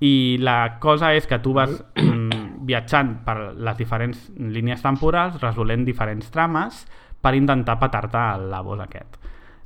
[0.00, 1.76] I la cosa és que tu vas
[2.70, 6.82] viatjant per les diferents línies temporals resolent diferents trames
[7.22, 9.23] per intentar petar-te el labos aquest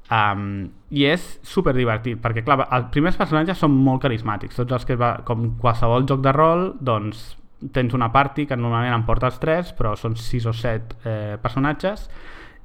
[0.08, 4.56] Um, i és super divertit perquè clar, els primers personatges són molt carismàtics.
[4.56, 7.34] Tots els que va, com qualsevol joc de rol doncs
[7.74, 12.06] tens una party que normalment en portes 3 però són 6 o 7 eh, personatges.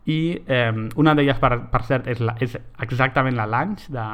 [0.08, 4.08] I eh, una d'elles per, per cert és, la, és exactament la Lange de,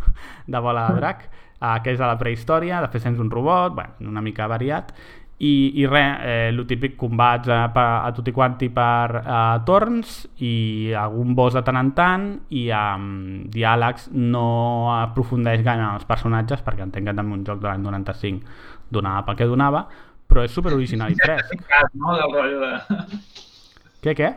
[0.54, 2.84] de Bola de Drac eh, que és de la prehistòria.
[2.86, 4.94] Després tens un robot, bueno, una mica variat
[5.38, 9.40] i, i res, eh, el típic combats a, a, a tot i quanti per a,
[9.68, 14.46] torns i algun boss de tant en tant i amb diàlegs no
[14.94, 19.26] aprofundeix gaire en els personatges perquè entenc que també un joc de l'any 95 donava
[19.26, 19.84] pel que donava
[20.26, 22.16] però és super original i fresc 65 cas, no?
[22.16, 23.22] Del rotllo de...
[24.02, 24.32] què, què?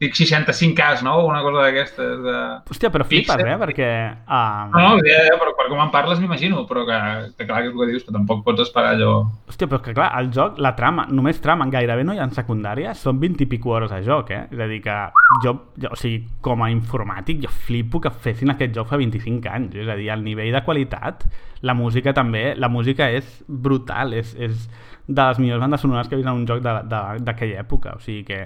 [0.00, 1.26] Dic 65 cas, no?
[1.28, 2.34] Una cosa d'aquestes de...
[2.72, 3.56] Hòstia, però flipes, eh?
[3.60, 3.88] Perquè...
[4.24, 4.70] Um...
[4.72, 6.96] No, no, ja, ja, però per com en parles m'imagino, però que,
[7.36, 9.10] que clar que és el que dius, que tampoc pots esperar allò...
[9.50, 13.02] Hòstia, però que clar, el joc, la trama, només trama, gairebé no hi ha secundàries,
[13.04, 14.46] són 20 i pico hores de joc, eh?
[14.48, 14.96] És a dir que
[15.44, 15.52] jo,
[15.84, 19.76] jo, o sigui, com a informàtic, jo flipo que fessin aquest joc fa 25 anys,
[19.84, 21.28] és a dir, el nivell de qualitat,
[21.60, 24.64] la música també, la música és brutal, és, és
[25.04, 27.98] de les millors bandes sonores que he vist en un joc de- de- d'aquella època,
[27.98, 28.42] o sigui que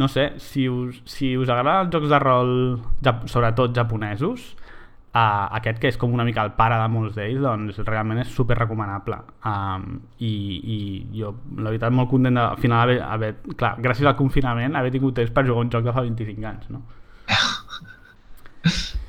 [0.00, 2.52] no sé, si us, si us agraden els jocs de rol,
[3.04, 4.54] jap sobretot japonesos,
[5.12, 8.32] uh, aquest que és com una mica el pare de molts d'ells, doncs realment és
[8.32, 9.18] super recomanable.
[9.50, 10.32] Um, i,
[10.76, 10.78] I
[11.18, 14.94] jo, la veritat, molt content de, al final, haver, haver, clar, gràcies al confinament, haver
[14.96, 16.82] tingut temps per jugar un joc de fa 25 anys, no?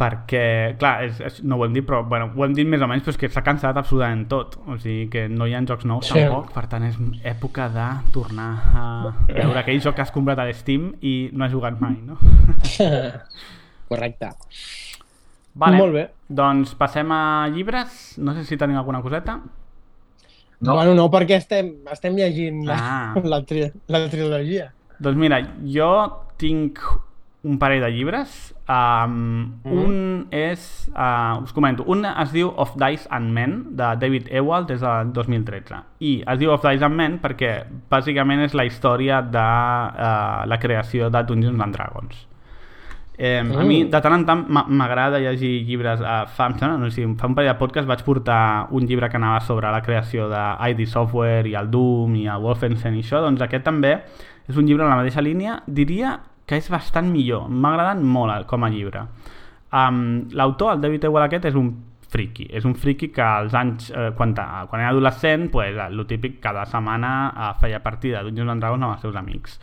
[0.00, 2.88] perquè, clar, és, és, no ho hem dit, però bueno, ho hem dit més o
[2.88, 4.56] menys, però és que s'ha cancel·lat absolutament tot.
[4.66, 6.14] O sigui que no hi ha jocs nous Sí.
[6.16, 6.96] tampoc, per tant és
[7.28, 8.86] època de tornar a
[9.28, 12.16] veure aquell joc que has comprat a l'Steam i no has jugat mai, no?
[13.90, 14.30] Correcte.
[15.54, 15.76] Vale.
[15.76, 16.04] Molt bé.
[16.30, 18.14] Doncs passem a llibres.
[18.22, 19.40] No sé si tenim alguna coseta.
[20.60, 20.74] No.
[20.76, 23.20] Bueno, no, perquè estem, estem llegint la, Ah.
[23.24, 24.72] la, tri la trilogia.
[25.00, 25.88] Doncs mira, jo
[26.36, 26.78] tinc
[27.42, 28.54] un parell de llibres.
[28.68, 29.72] Um, Mm.
[29.72, 34.68] Un és, uh, us comento, un es diu Of Dice and Men, de David Ewald,
[34.68, 35.82] des del 2013.
[36.00, 40.58] I es diu Of Dice and Men perquè bàsicament és la història de uh, la
[40.60, 42.26] creació de Dungeons and Dragons.
[43.22, 43.90] Eh, A mi, Mm.
[43.90, 46.00] de tant en tant, m'a- m'agrada llegir llibres.
[46.00, 49.10] Uh, fa, em sembla, no sé, fa un parell de podcasts vaig portar un llibre
[49.10, 53.02] que anava sobre la creació de ID Software i el Doom i el Wolfenstein i
[53.02, 54.02] això, doncs aquest també
[54.48, 55.62] és un llibre en la mateixa línia.
[55.66, 56.18] Diria
[56.50, 57.46] que és bastant millor.
[57.46, 59.04] M'ha agradat molt eh, com a llibre.
[59.70, 60.00] Um,
[60.34, 61.70] L'autor, el David Ewell aquest, és un
[62.10, 62.48] friki.
[62.50, 66.66] És un friki que als anys, eh, quan, quan era adolescent, pues, el típic, cada
[66.66, 69.60] setmana eh, feia partida de Dungeons Dragons amb els seus amics.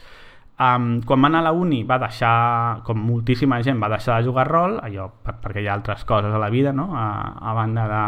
[0.57, 4.25] Um, quan va anar a la uni va deixar, com moltíssima gent, va deixar de
[4.25, 6.87] jugar rol, allò per, perquè hi ha altres coses a la vida, no?
[6.97, 7.99] a, a banda de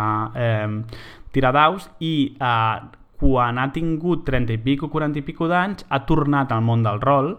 [0.42, 1.04] eh,
[1.36, 2.80] tirar daus, i eh,
[3.20, 6.98] quan ha tingut 30 i pico, 40 i pico d'anys, ha tornat al món del
[7.04, 7.36] rol,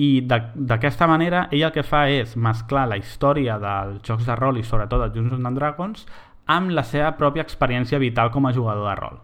[0.00, 4.58] i d'aquesta manera ell el que fa és mesclar la història dels jocs de rol
[4.58, 6.06] i sobretot de Dungeons and Dragons
[6.52, 9.20] amb la seva pròpia experiència vital com a jugador de rol.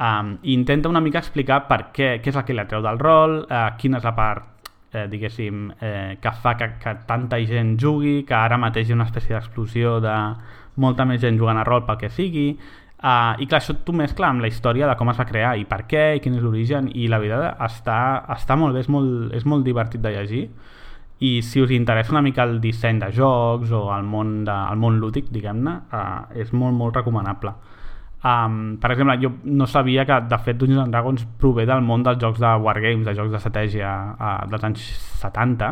[0.00, 3.42] Um, intenta una mica explicar per què, què és el que li atreu del rol,
[3.42, 4.46] uh, quina és la part,
[4.92, 8.98] eh, diguéssim, eh, que fa que, que tanta gent jugui, que ara mateix hi ha
[8.98, 10.14] una espècie d'explosió de
[10.82, 12.58] molta més gent jugant a rol pel que sigui,
[13.02, 15.66] uh, i clar, això tu mescla amb la història de com es va crear i
[15.68, 17.98] per què, i quin és l'origen, i la veritat està,
[18.36, 20.44] està molt bé, és molt, és molt divertit de llegir,
[21.20, 24.80] i si us interessa una mica el disseny de jocs o el món, de, el
[24.80, 27.52] món lúdic, diguem-ne, uh, és molt, molt recomanable.
[28.20, 32.02] Um, per exemple, jo no sabia que de fet Dungeons and Dragons prové del món
[32.04, 34.84] dels jocs de wargames, de jocs d'estratègia uh, dels anys
[35.22, 35.70] 70,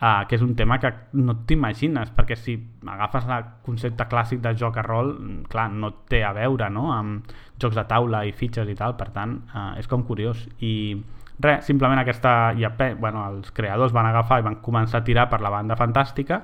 [0.00, 2.56] uh, que és un tema que no t'imagines, perquè si
[2.86, 5.14] agafes el concepte clàssic de joc a rol,
[5.48, 6.90] clar, no té a veure no?
[6.92, 7.30] amb
[7.60, 10.46] jocs de taula i fitxes i tal, per tant, uh, és com curiós.
[10.60, 10.96] I
[11.40, 12.52] res, simplement aquesta...
[12.58, 16.42] Ja, bueno, els creadors van agafar i van començar a tirar per la banda fantàstica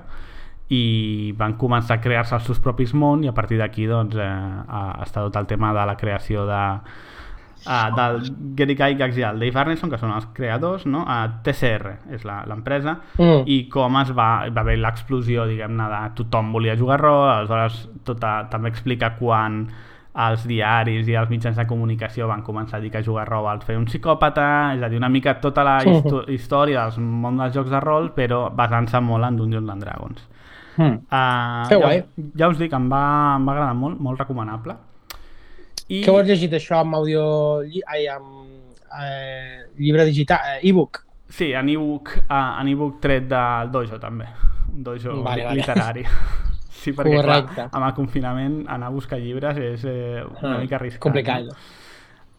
[0.69, 4.25] i van començar a crear-se els seus propis món i a partir d'aquí doncs, eh,
[4.67, 6.57] ha- està tot el tema de la creació de,
[7.65, 8.21] uh, del
[8.55, 11.01] Gary Gygax i el Dave Arneson, que són els creadors, no?
[11.07, 13.43] Uh, TCR és la- l'empresa, Mm.
[13.47, 18.47] i com es va, va haver l'explosió, diguem-ne, de tothom volia jugar rol, aleshores tota,
[18.49, 19.67] també explica quan
[20.17, 23.59] els diaris i els mitjans de comunicació van començar a dir que jugar rol el
[23.61, 27.53] feia un psicòpata, és a dir, una mica tota la histo història del món dels
[27.53, 30.27] jocs de rol, però basant-se molt en Dungeons and Dragons.
[30.77, 30.97] Hmm.
[31.09, 32.03] Uh, Que ja, guai.
[32.37, 34.75] Ja us dic, em va, em va agradar molt, molt recomanable.
[35.89, 36.01] I...
[36.03, 37.23] Què ho has llegit això amb àudio...
[37.63, 38.25] lli- Ai, amb
[39.01, 41.03] eh, llibre digital, eh, e-book?
[41.29, 44.25] Sí, en e-book, uh, en e-book tret del dojo també,
[44.73, 45.61] un dojo Vale, vale.
[45.61, 46.05] literari.
[46.77, 47.53] Sí, perquè Correcte.
[47.55, 51.01] clar, amb el confinament anar a buscar llibres és eh, una Ah, mica arriscat.
[51.03, 51.47] complicat.
[51.49, 51.55] No?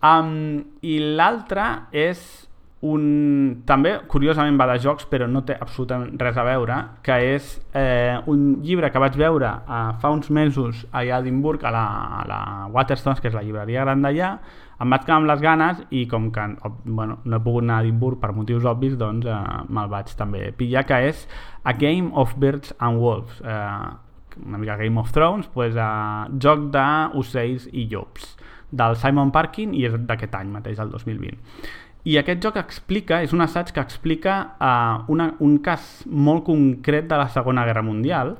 [0.08, 2.47] Um, I l'altre és
[2.86, 3.62] un...
[3.66, 8.14] també curiosament va de jocs però no té absolutament res a veure que és eh,
[8.30, 11.84] un llibre que vaig veure eh, fa uns mesos allà a Edimburg a la,
[12.20, 12.40] a la
[12.74, 14.32] Waterstones que és la llibreria gran d'allà
[14.78, 16.44] em vaig quedar amb les ganes i com que
[16.84, 20.52] bueno, no he pogut anar a Edimburg per motius obvis doncs eh, me'l vaig també
[20.58, 21.26] pillar que és
[21.64, 23.88] A Game of Birds and Wolves eh,
[24.46, 28.36] una mica Game of Thrones pues, eh, joc d'ocells i llops
[28.70, 31.38] del Simon Parkin i és d'aquest any mateix, del 2020.
[32.06, 37.08] I aquest joc explica, és un assaig que explica uh, una, un cas molt concret
[37.10, 38.36] de la Segona Guerra Mundial,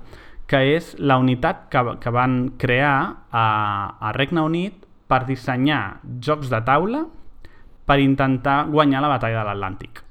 [0.49, 2.95] que és la unitat que, que van crear
[3.31, 3.47] a,
[4.01, 7.05] a Regne Unit per dissenyar jocs de taula
[7.89, 10.03] per intentar guanyar la batalla de l'Atlàntic.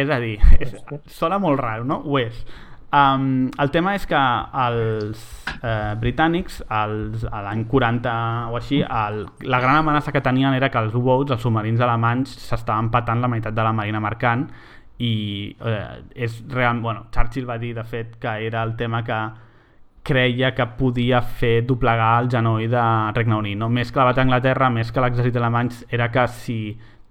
[0.00, 0.76] És a dir, és,
[1.10, 2.00] sona molt raro, no?
[2.04, 2.44] Ho és.
[2.90, 5.20] Um, el tema és que els
[5.62, 8.14] eh, britànics, els, a l'any 40
[8.50, 12.34] o així, el, la gran amenaça que tenien era que els U-boats, els submarins alemanys,
[12.48, 14.48] s'estaven patant la meitat de la marina mercant
[14.98, 15.12] i
[15.54, 19.20] eh, és real, bueno, Churchill va dir de fet que era el tema que
[20.02, 23.58] creia que podia fer doblegar el genoll de Regne Unit.
[23.60, 23.70] No?
[23.70, 26.60] Més que la bata d'Anglaterra, més que l'exèrcit alemany, era que si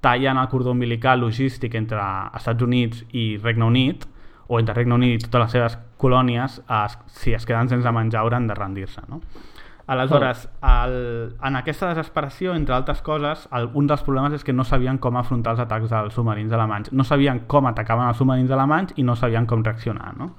[0.04, 2.04] tallen el cordó umbilical logístic entre
[2.36, 4.10] Estats Units i Regne Unit,
[4.50, 8.24] o entre Regne Unit i totes les seves colònies, es, si es queden sense menjar
[8.24, 9.06] hauran de rendir-se.
[9.08, 9.22] No?
[9.90, 14.66] Aleshores, el, en aquesta desesperació, entre altres coses, el, un dels problemes és que no
[14.66, 16.92] sabien com afrontar els atacs dels submarins alemanys.
[16.94, 20.12] No sabien com atacaven els submarins alemanys i no sabien com reaccionar.
[20.18, 20.36] No?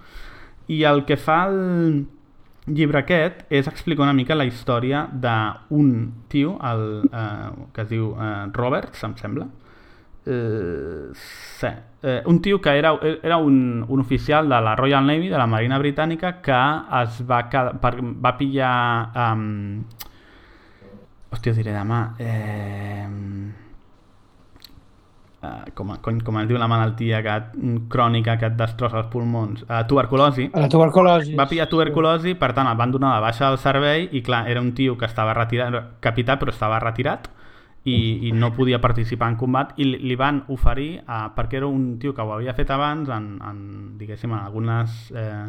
[0.70, 1.58] I el que fa el
[2.70, 5.90] llibre aquest és explicar una mica la història d'un
[6.30, 9.48] tio el, eh, que es diu eh, Roberts, em sembla,
[10.26, 11.66] Eh, sí.
[12.02, 15.46] Eh, un tio que era, era un, un oficial de la Royal Navy, de la
[15.46, 16.60] Marina Britànica, que
[17.02, 17.42] es va,
[17.80, 18.74] per, va pillar...
[19.14, 19.82] Um,
[21.30, 22.00] hòstia, diré demà...
[22.18, 23.08] Eh,
[25.42, 27.36] eh, com, cony, com es diu la malaltia que,
[27.92, 29.64] crònica que et destrossa els pulmons?
[29.68, 30.50] Eh, tuberculosi.
[30.54, 31.36] La tuberculosi.
[31.36, 34.60] Va pillar tuberculosi, per tant el van donar de baixa del servei i clar, era
[34.60, 37.28] un tio que estava retirat, capità però estava retirat
[37.84, 41.68] i, i no podia participar en combat i li, li van oferir, eh, perquè era
[41.68, 43.60] un tio que ho havia fet abans en, en
[44.00, 45.46] diguéssim, en, algunes, eh,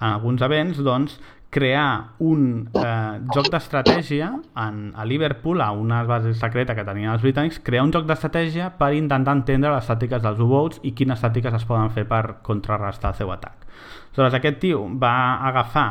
[0.00, 1.18] en alguns events, doncs
[1.56, 7.60] crear un eh, joc d'estratègia a Liverpool, a una base secreta que tenien els britànics,
[7.64, 11.64] crear un joc d'estratègia per intentar entendre les tàctiques dels U-Boats i quines tàctiques es
[11.68, 13.64] poden fer per contrarrestar el seu atac.
[14.10, 15.14] Aleshores, aquest tio va
[15.48, 15.88] agafar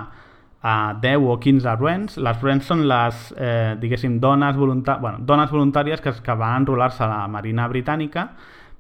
[0.66, 2.18] a 10 o 15 Wrens.
[2.18, 7.04] Les Wrens són les, eh, diguéssim, dones, volunta bueno, dones voluntàries que, que van enrolar-se
[7.06, 8.30] a la Marina Britànica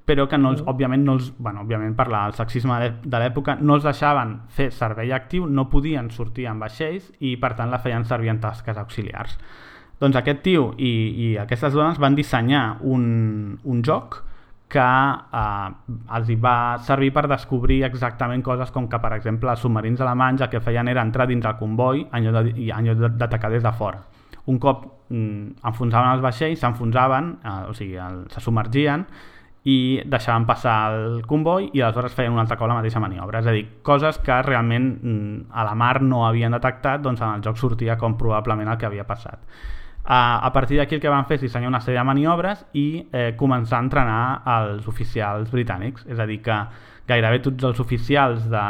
[0.05, 3.57] però que no els, òbviament, no els, bueno, òbviament per la, el sexisme de l'època
[3.57, 7.81] no els deixaven fer servei actiu, no podien sortir amb vaixells i per tant la
[7.81, 9.37] feien servir en tasques auxiliars.
[9.99, 10.91] Doncs aquest tio i,
[11.25, 14.34] i aquestes dones van dissenyar un, un joc que
[14.73, 15.69] eh,
[16.17, 20.49] els va servir per descobrir exactament coses com que, per exemple, els submarins alemanys el
[20.49, 23.71] que feien era entrar dins el comboi en lloc de- en lloc d'atacar des de
[23.71, 24.01] fora.
[24.47, 29.05] Un cop mm, enfonsaven els vaixells, s'enfonsaven, eh, o sigui, el, se submergien
[29.65, 33.39] i deixaven passar el comboi i aleshores feien un altre cop la mateixa maniobra.
[33.39, 37.29] És a dir, coses que realment mm, a la mar no havien detectat, doncs en
[37.39, 39.39] el joc sortia com probablement el que havia passat.
[40.05, 43.31] A partir d'aquí el que van fer és dissenyar una sèrie de maniobres i eh,
[43.37, 44.19] començar a entrenar
[44.55, 46.05] els oficials britànics.
[46.05, 46.59] És a dir, que
[47.09, 48.61] gairebé tots els oficials de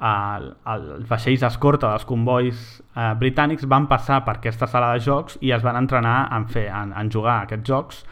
[0.00, 2.64] uh, els vaixells escorta dels convois
[2.96, 6.66] uh, britànics van passar per aquesta sala de jocs i es van entrenar en, fer,
[6.72, 8.04] en, en jugar a aquests jocs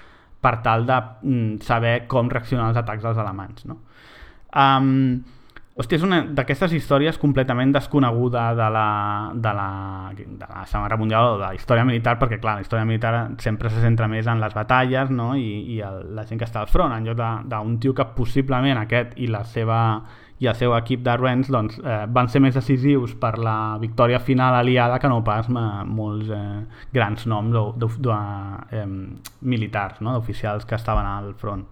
[0.42, 3.64] per tal de mm, saber com reaccionar als atacs dels alemanys.
[3.70, 3.78] No?
[4.52, 5.22] Um,
[5.76, 8.86] hòstia, és una d'aquestes històries completament desconeguda de la,
[9.34, 9.68] de, la,
[10.16, 13.70] de la Segona Mundial o de la història militar, perquè clar, la història militar sempre
[13.72, 15.32] se centra més en les batalles no?
[15.36, 18.04] i, i el, la gent que està al front, en lloc de- d'un tio que
[18.16, 19.78] possiblement aquest i la seva
[20.42, 24.18] i el seu equip de Rens doncs, eh, van ser més decisius per la victòria
[24.18, 28.16] final aliada que no pas eh, molts eh, grans noms o, de, de,
[28.74, 28.86] eh,
[29.40, 30.16] militars, no?
[30.16, 31.62] d'oficials que estaven al front.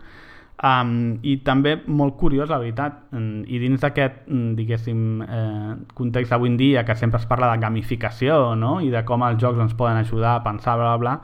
[0.62, 6.30] Um, I també molt curiós, la veritat, mm, i dins d'aquest, mm, diguéssim, eh, context
[6.30, 9.58] d'avui en dia, que sempre es parla de gamificació, no?, i de com els jocs
[9.58, 11.20] ens poden ajudar a pensar, bla, bla, bla,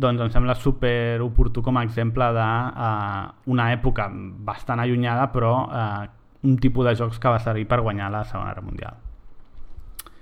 [0.00, 5.52] doncs em sembla super oportú com a exemple d'una uh, una època bastant allunyada, però
[5.68, 6.08] uh,
[6.42, 8.94] un tipus de jocs que va servir per guanyar la Segona Guerra Mundial.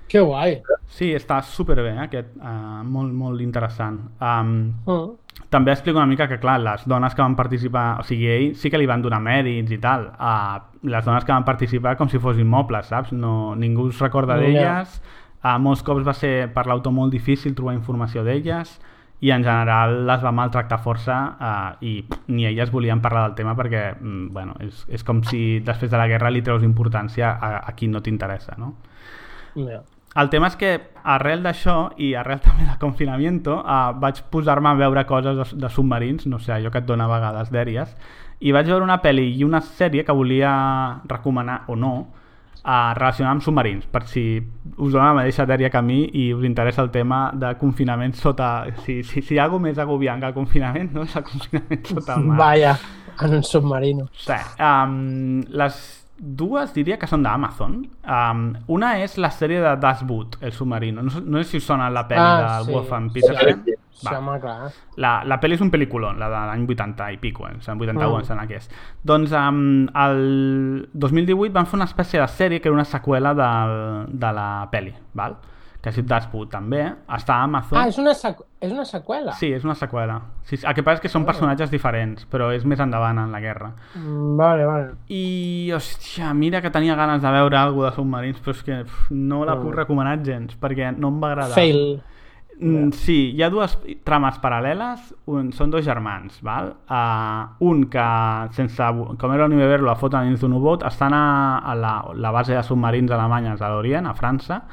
[0.08, 0.62] Que guai.
[0.88, 4.00] Sí, està superbé, eh, aquest, uh, molt, molt interessant.
[4.20, 5.16] Um, Mm.
[5.50, 8.00] També explico una mica que, clar, les dones que van participar...
[8.00, 10.10] O sigui, ell sí que li van donar mèrits i tal.
[10.18, 13.14] Uh, les dones que van participar com si fossin mobles, saps?
[13.16, 14.42] No, ningú es recorda Ja.
[14.44, 15.00] d'elles.
[15.42, 18.78] Uh, molts cops va ser per l'autor molt difícil trobar informació d'elles
[19.20, 23.36] i en general les va maltractar força uh, i pff, ni elles volien parlar del
[23.38, 27.32] tema perquè mm, bueno, és, és com si després de la guerra li treus importància
[27.34, 28.74] a, a qui no t'interessa, no?
[29.56, 29.80] Ja.
[30.18, 30.70] El tema és que
[31.06, 35.70] arrel d'això i arrel també del confinamiento uh, vaig posar-me a veure coses de, de
[35.70, 37.92] submarins, no sé, allò que et dona a vegades dèries,
[38.42, 40.50] i vaig veure una pel·li i una sèrie que volia
[41.06, 44.24] recomanar o no uh, relacionada amb submarins, per si
[44.76, 48.18] us dona la mateixa dèria que a mi i us interessa el tema de confinament
[48.18, 48.66] sota...
[48.82, 51.86] Si, si, si hi ha alguna més agobiant que el confinament, no és el confinament
[51.94, 52.40] sota el mar.
[52.42, 52.74] Vaya,
[53.22, 54.10] en un submarino.
[54.14, 57.76] Sí, um, les dues diria que són d'Amazon.
[58.04, 61.02] Um, una és la sèrie de Das Boot, el submarino.
[61.02, 63.20] No, sé- no sé si us sona la pel·li Ah, del sí, Wolfgang sí.
[63.20, 63.64] Petersen.
[63.98, 64.70] Sí, home, clar.
[64.96, 67.54] La, la pel·li és un pel·lículon, la de l'any 80 i pico, eh?
[67.66, 68.18] l'any 81 Mm.
[68.20, 68.68] em sembla que és.
[69.02, 74.06] Doncs um, el 2018 van fer una espècie de sèrie que era una seqüela del,
[74.18, 75.36] de la pel·li, val?
[75.88, 76.82] Que ha sigut Dashboot també,
[77.16, 77.78] està a Amazon.
[77.80, 79.32] Ah, és una, és una seqüela?
[79.40, 80.20] Sí, és una seqüela.
[80.44, 83.40] Sí, el que passa és que són personatges diferents, però és més endavant en la
[83.40, 83.72] guerra.
[83.96, 84.90] Mm, Vale, vale.
[85.08, 89.08] I, hòstia, mira que tenia ganes de veure alguna de submarins, però és que pf,
[89.16, 89.76] no la puc Mm.
[89.82, 91.54] recomanar gens, perquè no em va agradar.
[91.54, 92.02] Fail.
[92.60, 96.72] Mm, sí, hi ha dues trames paral·leles, un, són dos germans, val?
[96.90, 98.06] Uh, un que,
[98.56, 98.82] sense,
[99.16, 102.62] com era l'Univer, la foten dins d'un U-boat, estan a, a la, la base de
[102.66, 104.64] submarins alemanyes a l'Orient, a França,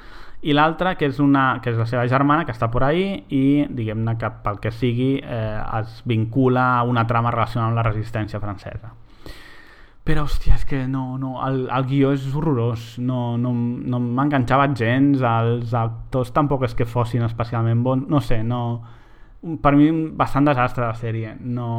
[0.46, 3.66] i l'altra, que, és una, que és la seva germana, que està por ahí, i
[3.66, 8.42] diguem-ne que pel que sigui eh, es vincula a una trama relacionada amb la resistència
[8.44, 8.92] francesa.
[10.06, 14.68] Però, hòstia, és que no, no, el, el guió és horrorós, no, no, no m'enganxava
[14.78, 18.62] gens, els actors tampoc és que fossin especialment bons, no sé, no...
[19.62, 21.72] Per mi, bastant desastre la sèrie, no...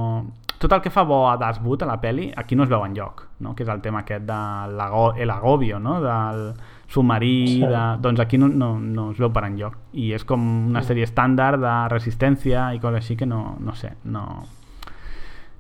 [0.59, 2.83] tot el que fa bo a Das Boot, a la peli, aquí no es veu
[2.83, 3.55] en lloc, no?
[3.55, 4.41] que és el tema aquest de
[4.75, 6.01] l'ago- l'agobio, no?
[6.03, 6.49] del
[6.89, 7.61] submarí, Sí.
[7.61, 7.83] de...
[8.01, 9.75] doncs aquí no, no, no es veu per enlloc.
[9.95, 10.41] I és com
[10.71, 14.45] una sèrie estàndard de resistència i coses així que no, no sé, no,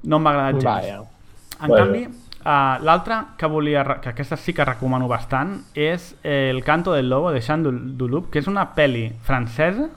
[0.04, 0.64] no m'ha agradat gens.
[0.64, 1.02] Vaja.
[1.62, 1.84] En Bueno.
[1.86, 6.92] canvi, uh, l'altre que volia, que aquesta sí que recomano bastant, és eh, El canto
[6.92, 9.88] del lobo de Jean Dul- Duluth, que és una pel·li francesa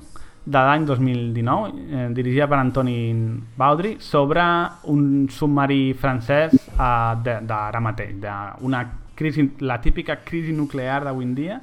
[0.46, 3.14] de l'any 2019, eh, dirigida per Antoni
[3.58, 4.42] Baudry, sobre
[4.86, 8.86] un submarí francès uh, d'ara mateix, d'una
[9.20, 11.62] crisi, la típica crisi nuclear d'avui en dia,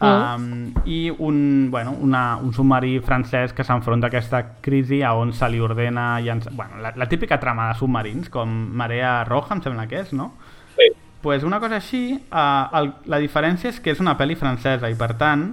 [0.00, 5.30] Um, i un, bueno, una, un submarí francès que s'enfronta a aquesta crisi a on
[5.32, 9.62] se li ordena llançar, bueno, la, la típica trama de submarins com Marea Roja em
[9.62, 10.32] sembla que és, no?
[10.74, 10.90] Sí.
[11.22, 14.98] pues una cosa així uh, el, la diferència és que és una pel·li francesa i
[14.98, 15.46] per tant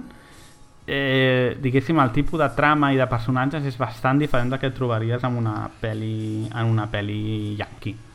[0.84, 5.24] eh, diguéssim el tipus de trama i de personatges és bastant diferent del que trobaries
[5.24, 8.11] en una pel·li, en una pel·li yankee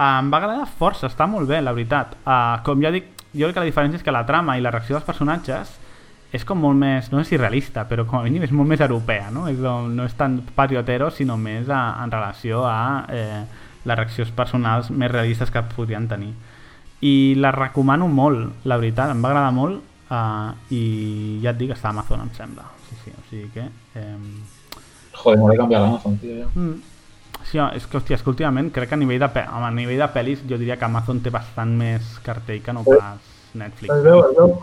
[0.00, 3.58] em va agradar força, està molt bé la veritat uh, com ja dic, jo crec
[3.58, 5.76] que la diferència és que la trama i la reacció dels personatges
[6.32, 8.82] és com molt més, no sé si realista, però com a mínim és molt més
[8.84, 9.48] europea, no?
[9.50, 12.76] És, no és tan patriotero, sinó més a, en relació a
[13.10, 13.40] eh,
[13.84, 16.30] les reaccions personals més realistes que podrien tenir.
[17.02, 19.80] I la recomano molt, la veritat, em va agradar molt
[20.12, 22.68] uh, i ja et dic, està a Amazon, em sembla.
[22.86, 23.66] Sí, sí, o sigui que...
[23.98, 24.16] Eh,
[25.20, 26.36] Joder, m'ho he canviat l'Amazon, tio.
[26.44, 26.50] jo.
[26.54, 26.89] mm,
[27.44, 29.98] sí, és que, hòstia, és que últimament crec que a nivell de, home, a nivell
[29.98, 33.18] de pel·lis jo diria que Amazon té bastant més cartell que no pas
[33.54, 33.92] Netflix.
[33.94, 34.54] Es veu, es veu.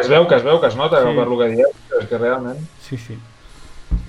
[0.00, 1.16] Es veu, que es veu, que es nota Sí.
[1.16, 1.66] per lo que dieu,
[2.00, 2.58] és que realment...
[2.80, 3.18] Sí, sí.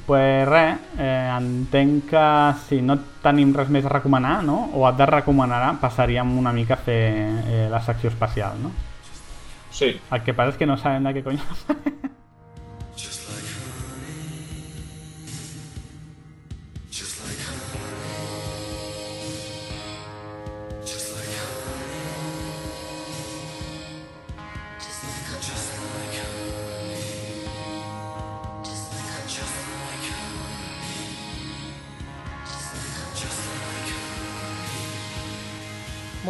[0.06, 2.26] Pues res, eh, entenc que
[2.68, 4.70] si no tenim res més a recomanar, no?
[4.76, 7.00] O et de recomanar, passaríem una mica a fer
[7.48, 8.72] eh, la secció especial, no?
[9.72, 10.00] Sí.
[10.12, 11.40] El que passa és que no sabem de què cony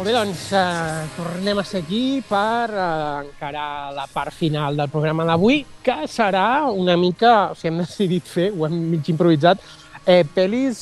[0.02, 4.88] Molt bé, doncs eh, tornem a ser aquí per eh, encarar la part final del
[4.90, 9.60] programa d'avui, que serà una mica, o sigui, hem decidit fer, ho hem mig improvisat,
[10.02, 10.80] eh, pel·lis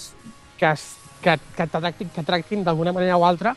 [0.57, 0.70] que,
[1.20, 3.52] que, que, tractin, que tractin d'alguna manera o altra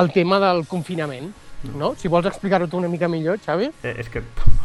[0.00, 1.26] el tema del confinament.
[1.74, 1.90] No?
[2.00, 3.68] Si vols explicar-ho tu una mica millor, Xavi.
[3.82, 4.22] Eh, és que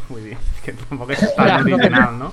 [0.07, 2.29] vull dir, és que tampoc és tan Ja, original, no?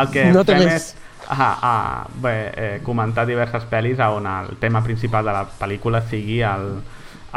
[0.00, 0.94] El que No fem és
[1.28, 6.40] ah, ah, bé, eh, comentar diverses pel·lis on el tema principal de la pel·lícula sigui
[6.40, 6.80] el,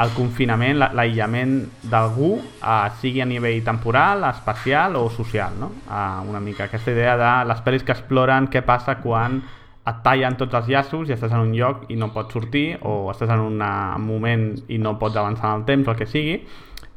[0.01, 5.71] el confinament, la- l'aïllament d'algú, eh, sigui a nivell temporal, espacial o social, no?
[5.89, 9.41] Eh, una mica aquesta idea de les pel·lis que exploren què passa quan
[9.85, 13.11] et tallen tots els llaços i estàs en un lloc i no pots sortir o
[13.11, 13.57] estàs en un
[14.01, 16.37] moment i no pots avançar en el temps el que sigui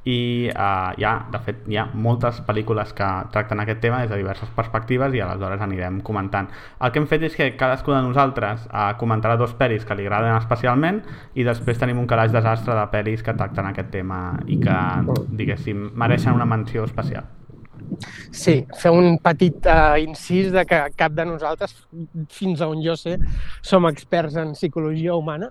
[0.07, 4.13] i uh, hi ha, de fet, hi ha moltes pel·lícules que tracten aquest tema des
[4.13, 6.47] de diverses perspectives i aleshores anirem comentant.
[6.79, 10.07] El que hem fet és que cadascú de nosaltres uh, comentarà dos pel·lis que li
[10.07, 11.01] agraden especialment
[11.35, 14.79] i després tenim un calaix desastre de pel·lis que tracten aquest tema i que,
[15.43, 17.27] diguéssim, mereixen una menció especial.
[18.31, 21.75] Sí, fer un petit uh, incís de que cap de nosaltres,
[22.31, 23.17] fins a on jo sé,
[23.63, 25.51] som experts en psicologia humana.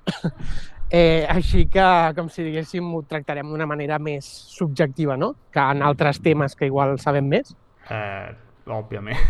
[0.91, 5.33] Eh, així que, com si diguéssim, ho tractarem d'una manera més subjectiva, no?
[5.53, 7.55] Que en altres temes que igual sabem més.
[7.89, 8.29] Eh,
[8.69, 9.17] òbviament.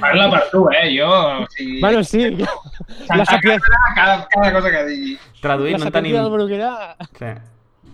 [0.00, 0.88] Parla per tu, eh?
[0.94, 1.10] Jo,
[1.42, 1.80] o sigui...
[1.82, 2.48] Bueno, sí, la.
[3.10, 3.40] Clara,
[3.94, 5.18] cada, cada cosa que digui.
[5.42, 6.14] traduït, la no tenim...
[6.16, 6.96] del Bruguera...
[7.18, 7.34] Sí.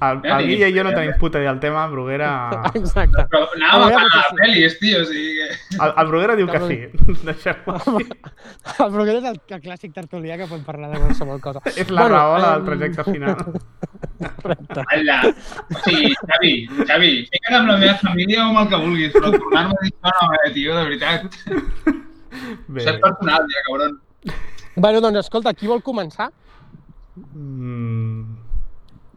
[0.03, 2.31] El, Ja el Guille i jo no tenim puta idea del tema, el Bruguera...
[2.75, 3.23] Exacte.
[3.31, 4.39] Però anàvem a parlar de sí.
[4.41, 5.47] pel·lis, tio, o sigui.
[5.77, 6.79] El, el Bruguera diu que sí.
[7.29, 8.09] Deixem-ho així.
[8.73, 11.63] El Bruguera és el, el clàssic tertulià que pot parlar de qualsevol cosa.
[11.85, 13.45] És la raola del em, trajecte final.
[14.97, 15.21] Allà.
[15.29, 16.53] O sigui, Xavi,
[16.91, 19.95] Xavi, fica't amb la meva família o amb el que vulguis, però tornar-me a dir
[19.95, 21.41] això no, eh, tio, de veritat.
[22.67, 22.83] Bé.
[22.83, 23.99] És personal, ja, cabron.
[24.75, 26.33] Bueno, doncs escolta, qui vol començar?
[27.15, 28.32] Mm,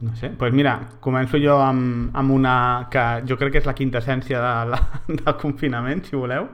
[0.02, 3.66] no sé, doncs pues mira, començo jo amb, amb una que jo crec que és
[3.70, 6.50] la quinta essència de la, del confinament, si voleu,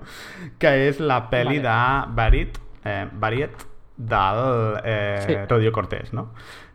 [0.59, 2.05] que és la pel·li Vale.
[2.07, 3.65] de Barit, eh, Bariet
[3.97, 4.43] del
[4.83, 5.35] eh, Sí.
[5.49, 6.29] Rodrigo Cortés, no?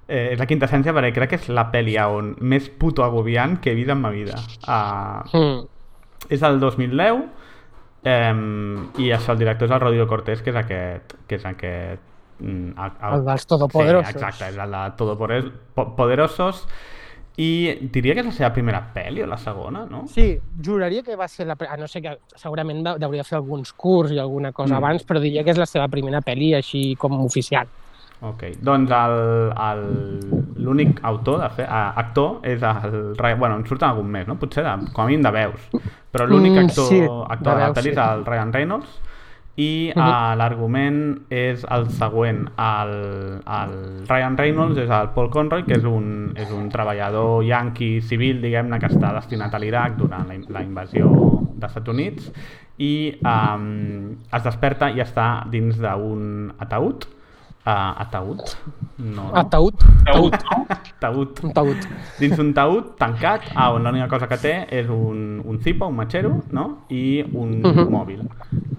[0.08, 3.56] Eh, és la quinta essència perquè crec que és la pel·li on més puto agobiant
[3.60, 4.36] que he vist en ma vida.
[4.66, 5.66] Uh, Mm.
[6.30, 7.24] és del 2010
[8.04, 8.34] eh,
[8.98, 12.02] i això, el director és el Rodrigo Cortés que és aquest que és aquest
[12.40, 14.10] mm, el, El dels Todopoderosos.
[14.12, 16.66] sí, exacte, és el de Todopoderosos
[17.38, 17.48] i
[17.92, 20.06] diria que és la seva primera pel·li o la segona, no?
[20.08, 21.54] Sí, juraria que va ser la...
[21.54, 24.78] pre- A no sé que segurament hauria de fer alguns curs i alguna cosa Mm.
[24.84, 27.66] abans, però diria que és la seva primera pel·li així com oficial.
[28.24, 28.88] Ok, doncs
[30.56, 33.12] l'únic autor, de eh, actor, és el...
[33.38, 34.38] Bueno, en surten algun més, no?
[34.40, 35.66] Potser de, com a mínim de veus.
[36.12, 37.92] Però l'únic Mm, actor, sí, actor de de la pel·li sí.
[37.92, 38.88] és el Ryan Reynolds
[39.56, 40.02] i Mhm.
[40.02, 40.98] uh l'argument
[41.30, 42.48] és el següent.
[42.58, 42.92] El,
[43.46, 48.42] el Ryan Reynolds és el Paul Conroy, que és un, és un treballador yanqui civil,
[48.42, 51.08] diguem-ne, que està destinat a l'Iraq durant la, la invasió
[51.56, 52.30] dels Estats Units
[52.78, 57.06] i um, es desperta i està dins d'un ataúd
[57.66, 58.38] Uh, ataúd?
[59.02, 59.34] No, no.
[59.34, 59.74] Ataúd.
[60.06, 60.66] Taüt, no?
[61.02, 61.40] Taüt.
[61.42, 61.86] Un taüt.
[62.20, 65.96] Dins un taüt tancat, ah, on l'única cosa que té és un, un zipa, un
[65.98, 66.84] matxero, no?
[66.88, 67.88] I un Mhm.
[67.90, 68.22] mòbil.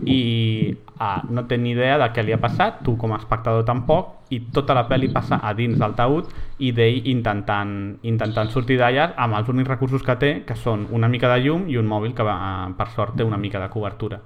[0.08, 3.66] I ah, no té ni idea de què li ha passat, tu com a espectador
[3.68, 8.78] tampoc, i tota la pel·li passa a dins del taüt i d'ell intentant, intentant sortir
[8.80, 11.86] d'allà amb els únics recursos que té, que són una mica de llum i un
[11.88, 14.20] mòbil que va, per sort té una mica de cobertura.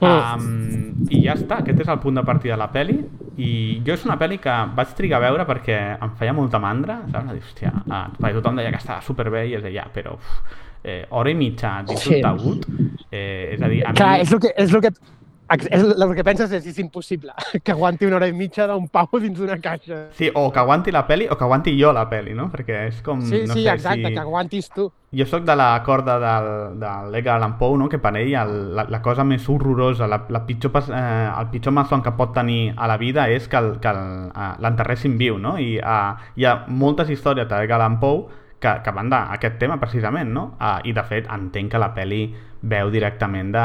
[0.00, 2.98] Um, I ja està, aquest és el punt de partida de la peli
[3.40, 6.98] i jo és una peli que vaig trigar a veure perquè em feia molta mandra
[7.12, 7.30] saps?
[7.32, 10.34] Dir, hòstia, ah, perquè tothom deia que estava superbé i és ja, però uf,
[10.84, 12.14] eh, hora i mitja dins Sí.
[12.16, 12.66] un taüt
[13.10, 14.26] eh, és a dir, a Clar, mi...
[14.26, 14.92] és el que, és el que,
[15.48, 17.32] el que penses és, és impossible
[17.64, 20.08] que aguanti una hora i mitja d'un pau dins d'una caixa.
[20.12, 22.48] Sí, o que aguanti la peli o que aguanti jo la peli, no?
[22.50, 23.20] Perquè és com...
[23.22, 24.14] Sí, no sí, sé, exacte, si...
[24.14, 24.88] que aguantis tu.
[25.16, 26.48] Jo sóc de la corda del,
[26.80, 27.88] de l'Edgar Allan Poe, no?
[27.88, 31.72] que per ell el, la, la cosa més horrorosa, la, la pitjor, eh, el pitjor
[31.72, 35.38] malson que pot tenir a la vida és que el- que el- eh, l'enterressin viu,
[35.38, 35.54] no?
[35.62, 38.26] I eh, hi ha moltes històries d'Edgar Allan Poe
[38.60, 40.44] que, que van d'aquest tema precisament, no?
[40.60, 42.26] Eh, I de fet entenc que la peli
[42.66, 43.64] veu directament de,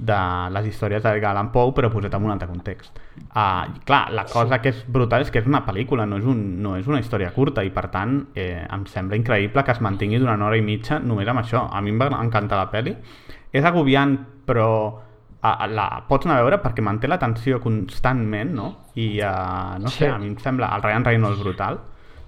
[0.00, 0.16] de
[0.54, 2.96] les històries d'Edgar Allan Poe però posat en un altre context.
[3.34, 6.40] Uh, clar, la cosa que és brutal és que és una pel·lícula, no és, un,
[6.64, 10.18] no és una història curta i per tant eh, em sembla increïble que es mantingui
[10.22, 11.66] durant una hora i mitja només amb això.
[11.68, 12.96] A mi em va encantar la pel·li.
[13.52, 14.16] És agobiant,
[14.48, 18.72] però uh, la pots anar a veure perquè manté l'atenció constantment, no?
[18.96, 20.10] I uh, no sé, Sí.
[20.10, 21.80] a mi em sembla el Ryan Reynolds brutal,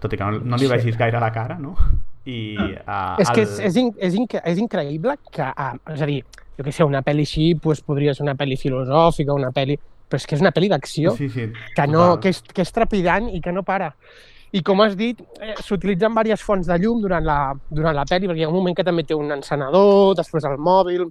[0.02, 1.76] tot i que no, no li vegis gaire a la cara, no?
[2.26, 6.06] I, uh, És que és, és, in, és, inc és increïble que, ah, és a
[6.06, 6.20] dir,
[6.58, 9.78] jo què sé, una pel·li així pues, podria ser una pel·li filosòfica, una pel·li...
[10.12, 12.18] Però és que és una pel·li d'acció Sí, sí, que, no, total.
[12.20, 13.94] que, és, que és trepidant i que no para.
[14.52, 17.38] I com has dit, eh, s'utilitzen diverses fonts de llum durant la,
[17.70, 20.60] durant la pel·li, perquè hi ha un moment que també té un encenedor, després el
[20.60, 21.08] mòbil...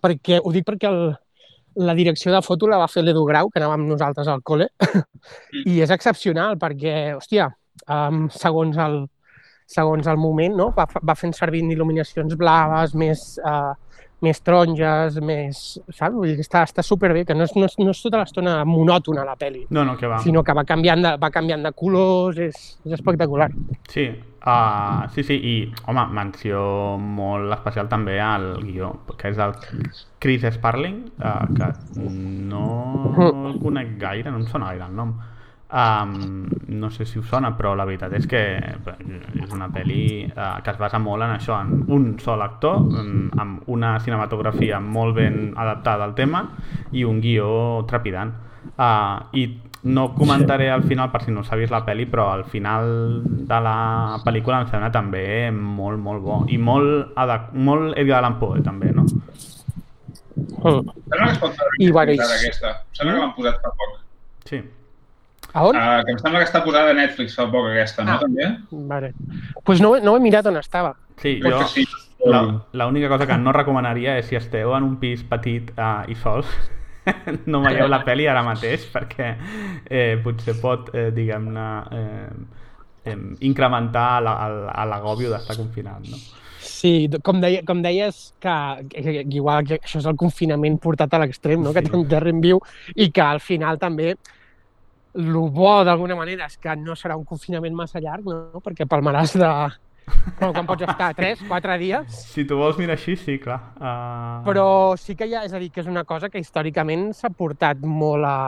[0.00, 1.00] Perquè, ho dic perquè el,
[1.82, 4.68] la direcció de foto la va fer l'Edu Grau, que anàvem nosaltres al col·le,
[5.70, 7.48] i és excepcional perquè, hòstia,
[7.88, 9.00] um, segons el,
[9.70, 10.70] segons el moment, no?
[10.76, 13.72] va, va fent servir il·luminacions blaves, més, uh,
[14.24, 15.60] més taronges, més...
[15.88, 16.14] Saps?
[16.14, 18.58] Vull dir que està, està superbé, que no és, no és, no és tota l'estona
[18.68, 20.20] monòtona la pel·li, No, no, que va.
[20.24, 23.50] sinó que va canviant de, va canviant de colors, és, és espectacular.
[23.88, 24.06] Sí,
[24.44, 25.56] uh, sí, sí, i,
[25.88, 26.62] home, menció
[27.00, 29.56] molt especial també al guió, que és el
[30.20, 31.72] Chris Sparling, uh, que
[32.50, 32.64] no
[33.50, 35.16] el conec gaire, no em sona gaire el nom.
[35.70, 40.58] Um, no sé si us sona, però la veritat és que és una pel·li uh,
[40.64, 45.14] que es basa molt en això, en un sol actor, um, amb una cinematografia molt
[45.20, 46.42] ben adaptada al tema
[46.90, 47.50] i un guió
[47.86, 48.32] trepidant.
[48.74, 49.44] Uh, I
[49.82, 53.60] no comentaré al final per si no s'ha vist la pel·li, però al final de
[53.62, 55.24] la pel·lícula em sembla també
[55.54, 56.40] molt, molt bo.
[56.50, 57.14] I molt,
[57.54, 59.06] molt Edgar Allan Poe, també, no?
[59.06, 60.82] Mm.
[61.06, 62.74] Sembla que es pot veure I, I, bueno, aquesta.
[62.74, 63.96] Em sembla que l'han posat fa poc.
[64.50, 64.62] Sí.
[65.52, 65.76] A on?
[65.76, 68.16] Uh, que em sembla que està posada a Netflix fa poc aquesta, no?
[68.16, 68.20] Ah.
[68.22, 68.50] També?
[68.90, 69.12] Vale.
[69.64, 70.94] Pues no, no he mirat on estava.
[71.20, 71.66] Sí, Crec jo...
[71.72, 71.86] sí.
[72.20, 72.42] La,
[72.84, 76.50] l'única cosa que no recomanaria és si esteu en un pis petit uh, i sols
[77.50, 79.30] no veieu la pel·li ara mateix perquè
[79.88, 81.64] eh, potser pot, eh, diguem-ne,
[81.96, 83.16] eh, eh,
[83.48, 86.20] incrementar l'agòbio d'estar confinat, no?
[86.60, 88.54] Sí, com, deia, com deies, que,
[88.92, 91.72] que, que igual que això és el confinament portat a l'extrem, no?
[91.72, 91.88] que Sí.
[91.88, 92.60] t'enterrin viu
[92.94, 94.12] i que al final també
[95.14, 98.62] el bo d'alguna manera és que no serà un confinament massa llarg, no?
[98.64, 99.50] perquè palmaràs de...
[100.40, 101.12] Bueno, quan pots estar?
[101.14, 102.22] 3, 4 dies?
[102.32, 103.60] Si tu vols mirar així, sí, clar.
[103.78, 104.40] Uh...
[104.48, 104.66] Però
[104.98, 107.84] sí que hi ha, és a dir, que és una cosa que històricament s'ha portat
[107.86, 108.38] molt a...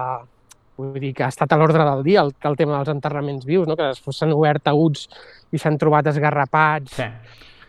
[0.80, 3.68] Vull dir, que ha estat a l'ordre del dia el, el tema dels enterraments vius,
[3.68, 3.76] no?
[3.78, 5.06] que després s'han obert taüts
[5.52, 7.06] i s'han trobat esgarrapats, Sí,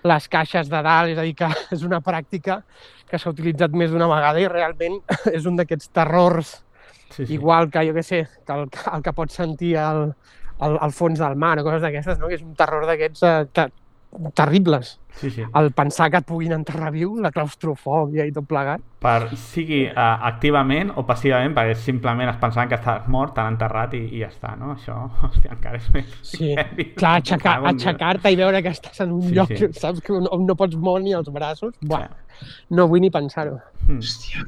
[0.07, 2.61] les caixes de dalt, és a dir, que és una pràctica
[3.09, 4.99] que s'ha utilitzat més d'una vegada i realment
[5.37, 6.62] és un d'aquests terrors,
[7.15, 7.33] sí, sí.
[7.37, 10.09] igual que, jo què sé, que el, el que pots sentir al,
[10.59, 12.27] al, al fons del mar o coses d'aquestes, no?
[12.31, 13.69] que és un terror d'aquests eh, te,
[14.37, 14.99] terribles.
[15.17, 15.41] sí, sí.
[15.57, 18.81] El pensar que et puguin enterrar viu, la claustrofòbia i tot plegat.
[19.01, 23.93] Per, sigui uh, activament o passivament, perquè simplement es pensaven que estàs mort, t'han enterrat
[23.97, 24.75] i, i ja està, no?
[24.75, 24.95] Això,
[25.27, 26.91] hòstia, encara és més Sí, heavy.
[26.97, 29.69] clar, aixecar, aixecar-te i veure que estàs en un Sí, lloc, sí.
[29.81, 31.73] saps, que on, on no pots moure ni els braços.
[31.81, 32.05] Buah,
[32.37, 32.53] Sí.
[32.77, 33.57] no vull ni pensar-ho.
[33.87, 33.97] Mm.
[34.01, 34.45] Hòstia.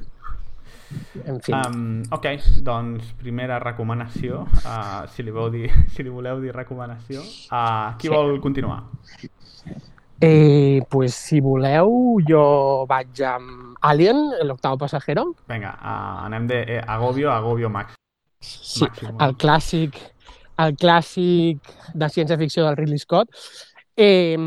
[1.26, 1.54] En fi.
[1.54, 2.26] Um, ok,
[2.66, 7.22] doncs primera recomanació, uh, si, li vau dir, si li voleu dir recomanació.
[7.52, 8.14] Uh, qui Sí.
[8.14, 8.84] vol continuar?
[10.22, 15.36] Eh, pues si voleu, jo vaig amb Alien, l'octavo passajero.
[15.48, 17.96] Vinga, uh, anem de eh, Agobio a Agobio Max.
[18.40, 18.86] Sí,
[19.20, 19.98] el clàssic,
[20.58, 21.60] el clàssic
[21.94, 23.28] de ciència-ficció del Ridley Scott.
[23.98, 24.38] Eh,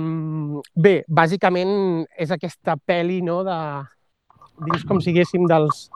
[0.75, 3.59] bé, bàsicament és aquesta pel·li no, de,
[4.67, 5.87] dins com siguéssim dels,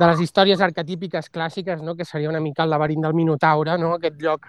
[0.00, 1.96] de les històries arquetípiques clàssiques, no?
[1.96, 3.94] que seria una mica el laberint del Minotaure, no?
[3.96, 4.46] aquest lloc,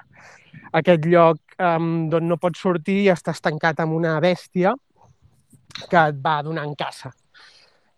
[0.79, 4.75] aquest lloc um, d'on no pots sortir i estàs tancat amb una bèstia
[5.87, 7.11] que et va donant caça.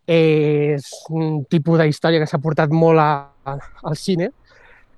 [0.06, 3.12] És un tipus de història que s'ha portat molt a,
[3.48, 3.58] a,
[3.90, 4.30] al cine,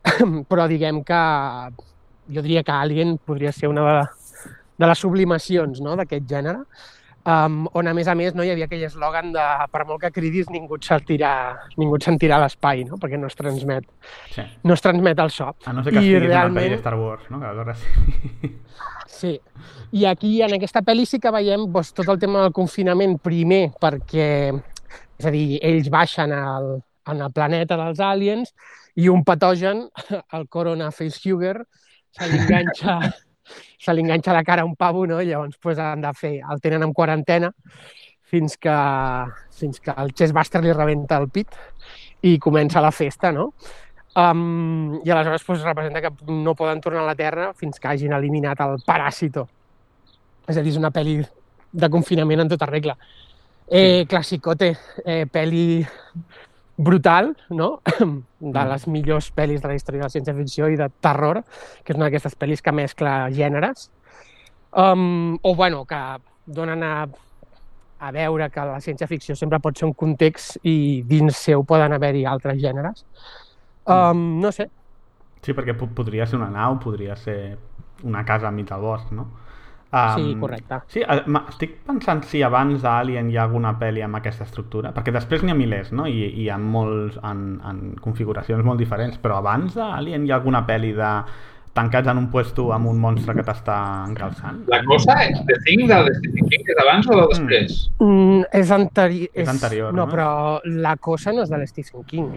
[0.50, 1.22] però diguem que
[2.34, 3.98] jo diria que Alien podria ser una de,
[4.82, 5.95] de les sublimacions no?
[6.00, 6.64] d'aquest gènere,
[7.26, 10.12] um, on a més a més no hi havia aquell eslògan de per molt que
[10.16, 11.32] cridis ningú et sentirà,
[11.78, 12.98] ningú et sentirà l'espai, no?
[13.02, 13.86] perquè no es transmet,
[14.34, 14.44] Sí.
[14.64, 15.52] no es transmet el so.
[15.66, 16.56] A no ser que I estiguis realment...
[16.58, 17.40] realment- de Star Wars, no?
[17.40, 18.54] Que aleshores sí.
[19.16, 19.40] Sí,
[19.95, 23.70] i aquí en aquesta pel·li sí que veiem doncs, tot el tema del confinament primer
[23.80, 24.26] perquè,
[25.18, 28.52] és a dir, ells baixen al, en el planeta dels aliens
[29.00, 29.86] i un patogen,
[30.36, 31.62] el Corona Facehugger,
[32.12, 32.98] se li enganxa,
[33.45, 35.22] se li enganxa la cara a un pavo, no?
[35.22, 37.51] I llavors pues, han de fer, el tenen en quarantena
[38.25, 38.75] fins que,
[39.53, 41.56] fins que el Chessbuster li rebenta el pit
[42.25, 43.51] i comença la festa, no?
[44.15, 48.15] Um, I aleshores pues, representa que no poden tornar a la Terra fins que hagin
[48.15, 49.45] eliminat el paràsito.
[50.48, 51.19] És a dir, és una pel·li
[51.75, 52.95] de confinament en tota regla.
[53.67, 54.72] Eh, classicote,
[55.03, 55.83] eh, pel·li
[56.78, 57.82] brutal, no?
[58.40, 61.40] De les millors pel·lis de la història de la ciència-ficció i de terror,
[61.84, 63.90] que és una d'aquestes pel·lis que mescla gèneres.
[64.76, 66.00] Um, o, bueno, que
[66.45, 67.08] donen a,
[68.00, 72.26] a veure que la ciència-ficció sempre pot ser un context i dins seu poden haver-hi
[72.28, 73.06] altres gèneres.
[73.86, 74.70] Um, no sé,
[75.45, 77.56] Sí, perquè po- podria ser una nau, podria ser
[78.04, 79.28] una casa enmig del bosc, no?
[79.95, 80.82] Um, Sí, correcte.
[80.91, 85.14] Sí, eh, estic pensant si abans d'Alien hi ha alguna pel·li amb aquesta estructura, perquè
[85.15, 86.03] després n'hi ha milers, no?
[86.11, 90.65] I, i en, molts, en, en configuracions molt diferents, però abans d'Alien hi ha alguna
[90.67, 91.11] pel·li de
[91.76, 93.76] tancats en un puesto amb un monstre que t'està
[94.08, 94.62] encalçant?
[94.72, 97.74] La cosa és The Thing del Stephen King, és abans o de després?
[98.00, 100.06] Mm, és, anteri És anterior, no?
[100.06, 100.12] no?
[100.12, 100.28] però
[100.86, 102.30] la cosa no és de l'Stephen King.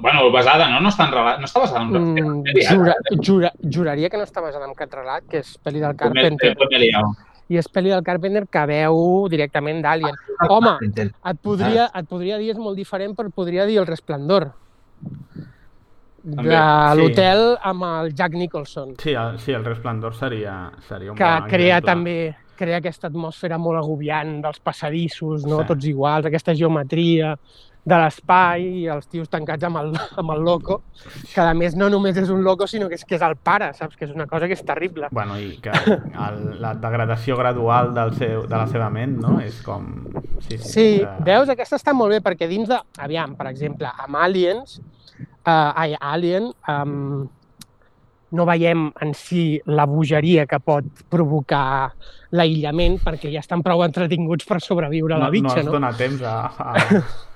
[0.00, 0.78] Bueno, basada, no?
[0.84, 1.34] No està, en rela...
[1.42, 3.18] no està basada en Mm, sèrie, jura, ara.
[3.30, 6.54] jura, juraria que no està basada en cap relat, que és pel·li del Carpenter.
[7.48, 10.14] I és pel·li del Carpenter que veu directament d'Alien.
[10.48, 14.50] Home, et podria, et podria dir, és molt diferent, però podria dir El Resplendor.
[16.24, 16.98] També, De sí.
[16.98, 21.48] l'hotel amb el Jack Nicholson, Sí, el, sí, el Resplendor seria, seria un que bon
[21.48, 21.92] crea exemple.
[21.92, 22.18] també
[22.58, 25.60] crea aquesta atmosfera molt agobiant dels passadissos, no?
[25.62, 25.68] Sí.
[25.68, 27.36] tots iguals, aquesta geometria
[27.88, 30.82] de l'espai i els tios tancats amb el, amb el loco,
[31.32, 33.70] que a més no només és un loco, sinó que és, que és el pare,
[33.78, 33.96] saps?
[33.96, 35.08] Que és una cosa que és terrible.
[35.14, 39.38] Bueno, i que el, la degradació gradual del seu, de la seva ment, no?
[39.40, 39.86] És com...
[40.48, 41.48] Sí, sí, Sí, eh, veus?
[41.54, 42.76] Aquesta està molt bé, perquè dins de...
[42.98, 44.80] Aviam, per exemple, amb Aliens,
[45.18, 47.26] uh, ai, Alien, um,
[48.30, 51.94] no veiem en si la bogeria que pot provocar
[52.36, 55.76] l'aïllament, perquè ja estan prou entretinguts per sobreviure a la no, no bitxa, els no?
[55.78, 56.74] dona temps a, a,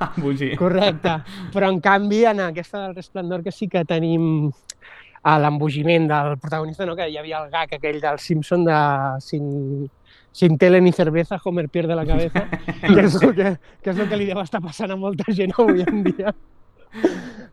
[0.05, 0.53] a embogir.
[0.61, 1.17] Correcte.
[1.55, 4.51] Però, en canvi, en aquesta del Resplendor que sí que tenim
[5.23, 6.97] a l'embogiment del protagonista, no?
[6.99, 8.79] que hi havia el gag aquell del Simpson de
[9.23, 9.89] sin,
[10.35, 12.49] sin tele ni cerveza, Homer pierde la cabeza,
[12.83, 15.55] que és el que, que, és el que li deu estar passant a molta gent
[15.57, 16.35] avui en dia.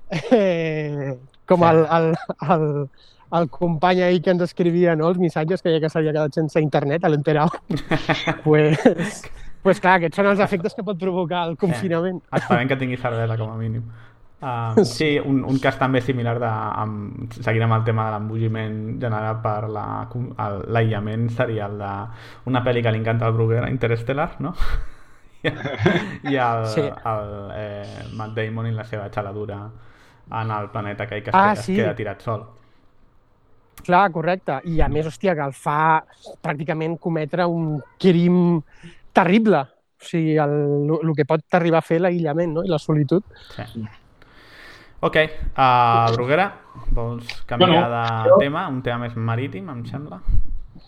[0.09, 1.17] Eh,
[1.49, 2.11] com el, el,
[2.49, 2.65] el,
[3.39, 6.61] el company ahir que ens escrivia no, els missatges, que ja que s'havia quedat sense
[6.61, 7.49] internet, a l'enterau.
[8.43, 8.77] pues,
[9.63, 12.21] pues clar, aquests són els efectes que pot provocar el confinament.
[12.33, 13.83] Esperem que tingui cervesa, com a mínim.
[14.39, 18.77] Uh, sí, un, un cas també similar de, amb, seguint amb el tema de l'embogiment
[19.01, 21.89] generat per la- el- l'aïllament seria el de
[22.47, 24.53] una pel·li que li encanta al Bruguera, Interstellar, no?
[25.43, 26.81] I el, Sí.
[26.87, 29.59] el eh, Matt Damon i la seva xaladura
[30.31, 31.73] en el planeta aquell que es, Ah, queda, sí.
[31.73, 32.45] es queda tirat sol.
[33.85, 34.59] Clar, correcte.
[34.65, 36.03] I a més, hòstia, que el fa
[36.43, 38.61] pràcticament cometre un crim
[39.15, 39.61] terrible.
[39.99, 40.53] O sigui, el,
[41.01, 42.63] el que pot arribar a fer l'aïllament no?
[42.63, 43.23] i la solitud.
[43.55, 43.85] Sí.
[45.01, 45.15] Ok,
[45.55, 46.49] uh, Bruguera,
[46.91, 50.19] vols canviar Bueno, de jo- tema, un tema més marítim, em sembla?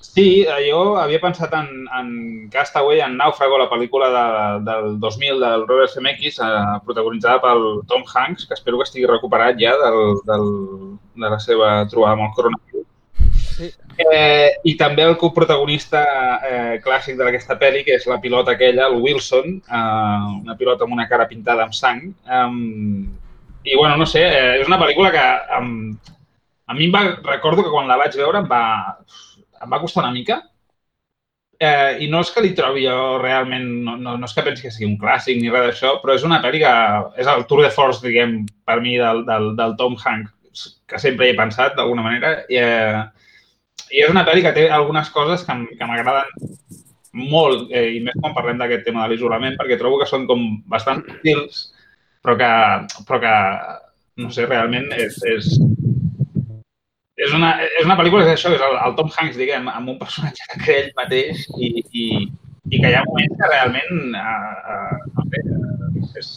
[0.02, 2.08] Sí, eh, jo havia pensat en, en
[2.52, 4.26] Castaway, en Náufrago, la pel·lícula de,
[4.66, 9.62] del 2000 del Robert Zemeckis, eh, protagonitzada pel Tom Hanks, que espero que estigui recuperat
[9.62, 10.48] ja del, del,
[11.22, 12.88] de la seva trobada amb el coronavirus.
[13.52, 13.70] Sí.
[14.02, 16.02] Eh, I també el coprotagonista
[16.50, 20.98] eh, clàssic d'aquesta pel·li, que és la pilota aquella, el Wilson, eh, una pilota amb
[20.98, 22.08] una cara pintada amb sang.
[22.26, 22.48] Eh,
[23.64, 25.28] I, bueno, no sé, eh, és una pel·lícula que
[25.60, 25.70] em,
[26.66, 28.64] a mi em va, recordo que quan la vaig veure em va,
[29.64, 30.42] em va costar una mica.
[31.62, 34.66] Eh, I no és que li trobi jo realment, no, no, no és que pensi
[34.66, 36.72] que sigui un clàssic ni res d'això, però és una pel·li que
[37.22, 41.28] és el tour de force, diguem, per mi, del, del, del Tom Hanks, que sempre
[41.28, 42.34] hi he pensat, d'alguna manera.
[42.50, 43.04] I, eh,
[43.92, 46.50] I és una pel·li que té algunes coses que, que m'agraden
[47.14, 50.48] molt, eh, i més quan parlem d'aquest tema de l'isolament, perquè trobo que són com
[50.72, 51.68] bastant útils,
[52.26, 52.52] però que,
[53.06, 53.36] però que
[54.22, 55.54] no sé, realment és, és,
[57.26, 59.94] és una, és una pel·lícula que és això, és el, el Tom Hanks, diguem, amb
[59.94, 62.08] un personatge que crea ell mateix i, i,
[62.72, 66.32] i que hi ha moments que realment, uh, uh, és,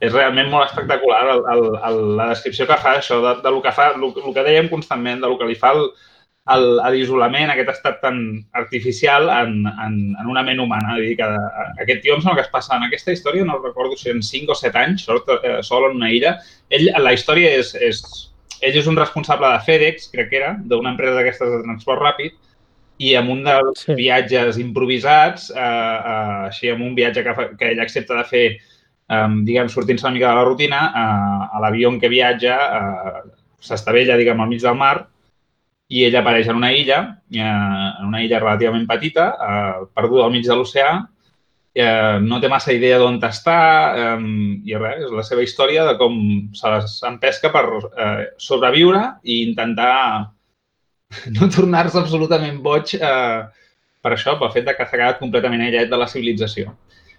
[0.00, 3.60] és realment molt espectacular el, el, el, la descripció que fa això, de, de lo
[3.64, 5.90] que fa, el, el que dèiem constantment, de lo que li fa el,
[6.56, 8.16] l'isolament, aquest estat tan
[8.58, 10.96] artificial en, en, en una ment humana.
[10.98, 13.96] Dir que eh, aquest tio em sembla que es passa en aquesta història, no recordo
[13.96, 16.38] si en 5 o 7 anys, eh, sol en una illa.
[16.70, 18.02] Ell, la història és, és,
[18.62, 22.32] ell és un responsable de FedEx, crec que era, d'una empresa d'aquestes de transport ràpid,
[23.00, 23.94] i amb un dels Sí.
[23.96, 28.46] viatges improvisats, eh, eh, així amb un viatge que, fa, que ell accepta de fer,
[29.08, 33.30] eh, diguem, sortint-se una mica de la rutina, eh, a l'avió en què viatja eh,
[33.60, 35.06] s'estavella, diguem, al mig del mar,
[35.88, 37.00] i ell apareix en una illa,
[37.32, 41.08] eh, en una illa relativament petita, eh, perduda al mig de l'oceà,
[41.74, 43.60] eh, no té massa idea d'on està
[43.94, 44.18] eh,
[44.66, 46.18] i res, és la seva història de com
[46.56, 49.94] se les empesca per eh, sobreviure i intentar
[51.36, 53.40] no tornar-se absolutament boig eh,
[54.00, 56.72] per això, pel fet de que s'ha quedat completament aïllat de la civilització.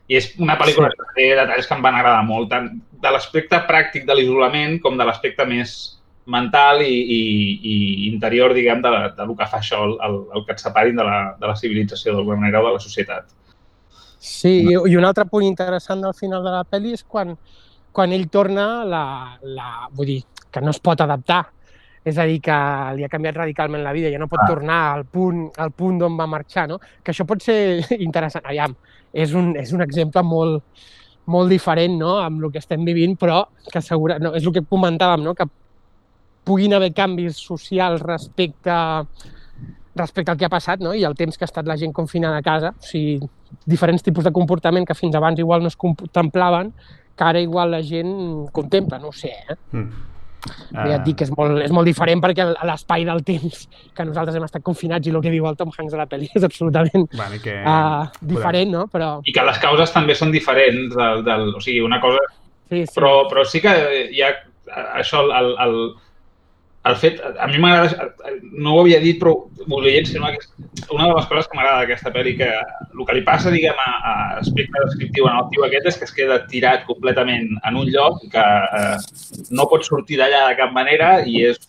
[0.09, 0.97] I és una pel·lícula sí.
[0.97, 2.71] que té detalls que em van agradar molt, tant
[3.03, 5.75] de l'aspecte pràctic de l'isolament com de l'aspecte més
[6.31, 7.21] mental i, i,
[7.61, 7.75] i
[8.09, 11.05] interior, diguem, de, de lo que fa això, el, el, el que et separin de
[11.05, 13.29] la, de la civilització, d'alguna manera, o de la societat.
[14.21, 17.33] Sí, i, i un altre punt interessant del final de la pel·li és quan,
[17.91, 19.03] quan ell torna, la,
[19.41, 20.19] la, vull dir,
[20.53, 21.41] que no es pot adaptar.
[22.05, 22.53] És a dir, que
[22.97, 24.47] li ha canviat radicalment la vida, ja no pot Ah.
[24.49, 26.79] tornar al punt, al punt d'on va marxar, no?
[27.03, 28.45] Que això pot ser interessant.
[28.45, 28.75] Aviam,
[29.13, 30.63] és un, és un exemple molt,
[31.25, 32.15] molt diferent no?
[32.19, 35.35] amb el que estem vivint, però que segura, no, és el que comentàvem, no?
[35.37, 35.45] que
[36.43, 38.73] puguin haver canvis socials respecte,
[39.95, 40.93] respecte al que ha passat no?
[40.95, 42.73] i el temps que ha estat la gent confinada a casa.
[42.77, 43.19] O sigui,
[43.65, 46.71] diferents tipus de comportament que fins abans igual no es contemplaven,
[47.17, 49.33] que ara igual la gent contempla, no ho sé.
[49.49, 49.59] Eh?
[49.71, 50.07] Mm.
[50.41, 50.87] Uh...
[50.87, 54.39] Ja et dic que és molt, és molt diferent perquè l'espai del temps que nosaltres
[54.39, 57.05] hem estat confinats i el que diu el Tom Hanks a la pel·li és absolutament
[57.13, 57.59] Bueno, que...
[57.61, 58.87] uh, diferent, no?
[58.89, 60.95] Però I que les causes també són diferents.
[60.97, 62.23] Del, del, o sigui, una cosa
[62.71, 62.95] sí, sí.
[62.95, 63.75] Però, però sí que
[64.09, 64.31] hi ha
[64.97, 65.77] això, el, el, el
[67.01, 67.19] fet...
[67.39, 68.09] A mi m'agrada...
[68.51, 69.35] No ho havia dit, però
[69.69, 73.17] volia insinuar que és una de les coses que m'agrada d'aquesta pel·li, que el que
[73.17, 76.39] li passa, diguem, a, a aspecte descriptiu en el tio aquest és que es queda
[76.51, 78.47] tirat completament en un lloc que
[78.81, 78.97] eh,
[79.53, 81.61] no pot sortir d'allà de cap manera i és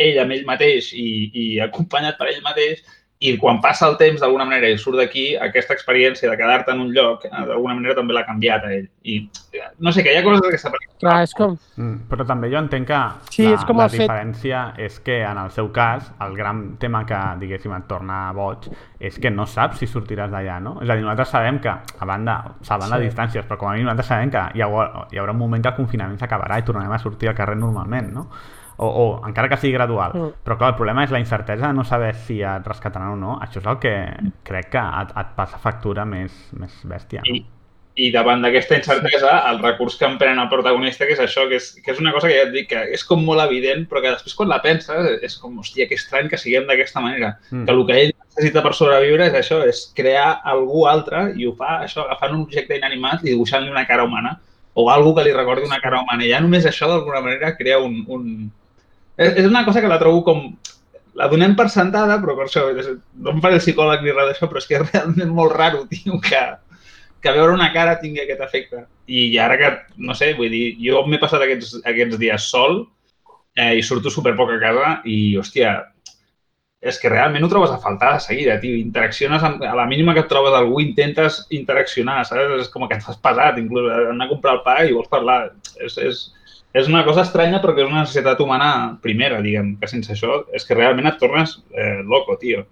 [0.00, 2.84] ell amb ell mateix i, i acompanyat per ell mateix
[3.20, 6.78] i quan passa el temps d'alguna manera i surt d'aquí, aquesta experiència de quedar-te en
[6.80, 8.86] un lloc, eh, d'alguna manera també l'ha canviat a ell.
[9.04, 9.16] I
[9.52, 11.52] eh, no sé, que hi ha coses d'aquesta pel·lícula Clar, és com...
[11.76, 14.96] Mm, però també jo entenc que Sí, la, és com la el fet- diferència és
[15.04, 19.32] que en el seu cas el gran tema que, diguéssim, et torna boig és que
[19.32, 20.78] no saps si sortiràs d'allà, no?
[20.80, 22.94] És a dir, nosaltres sabem que, a banda, salvant sí.
[22.96, 25.60] les distàncies, però com a mínim nosaltres sabem que hi haurà, hi haurà un moment
[25.64, 28.30] que el confinament s'acabarà i tornarem a sortir al carrer normalment, no?
[28.80, 30.14] O, o encara que sigui gradual.
[30.16, 30.42] Mm.
[30.46, 33.38] Però clar, el problema és la incertesa de no saber si et rescataran o no.
[33.44, 33.94] Això és el que
[34.48, 37.20] crec que et, et passa factura més, més bèstia.
[37.26, 37.34] No?
[37.36, 37.42] I,
[38.00, 41.70] i davant d'aquesta incertesa, el recurs que empren el protagonista, que és això, que és,
[41.84, 44.14] que és una cosa que ja et dic, que és com molt evident, però que
[44.14, 47.34] després quan la penses és com, hòstia, que estrany que siguem d'aquesta manera.
[47.50, 47.66] Mm.
[47.66, 51.52] Que el que ell necessita per sobreviure és això, és crear algú altre i ho
[51.58, 54.38] fa això, agafant un objecte inanimat i dibuixant-li una cara humana
[54.72, 56.24] o algú que li recordi una cara humana.
[56.24, 58.00] I ja només això, d'alguna manera, crea un...
[58.08, 58.50] un...
[59.16, 60.44] És, és una cosa que la trobo com...
[61.18, 64.46] La donem per sentada, però per això, no em faré el psicòleg ni res d'això,
[64.48, 66.42] però és que és realment molt raro, tio, que,
[67.20, 68.84] que veure una cara tingui aquest efecte.
[69.10, 69.70] I ara que,
[70.06, 72.84] no sé, vull dir, jo m'he passat aquests, aquests dies sol
[73.56, 75.74] eh, i surto super poc a casa i, hòstia,
[76.80, 78.76] és que realment ho trobes a faltar de seguida, tio.
[78.80, 82.54] Interacciones, amb, a la mínima que et trobes algú, intentes interaccionar, saps?
[82.62, 85.42] És com que et fas pesat, inclús anar a comprar el pa i vols parlar.
[85.76, 86.22] És, és,
[86.72, 90.44] és una cosa estranya, però que és una necessitat humana primera, diguem, que sense això
[90.54, 92.66] és que realment et tornes eh, loco, tio.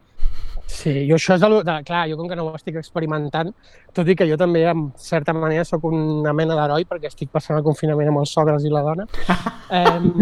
[0.68, 3.54] Sí, jo això és el, de, clar, jo com que no ho estic experimentant,
[3.96, 7.56] tot i que jo també, en certa manera, sóc una mena d'heroi perquè estic passant
[7.56, 9.06] el confinament amb els sogres i la dona.
[9.78, 10.12] Em,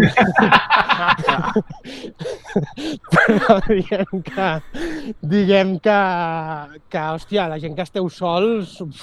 [3.16, 4.50] Però diguem que,
[5.34, 5.98] diguem que,
[6.94, 9.02] que, hòstia, la gent que esteu sols, uf,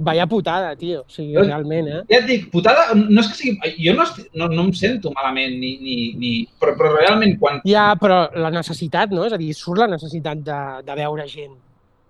[0.00, 1.02] vaya putada, tio.
[1.04, 2.00] O sigui, realment, eh?
[2.10, 3.72] Ja et dic, putada, no és que sigui...
[3.84, 7.60] Jo no, estic, no, no em sento malament, ni, ni, ni, però, però realment quan...
[7.68, 9.26] Ja, però la necessitat, no?
[9.28, 11.54] És a dir, surt la necessitat de, de veure gent.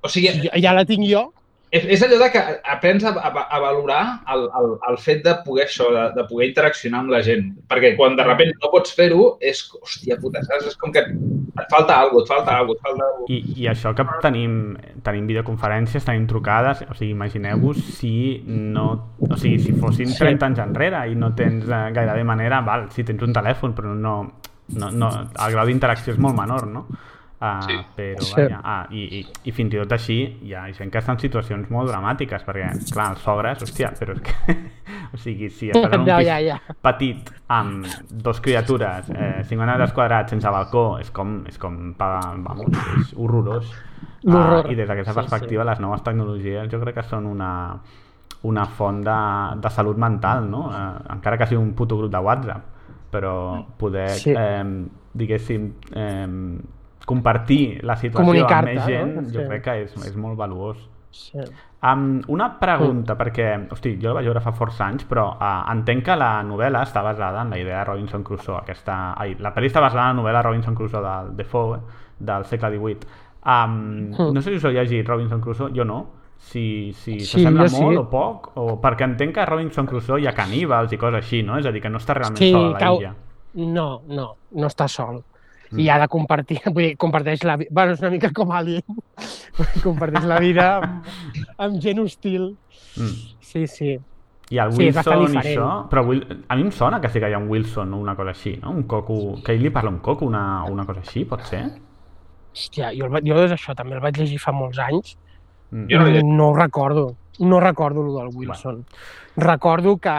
[0.01, 1.27] O sigui, Ja, ja la tinc jo.
[1.71, 2.41] És, és allò de que
[2.75, 4.01] aprens a, a, a valorar
[4.35, 7.47] el, el, el fet de poder això, de, de poder interaccionar amb la gent.
[7.71, 10.67] Perquè quan de repente no pots fer-ho, és, hòstia puta, saps?
[10.73, 13.37] És com que et falta alguna cosa, et falta alguna cosa, et falta alguna cosa.
[13.37, 14.57] I, I això que tenim,
[15.07, 18.15] tenim videoconferències, tenim trucades, o sigui, imagineu-vos si
[18.47, 18.89] no...
[19.31, 20.19] O sigui, si fossin Sí.
[20.25, 23.95] 30 anys enrere i no tens eh, gairebé manera, val, si tens un telèfon, però
[23.95, 24.17] no,
[24.75, 26.87] no, no el grau d'interacció és molt menor, no?
[27.41, 27.77] Uh, Sí.
[27.97, 28.35] Però, Sí.
[28.37, 31.19] vaja, ah, i, i, i fins i tot així hi ha gent que està en
[31.23, 34.57] situacions molt dramàtiques, perquè, clar, els sogres, hòstia, però és que...
[35.15, 36.59] o sigui, si estàs en un Ja, pis ja, ja.
[36.85, 42.35] petit amb dos criatures, eh, 50 metres quadrats sense balcó, és com, és com pagar,
[42.45, 42.69] vamos,
[43.01, 43.71] és horrorós.
[44.29, 47.55] Ah, I des d'aquesta Sí, perspectiva, les noves tecnologies jo crec que són una,
[48.43, 49.17] una font de,
[49.65, 50.67] de salut mental, no?
[50.77, 52.69] Eh, encara que sigui un puto grup de WhatsApp,
[53.11, 54.35] però poder, Sí.
[54.37, 56.29] eh, diguéssim, eh,
[57.11, 59.23] compartir la situació amb més gent, no?
[59.29, 59.49] jo Sí.
[59.51, 60.79] crec que és, és molt valuós.
[61.11, 61.39] Sí.
[61.83, 66.05] Um, una pregunta, perquè, hosti, jo la vaig veure fa força anys, però uh, entenc
[66.07, 68.59] que la novel·la està basada en la idea de Robinson Crusoe.
[68.61, 71.81] Aquesta, ai, la pel·li està basada en la novel·la Robinson Crusoe del Defoe,
[72.21, 72.99] del segle XVIII.
[73.41, 74.33] Um, Mm.
[74.35, 76.01] no sé si us heu llegit Robinson Crusoe, jo no.
[76.37, 77.83] Si, si Sí, s'assembla jo sí.
[77.83, 81.25] molt o poc, o perquè entenc que a Robinson Crusoe hi ha caníbals i coses
[81.25, 81.57] així, no?
[81.59, 83.01] És a dir, que no està realment Sí, sol a la cau-.
[83.55, 85.23] No, no, no està sol.
[85.71, 85.79] Mm.
[85.81, 87.71] I ha de compartir, vull dir, comparteix la vida...
[87.71, 89.01] Bueno, és una mica com Alien.
[89.87, 91.11] comparteix la vida amb,
[91.59, 92.49] amb gent hostil.
[92.97, 93.13] Mm.
[93.41, 93.99] Sí, sí.
[94.51, 95.47] I el Sí, Wilson i diferent.
[95.47, 95.69] això...
[95.93, 96.25] Però Will...
[96.49, 98.57] a mi em sona que sí que hi ha un Wilson o una cosa així,
[98.63, 98.73] no?
[98.75, 99.37] Un coco...
[99.47, 101.63] Que ell li parla un coco, una, una cosa així, pot ser?
[102.51, 105.15] Hòstia, jo, el, jo és això, també el vaig llegir fa molts anys.
[105.71, 105.87] Mm.
[105.93, 107.05] Jo no no ho recordo.
[107.39, 108.83] No recordo el del Wilson.
[109.37, 110.17] Recordo que,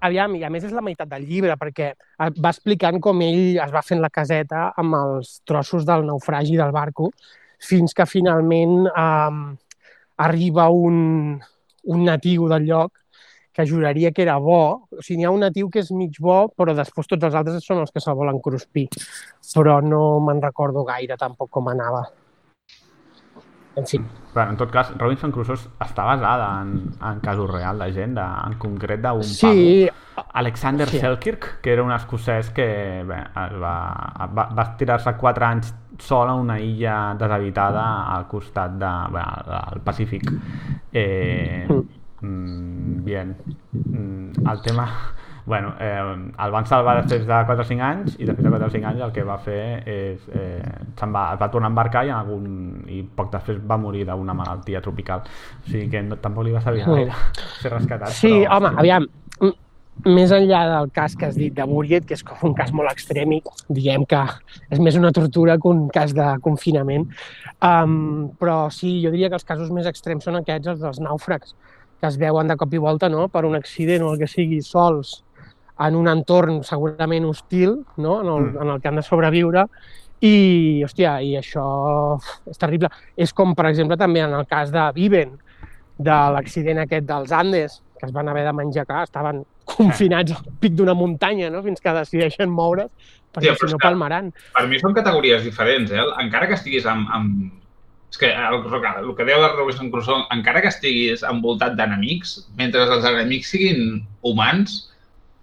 [0.00, 3.74] aviam, i a més és la meitat del llibre, perquè va explicant com ell es
[3.74, 7.10] va fent la caseta amb els trossos del naufragi del barco,
[7.60, 9.40] fins que finalment eh,
[10.24, 11.38] arriba un,
[11.84, 12.96] un natiu del lloc
[13.52, 14.62] que juraria que era bo.
[14.90, 17.66] O sigui, n'hi ha un natiu que és mig bo, però després tots els altres
[17.66, 18.86] són els que se'l volen cruspir.
[19.52, 22.06] Però no me'n recordo gaire tampoc com anava.
[23.78, 24.00] En fi,
[24.30, 28.54] Però, en tot cas, Robinson Crusoe està basada en, en casos de gent, de, en
[28.62, 30.26] concret d'un sí, pavo.
[30.34, 31.00] Alexander Sí.
[31.00, 33.74] Selkirk, que era un escocès que bé, es va,
[34.36, 39.24] va, va tirar-se 4 anys sol a una illa deshabitada al costat de, bé,
[39.58, 40.30] al Pacífic.
[40.92, 41.66] Eh,
[42.20, 43.36] mm, bien.
[43.72, 44.86] Mm, el tema...
[45.46, 46.00] Bueno, eh,
[46.44, 48.90] el van salvar després de 4 o 5 anys i després de 4 o 5
[48.92, 50.26] anys el que va fer és...
[50.34, 53.78] Eh, se'n va, es va tornar a embarcar i, en algun, i poc després va
[53.80, 55.22] morir d'una malaltia tropical.
[55.64, 57.16] O sigui que no, tampoc li va servir gaire
[57.62, 58.12] ser rescatat.
[58.18, 59.08] Sí, però, home, aviam,
[59.40, 59.54] m-
[60.06, 62.92] més enllà del cas que has dit de Buriet, que és com un cas molt
[62.92, 64.20] extrem i diguem que
[64.70, 67.08] és més una tortura que un cas de confinament,
[67.60, 71.52] um, però sí, jo diria que els casos més extrems són aquests, els dels nàufrags,
[72.00, 73.26] que es veuen de cop i volta no?
[73.28, 75.18] per un accident o el que sigui sols
[75.80, 78.20] en un entorn segurament hostil, no?
[78.20, 78.62] en, el, Mm.
[78.62, 79.66] en el que han de sobreviure,
[80.20, 82.18] i, hòstia, i això
[82.50, 82.90] és terrible.
[83.16, 85.38] És com, per exemple, també en el cas de Viven,
[86.00, 90.52] de l'accident aquest dels Andes, que es van haver de menjar, clar, estaven confinats al
[90.60, 92.88] pic d'una muntanya, no?, fins que decideixen moure's,
[93.32, 94.30] perquè però si no que- palmaran.
[94.56, 96.04] Per mi són categories diferents, eh?
[96.20, 97.08] Encara que estiguis amb...
[97.12, 97.52] amb...
[98.10, 102.82] És que el, el que deia la Robinson Crusoe, encara que estiguis envoltat d'enemics, mentre
[102.82, 104.89] els enemics siguin humans,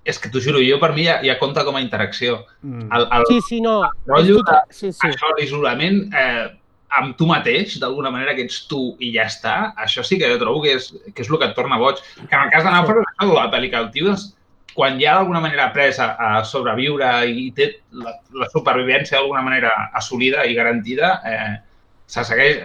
[0.08, 2.40] és que t'ho juro, jo per mi ja, ja compta com a interacció.
[2.64, 2.88] Mm.
[2.96, 3.82] El, el, Sí, sí, no.
[4.08, 5.08] rotllo és tot- Sí, sí.
[5.10, 6.48] Això, l'isolament eh,
[6.98, 10.40] amb tu mateix, d'alguna manera que ets tu i ja està, això sí que jo
[10.40, 12.00] trobo que és, que és el que et torna boig.
[12.16, 14.30] Que en el cas de Nàufrago, és això, la pel·li que el tio, doncs,
[14.78, 16.08] quan ja d'alguna manera ha après a,
[16.40, 21.56] a sobreviure i té la, la supervivència d'alguna manera assolida i garantida, eh,
[22.08, 22.62] se segueix,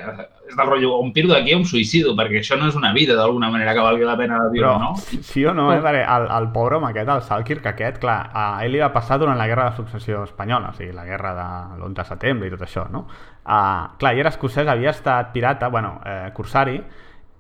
[0.47, 3.17] és del rotllo, em pirdo d'aquí o em suïcido, perquè això no és una vida
[3.19, 4.93] d'alguna manera que valgui la pena de viure, no?
[5.03, 5.81] sí o no, eh?
[5.83, 9.19] Perquè el, el pobre home aquest, el Salkirk aquest, clar, a ell li va passar
[9.19, 11.49] durant la Guerra de Successió Espanyola, o sigui, la guerra de
[11.81, 13.03] l'11 de setembre i tot això, no?
[13.43, 16.79] Uh, clar, i era escocès, havia estat pirata, bueno, eh, corsari,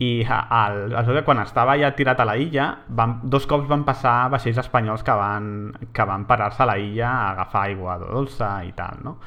[0.02, 4.26] i el, aleshores, quan estava ja tirat a la illa, van, dos cops van passar
[4.34, 5.48] vaixells espanyols que van,
[5.94, 9.20] que van parar-se a la illa a agafar aigua dolça i tal, no?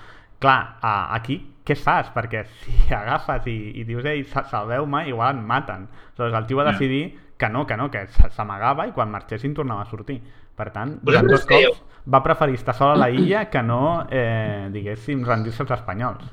[0.44, 0.60] Clar,
[1.16, 2.12] aquí què fas?
[2.16, 5.88] Perquè si agafes i, i dius, ei, sa- salveu-me, igual et maten.
[6.16, 6.72] Aleshores, el tio va Ja.
[6.72, 10.22] decidir que no, que no, que s'amagava i quan marxessin tornava a sortir.
[10.56, 14.70] Per tant, durant dos cops va preferir estar sol a la illa que no, eh,
[14.72, 16.24] diguéssim, rendir-se als espanyols.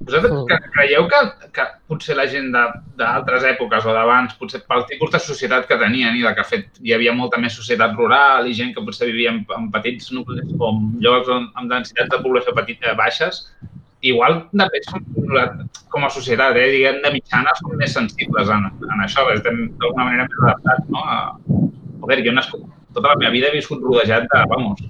[0.00, 0.46] Vosaltres Mm.
[0.50, 1.20] que creieu que,
[1.54, 5.78] que potser la gent de- d'altres èpoques o d'abans, potser pel tipus de societat que
[5.80, 9.06] tenien i de que fet hi havia molta més societat rural i gent que potser
[9.08, 12.92] vivia en, en petits nuclis o en llocs on, amb densitats de població petit, eh,
[12.94, 13.46] baixes,
[14.10, 15.04] igual fet som,
[15.92, 20.08] com a societat, eh, diguem, de mitjana som més sensibles en, en això, estem d'alguna
[20.08, 21.02] manera més adaptats, no?
[21.04, 21.18] A,
[22.02, 24.82] joder, jo nascut, tota la meva vida he viscut rodejat de, vamos,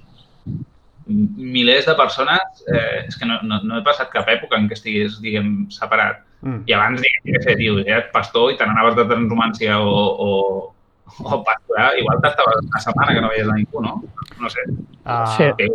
[1.07, 4.75] milers de persones, eh, és que no, no, no he passat cap època en què
[4.77, 6.23] estigués, diguem, separat.
[6.41, 6.63] Mm.
[6.69, 9.93] I abans, diguem, què sé, tio, eres pastor i te n'anaves de transhumància o,
[10.27, 10.31] o,
[11.23, 14.01] o pastorar, igual t'estaves una setmana que no veies a ningú, no?
[14.41, 14.67] No sé.
[15.07, 15.51] Uh, Sí.
[15.57, 15.67] Que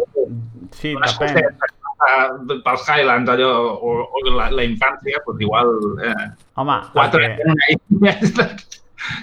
[0.72, 1.16] sí, depèn.
[1.18, 5.72] coses eh, pels Highlands, allò, o, o la, la infància, doncs igual
[6.04, 6.28] eh,
[6.60, 8.52] Home, quatre que, una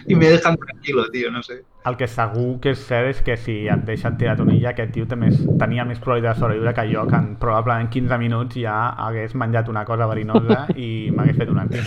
[0.08, 1.62] i me dejan tranquilo, tio, no sé.
[1.88, 5.08] el que segur que és cert és que si et deixen tirar tonilla, aquest tio
[5.08, 8.78] té més, tenia més probabilitat de sobreviure que jo, que en probablement 15 minuts ja
[9.08, 11.86] hagués menjat una cosa verinosa i m'hagués fet un antic.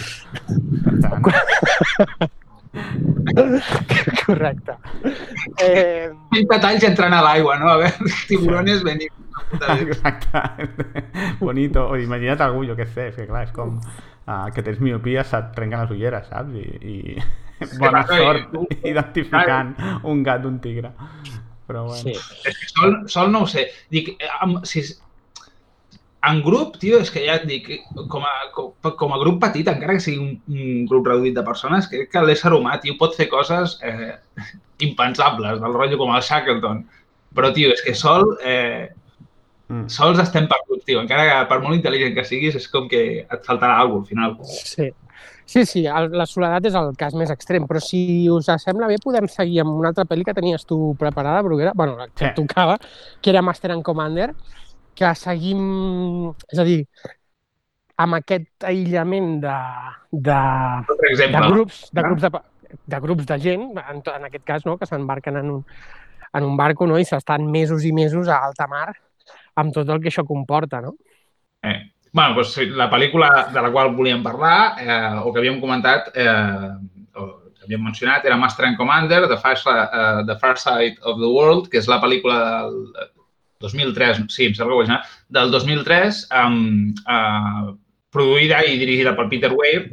[1.05, 2.31] Tant,
[4.25, 4.77] Correcte.
[5.61, 7.69] Eh, Fent detalls entrant a l'aigua, no?
[7.69, 9.13] A veure, tiburones venim.
[9.85, 10.43] Exacte.
[11.41, 11.87] Bonito.
[11.89, 15.25] O imagina't algú, jo què sé, és que clar, és com uh, que tens miopia,
[15.29, 16.55] se't trenquen les ulleres, saps?
[16.57, 18.19] I, i bona passa?
[18.19, 19.75] sort I- identificant
[20.09, 20.93] un gat d'un tigre.
[21.69, 22.03] Però bueno.
[22.03, 22.17] sí.
[22.49, 23.69] És que sol, sol no ho sé.
[23.93, 24.83] Dic, amb, si,
[26.29, 27.69] en grup, tio, és que ja et dic,
[28.11, 31.43] com a, com, com a grup petit, encara que sigui un, un grup reduït de
[31.47, 34.13] persones, crec que l'ésser humà, tio, pot fer coses eh,
[34.87, 36.85] impensables, del rotllo com el Shackleton.
[37.35, 38.91] Però, tio, és que sol, eh,
[39.73, 39.87] Mm.
[39.89, 41.01] sols estem perduts, tio.
[41.01, 44.09] Encara que per molt intel·ligent que siguis, és com que et faltarà alguna cosa al
[44.09, 44.37] final.
[44.45, 44.91] Sí.
[45.53, 48.97] Sí, sí, el, la soledat és el cas més extrem, però si us sembla bé
[49.03, 52.35] podem seguir amb una altra pel·li que tenies tu preparada, Bruguera, bueno, la que Sí.
[52.37, 52.79] tocava,
[53.21, 54.31] que era Master and Commander,
[54.95, 56.87] que seguim, és a dir,
[57.99, 59.57] amb aquest aïllament de,
[60.13, 60.39] de,
[61.27, 62.07] de grups, de Ah.
[62.09, 62.31] grups de,
[62.87, 65.65] de grups de gent, en, en aquest cas, no, que s'embarquen en, un,
[66.33, 68.95] en un barco no, i s'estan mesos i mesos a alta mar
[69.57, 70.97] amb tot el que això comporta, no?
[71.63, 71.81] Eh.
[72.13, 76.69] Bueno, doncs, la pel·lícula de la qual volíem parlar, eh, o que havíem comentat, eh,
[77.17, 81.21] o que havíem mencionat, era Master and Commander, The Far, uh, The Far Side of
[81.23, 82.37] the World, que és la pel·lícula
[82.69, 82.77] del
[83.65, 85.01] 2003, sí, em sembla que ho vaig anar,
[85.33, 87.73] del 2003, um, uh,
[88.13, 89.87] produïda i dirigida per Peter Weir,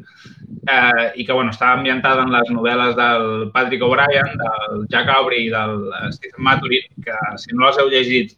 [0.68, 5.48] eh, i que bueno, està ambientada en les novel·les del Patrick O'Brien, del Jack Aubrey
[5.48, 8.36] i del eh, Stephen Maturin, que si no les heu llegit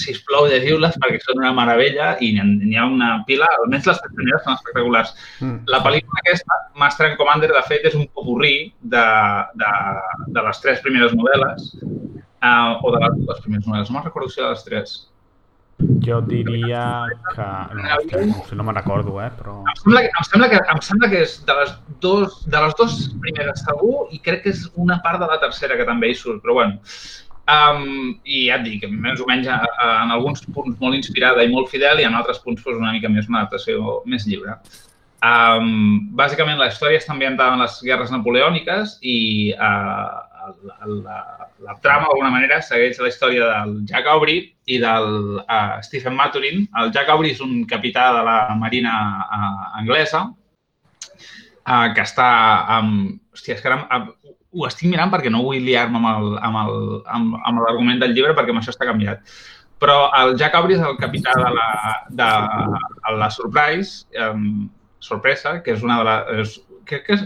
[0.00, 4.56] sisplau, llegiu-les perquè són una meravella i n'hi ha, una pila, almenys les primeres són
[4.56, 5.14] espectaculars.
[5.40, 5.62] Mm.
[5.74, 9.06] La pel·lícula aquesta, Master and Commander, de fet, és un popurrí de,
[9.60, 9.72] de,
[10.32, 14.32] de les tres primeres novel·les, uh, o de les dues primeres novel·les, no me'n recordo
[14.32, 15.00] si de les tres.
[16.06, 16.82] Jo diria
[17.34, 17.46] que...
[17.74, 19.30] No, que no, sé, no me'n recordo, eh?
[19.38, 19.58] Però...
[19.66, 22.76] Em sembla, que, em, sembla que, em sembla que és de les, dos, de les
[22.78, 26.18] dues primeres segur i crec que és una part de la tercera que també hi
[26.18, 26.78] surt, però bueno.
[27.50, 31.72] Um, I ja et dic, més o menys en alguns punts molt inspirada i molt
[31.72, 34.54] fidel i en altres punts pues, una mica més una adaptació més lliure.
[35.22, 39.16] Um, bàsicament la història està ambientada en les guerres napoleòniques i
[39.54, 40.22] uh,
[40.66, 41.18] la, la,
[41.62, 46.66] la trama d'alguna manera segueix la història del Jack Aubrey i del uh, Stephen Maturin.
[46.78, 48.94] El Jack Aubrey és un capità de la marina
[49.26, 52.30] uh, anglesa uh, que està
[52.78, 53.18] amb...
[53.32, 54.02] Hòstia, és que ara
[54.54, 58.12] ho estic mirant perquè no vull liar-me amb el- amb el- amb- amb l'argument del
[58.14, 59.20] llibre perquè amb això està canviat.
[59.80, 61.68] Però el Jack Aubrey és el capità de la,
[62.08, 62.28] de,
[63.08, 64.68] de la Surprise, um,
[65.00, 66.60] sorpresa, que és una de les...
[66.84, 67.24] Crec que és,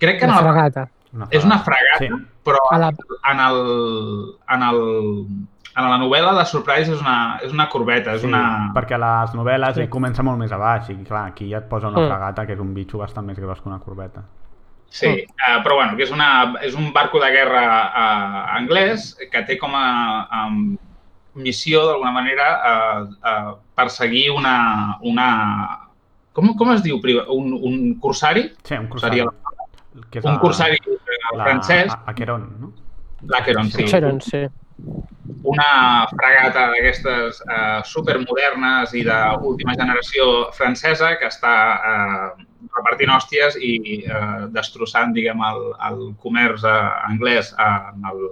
[0.00, 0.88] crec que La la, fregata.
[1.14, 2.08] Una és una fregata, Sí.
[2.44, 2.88] però A la,
[3.30, 3.58] en, el,
[4.50, 4.80] en, el,
[5.76, 8.72] en la novel·la la Surprise és una, és una corbeta, és Sí, una...
[8.74, 9.86] perquè les novel·les Sí.
[9.88, 12.08] comença molt més a baix i clar, aquí ja et posa una Mm.
[12.10, 14.24] fregata que és un bitxo bastant més gros que una corbeta.
[14.94, 19.40] Sí, uh, però bueno, que és, una, és un barco de guerra uh, anglès que
[19.48, 19.86] té com a
[20.46, 20.76] um,
[21.34, 24.98] missió, d'alguna manera, uh, uh, perseguir una...
[25.02, 25.26] una
[26.34, 27.00] com, com es diu?
[27.34, 28.48] Un, un corsari?
[28.62, 29.24] Sí, un corsari.
[29.24, 29.32] Seria
[30.10, 30.96] que és Un la- corsari uh,
[31.42, 32.72] francès, A- Aqueron, no?
[33.30, 33.86] l'Aqueron, sí.
[33.86, 34.44] Sharon, sí.
[35.44, 43.74] una fregata d'aquestes eh, supermodernes i d'última generació francesa que està eh, repartint hòsties i
[44.04, 46.76] eh, destrossant, diguem, el, el comerç eh,
[47.10, 48.26] anglès en el...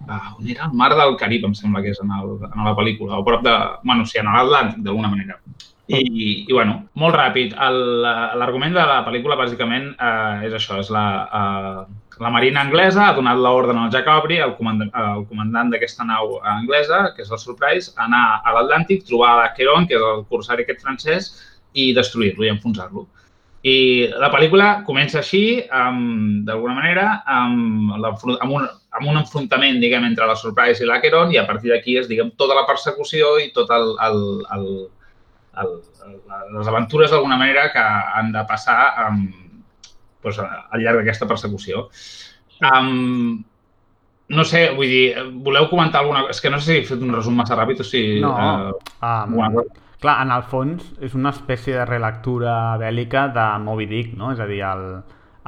[0.00, 0.64] Uh, on era?
[0.64, 3.42] El mar del Carib, em sembla que és en, el, en la pel·lícula, o prop
[3.44, 3.52] de...
[3.84, 5.36] Bueno, sí, en l'Atlàntic, d'alguna manera.
[5.90, 6.00] I,
[6.46, 7.56] I, bueno, molt ràpid.
[8.40, 11.04] L'argument de la pel·lícula, bàsicament, eh, és això, és la,
[11.40, 16.06] eh, la Marina anglesa ha donat l'ordre al Jack Aubrey, el comandant, el comandant d'aquesta
[16.06, 20.66] nau anglesa, que és el Surprise, anar a l'Atlàntic, trobar l'Aqueron, que és el corsari
[20.66, 21.30] aquest francès,
[21.74, 23.06] i destruir-lo i enfonsar-lo.
[23.60, 30.28] I la pel·lícula comença així, d'alguna manera, amb, amb, un, amb un enfrontament, diguem, entre
[30.30, 33.68] la Surprise i l'Aqueron, i a partir d'aquí és, diguem, tota la persecució i tot
[33.76, 34.24] el, el,
[34.56, 34.64] el,
[35.60, 35.76] el,
[36.56, 39.28] les aventures, d'alguna manera, que han de passar amb,
[40.24, 41.90] doncs, al llarg d'aquesta persecució.
[42.64, 43.42] Um,
[44.30, 45.04] no sé, vull dir,
[45.44, 46.38] voleu comentar alguna cosa?
[46.38, 48.02] És que no sé si he fet un resum massa ràpid o si...
[48.24, 48.74] No, eh,
[49.04, 49.60] um.
[50.00, 54.32] Clar, en el fons és una espècie de relectura bèl·lica de Moby Dick, no?
[54.32, 54.86] És a dir, el,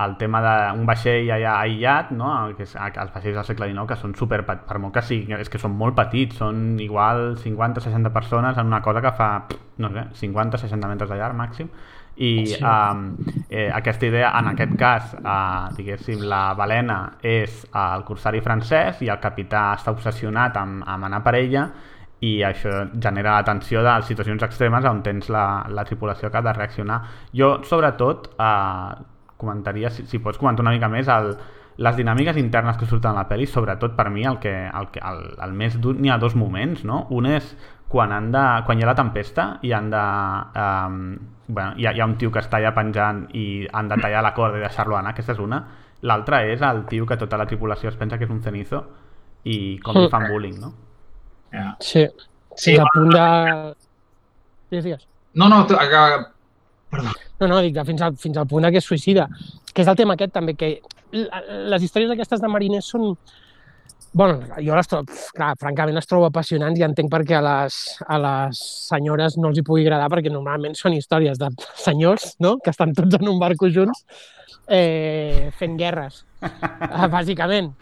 [0.02, 2.30] el tema d'un vaixell allà aïllat, no?
[2.56, 5.50] Que és, els vaixells del segle XIX, que són super, per molt que siguin, és
[5.52, 9.32] que són molt petits, són igual 50-60 persones en una cosa que fa,
[9.78, 11.68] no sé, 50-60 metres de llarg màxim,
[12.16, 12.58] i Sí.
[12.60, 13.16] um,
[13.48, 19.08] eh, aquesta idea, en aquest cas, eh, diguéssim, la balena és el corsari francès i
[19.08, 21.70] el capità està obsessionat amb, amb anar per ella
[22.22, 26.42] i això genera la tensió de situacions extremes on tens la, la tripulació que ha
[26.46, 27.00] de reaccionar.
[27.34, 29.02] Jo, sobretot, eh,
[29.36, 31.32] comentaria, si, si pots comentar una mica més, el,
[31.82, 35.02] les dinàmiques internes que surten a la pel·li, sobretot per mi el que, el, que-
[35.02, 37.06] el, el més dur, n'hi ha dos moments, no?
[37.10, 37.48] Un és
[37.90, 40.04] quan, han de, quan hi ha la tempesta i han de...
[40.62, 41.00] Um,
[41.48, 44.22] bueno, hi, ha, hi ha un tio que està allà penjant i han de tallar
[44.24, 45.58] la corda i deixar-lo anar, aquesta és una.
[46.06, 48.84] L'altra és el tio que tota la tripulació es pensa que és un cenizo
[49.44, 50.72] i com li fan bullying, no?
[51.52, 51.76] Ja.
[51.80, 52.06] Sí.
[52.56, 53.26] Sí, a punt de...
[54.70, 55.06] Digues, digues.
[55.34, 56.28] no, no, tu- acaba-
[57.40, 59.24] No, no, dic, fins al, fins al punt que es suïcida.
[59.72, 60.74] Que és el tema aquest també, que
[61.12, 63.16] les històries aquestes de mariners són...
[64.12, 68.18] bueno, jo les trobo, clar, francament les trobo apassionants i entenc perquè a les, a
[68.20, 68.58] les
[68.90, 71.48] senyores no els hi pugui agradar perquè normalment són històries de
[71.80, 74.04] senyors, no?, que estan tots en un barco junts
[74.68, 76.26] eh, fent guerres,
[77.16, 77.72] bàsicament.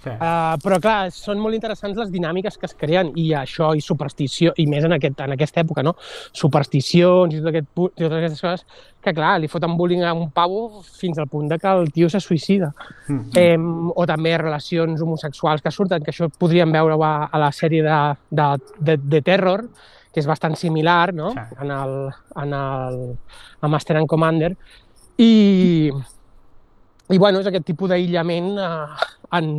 [0.00, 0.12] Sí.
[0.14, 4.54] Uh, però clar, són molt interessants les dinàmiques que es creen i això i superstició,
[4.56, 5.92] i més en, aquest, en aquesta època, no?
[6.32, 8.64] Supersticions i tot aquest, i totes aquestes coses
[9.04, 12.08] que clar, li foten bullying a un pavo fins al punt de que el tio
[12.12, 12.70] se suïcida.
[13.08, 13.20] Mm.
[13.36, 17.84] Eh, o també relacions homosexuals que surten, que això podríem veure a, a la sèrie
[17.84, 18.48] de, de,
[18.80, 19.66] de, de Terror,
[20.10, 21.34] que és bastant similar, no?
[21.36, 21.60] Sí.
[21.62, 21.94] En el,
[22.42, 22.98] en el,
[23.60, 24.54] a Master and Commander.
[25.20, 25.92] I,
[27.10, 29.50] i bueno, és aquest tipus d'aïllament eh, en,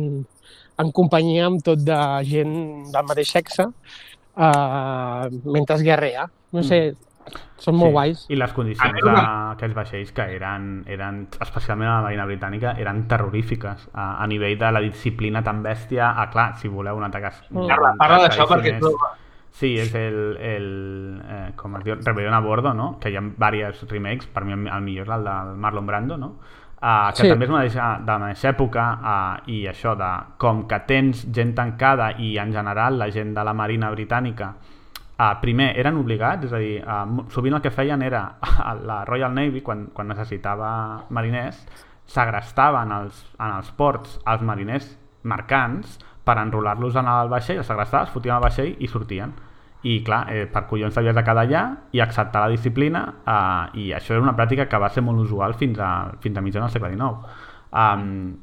[0.78, 2.54] en companyia amb tot de gent
[2.92, 3.66] del mateix sexe
[4.36, 6.26] eh, mentre es guerrea.
[6.52, 6.92] No sé,
[7.62, 8.24] són molt guais.
[8.32, 13.88] I les condicions d'aquests vaixells que eren, eren, especialment a la Marina Britànica, eren terrorífiques
[13.94, 16.12] a, a nivell de la disciplina tan bèstia.
[16.16, 17.30] Ah, clar, si voleu un atac...
[17.50, 17.68] Mm.
[17.70, 18.78] Parla, parla d'això perquè...
[18.78, 19.18] és-
[19.52, 20.68] Sí, és el, el
[21.28, 22.94] eh, com es diu, Rebellion a Bordo, no?
[22.98, 26.30] que hi ha diversos remakes, per mi el millor és el del Marlon Brando, no?
[26.82, 27.28] Uh, que Sí.
[27.30, 31.52] també és una de la mateixa època uh, i això de com que tens gent
[31.54, 36.52] tancada i en general la gent de la Marina Britànica uh, primer eren obligats, és
[36.52, 38.24] a dir, uh, sovint el que feien era
[38.70, 41.62] a la Royal Navy, quan, quan necessitava mariners,
[42.06, 48.08] segrestaven els, en els ports els mariners mercants per enrolar-los en el vaixell, els segrestaven,
[48.08, 49.32] els fotien al vaixell i sortien.
[49.82, 53.88] I clar, eh, per collons t'havies de quedar allà i acceptar la disciplina eh, i
[53.96, 56.76] això era una pràctica que va ser molt usual fins a, fins a mitjans del
[56.76, 57.48] segle XIX.
[57.72, 58.02] Um,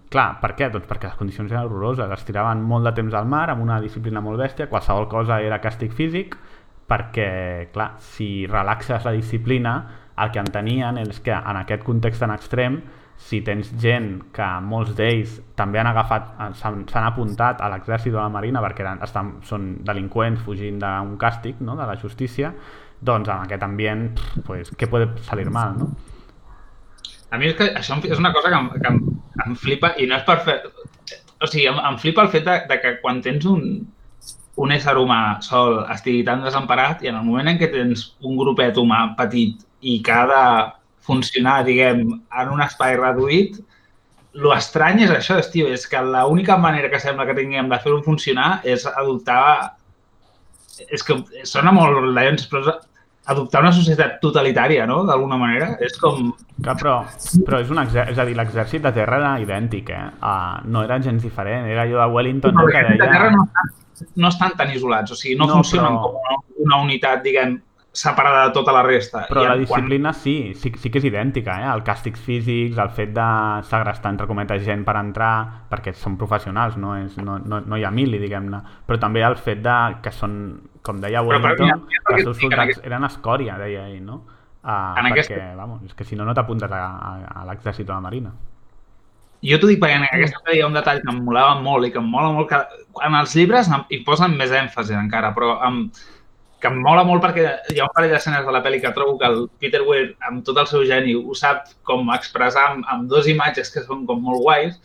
[0.10, 0.72] clar, per què?
[0.74, 3.78] Doncs perquè les condicions eren horroroses, es tiraven molt de temps al mar amb una
[3.84, 6.34] disciplina molt bèstia, qualsevol cosa era càstig físic,
[6.90, 9.76] perquè, clar, si relaxes la disciplina,
[10.20, 12.82] el que entenien és que en aquest context tan extrem,
[13.20, 18.28] si tens gent que molts d'ells també han agafat, s'han apuntat a l'exèrcit o a
[18.28, 22.54] la marina perquè eren, estan, són delinqüents fugint d'un càstig, no?, de la justícia,
[23.02, 24.08] doncs en aquest ambient,
[24.48, 25.92] pues, què pot salir mal, no?
[27.30, 29.00] A mi és que això és una cosa que em, que em,
[29.46, 30.58] em flipa i no és per fer...
[31.40, 33.62] O sigui, em, em flipa el fet de, de que quan tens un,
[34.60, 38.40] un ésser humà sol estigui tan desemparat i en el moment en què tens un
[38.40, 40.44] grupet humà petit i de
[41.10, 42.06] funcionar, diguem,
[42.42, 43.58] en un espai reduït,
[44.40, 47.82] lo estrany és això, és, tio, és que l'única manera que sembla que tinguem de
[47.82, 49.74] fer-ho funcionar és adoptar...
[50.88, 51.18] És que
[51.50, 52.78] sona molt Lions, però
[53.30, 55.74] adoptar una societat totalitària, no?, d'alguna manera.
[55.86, 56.32] És com...
[56.64, 56.94] Clar, però,
[57.46, 60.06] però és, un exèrcit, és a dir, l'exèrcit de terra era idèntic, eh?
[60.22, 63.12] Uh, no era gens diferent, era allò de Wellington no, que Perquè de deia...
[63.12, 63.74] terra no estan,
[64.24, 66.40] no estan tan isolats, o sigui, no, No, no funcionen però- com una,
[66.70, 67.58] una unitat, diguem,
[67.92, 69.26] separada de tota la resta.
[69.28, 71.68] Però I la en quan- disciplina sí, sí, sí que és idèntica, eh?
[71.74, 73.28] El càstigs físics, el fet de
[73.64, 77.84] segrestar, entre cometes, gent per entrar, perquè són professionals, no, és, no, no, no hi
[77.84, 82.04] ha mil, diguem-ne, però també el fet de que són, com deia mi, Wellington, mira,
[82.08, 84.22] que els seus soldats aquest- eren escòria, deia ell, no?
[84.64, 87.90] Uh, En perquè, aquesta- vamos, és que si no, no t'apuntes a, a, a l'exèrcit
[87.90, 88.32] o a la marina.
[89.42, 91.92] jo t'ho dic perquè en aquesta hi ha un detall que em molava molt i
[91.94, 92.58] que em mola molt, que
[93.08, 95.86] en els llibres hi posen més èmfasi encara, però em,
[96.62, 99.18] que em mola molt perquè hi ha un parell d'escenes de la pel·li que trobo
[99.20, 103.10] que el Peter Weir, amb tot el seu geni, ho sap com expressar amb, amb
[103.12, 104.80] dues imatges que són com molt guais,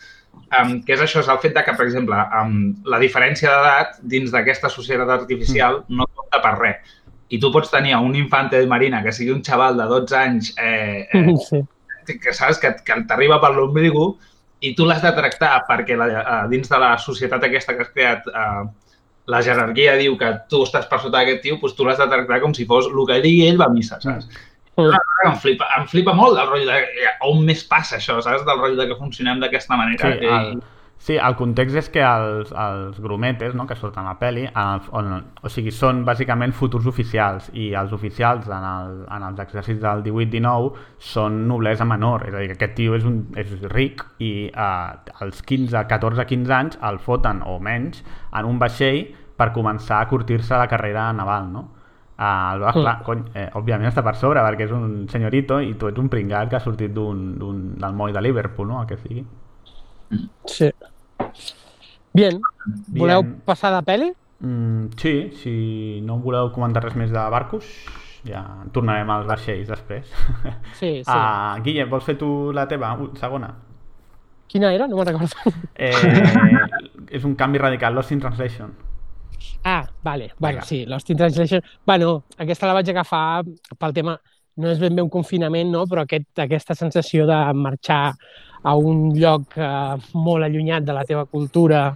[0.61, 2.59] um, que és això, és el fet de que, per exemple, um,
[2.91, 6.95] la diferència d'edat dins d'aquesta societat artificial no compta per res.
[7.35, 10.53] I tu pots tenir un infante de marina que sigui un xaval de 12 anys
[10.61, 11.35] eh, eh,
[12.05, 12.19] Sí.
[12.21, 14.19] que saps que, que t'arriba per l'ombligo
[14.61, 17.93] i tu l'has de tractar perquè la, eh, dins de la societat aquesta que has
[17.97, 18.65] creat eh,
[19.33, 22.41] la jerarquia diu que tu estàs per sota d'aquest tio, doncs tu l'has de tractar
[22.43, 24.29] com si fos el que digui ell va a missa, saps?
[24.77, 24.91] Mm.
[25.31, 26.79] Em flipa, em flipa molt del rotllo de...
[27.07, 28.43] eh, On més passa això, saps?
[28.45, 30.13] Del rotllo de que funcionem d'aquesta manera.
[30.13, 30.63] Sí, que- el,
[30.99, 34.71] sí, el context és que els, els grumetes no, que surten a la pel·li, en
[34.75, 35.11] el, on,
[35.45, 40.05] o sigui, són bàsicament futurs oficials i els oficials en, el, en els exèrcits del
[40.07, 40.73] 18-19
[41.13, 45.15] són noblesa menor, és a dir, que aquest tio és, un, és ric i eh,
[45.21, 49.05] als 15, 14, 15 anys el foten o menys en un vaixell
[49.37, 51.69] per començar a curtir-se la carrera naval, no?
[52.15, 55.73] Uh, el vas, clar, cony, eh, òbviament està per sobre perquè és un senyorito i
[55.75, 58.85] tu ets un pringat que ha sortit d'un, d'un, del moll de Liverpool, no?
[58.85, 59.25] El que sigui.
[60.47, 60.71] Sí.
[62.15, 62.41] Bien.
[62.89, 63.35] Voleu Bien.
[63.45, 64.13] passar de pel·li?
[64.45, 67.67] Mm, sí, si no voleu comentar res més de barcos,
[68.29, 70.11] ja tornarem als vaixells després.
[70.79, 71.05] Sí, sí.
[71.07, 73.53] Ah, Guillem, vols fer tu la teva uh, segona?
[74.51, 74.87] Quina era?
[74.87, 75.55] No me'n recordo.
[75.75, 75.93] Eh,
[77.17, 78.75] és un canvi radical, Lost in Translation.
[79.65, 80.33] Ah, vale.
[80.39, 80.67] Bueno, Vinga.
[80.69, 81.63] sí, Lost in Translation.
[81.87, 83.43] Bueno, aquesta la vaig agafar
[83.79, 84.19] pel tema...
[84.55, 85.81] No és ben bé un confinament, no?
[85.91, 88.13] però aquest, aquesta sensació de marxar
[88.65, 91.91] a un lloc eh, molt allunyat de la teva cultura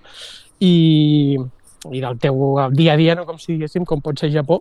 [0.61, 1.37] i,
[1.91, 2.43] i del teu
[2.77, 3.25] dia a dia, no?
[3.27, 4.61] com si diguéssim, com pot ser Japó,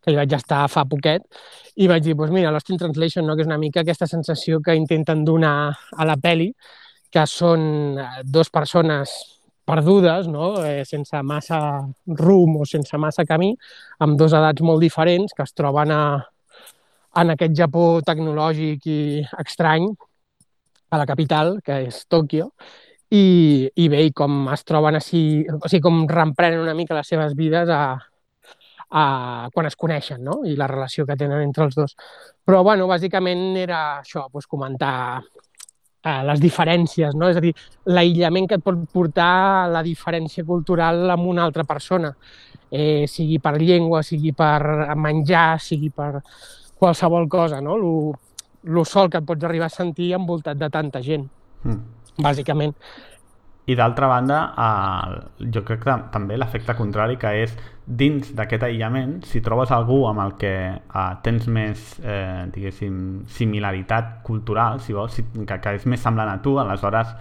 [0.00, 1.24] que hi vaig estar fa poquet,
[1.80, 3.36] i vaig dir, doncs mira, Lost in Translation, no?
[3.36, 6.50] que és una mica aquesta sensació que intenten donar a la peli,
[7.10, 9.14] que són eh, dues persones
[9.70, 10.52] perdudes, no?
[10.66, 11.60] eh, sense massa
[12.18, 13.54] rumb o sense massa camí,
[14.04, 16.04] amb dos edats molt diferents, que es troben a,
[17.22, 19.00] en aquest Japó tecnològic i
[19.42, 19.88] estrany,
[20.90, 22.50] a la capital, que és Tòquio,
[23.10, 23.24] i,
[23.74, 27.34] i bé, i com es troben així, o sigui, com reemprenen una mica les seves
[27.38, 27.82] vides a,
[28.90, 29.02] a,
[29.54, 30.40] quan es coneixen, no?
[30.46, 31.96] I la relació que tenen entre els dos.
[32.46, 34.94] Però, bueno, bàsicament era això, doncs, comentar
[36.04, 37.30] eh, les diferències, no?
[37.30, 37.54] És a dir,
[37.90, 42.14] l'aïllament que et pot portar la diferència cultural amb una altra persona,
[42.70, 46.20] eh, sigui per llengua, sigui per menjar, sigui per
[46.80, 47.76] qualsevol cosa, no?
[47.76, 47.94] Lo,
[48.64, 51.28] lo sol que et pots arribar a sentir envoltat de tanta gent,
[51.64, 51.78] Mm.
[52.22, 52.74] bàsicament.
[53.66, 57.56] I d'altra banda, eh, jo crec que també l'efecte contrari, que és
[57.86, 64.22] dins d'aquest aïllament, si trobes algú amb el que eh, tens més, eh, diguéssim, similaritat
[64.24, 67.14] cultural, si vols, si, que, que és més semblant a tu, aleshores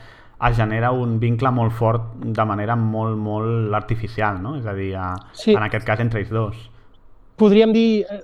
[0.49, 4.55] es genera un vincle molt fort de manera molt, molt artificial, no?
[4.55, 5.53] És a dir, a, Sí.
[5.53, 6.69] en aquest cas entre ells dos.
[7.39, 8.21] Podríem dir eh,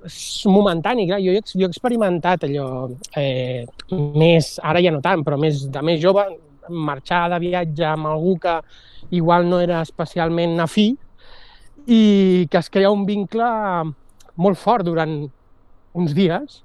[0.51, 2.67] momentani, clar, jo, jo he experimentat allò
[3.17, 6.25] eh, més, ara ja no tant, però més de més jove,
[6.69, 8.59] marxar de viatge amb algú que
[9.15, 10.95] igual no era especialment afí
[11.85, 13.45] i que es crea un vincle
[14.41, 15.19] molt fort durant
[15.95, 16.61] uns dies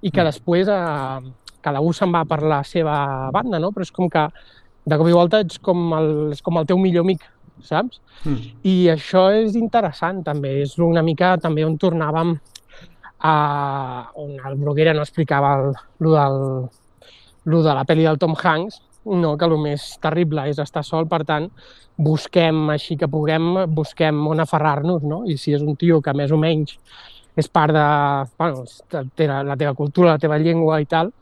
[0.00, 1.30] i que després eh,
[1.60, 3.72] cada un se'n va per la seva banda, no?
[3.74, 4.24] Però és com que
[4.88, 7.26] de cop i volta ets com el, és com el teu millor amic,
[7.66, 8.00] saps?
[8.24, 8.38] Mm.
[8.66, 12.36] I això és interessant també, és una mica també on tornàvem
[13.20, 13.34] a,
[14.14, 16.38] on el Bruguera no explicava el, lo, del,
[17.52, 18.80] lo de la pel·li del Tom Hanks,
[19.10, 21.48] no, que el més terrible és estar sol, per tant,
[22.00, 25.22] busquem així que puguem, busquem on aferrar-nos, no?
[25.28, 26.76] I si és un tio que més o menys
[27.40, 27.86] és part de,
[28.38, 28.64] bueno,
[29.16, 31.12] té la, la teva cultura, la teva llengua i tal,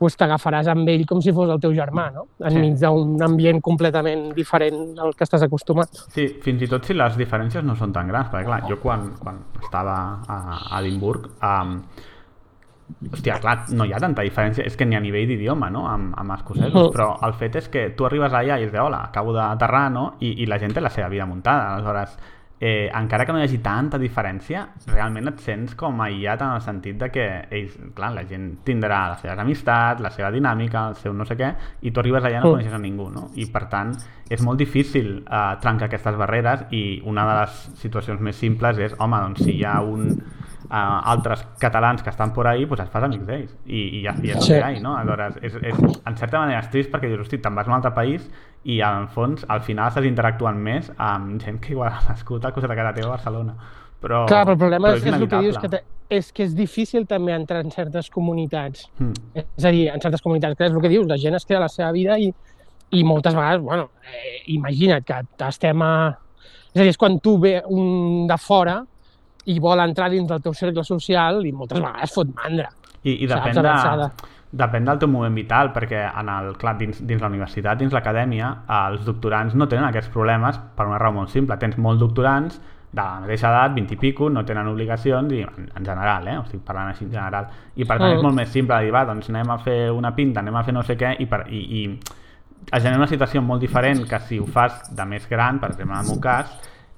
[0.00, 2.26] doncs t'agafaràs amb ell com si fos el teu germà, no?
[2.48, 5.88] Enmig d'un ambient completament diferent al que estàs acostumat.
[6.14, 9.10] Sí, fins i tot si les diferències no són tan grans, perquè clar, jo quan,
[9.20, 10.38] quan estava a,
[10.70, 11.76] a Edimburg, um,
[13.12, 16.14] hòstia, clar, no hi ha tanta diferència, és que ni a nivell d'idioma, no?, amb,
[16.18, 16.92] amb escocesos, Mhm.
[16.96, 20.14] però el fet és que tu arribes allà i és de, hola, acabo d'aterrar, no?,
[20.20, 22.18] I, i la gent té la seva vida muntada, aleshores,
[22.60, 26.60] eh, encara que no hi hagi tanta diferència, realment et sents com aïllat en el
[26.60, 30.98] sentit de que ells, clar, la gent tindrà les seves amistats, la seva dinàmica, el
[31.00, 33.30] seu no sé què, i tu arribes allà i no coneixes a ningú, no?
[33.40, 33.94] I per tant,
[34.28, 38.94] és molt difícil eh, trencar aquestes barreres i una de les situacions més simples és,
[39.00, 40.12] home, doncs si hi ha un
[40.70, 44.14] uh, altres catalans que estan por ahí, pues et fas amics d'ells i, i ja,
[44.22, 44.54] i és Sí.
[44.54, 44.96] ha, no?
[44.96, 47.76] Aleshores, és, és, en certa manera és trist perquè dius, hosti, te'n vas a un
[47.76, 48.30] altre país
[48.64, 52.52] i al fons, al final estàs interactuant més amb gent que igual ha nascut al
[52.52, 53.54] costat de casa teva a Barcelona.
[54.00, 56.54] Però, Clar, però el problema és, és el que dius, que te, és que és
[56.56, 58.86] difícil també entrar en certes comunitats.
[58.98, 59.44] Mm.
[59.44, 61.60] És a dir, en certes comunitats, que és el que dius, la gent es crea
[61.60, 62.30] la seva vida i,
[62.96, 65.92] i moltes vegades, bueno, eh, imagina't que estem a...
[66.70, 68.78] És a dir, és quan tu ve un de fora
[69.50, 72.68] i vol entrar dins del teu cercle social i moltes vegades fot mandra.
[73.02, 74.08] I, i depèn, de.
[74.50, 78.50] Depèn del teu moment vital, perquè en el, clar, dins, dins la universitat, dins l'acadèmia,
[78.80, 81.56] els doctorants no tenen aquests problemes per una raó molt simple.
[81.58, 82.58] Tens molts doctorants
[82.90, 86.38] de la mateixa edat, 20 i pico, no tenen obligacions, i en, en general, eh?
[86.42, 87.46] estic parlant així en general.
[87.76, 88.16] I per tant Mm.
[88.16, 90.74] és molt més simple dir, va, doncs anem a fer una pinta, anem a fer
[90.74, 91.84] no sé què, i, per, i, i
[92.72, 95.94] es genera una situació molt diferent que si ho fas de més gran, per exemple
[95.94, 96.50] en el meu cas,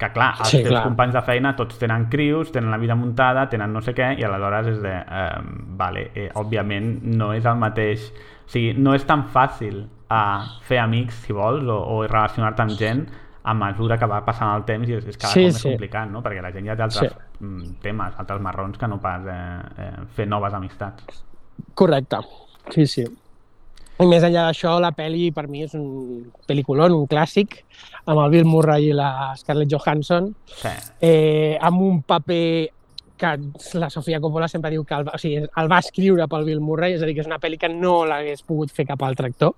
[0.02, 0.82] que clar, els Sí, teus clar.
[0.89, 4.24] companys de feina tots tenen crius, tenen la vida muntada, tenen no sé què, i
[4.26, 5.40] aleshores és de, eh,
[5.78, 8.10] vale, eh, òbviament no és el mateix,
[8.44, 12.78] o sigui, no és tan fàcil eh, fer amics, si vols, o, o relacionar-te amb
[12.78, 13.06] gent
[13.44, 15.68] a mesura que va passant el temps i és, és cada Sí, cop més sí.
[15.70, 16.20] complicat, no?
[16.22, 17.74] Perquè la gent ja té altres sí.
[17.82, 19.39] temes, altres marrons que no pas eh,
[19.78, 21.24] eh, fer noves amistats.
[21.74, 22.20] Correcte,
[22.70, 23.05] sí, sí.
[24.01, 27.59] I més enllà d'això, la pel·li per mi és un pel·liculón, un clàssic,
[28.07, 30.69] amb el Bill Murray i la Scarlett Johansson, Sí.
[31.01, 32.71] eh, amb un paper
[33.17, 33.39] que
[33.79, 36.95] la Sofia Coppola sempre diu que el, o sigui, el va escriure pel Bill Murray,
[36.95, 39.55] és a dir, que és una pel·li que no l'hagués pogut fer cap altre actor,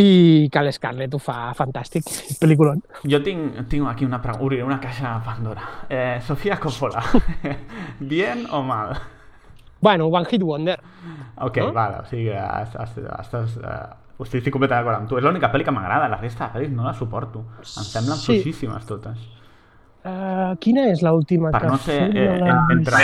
[0.00, 2.06] i que l'Scarlett ho fa fantàstic,
[2.40, 2.80] pel·lículon.
[3.04, 5.66] Jo tinc, tinc aquí una pregunta, obriré una caixa de Pandora.
[5.90, 7.02] Eh, Sofía Coppola,
[8.00, 8.96] ¿bien o mal?
[9.82, 10.80] Bueno, One Hit Wonder.
[11.38, 11.72] Ok, No?
[11.72, 13.56] vale, o sigui, has- has- estàs...
[13.58, 15.18] Uh, estic, estic completament d'acord amb tu.
[15.18, 17.42] És l'única pel·li que m'agrada, la resta de pel·lis no la suporto.
[17.58, 18.26] Em semblen Sí.
[18.38, 19.18] fluixíssimes totes.
[20.04, 22.14] Uh, quina és l'última que no fet?
[22.14, 22.96] Eh, la- entre,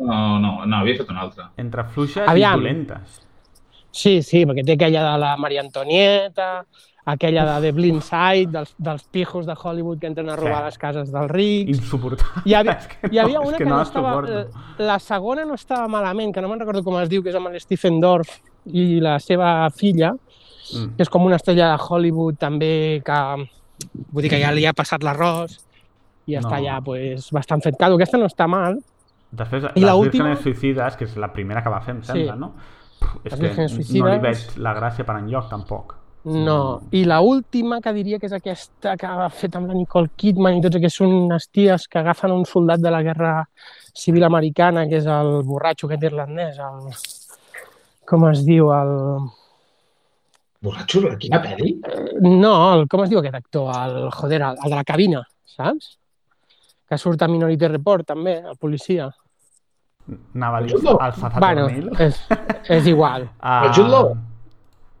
[0.00, 1.50] No, no, no, havia fet una altra.
[1.56, 2.58] entre fluixes Aviam.
[2.60, 3.22] i dolentes.
[3.90, 6.64] Sí, sí, perquè té aquella de la Maria Antonieta,
[7.08, 10.64] aquella de The Blind Side, dels, dels pijos de Hollywood que entren a robar Sí.
[10.66, 11.78] les cases dels rics.
[11.78, 12.42] Insuportable.
[12.44, 14.12] Hi havia, és que hi havia no, una que, que no, no estava...
[14.14, 14.84] suporto.
[14.84, 17.48] La segona no estava malament, que no me'n recordo com es diu, que és amb
[17.58, 20.14] Stephen Dorff i la seva filla,
[20.68, 20.96] Mm.
[20.98, 23.18] que és com una estrella de Hollywood també que...
[24.12, 25.54] Vull dir que ja li ha passat l'arròs
[26.28, 26.42] i No.
[26.42, 27.96] està ja pues, bastant fet caldo.
[27.96, 28.76] Aquesta no està mal.
[29.32, 32.12] Després, I les Vírgenes Suïcides, que és la primera que va fer, em Sí.
[32.12, 32.50] sembla, no?
[33.00, 35.94] Pff, És Les que no li veig la gràcia per enlloc, tampoc.
[36.28, 36.80] No.
[36.92, 40.58] I la última que diria que és aquesta que ha fet amb la Nicole Kidman
[40.58, 43.32] i tots que són unes ties que agafen un soldat de la guerra
[43.96, 46.90] civil americana, que és el borratxo aquest irlandès, el...
[48.08, 48.68] com es diu?
[48.76, 48.92] El...
[50.68, 51.72] Borratxo, quina pel·li?
[52.26, 53.72] No, el, com es diu aquest actor?
[53.78, 55.24] El, joder, el, el de la cabina,
[55.56, 55.94] saps?
[56.88, 59.08] Que surt a Minority Report, també, el policia.
[60.36, 61.68] Anava a dir el Bueno,
[62.00, 62.20] és,
[62.68, 63.28] és igual.
[63.40, 64.27] Ah, El Jude?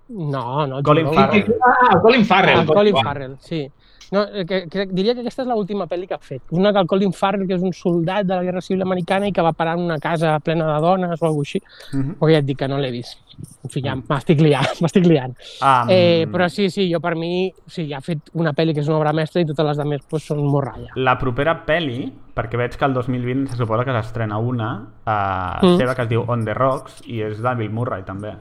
[0.08, 0.82] No, no.
[0.82, 1.12] Colin.
[1.12, 1.54] Farrell.
[1.64, 2.60] Ah, Colin Farrell.
[2.60, 3.68] El Colin Farrell, sí.
[4.10, 6.40] No, eh, que, que, diria que aquesta és l'última pel·li que ha fet.
[6.56, 9.44] Una del Colin Farrell, que és un soldat de la Guerra Civil Americana i que
[9.44, 11.60] va parar en una casa plena de dones o alguna així.
[11.92, 12.14] Mhm.
[12.16, 13.18] Perquè ja et dic que no l'he vist.
[13.62, 15.36] En fi, ja m'estic liant, m'estic liant.
[15.60, 18.80] Um, Eh, però sí, sí, jo per mi, o sigui, ha fet una pel·li que
[18.80, 20.88] és una obra mestra i totes les altres pues, són morralla.
[20.96, 24.72] La propera pel·li, perquè veig que el 2020 se suposa que s'estrena una,
[25.04, 25.76] uh, Mm.
[25.76, 28.32] seva que es diu On the Rocks, i és de Bill Murray, també.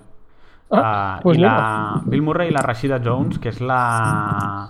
[0.69, 2.01] Ah, Uh, pues I la mira.
[2.11, 4.69] Bill Murray i la Rashida Jones, que és la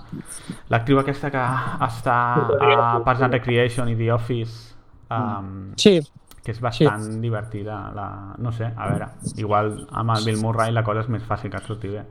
[0.70, 1.42] l'actriu aquesta que
[1.88, 2.18] està
[2.62, 4.76] a Parks and Recreation i The Office,
[5.10, 6.00] um, Sí,
[6.44, 7.80] que és bastant divertida.
[7.96, 8.08] La...
[8.38, 9.08] No sé, a veure,
[9.42, 12.06] igual amb el Bill Murray la cosa és més fàcil que surti bé.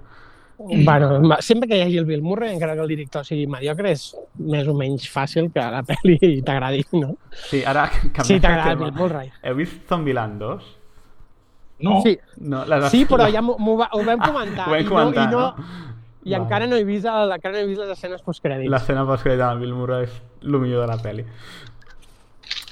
[0.59, 4.17] bueno, sempre que hi hagi el Bill Murray, encara que el director sigui mediocre, és
[4.41, 7.15] més o menys fàcil que la pel·li t'agradi, no?
[7.51, 8.79] Sí, ara canviant Sí, t'agrada el.
[8.81, 9.31] Bill Murray.
[9.45, 10.76] Heu vist Zombieland 2?
[11.79, 12.01] No.
[12.03, 12.87] Sí, No, les...
[12.91, 14.69] sí però ja m'ho va- ho vam comentar.
[14.69, 15.85] Ho vam i comentar, no, i no, no?
[16.27, 16.43] I Vale.
[16.43, 18.71] encara no he vist, el, encara no he vist les escenes postcrèdits.
[18.73, 19.05] L'escena
[19.61, 21.27] Bill Murray és el millor de la pel·li.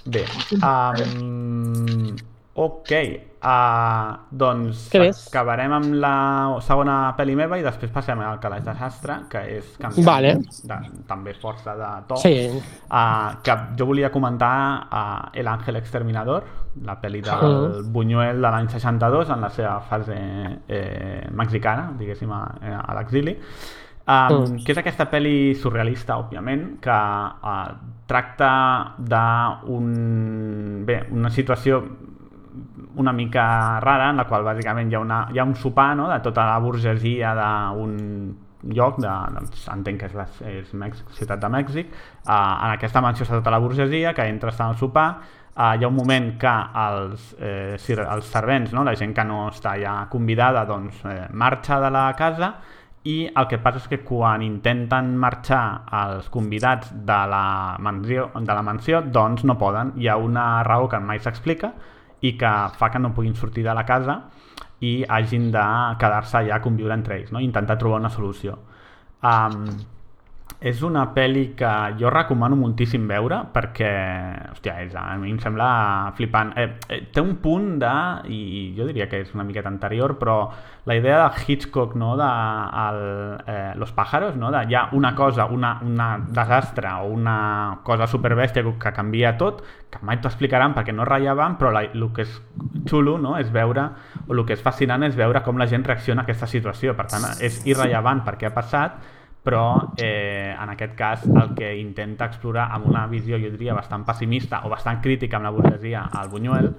[0.07, 0.25] Bé,
[0.59, 2.17] um,
[2.55, 2.91] ok,
[3.45, 4.89] uh, doncs
[5.29, 6.15] acabarem amb la
[6.65, 10.33] segona pel·li meva i després passem al Calaix de Sastre, que és canviant Vale.
[10.65, 12.17] de, també força de to.
[12.25, 12.35] Sí,
[12.95, 16.45] Uh, que jo volia comentar uh, El Ángel Exterminador,
[16.85, 17.93] la pel·li del Mm.
[17.93, 20.15] Buñuel de l'any 62 en la seva fase
[20.69, 22.43] eh, mexicana, diguéssim, a,
[22.81, 23.37] a l'exili.
[24.07, 24.65] Um, Mm.
[24.65, 27.75] que és aquesta pel·li surrealista, òbviament, que uh,
[28.07, 30.85] tracta d'un...
[30.85, 31.79] bé, una situació
[32.97, 36.09] una mica rara en la qual bàsicament hi ha, una, hi ha un sopar no?
[36.11, 37.95] de tota la burgesia d'un
[38.73, 41.91] lloc, de, doncs, entenc que és, la, és Mèxic, ciutat de Mèxic,
[42.25, 45.09] uh, en aquesta mansió està tota la burgesia, que entra està al sopar,
[45.53, 48.87] uh, hi ha un moment que els, eh, els servents, no?
[48.87, 52.55] la gent que no està ja convidada, doncs eh, marxa de la casa
[53.05, 58.55] i el que passa és que quan intenten marxar els convidats de la mansió, de
[58.57, 59.93] la mansió doncs no poden.
[60.01, 61.75] Hi ha una raó que mai s'explica
[62.25, 64.19] i que fa que no puguin sortir de la casa
[64.85, 65.65] i hagin de
[66.01, 67.41] quedar-se allà a conviure entre ells, no?
[67.41, 68.57] intentar trobar una solució.
[69.25, 69.67] Um,
[70.61, 73.91] és una pel·li que jo recomano moltíssim veure perquè,
[74.53, 76.55] hòstia, és, a mi em sembla flipant.
[76.57, 77.95] Eh, eh, té un punt de,
[78.33, 80.39] i jo diria que és una miqueta anterior, però
[80.87, 82.29] la idea de Hitchcock, no?, de
[82.85, 83.01] el,
[83.47, 88.65] eh, Los pájaros, no?, de ja una cosa, una, una desastre o una cosa superbèstia
[88.65, 92.39] que canvia tot, que mai t'ho explicaran perquè no rellevant, però la, el que és
[92.89, 93.89] xulo, no?, és veure,
[94.27, 96.97] o el que és fascinant és veure com la gent reacciona a aquesta situació.
[96.97, 98.97] Per tant, és irrellevant perquè ha passat,
[99.45, 104.07] però eh, en aquest cas el que intenta explorar amb una visió, jo diria, bastant
[104.09, 106.71] pessimista o bastant crítica amb la burgesia al Buñuel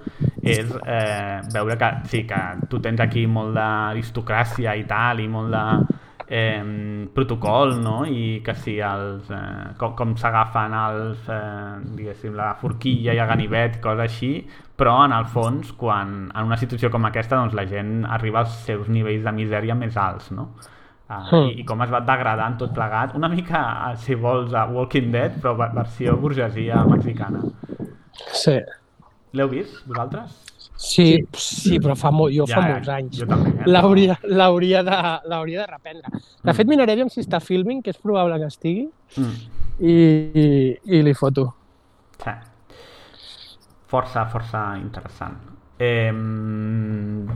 [0.42, 5.54] és eh, veure que sí, que tu tens aquí molt d'aristocràcia i tal, i molt
[5.54, 5.64] de
[6.26, 8.04] eh, protocol, no?
[8.06, 13.30] I que si els, eh, com, com s'agafen els, eh, diguéssim, la forquilla i el
[13.30, 14.32] ganivet, coses així,
[14.76, 18.58] però en el fons, quan en una situació com aquesta, doncs la gent arriba als
[18.66, 20.50] seus nivells de misèria més alts, no?
[21.08, 21.50] Uh, mm.
[21.52, 23.60] i, i com es va degradant tot plegat una mica,
[24.02, 27.44] si vols, a Walking Dead però versió burgesia mexicana
[28.34, 28.56] Sí.
[29.32, 30.42] l'heu vist, vosaltres?
[30.76, 33.20] Sí, sí, però fa molt, jo Ja, fa molts anys.
[33.22, 33.26] eh?
[33.66, 34.96] L'hauria l'hauria de,
[35.30, 36.10] l'hauria de reprendre.
[36.42, 36.54] De Mm.
[36.54, 39.32] fet, miraré aviam si està filming, que és probable que estigui, Mm.
[39.80, 39.94] i,
[40.34, 41.54] i, i li foto.
[42.18, 42.30] Sí.
[43.86, 45.36] Força, força interessant.
[45.78, 46.10] Eh,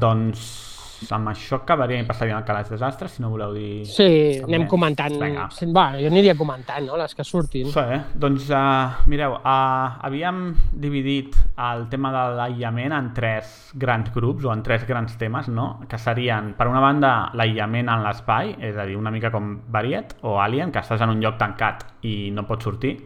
[0.00, 0.69] doncs
[1.14, 3.84] amb això acabaré passaríem al calaix desastres, si no voleu dir...
[3.88, 4.08] Sí,
[4.44, 5.16] anem comentant.
[5.20, 5.48] Vinga.
[5.54, 7.70] Sí, Va, jo aniria comentant, no?, les que surtin.
[7.72, 8.00] Sí, eh?
[8.20, 11.36] doncs uh, mireu, uh, havíem dividit
[11.70, 15.70] el tema de l'aïllament en tres grans grups o en tres grans temes, no?
[15.88, 20.18] que serien, per una banda, l'aïllament en l'espai, és a dir, una mica com Variet
[20.26, 22.98] o Alien, que estàs en un lloc tancat i no pots sortir,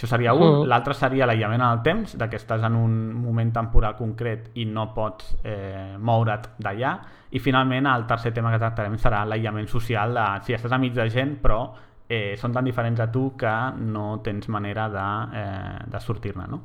[0.00, 0.62] això seria un.
[0.62, 0.68] Mm.
[0.70, 4.64] L'altre seria l'aïllament en el temps, de que estàs en un moment temporal concret i
[4.64, 6.94] no pots eh, moure't d'allà.
[7.30, 11.08] I finalment el tercer tema que tractarem serà l'aïllament social, de si estàs amics de
[11.10, 11.60] gent però
[12.08, 16.62] eh, són tan diferents a tu que no tens manera de, eh, de sortir-ne, no?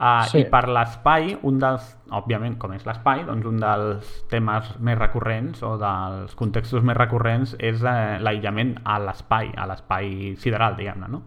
[0.00, 0.38] Uh, Sí.
[0.40, 1.84] I per l'espai, un dels,
[2.16, 7.52] òbviament, com és l'espai, doncs un dels temes més recurrents o dels contextos més recurrents
[7.58, 11.20] és eh, l'aïllament a l'espai, a l'espai sideral, diguem-ne, no?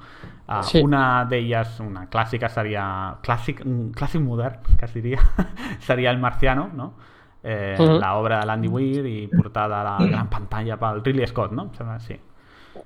[0.48, 0.82] Uh, Sí.
[0.82, 2.84] Una d'elles, una clàssica, seria
[3.22, 5.22] clàssic, un clàssic modern, que es diria,
[5.88, 6.96] seria El Marciano, no?
[7.44, 7.98] Eh, Mhm.
[8.00, 11.64] L'obra de l'Andy Weir i portada a la gran pantalla pel Ridley Scott, no?
[11.64, 12.16] Em sembla, sí.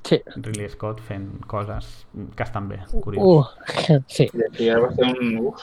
[0.03, 0.22] Sí.
[0.36, 3.24] Ridley Scott fent coses que estan bé, curiós.
[3.24, 4.27] Uh, sí.
[4.58, 5.38] Ja va ser un...
[5.48, 5.61] Uf.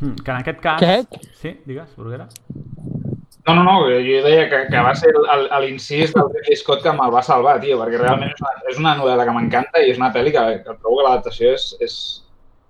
[0.00, 0.80] Mm, que en aquest cas...
[0.80, 1.22] Què?
[1.34, 2.28] Sí, digues, Burguera.
[3.46, 5.10] No, no, no, jo deia que, que va ser
[5.62, 8.94] l'incís del Ridley Scott que me'l va salvar, tio, perquè realment és una, és una
[9.00, 11.96] novel·la que m'encanta i és una pel·li que, que trobo que l'adaptació és, és...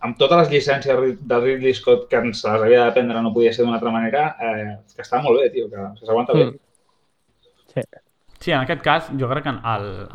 [0.07, 3.53] Amb totes les llicències del Ridley Scott que ens les havia de prendre no podia
[3.53, 6.47] ser d'una altra manera, eh, que està molt bé, tio, que, que s'aguanta bé.
[6.47, 6.63] Mm.
[7.75, 7.85] Sí.
[8.41, 9.53] Sí, en aquest cas jo crec que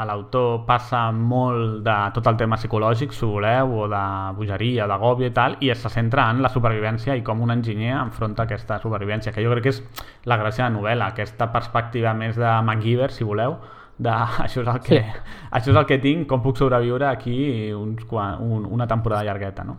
[0.10, 4.02] l'autor passa molt de tot el tema psicològic, si voleu, o de
[4.34, 8.48] bogeria, d'agòbia i tal, i es centra en la supervivència i com un enginyer enfronta
[8.50, 9.84] aquesta supervivència, que jo crec que és
[10.26, 13.60] la gràcia de la novel·la, aquesta perspectiva més de MacGyver, si voleu,
[13.98, 14.10] de
[14.46, 15.24] això és el que, Sí.
[15.52, 19.78] això és el que tinc, com puc sobreviure aquí uns, un, una temporada llargueta, no?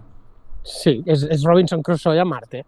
[0.67, 2.65] Sí, és, és Robinson Crusoe a Marte.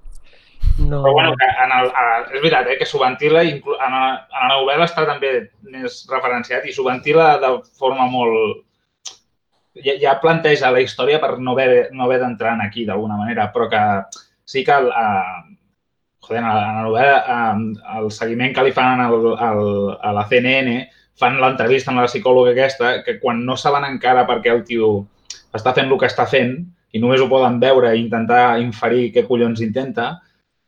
[0.78, 1.00] No...
[1.02, 2.04] Però bueno, que en el, a,
[2.34, 5.30] és veritat, eh, que s'ho ventila, inclu- en, la, en la novel·la està també
[5.70, 8.64] més referenciat i s'ho ventila de forma molt...
[9.78, 13.48] Ja, ja planteja la història per no haver, no haver d'entrar en aquí d'alguna manera,
[13.54, 13.82] però que
[14.44, 15.44] sí que el, a,
[16.26, 19.62] joder, en la, en la novel·la eh, el seguiment que li fan al, al,
[20.02, 20.74] a la CNN
[21.18, 24.92] fan l'entrevista amb la psicòloga aquesta, que quan no saben encara per què el tio
[25.56, 26.56] està fent el que està fent
[26.94, 30.12] i només ho poden veure i intentar inferir què collons intenta,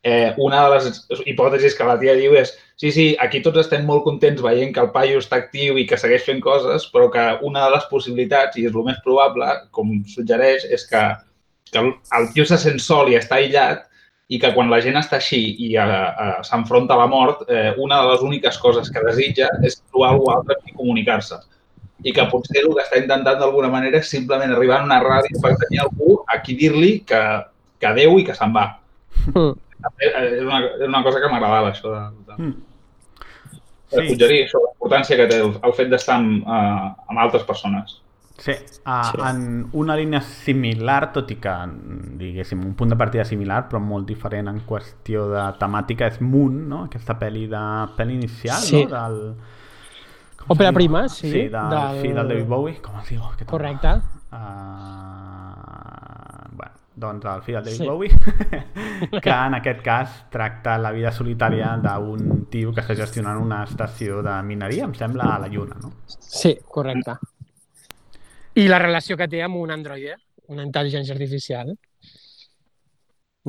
[0.03, 3.85] eh, una de les hipòtesis que la tia diu és sí, sí, aquí tots estem
[3.89, 7.27] molt contents veient que el paio està actiu i que segueix fent coses, però que
[7.47, 11.03] una de les possibilitats, i és el més probable, com suggereix, és que,
[11.73, 13.87] que el, tio se sent sol i està aïllat
[14.31, 17.73] i que quan la gent està així i eh, eh, s'enfronta a la mort, eh,
[17.83, 21.41] una de les úniques coses que desitja és trobar algú altre qui comunicar-se.
[22.07, 25.43] I que potser el que està intentant d'alguna manera és simplement arribar a una ràdio
[25.43, 27.21] per tenir algú a qui dir-li que,
[27.83, 28.69] que adeu i que se'n va.
[29.35, 29.51] Mm.
[29.99, 32.67] Eh, És una, és una cosa que m'agradava, això de, de, Mm.
[33.91, 34.05] Sí.
[34.07, 37.97] suggerir això, la importància que té el, el fet d'estar amb, uh, amb altres persones.
[38.41, 38.53] Sí,
[38.87, 39.19] uh, Sí.
[39.29, 41.53] en una línia similar, tot i que,
[42.17, 46.55] diguéssim, un punt de partida similar, però molt diferent en qüestió de temàtica, és Moon,
[46.71, 46.85] no?
[46.87, 47.61] aquesta pel·li de
[47.99, 48.87] pel·li inicial, Sí.
[48.87, 48.97] no?
[48.97, 49.35] Del...
[50.49, 52.81] Òpera prima, sí, Sí, del, del- fill del David Bowie.
[52.81, 53.21] Com es diu?
[53.23, 53.45] Home?
[53.47, 53.93] Correcte.
[54.33, 57.87] Uh, bueno, doncs el fill del David Sí.
[57.87, 58.11] Bowie,
[59.23, 64.23] que en aquest cas tracta la vida solitària d'un tio que està gestionant una estació
[64.23, 65.93] de mineria, em sembla, a la Lluna, no?
[66.07, 67.17] Sí, correcte.
[68.55, 70.17] I la relació que té amb un androide,
[70.49, 71.75] una intel·ligència artificial.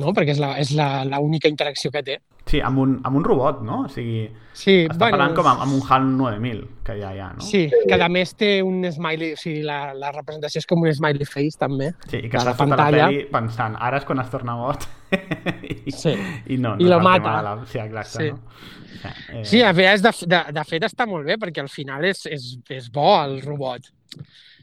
[0.00, 0.12] No?
[0.16, 2.18] Perquè és la- la- l'única interacció que té.
[2.46, 3.82] Sí, amb un, amb un robot, no?
[3.84, 7.32] O sigui, Sí, està bueno, parlant com amb, amb un HAL 9000 que hi ha
[7.34, 7.40] no?
[7.40, 10.92] Sí, que a més té un smiley, o sigui, la, la representació és com un
[10.92, 11.92] smiley face, també.
[12.08, 14.88] Sí, i que la estàs tota la pel·li pensant, ara és quan es torna boig
[15.86, 16.16] i, Sí.
[16.48, 17.42] i no, no I el mata.
[17.42, 17.54] la...
[17.66, 18.30] Sí, exacte, Sí.
[18.30, 18.40] no?
[19.02, 22.04] Sí, eh, Sí, a vegades, de, de, de fet, està molt bé, perquè al final
[22.04, 23.92] és, és, és bo el robot.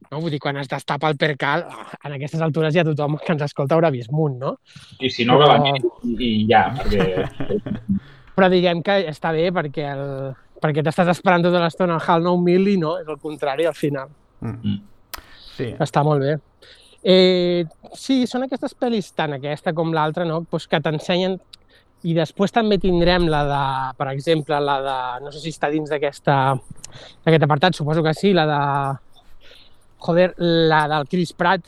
[0.09, 0.19] No?
[0.23, 1.67] Vull dir, quan es destapa el percal,
[2.03, 4.55] en aquestes altures ja tothom que ens escolta haurà vist munt, no?
[4.99, 7.59] I si no, que la miri i, i ja, perquè...
[8.39, 10.03] Però diguem que està bé perquè, el,
[10.63, 14.13] perquè t'estàs esperant tota l'estona el HAL 9000 i no, és el contrari al final.
[14.45, 14.77] mm.
[15.59, 16.37] Sí, Està molt bé.
[17.03, 17.65] Eh,
[17.95, 20.41] sí, són aquestes pel·lis, tant aquesta com l'altra, no?
[20.47, 21.35] pues que t'ensenyen
[22.07, 23.63] i després també tindrem la de,
[23.99, 26.37] per exemple, la de, no sé si està dins d'aquesta
[27.25, 28.61] d'aquest apartat, suposo que sí, la de,
[29.99, 31.65] joder, la del Chris Pratt,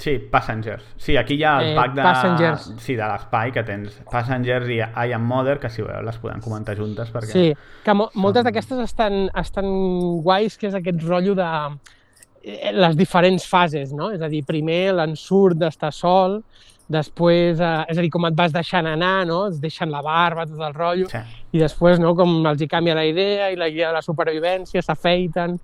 [0.00, 0.82] sí, Passengers.
[0.96, 2.02] Sí, aquí hi ha el Eh, pack de...
[2.02, 2.62] Passengers.
[2.80, 3.98] Sí, de l'espai que tens.
[4.10, 7.32] Passengers i I Am Mother, que si voleu les podem comentar juntes perquè...
[7.34, 7.50] Sí,
[7.84, 9.68] que mo moltes d'aquestes estan, estan
[10.24, 11.50] guais, que és aquest rotllo de
[12.42, 14.08] eh, les diferents fases, no?
[14.16, 16.40] És a dir, primer l'ensurt d'estar sol,
[16.88, 19.42] després, eh, és a dir, com et vas deixant anar, no?
[19.52, 21.20] Es deixen la barba, tot el rotllo, Sí.
[21.52, 24.80] i després, no?, com els hi canvia la idea i la idea de la supervivència,
[24.82, 25.60] s'afeiten...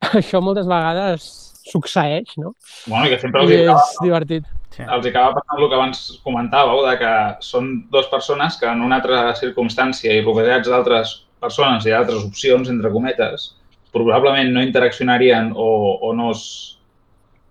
[0.20, 1.28] Això moltes vegades
[1.70, 2.54] succeeix, no?
[2.86, 4.48] Bueno, i que sempre els I acaba, és divertit.
[4.74, 4.82] sí.
[4.82, 7.12] els acaba passant el que abans comentàveu, de que
[7.44, 12.68] són dues persones que en una altra circumstància i rodejats d'altres persones i d'altres opcions,
[12.72, 13.54] entre cometes,
[13.92, 15.68] probablement no interaccionarien o,
[16.08, 16.42] o no, es,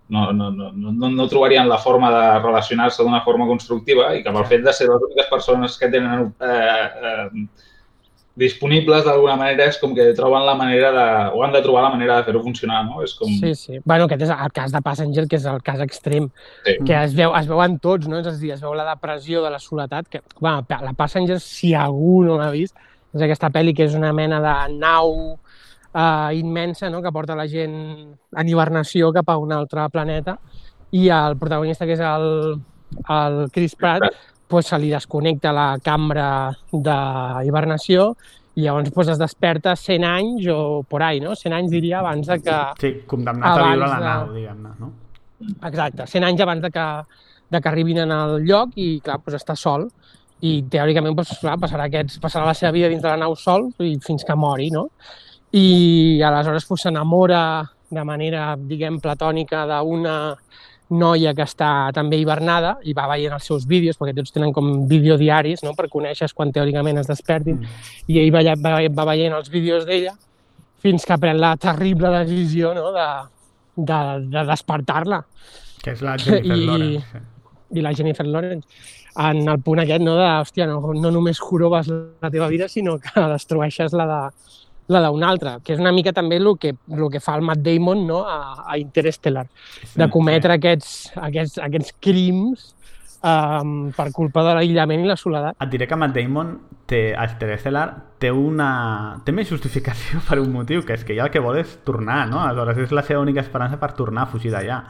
[0.08, 4.32] no, no, no, no, no trobarien la forma de relacionar-se d'una forma constructiva i que
[4.34, 7.44] pel fet de ser les úniques persones que tenen eh, eh,
[8.40, 11.92] disponibles d'alguna manera és com que troben la manera de, o han de trobar la
[11.92, 13.02] manera de fer-ho funcionar, no?
[13.04, 13.28] És com...
[13.40, 13.80] Sí, sí.
[13.84, 16.30] Bueno, aquest és el cas de Passenger, que és el cas extrem,
[16.64, 16.76] Sí.
[16.86, 18.18] que es, veu, es veuen tots, no?
[18.22, 21.74] És a dir, es veu la depressió de la soledat, que, bueno, la Passenger, si
[21.74, 22.76] algú no l'ha vist,
[23.14, 25.14] és aquesta pel·li que és una mena de nau
[25.94, 27.76] eh, immensa, no?, que porta la gent
[28.14, 30.38] en hibernació cap a un altre planeta,
[30.90, 32.60] i el protagonista, que és el,
[33.06, 34.08] el Chris Pratt,
[34.50, 36.26] pues, se li desconnecta la cambra
[36.72, 38.10] d'hibernació
[38.58, 41.36] i llavors pues, es desperta 100 anys o por ahí, no?
[41.38, 42.56] 100 anys diria abans de que...
[42.82, 44.92] Sí, condemnat a viure a la Abans de- nau, diguem-ne, no?
[45.70, 46.86] Exacte, 100 anys abans de que,
[47.54, 49.86] de que arribin al lloc i, clar, doncs està sol.
[50.44, 53.70] I teòricament, doncs, clar, passarà, aquests, passarà la seva vida dins de la nau sol
[53.84, 54.88] i fins que mori, no?
[55.56, 57.42] I aleshores doncs, s'enamora
[57.90, 60.16] de manera, diguem, platònica d'una
[60.90, 64.88] noia que està també hivernada i va veient els seus vídeos, perquè tots tenen com
[64.90, 67.66] videodiaris, no?, per conèixer quan teòricament es despertin, Mm.
[68.08, 70.16] i ell va, va, va veient els vídeos d'ella
[70.82, 72.90] fins que pren la terrible decisió no?
[72.92, 73.08] de,
[73.76, 74.00] de,
[74.32, 75.24] de despertar-la
[75.82, 77.20] Que és la Jennifer I- Lawrence.
[77.72, 78.66] I la Jennifer Lawrence
[79.20, 82.98] en el punt aquest no, de, hòstia, no, no només joroves la teva vida, sinó
[82.98, 84.20] que destrueixes la de
[84.90, 87.62] la d'un altre, que és una mica també el que, el que fa el Matt
[87.62, 89.46] Damon no, a, a Interstellar,
[89.94, 92.70] de cometre aquests, aquests, aquests crims
[93.22, 95.58] um, per culpa de l'aïllament i la soledat.
[95.62, 96.56] Et diré que Matt Damon
[96.90, 97.86] té, a Interstellar
[98.20, 98.70] té una...
[99.24, 102.24] té més justificació per un motiu, que és que ell el que vol és tornar,
[102.30, 102.42] no?
[102.42, 104.82] Aleshores és la seva única esperança per tornar a fugir d'allà.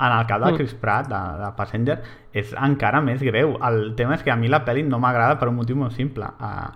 [0.00, 0.56] En el cas de Mm.
[0.56, 1.98] Chris Pratt, de, de Passenger,
[2.32, 3.58] és encara més greu.
[3.60, 6.30] El tema és que a mi la pel·li no m'agrada per un motiu molt simple.
[6.40, 6.70] Uh,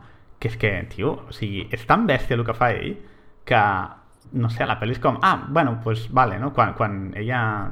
[0.44, 2.94] que és que, tio, o sigui, és tan bèstia el que fa ell
[3.48, 3.60] que,
[4.36, 6.52] no sé, la pel·li és com, ah, bueno, doncs pues, vale, no?
[6.52, 7.70] Quan, quan ella,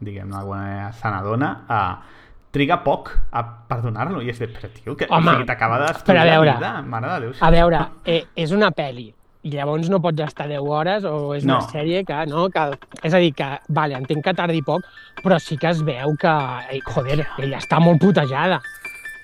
[0.00, 2.18] diguem d'alguna manera, se n'adona, uh,
[2.52, 5.94] triga poc a perdonar-lo i és de, però tio, que, Home, o sigui, t'acaba de
[6.12, 7.34] veure, la vida, mare de Déu.
[7.40, 9.08] A veure, eh, és una pel·li
[9.42, 11.68] i llavors no pots estar 10 hores o és una No.
[11.72, 12.66] sèrie que, no, que,
[13.02, 14.84] és a dir, que, vale, entenc que tardi poc,
[15.22, 16.34] però sí que es veu que,
[16.68, 18.60] ei, joder, ella està molt putejada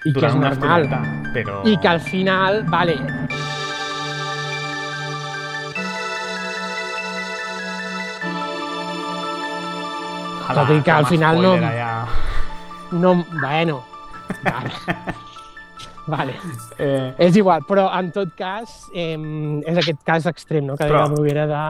[0.07, 0.87] i que és Durant una normal.
[0.87, 1.61] estoneta, però...
[1.67, 2.97] I que al final, vale,
[10.49, 12.07] Ala, tot i que al com a final no- spoiler, Ja...
[12.93, 13.81] no, bueno,
[14.45, 14.71] vale.
[16.07, 16.35] vale.
[16.79, 19.17] Eh, És igual, però en tot cas eh,
[19.67, 20.77] és aquest cas extrem, no?
[20.77, 21.63] que Però- la Bruguera de,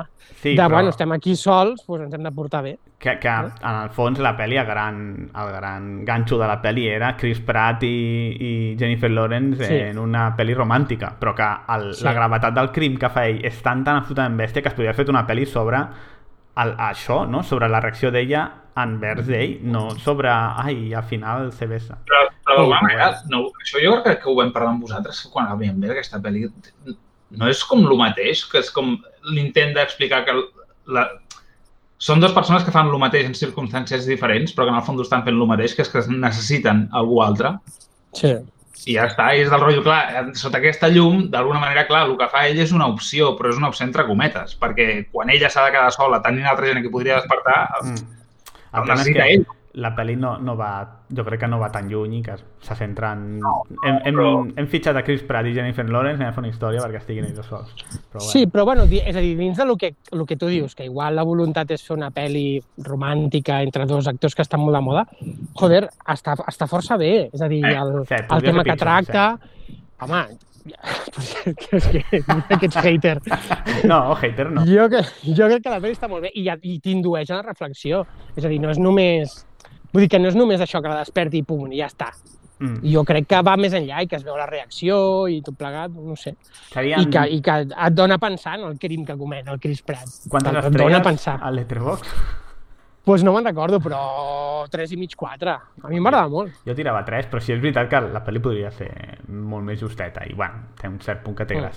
[0.42, 2.78] sí, de però bueno, estem aquí sols, doncs ens hem de portar bé.
[2.98, 6.86] que, que en el fons la pel·li, el gran, el gran ganxo de la pel·li
[6.88, 7.90] era Chris Pratt i,
[8.40, 9.74] i Jennifer Lawrence Sí.
[9.90, 12.04] en una pel·li romàntica, però que el, Sí.
[12.04, 14.90] la gravetat del crim que fa ell és tan tan absolutament bèstia que es podria
[14.90, 15.76] haver fet una pel·li sobre
[16.56, 17.42] el, això, no?
[17.42, 21.98] sobre la reacció d'ella envers ell, no sobre, ai, al final se besa.
[22.04, 23.42] Però, però d'alguna manera, bueno.
[23.50, 26.46] no, això jo crec que ho vam parlar amb vosaltres quan veiem bé, aquesta pel·li.
[27.36, 28.94] No és com el mateix, que és com
[29.34, 30.36] l'intent d'explicar que
[30.94, 31.08] la...
[31.98, 35.02] són dues persones que fan el mateix en circumstàncies diferents, però que en el fons
[35.02, 37.56] estan fent el mateix, que és que necessiten algú altre.
[38.14, 38.36] Sí.
[38.86, 42.14] I ja està, i és del rotllo, clar, sota aquesta llum, d'alguna manera, clar, el
[42.20, 45.50] que fa ell és una opció, però és una opció entre cometes, perquè quan ella
[45.50, 48.04] s'ha de quedar sola, tenint altra gent a qui podria despertar, Mm.
[48.76, 49.46] el és necessita que ell.
[49.76, 50.70] La pel·li no, no va,
[51.12, 52.32] jo crec que no va tan lluny i que
[52.64, 53.42] se centra en...
[53.84, 56.48] hem, hem, però- hem fitxat a Chris Pratt i Jennifer Lawrence hem de fer una
[56.48, 57.74] història perquè estiguin ells dos sols.
[57.82, 58.30] Però, bueno.
[58.30, 61.14] Sí, però bueno, és a dir, dins del que, el que tu dius, que igual
[61.20, 62.46] la voluntat és fer una pel·li
[62.88, 65.04] romàntica entre dos actors que estan molt de moda,
[65.60, 67.28] joder, està, està força bé.
[67.32, 69.28] És a dir, Eh, el, sí, el podria tema que pitjor, tracta...
[70.00, 70.24] Home,
[71.76, 73.18] és que, mira que ets hater.
[73.86, 74.64] No, hater no.
[74.66, 75.02] Jo, que,
[75.36, 78.02] jo crec que la pel·li està molt bé i, i t'indueix a la reflexió.
[78.36, 79.44] És a dir, no és només...
[79.96, 82.10] Vull dir que no és només això que la desperti i pum, i ja està.
[82.58, 82.82] Mm.
[82.92, 84.98] Jo crec que va més enllà i que es veu la reacció
[85.32, 86.34] i tot plegat, no sé.
[86.68, 87.00] Serien...
[87.00, 89.80] I que, i que et dona a pensar en el crim que comet el Chris
[89.84, 90.08] Pratt.
[90.28, 91.38] Quantes et, et dona a estrelles pensar.
[91.40, 92.12] al Letterboxd?
[93.06, 93.98] Pues no me'n recordo, però
[94.68, 95.52] 3 i mig, 4.
[95.84, 96.56] A mi m'agrada molt.
[96.66, 98.90] Jo tirava 3, però sí és veritat que la pel·li podria ser
[99.28, 101.68] molt més justeta i, bueno, té un cert punt que té Mm.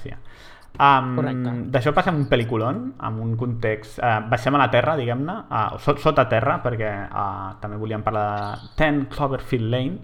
[0.80, 1.54] Um, Correcte.
[1.74, 3.98] D'això passem a un pel·liculon, amb un context...
[4.00, 8.28] Uh, baixem a la Terra, diguem-ne, uh, sot, sota Terra, perquè uh, també volíem parlar
[8.30, 9.98] de Ten Cloverfield Lane,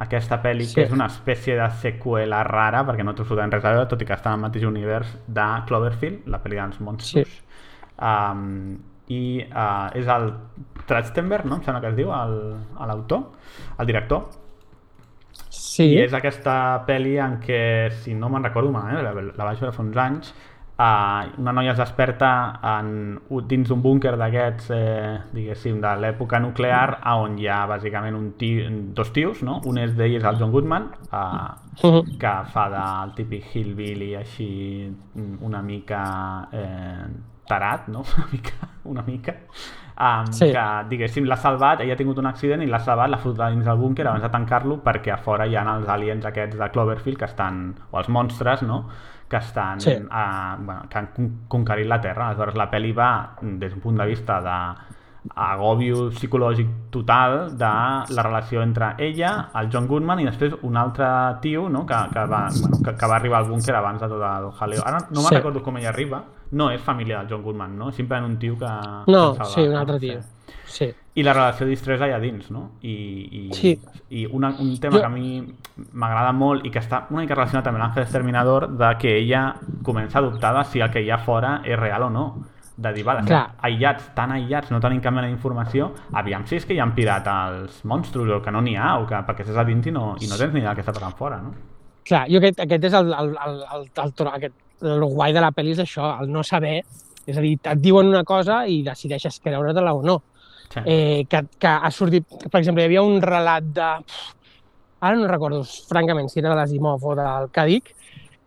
[0.00, 0.74] aquesta pel·li Sí.
[0.78, 4.02] que és una espècie de seqüela rara, perquè no té absolutament res a veure, tot
[4.02, 7.28] i que està en el mateix univers de Cloverfield, la pel·li dels monstros.
[7.28, 7.44] Sí.
[7.96, 8.78] Um,
[9.08, 10.32] I uh, és el
[10.88, 11.60] Trachtenberg, no?
[11.60, 14.26] Em sembla que es diu, l'autor, el, el director,
[15.50, 19.58] Sí, i és aquesta pel·li en què, si no me'n recordo malament, la, la vaig
[19.60, 20.30] veure fa uns anys,
[20.78, 22.30] uh, una noia es desperta
[22.76, 28.16] en, dins d'un búnquer d'aquests, eh, diguéssim, de l'època nuclear, a on hi ha bàsicament
[28.16, 28.66] un tio,
[28.96, 29.60] dos tios, no?
[29.68, 30.90] Un és d'ells el John Goodman,
[31.82, 32.18] Mhm.
[32.18, 34.90] que fa del típic hillbilly així
[35.40, 37.06] una mica eh,
[37.46, 38.02] tarat, no?
[38.16, 39.34] Una mica, una mica.
[39.98, 40.50] Um, Sí.
[40.52, 43.64] que, diguéssim, l'ha salvat, ella ha tingut un accident i l'ha salvat, l'ha fotut dins
[43.64, 47.16] del búnquer abans de tancar-lo perquè a fora hi ha els aliens aquests de Cloverfield
[47.18, 48.88] que estan, o els monstres, no?
[49.28, 49.96] que estan Sí.
[50.10, 52.28] a, bueno, que han con- conquerit la Terra.
[52.28, 54.95] Aleshores, la pel·li va des d'un punt de vista de
[55.34, 57.64] agòbio psicològic total de
[58.14, 61.06] la relació entre ella, el John Goodman i després un altre
[61.42, 61.84] tio no?
[61.86, 64.82] que, que, va, bueno, que, que va arribar al búnquer abans de tot el jaleo.
[64.86, 65.34] Ara no me'n Sí.
[65.36, 66.22] recordo com ella arriba.
[66.52, 67.90] No és família del John Goodman, no?
[67.92, 68.68] Simplement un tio que...
[69.10, 70.20] No, que sí, un altre tio.
[70.66, 70.92] Sí.
[71.16, 72.72] I la relació d'estrès allà dins, no?
[72.82, 72.92] I,
[73.48, 73.80] i, Sí.
[74.10, 75.54] i una, un tema Jo- que a mi
[75.92, 80.18] m'agrada molt i que està una mica relacionat amb l'Àngel Exterminador de que ella comença
[80.18, 82.26] a dubtar de si el que hi ha fora és real o no.
[82.76, 83.54] De dir, vale, Clar.
[83.64, 85.88] aïllats, tan aïllats, no tenim cap mena d'informació,
[86.20, 89.06] aviam si és que hi han pirat els monstros o que no n'hi ha, o
[89.08, 91.16] que perquè estàs a dins i no, i no tens ni idea que està passant
[91.16, 91.54] fora, no?
[92.06, 94.60] Clar, jo aquest, aquest és el, el, el, el, el, el, aquest,
[94.92, 96.82] el guai de la pel·li és això, el no saber.
[97.26, 100.20] És a dir, et diuen una cosa i decideixes creure-te-la o no.
[100.66, 100.80] Sí.
[100.84, 102.26] eh, que, que ha sortit...
[102.44, 103.90] Per exemple, hi havia un relat de...
[105.06, 107.95] Ara no recordo, francament, si era de l'Asimov o del Kadik,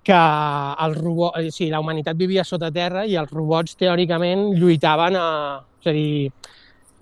[0.10, 5.18] que el robot, eh, sí, la humanitat vivia sota terra i els robots, teòricament, lluitaven
[5.20, 5.30] a...
[5.80, 6.32] És a dir,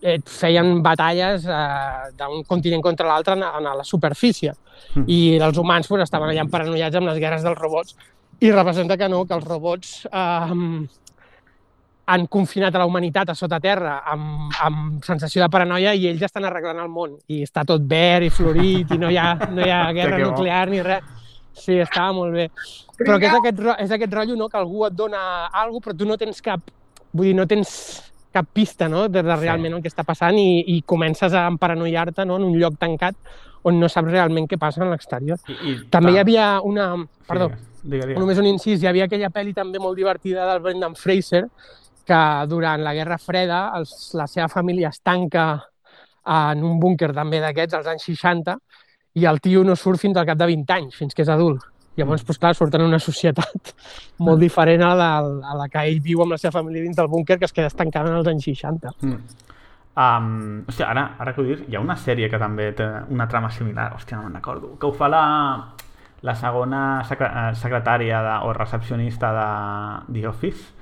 [0.01, 4.53] eh, feien batalles eh, d'un continent contra l'altre en, en la superfície.
[4.93, 5.07] Mm.
[5.07, 7.95] I els humans pues, estaven allà paranoiats amb les guerres dels robots
[8.39, 10.57] i representa que no, que els robots eh,
[12.07, 16.27] han confinat a la humanitat a sota terra amb, amb sensació de paranoia i ells
[16.27, 17.17] estan arreglant el món.
[17.27, 20.67] I està tot verd i florit i no hi ha, no hi ha guerra nuclear
[20.71, 21.15] ni res.
[21.57, 22.47] Sí, estava molt bé.
[22.99, 26.05] Però que és aquest, és aquest rotllo, no?, que algú et dona alguna però tu
[26.09, 26.61] no tens cap...
[27.13, 27.71] Vull dir, no tens
[28.35, 29.41] cap pista, no?, de, de Sí.
[29.47, 33.15] realment el que està passant i, i comences a emparanoiar-te, no?, en un lloc tancat
[33.67, 35.39] on no saps realment què passa en l'exterior.
[35.91, 36.91] També hi havia una...
[37.27, 38.19] Perdó, Sí, digue, digue.
[38.19, 41.45] només un incís, hi havia aquella pel·li també molt divertida del Brendan Fraser,
[42.07, 45.47] que durant la Guerra Freda els, la seva família es tanca
[46.27, 48.55] en un búnquer també d'aquests, als anys 60,
[49.15, 51.63] i el tio no surt fins al cap de 20 anys, fins que és adult.
[51.97, 53.73] Llavors, doncs, clar, surten en una societat
[54.27, 57.09] molt diferent a la, a la que ell viu amb la seva família dins del
[57.09, 58.93] búnquer, que es queda estancada en els anys 60.
[59.01, 59.45] Mm.
[59.97, 60.27] Um,
[60.69, 63.49] hòstia, ara, ara que ho dius, hi ha una sèrie que també té una trama
[63.49, 65.23] similar, hòstia, no me'n recordo, que ho fa la,
[66.21, 69.47] la segona secre eh, secretària de, o recepcionista de
[70.13, 70.76] The Office.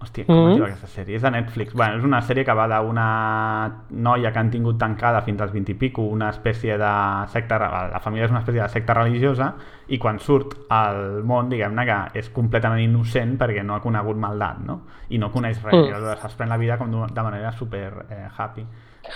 [0.00, 0.38] Hòstia, com mm.
[0.38, 0.50] -hmm.
[0.50, 1.16] es diu aquesta sèrie?
[1.16, 1.74] És de Netflix.
[1.74, 5.72] Bueno, és una sèrie que va d'una noia que han tingut tancada fins als 20
[5.72, 6.92] i pico, una espècie de
[7.28, 7.58] secta...
[7.92, 9.54] La família és una espècie de secta religiosa
[9.88, 14.58] i quan surt al món, diguem-ne que és completament innocent perquè no ha conegut maldat,
[14.58, 14.80] no?
[15.10, 15.74] I no coneix res.
[15.74, 15.88] Mm.
[15.88, 18.66] I aleshores es pren la vida com de de manera super eh, happy.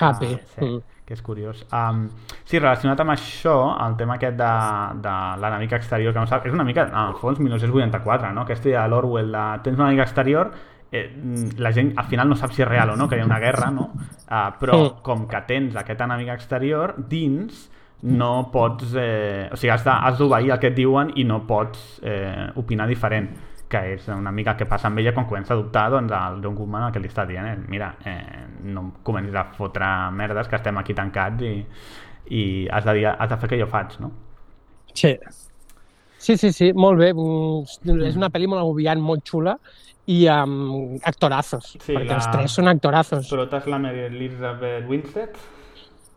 [0.01, 0.35] Happy.
[0.35, 0.83] Ah, sí, Mm.
[1.05, 1.67] que és curiós.
[1.71, 2.09] Um,
[2.45, 4.53] sí, relacionat amb això, el tema aquest de,
[5.05, 8.47] de l'enemic exterior, que no sap, és una mica, en el fons, 1984, no?
[8.47, 10.51] Aquesta idea de l'Orwell de tens un enemic exterior,
[10.95, 11.07] eh,
[11.59, 13.41] la gent al final no sap si és real o no, que hi ha una
[13.43, 13.91] guerra, no?
[14.25, 17.71] Uh, però com que tens aquest enemic exterior, dins
[18.05, 18.93] no pots...
[19.01, 23.31] Eh, o sigui, has d'obeir el que et diuen i no pots eh, opinar diferent
[23.75, 26.43] que és una mica el que passa amb ella quan comença a dubtar doncs, el
[26.45, 30.51] John Goodman el que li està dient és mira, eh, no comencis a fotre merdes
[30.51, 31.55] que estem aquí tancats i,
[32.37, 34.13] i has, de dir, has de fer que jo faig no?
[34.95, 35.17] Sí.
[36.25, 37.11] Sí, sí, sí, molt bé.
[37.13, 39.59] Mm, És una pel·li molt agobiant, molt xula
[40.07, 43.29] i amb actorazos, Sí, perquè la- els tres són actorazos.
[43.31, 45.31] Prota és la Mary Elizabeth Winstead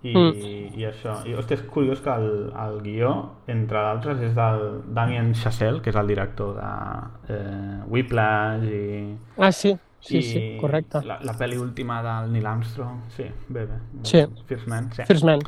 [0.04, 0.78] i, Mm.
[0.78, 1.26] i això.
[1.26, 3.14] I, hòstia, és curiós que el, el guió,
[3.48, 9.52] entre d'altres, és del Damien Chazelle, que és el director de eh, Whiplash i, Ah,
[9.52, 11.02] sí, sí, sí, correcte.
[11.04, 13.02] La, la pel·li última del Neil Armstrong.
[13.16, 13.80] Sí, bé, bé.
[14.04, 14.26] Sí.
[14.46, 15.04] First Man, sí.
[15.06, 15.40] First Man.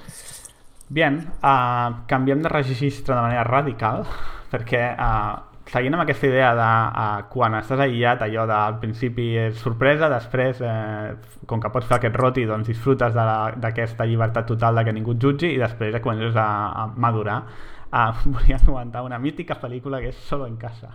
[0.90, 4.04] Bien, uh, canviem de registre de manera radical,
[4.52, 5.38] perquè uh,
[5.70, 10.10] seguint amb aquesta idea de uh, quan estàs aïllat, allò de al principi és sorpresa,
[10.10, 14.96] després, eh, com que pots fer aquest roti, doncs disfrutes d'aquesta llibertat total de que
[14.98, 17.44] ningú et jutgi i després ja comences a, a madurar.
[17.90, 20.92] Uh, volia comentar una mítica pel·lícula que és Solo en casa.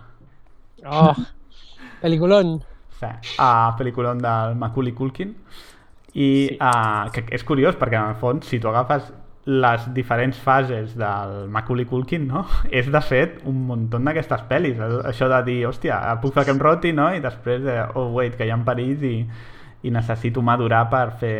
[0.85, 1.15] Oh,
[2.01, 2.59] peliculón.
[2.99, 5.33] Sí, uh, pel·lículon del Macaulay Culkin
[6.15, 6.57] i Sí.
[6.61, 9.09] uh, que és curiós perquè en el fons si tu agafes
[9.45, 12.45] les diferents fases del Macaulay Culkin, no?
[12.79, 14.79] És, de fet, un munt d'aquestes pel·lis.
[15.05, 17.11] Això de dir, hòstia, puc fer aquest roti, no?
[17.13, 19.15] I després, de, oh, wait, que hi ha perills i,
[19.85, 21.37] i necessito madurar per fer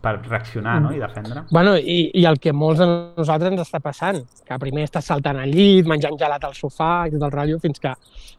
[0.00, 0.92] per reaccionar, no?
[0.96, 1.42] I defendre.
[1.50, 5.38] Bueno, i, i el que molts de nosaltres ens està passant, que primer estàs saltant
[5.42, 7.92] al llit, menjant gelat al sofà i tot el rotllo, fins que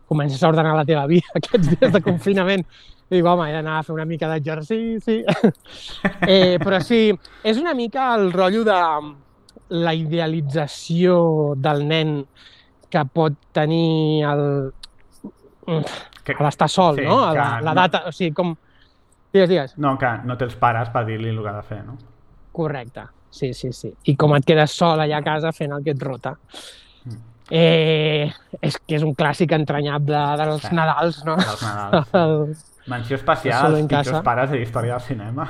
[0.10, 2.66] comences a ordenar la teva vida aquests dies de confinament.
[3.12, 5.18] I dic, home, he d'anar a fer una mica d'exercici.
[6.32, 7.10] eh, però sí,
[7.44, 8.78] és una mica el rotllo de
[9.84, 11.18] la idealització
[11.60, 12.22] del nen
[12.92, 14.46] que pot tenir el...
[16.24, 17.20] Que, l'estar sol, sí, no?
[17.36, 18.56] La, la data, o sigui, com...
[19.32, 19.76] Digues, digues.
[19.80, 21.98] No, que no té els pares per dir-li el que ha de fer, no?
[22.56, 23.92] Correcte, sí, sí, sí.
[24.12, 26.38] I com et quedes sol allà a casa fent el que et rota.
[27.08, 27.22] Mm.
[27.60, 28.28] Eh,
[28.64, 30.76] és que és un clàssic entranyable dels Sí.
[30.76, 31.36] Nadals, no?
[31.40, 32.68] Dels Nadals, sí.
[32.88, 34.24] Menció especial en pitjors casa.
[34.24, 35.50] pares de història del cinema.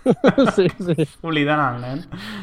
[0.56, 1.04] sí, sí.
[1.20, 1.98] Obliden el nen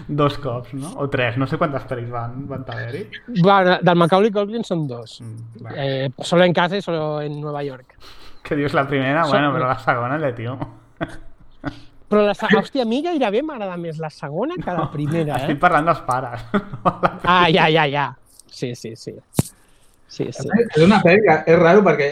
[0.07, 0.91] dos cops, no?
[1.01, 3.07] O tres, no sé quantes pel·lis van, van haver-hi.
[3.41, 5.17] Bueno, del Macaulay Culkin són dos.
[5.25, 5.71] Mm.
[5.73, 7.95] Eh, solo en casa i solo en Nova York.
[8.43, 10.53] Que dius la primera, so- bueno, però la segona, le tio.
[12.07, 15.57] Però la, se- hòstia, a mi gairebé m'agrada més la segona que la primera, Estic
[15.57, 15.59] eh?
[15.59, 16.45] parlant dels pares.
[17.27, 18.05] Ah, ja, ja, ja.
[18.47, 19.11] Sí, sí, sí.
[20.07, 20.47] Sí, sí.
[20.69, 22.07] És una pel·li que és raro perquè,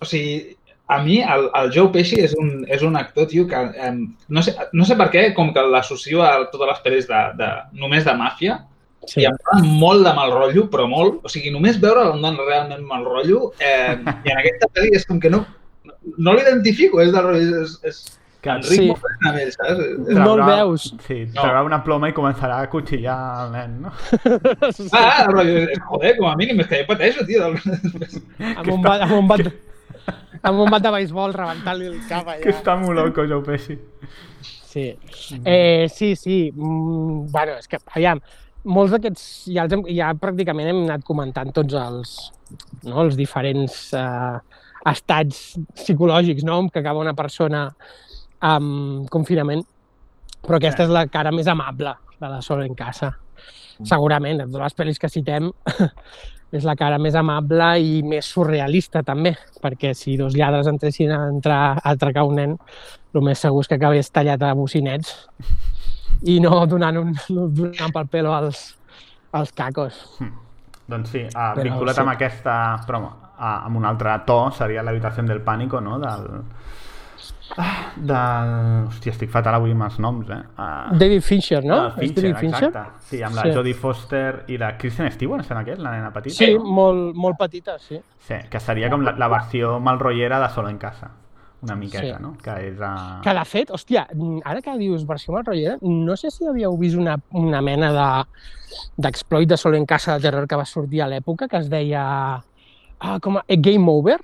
[0.00, 0.54] o sigui,
[0.88, 4.00] a mi el, el Joe Pesci és un, és un actor, tio, que em,
[4.32, 7.48] no, sé, no sé per què, com que l'associo a totes les pel·lis de, de,
[7.76, 8.58] només de màfia,
[9.04, 9.20] sí.
[9.22, 11.20] i em fa molt de mal rotllo, però molt.
[11.24, 15.04] O sigui, només veure'l em dona realment mal rotllo, eh, i en aquesta pel·li és
[15.08, 15.44] com que no,
[16.16, 18.00] no l'identifico, és de rotllo, és, és
[18.38, 18.84] Que Sí.
[18.86, 19.80] ell, saps?
[20.14, 20.94] No el veus.
[21.08, 21.40] Sí, No.
[21.42, 23.90] traurà una ploma i començarà a cuchillar el nen, no?
[24.92, 27.48] Ah, el rotllo, és- joder, com a mínim, és que jo pateixo, tio.
[27.48, 29.40] amb, un bat, amb, un bat,
[30.42, 32.42] amb un bat de beisbol rebentant-li el cap allà.
[32.42, 33.78] Que està molt loco, Joe Pesci.
[34.68, 34.90] Sí,
[35.44, 36.38] eh, sí, sí.
[36.54, 38.20] Mm, bueno, és que, aviam,
[38.68, 42.14] molts d'aquests, ja, els hem, ja pràcticament hem anat comentant tots els,
[42.84, 44.36] no, els diferents eh,
[44.88, 47.66] estats psicològics no, què acaba una persona
[48.44, 49.64] amb confinament,
[50.44, 53.12] però aquesta és la cara més amable de la Solo en casa.
[53.86, 55.50] Segurament, de les pel·lis que citem,
[56.52, 61.20] és la cara més amable i més surrealista també, perquè si dos lladres entressin a
[61.28, 62.56] entrar a atracar un nen,
[63.14, 65.14] el més segur és que acabés tallat a bocinets
[66.28, 68.62] i no donant, un, donant pel pelo als,
[69.32, 70.00] als cacos.
[70.88, 72.02] Doncs sí, uh, Però vinculat sí.
[72.02, 72.54] amb aquesta,
[72.88, 75.98] però uh, amb un altre to, seria l'habitació del pànico, no?
[76.00, 76.28] Del...
[77.56, 78.50] Ah, del...
[78.88, 80.40] Hòstia, estic fatal avui amb els noms, eh?
[80.58, 81.78] Uh, David Fincher, no?
[81.96, 82.68] del És David Fincher?
[82.68, 83.00] exacte.
[83.08, 83.52] Sí, amb la Sí.
[83.56, 86.36] Jodie Foster i la Kristen Stewart, que és, la nena petita.
[86.36, 86.64] Sí, no?
[86.64, 87.98] molt, molt petita, sí.
[88.28, 91.10] Sí, que seria com la, la versió malrotllera de Solo en casa.
[91.60, 92.22] una miqueta, Sí.
[92.22, 92.36] no?
[92.38, 92.76] Que és...
[92.78, 93.20] Uh...
[93.24, 94.04] Que de fet, hòstia,
[94.44, 98.06] ara que dius versió Malrotllera, no sé si havíeu vist una, una mena de
[98.96, 102.02] d'exploit de solo en casa de terror que va sortir a l'època, que es deia
[103.00, 104.20] ah, com a, Game Over,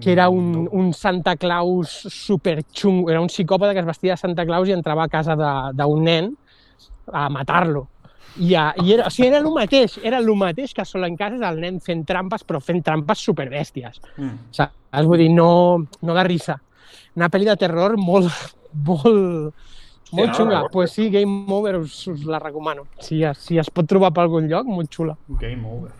[0.00, 0.70] que era un, No.
[0.70, 4.72] un Santa Claus super xungo, era un psicòpata que es vestia de Santa Claus i
[4.72, 5.34] entrava a casa
[5.74, 6.36] d'un nen
[7.12, 7.88] a matar-lo.
[8.38, 11.16] I, a, i era, o sigui, era el mateix, era el mateix que solo en
[11.18, 13.98] casa és el nen fent trampes, però fent trampes superbèsties.
[14.16, 14.36] Mm.
[14.54, 14.76] Saps?
[15.08, 15.48] Vull dir, no,
[16.02, 16.60] no de risa.
[17.18, 18.30] Una pel·li de terror molt,
[18.86, 19.54] molt,
[20.12, 20.60] molt no, xunga.
[20.60, 20.68] no.
[20.70, 22.86] pues sí, Game Over us, us la recomano.
[23.00, 25.16] Si, si es pot trobar per algun lloc, molt xula.
[25.40, 25.90] Game over.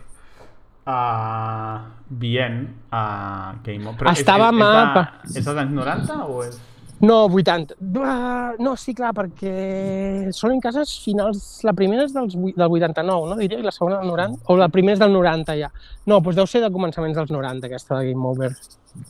[0.87, 3.99] Uh, Bien, uh, Game over.
[3.99, 6.59] Però és- Estava és, és, és, és dels anys 90 o és...
[7.01, 7.75] No, 80.
[7.79, 11.61] Uh, no, sí, clar, perquè són en cases finals...
[11.63, 13.37] La primera és dels, del 89, no?
[13.39, 14.41] Diria, i la segona del 90.
[14.51, 15.69] O la primera és del 90, ja.
[16.09, 18.51] No, doncs deu ser de començaments dels 90, aquesta de Game Over.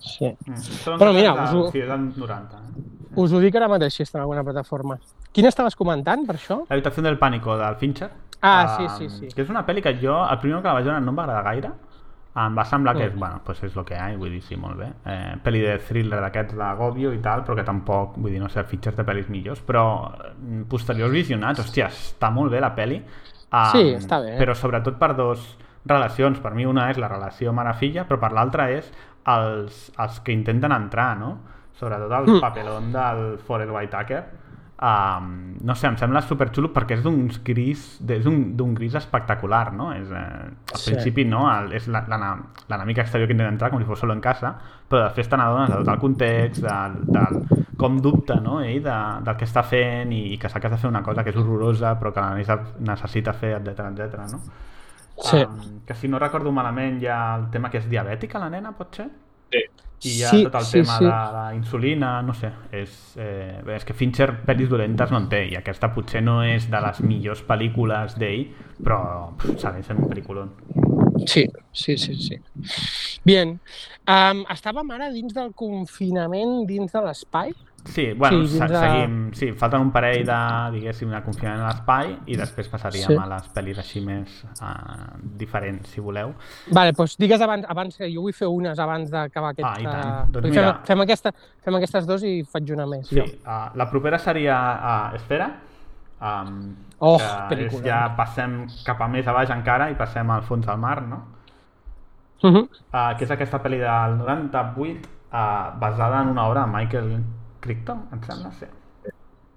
[0.04, 0.30] Sí.
[0.30, 0.62] Mm.
[0.84, 2.62] Són Però mira, dels- us ho- Sí, és dels 90.
[3.20, 4.96] Us ho dic ara mateix, si està en alguna plataforma.
[5.36, 6.62] Quina estaves comentant, per això?
[6.70, 8.10] L'habitació del pànico del Fincher.
[8.42, 9.28] Ah, sí, Um, sí, sí.
[9.36, 11.24] Que és una pel·li que jo, el primer que la vaig veure no em va
[11.28, 11.72] agradar gaire.
[12.40, 13.20] Em va semblar que és, Mm.
[13.20, 14.88] bueno, pues és el que hi ha, vull dir, sí, molt bé.
[15.06, 18.64] Eh, pel·li de thriller d'aquests d'agòbio i tal, però que tampoc, vull dir, no sé,
[18.64, 23.02] Fincher de pel·lis millors, però eh, posteriors visionats, hòstia, està molt bé la pel·li.
[23.52, 24.38] Um, Sí, està bé.
[24.38, 26.40] Però sobretot per dos relacions.
[26.40, 28.90] Per mi una és la relació mare-filla, però per l'altra és
[29.26, 31.40] els, els que intenten entrar, no?
[31.80, 32.42] Sobretot el Mm.
[32.42, 34.24] papelón del Forrest Whitaker.
[34.82, 38.94] Um, no sé, em sembla superxulo perquè és d'un gris, de- és un- d'un gris
[38.96, 39.92] espectacular, no?
[39.94, 40.92] És, eh, al Sí.
[40.94, 41.50] principi, no?
[41.54, 44.54] El, és l'enemic exterior que intenta entrar com si fos solo en casa,
[44.90, 47.44] però després te n'adones de tot el context, del, del,
[47.76, 48.62] com dubta, no?
[48.62, 51.32] Ell de, del que està fent i, i que has de fer una cosa que
[51.32, 54.32] és horrorosa però que la necessita- necessita fer, etc etc.
[54.32, 54.40] no?
[55.18, 55.44] Sí.
[55.44, 58.72] Um, que si no recordo malament hi ha el tema que és diabètica, la nena,
[58.72, 59.10] pot ser?
[59.52, 59.60] Sí.
[60.00, 61.04] I hi ha Sí, tot el sí, tema sí.
[61.06, 65.28] de la insulina, no sé, és, eh, bé, és que Fincher pel·lis dolentes no en
[65.32, 68.46] té, i aquesta potser no és de les millors pel·lícules d'ell,
[68.80, 69.00] però
[69.58, 70.54] segueix sent un pel·lículon.
[71.28, 72.38] Sí, sí, sí, sí.
[73.28, 73.58] Bien.
[74.08, 77.52] Um, estàvem ara dins del confinament, dins de l'espai.
[77.86, 80.38] Sí, bueno, Sí, de- seguim, sí, falten un parell de,
[80.72, 83.16] diguéssim, de confinament a l'espai i després passaríem Sí.
[83.16, 86.34] a les pel·lis així més uh, diferents, si voleu.
[86.72, 89.72] Vale, doncs digues abans, abans que jo vull fer unes abans d'acabar aquesta...
[89.72, 90.32] Ah, i tant.
[90.32, 90.74] Doncs mira.
[90.74, 91.32] fem, fem, aquesta,
[91.64, 93.08] fem aquestes dues i faig una més.
[93.08, 93.24] Sí, Jo.
[93.46, 94.60] uh, la propera seria
[95.12, 95.50] uh, Esfera,
[96.22, 97.80] um, Oh, que pel·lícula.
[97.80, 101.02] és, ja passem cap a més a baix encara i passem al fons del mar,
[101.02, 101.22] no?
[102.44, 102.68] Uh -huh.
[102.94, 107.24] uh, que és aquesta pel·li del 98 uh, basada en una obra de Michael
[107.60, 108.70] Crichton, em sembla ser.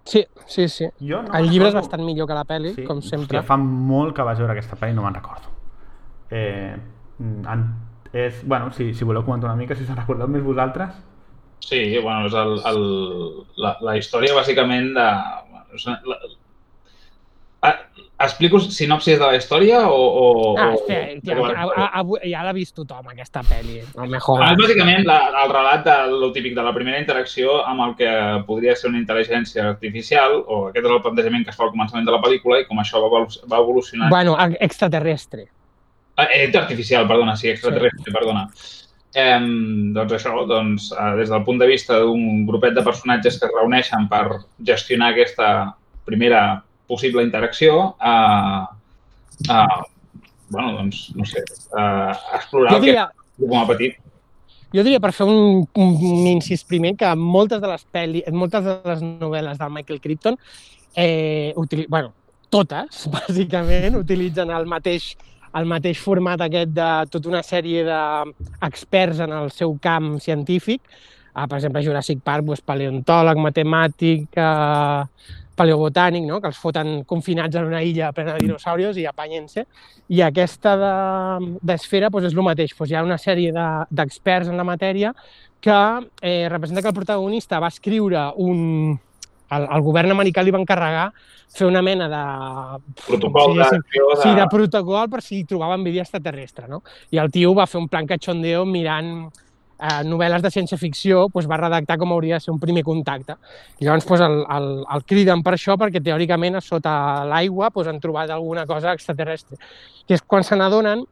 [0.04, 0.88] Sí, sí, sí.
[0.98, 3.38] Jo no el llibre és recordo- bastant millor que la pel·li, com sempre.
[3.38, 5.52] Hòstia, fa molt que vaig veure aquesta pel·li i no me'n recordo.
[6.30, 6.74] Eh,
[7.18, 7.64] mm, en,
[8.12, 10.90] és, bueno, si, si voleu comentar una mica, si us en recordeu més vosaltres.
[11.62, 12.82] Sí, bueno, és el, el,
[13.62, 15.06] la, la història bàsicament de...
[15.52, 16.18] bueno, és una- La,
[18.26, 20.00] explico sinopsis de la història o...
[20.22, 20.26] o
[20.58, 23.80] Ah, espera, o- a, a, a, ja l'ha vist tothom, aquesta pel·li.
[23.96, 24.52] No me jodas.
[24.60, 28.12] Bàsicament la, el relat de lo típic de la primera interacció amb el que
[28.48, 32.06] podria ser una intel·ligència artificial, o aquest és el plantejament que es fa al començament
[32.08, 34.10] de la pel·lícula, i com això va, va evolucionant.
[34.12, 35.48] Bueno, extraterrestre.
[36.16, 38.12] Ah, eh, artificial, perdona, sí, extraterrestre, sí.
[38.12, 38.48] perdona.
[39.14, 39.38] Eh,
[39.92, 43.52] doncs això, doncs, eh, des del punt de vista d'un grupet de personatges que es
[43.58, 44.26] reuneixen per
[44.64, 45.48] gestionar aquesta
[46.04, 46.62] primera
[46.92, 48.62] possible interacció, eh,
[49.48, 49.82] eh,
[50.52, 53.96] bueno, doncs, no sé, eh, explorar Jo el diria, que com a petit.
[54.72, 58.78] jo diria per fer un, un incís primer que moltes de les pel·li, moltes de
[58.92, 60.38] les novel·les del Michael Crichton,
[60.94, 62.12] eh, utili bueno,
[62.52, 65.14] totes, bàsicament, utilitzen el mateix
[65.52, 70.80] el mateix format aquest de tota una sèrie d'experts en el seu camp científic.
[71.34, 76.40] Ah, per exemple, Jurassic Park, doncs, paleontòleg, matemàtic, eh, paleobotànic, no?
[76.40, 79.66] que els foten confinats en una illa plena de dinosaurios i apanyen-se.
[80.08, 82.74] I aquesta de- d'esfera doncs és el mateix.
[82.78, 85.14] Doncs hi ha una sèrie de- d'experts en la matèria
[85.60, 88.98] que eh, representa que el protagonista va escriure un...
[89.52, 91.10] El, el govern americà li va encarregar
[91.52, 92.22] fer una mena de...
[93.06, 93.80] Protocol si de...
[94.22, 96.80] Sí, de protocol per si trobaven vida extraterrestre, no?
[97.12, 99.28] I el tio va fer un plan cachondeo mirant
[99.82, 103.36] eh, novel·les de ciència-ficció, doncs va redactar com hauria de ser un primer contacte.
[103.80, 106.94] I llavors doncs, el, el, el criden per això, perquè teòricament a sota
[107.28, 109.58] l'aigua doncs, han trobat alguna cosa extraterrestre.
[110.06, 111.04] Que és quan se n'adonen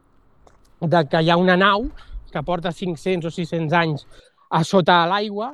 [0.81, 1.89] de que hi ha una nau
[2.31, 4.05] que porta 500 o 600 anys
[4.51, 5.51] a sota l'aigua,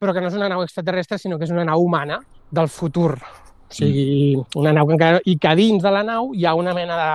[0.00, 2.18] però que no és una nau extraterrestre, sinó que és una nau humana
[2.50, 3.14] del futur.
[3.16, 5.20] O sigui, una nau que encara...
[5.24, 7.12] I que dins de la nau hi ha una mena de...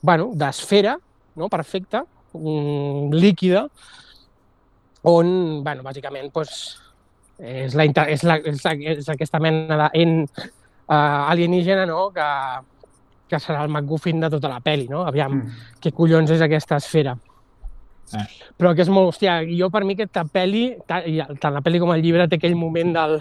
[0.00, 0.94] bueno, d'esfera,
[1.36, 1.48] no?
[1.52, 2.04] perfecta,
[2.38, 3.66] mm, líquida,
[5.06, 6.78] on, bueno, bàsicament, doncs,
[7.38, 12.26] és, la, és, la, és, la, és aquesta mena d'en uh, alienígena, no?, que,
[13.30, 15.04] que serà el MacGuffin de tota la pel·li, no?
[15.06, 15.64] Aviam, Mm.
[15.82, 17.16] què collons és aquesta esfera.
[18.14, 18.26] Eh.
[18.56, 22.02] Però que és molt, hòstia, jo per mi aquesta pel·li, tant la pel·li com el
[22.02, 23.18] llibre, té aquell moment del,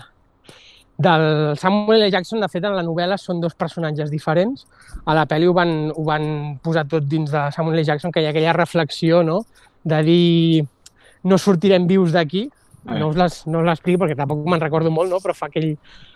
[0.98, 2.12] del Samuel L.
[2.12, 4.66] Jackson, de fet, en la novel·la són dos personatges diferents.
[5.06, 7.84] A la pel·li ho van, ho van posar tot dins de Samuel L.
[7.84, 9.42] Jackson, que hi ha aquella reflexió, no?,
[9.84, 10.66] de dir
[11.24, 12.50] no sortirem vius d'aquí,
[12.86, 13.00] Eh.
[13.00, 15.18] no us les, no us l'explico perquè tampoc me'n recordo molt, no?
[15.18, 15.72] però fa aquell,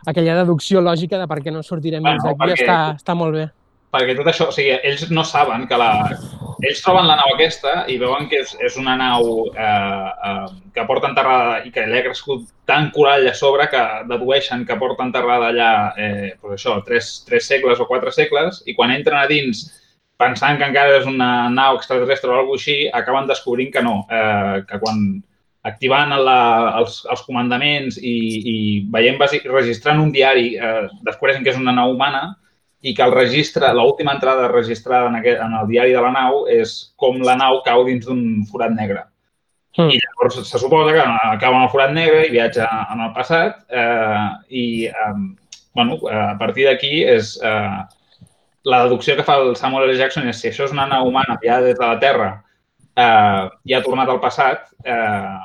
[0.05, 3.33] aquella deducció lògica de per què no sortirem Bueno, vius d'aquí, perquè- està, està molt
[3.33, 3.47] bé.
[3.93, 5.91] Perquè tot això, o sigui, ells no saben que la...
[6.59, 10.83] Ells troben la nau aquesta i veuen que és, és una nau eh, eh, que
[10.89, 15.05] porta enterrada i que li ha crescut tant corall a sobre que dedueixen que porta
[15.07, 19.29] enterrada allà, eh, pues això, tres, tres segles o quatre segles i quan entren a
[19.31, 19.69] dins
[20.19, 24.59] pensant que encara és una nau extraterrestre o alguna així, acaben descobrint que no, eh,
[24.67, 24.99] que quan
[25.69, 26.41] activant la,
[26.81, 28.17] els, els comandaments i,
[28.51, 28.57] i
[28.91, 32.33] veient, registrant un diari, eh, descobreixen que és una nau humana
[32.81, 36.45] i que el registre, l'última entrada registrada en, aquest, en el diari de la nau
[36.51, 39.03] és com la nau cau dins d'un forat negre.
[39.77, 39.91] Mm.
[39.91, 41.05] I llavors se suposa que
[41.43, 45.13] cau en el forat negre i viatja en el passat eh, i eh,
[45.75, 47.79] bueno, a partir d'aquí és eh,
[48.63, 49.99] la deducció que fa el Samuel L.
[49.99, 52.31] Jackson és si això és una nau humana enviada des de la Terra
[52.95, 55.37] eh, i ha tornat al passat, eh,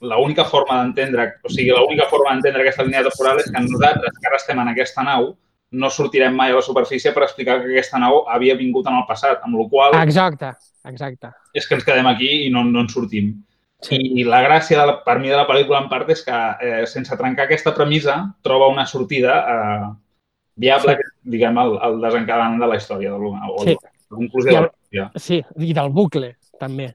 [0.00, 4.30] l'única forma d'entendre, o sigui, l'única forma d'entendre aquesta línia temporal és que nosaltres, que
[4.30, 5.34] ara estem en aquesta nau,
[5.72, 9.04] no sortirem mai a la superfície per explicar que aquesta nau havia vingut en el
[9.06, 10.50] passat, amb la qual Exacte,
[10.84, 11.30] exacte.
[11.54, 13.36] és que ens quedem aquí i no, no en sortim.
[13.80, 13.96] Sí.
[13.96, 16.86] I la gràcia, de la, per mi, de la pel·lícula en part és que, eh,
[16.86, 19.86] sense trencar aquesta premissa, troba una sortida eh,
[20.56, 21.02] viable, Sí.
[21.06, 21.30] sí.
[21.36, 23.76] diguem, el, el desencadenant de la història, de la, o Sí.
[23.80, 25.10] la conclusió I de el- la història.
[25.16, 26.92] Sí, i del bucle, també.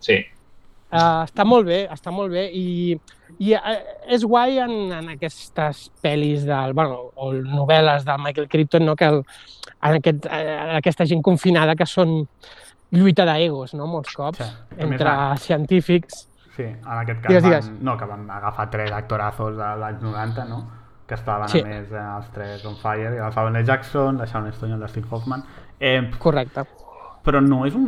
[0.00, 0.18] Sí.
[0.92, 2.94] Uh, està molt bé, està molt bé i,
[3.38, 3.60] i uh,
[4.08, 8.96] és guai en, en aquestes pel·lis del, bueno, o novel·les del Michael Crichton, no?
[8.96, 9.20] que el,
[9.82, 12.22] en aquest, uh, aquesta gent confinada que són
[12.90, 13.86] lluita d'egos, no?
[13.86, 14.50] molts cops, Sí.
[14.78, 16.24] Més, entre a- científics.
[16.56, 17.82] Sí, en aquest cas Digues, van, digues.
[17.84, 20.62] no, que van agafar tres actorazos de l'any 90, no?
[21.06, 21.60] que estaven Sí.
[21.60, 23.64] a més eh, els tres on fire, i el Samuel L.
[23.64, 25.44] Jackson, la Sharon Stone i el Dustin Hoffman.
[25.80, 26.64] Eh, Correcte.
[27.24, 27.86] però no és un...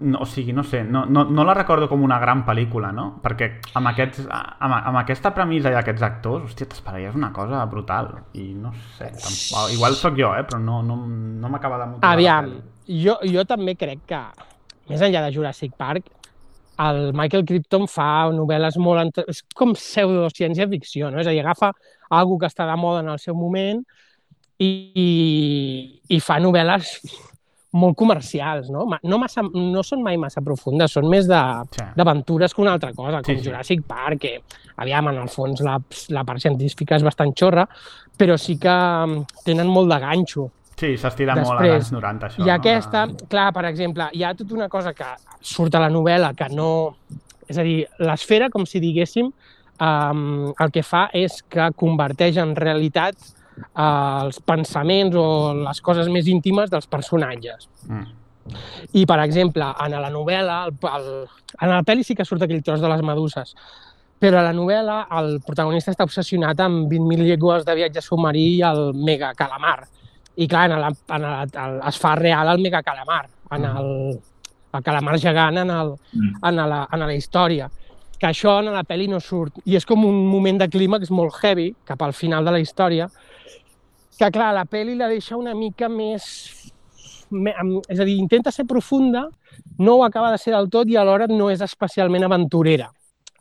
[0.00, 3.20] No, o sigui, no sé, no, no, no la recordo com una gran pel·lícula, no?
[3.22, 3.48] Perquè
[3.78, 8.08] amb, aquests, amb, amb aquesta premissa i aquests actors, hòstia, t'esperaries una cosa brutal.
[8.34, 10.42] I no sé, tampoc, igual sóc jo, eh?
[10.48, 12.14] però no, no, no m'acaba de motivar.
[12.16, 12.50] Aviam,
[12.88, 14.22] jo, jo també crec que,
[14.90, 16.08] més enllà de Jurassic Park,
[16.82, 19.04] el Michael Crichton fa novel·les molt...
[19.04, 21.20] ent- És com pseudociència-ficció, no?
[21.22, 21.70] És a dir, agafa
[22.10, 23.84] algo que està de moda en el seu moment
[24.58, 26.96] i, i, i fa novel·les
[27.72, 28.84] molt comercials, no?
[29.02, 31.40] No, massa, no són mai massa profundes, són més de-
[31.72, 31.84] Sí.
[31.96, 33.48] d'aventures que una altra cosa, com Sí, sí.
[33.48, 34.42] Jurassic Park, que,
[34.76, 35.78] aviam, en el fons la,
[36.08, 37.66] la part científica és bastant xorra,
[38.18, 40.50] però sí que mm, tenen molt de ganxo.
[40.76, 42.42] Sí, s'estira molt als 90, això.
[42.42, 42.52] I no?
[42.54, 45.04] aquesta, clar, per exemple, hi ha tota una cosa que
[45.40, 46.96] surt a la novel·la que no...
[47.48, 49.26] És a dir, l'esfera, com si diguéssim,
[49.80, 53.14] um, el que fa és que converteix en realitat
[53.76, 55.26] els pensaments o
[55.62, 57.68] les coses més íntimes dels personatges.
[57.88, 58.10] Mm.
[58.98, 61.08] I, per exemple, en la novel·la, el, el,
[61.60, 63.54] en la pel·li sí que surt aquell tros de les meduses,
[64.22, 68.62] però a la novel·la el protagonista està obsessionat amb 20.000 llegües de viatge submarí i
[68.66, 69.80] el mega calamar.
[70.36, 73.88] I clar, en la, en la, el, es fa real el mega calamar, en el,
[74.72, 76.34] el calamar gegant en, el, Mm.
[76.48, 77.70] en, la, en la història.
[78.18, 79.58] Que això en la pel·li no surt.
[79.66, 83.08] I és com un moment de clímax molt heavy, cap al final de la història,
[84.22, 86.24] que clar, la pel·li la deixa una mica més...
[87.32, 89.24] És a dir, intenta ser profunda,
[89.80, 92.90] no ho acaba de ser del tot i alhora no és especialment aventurera.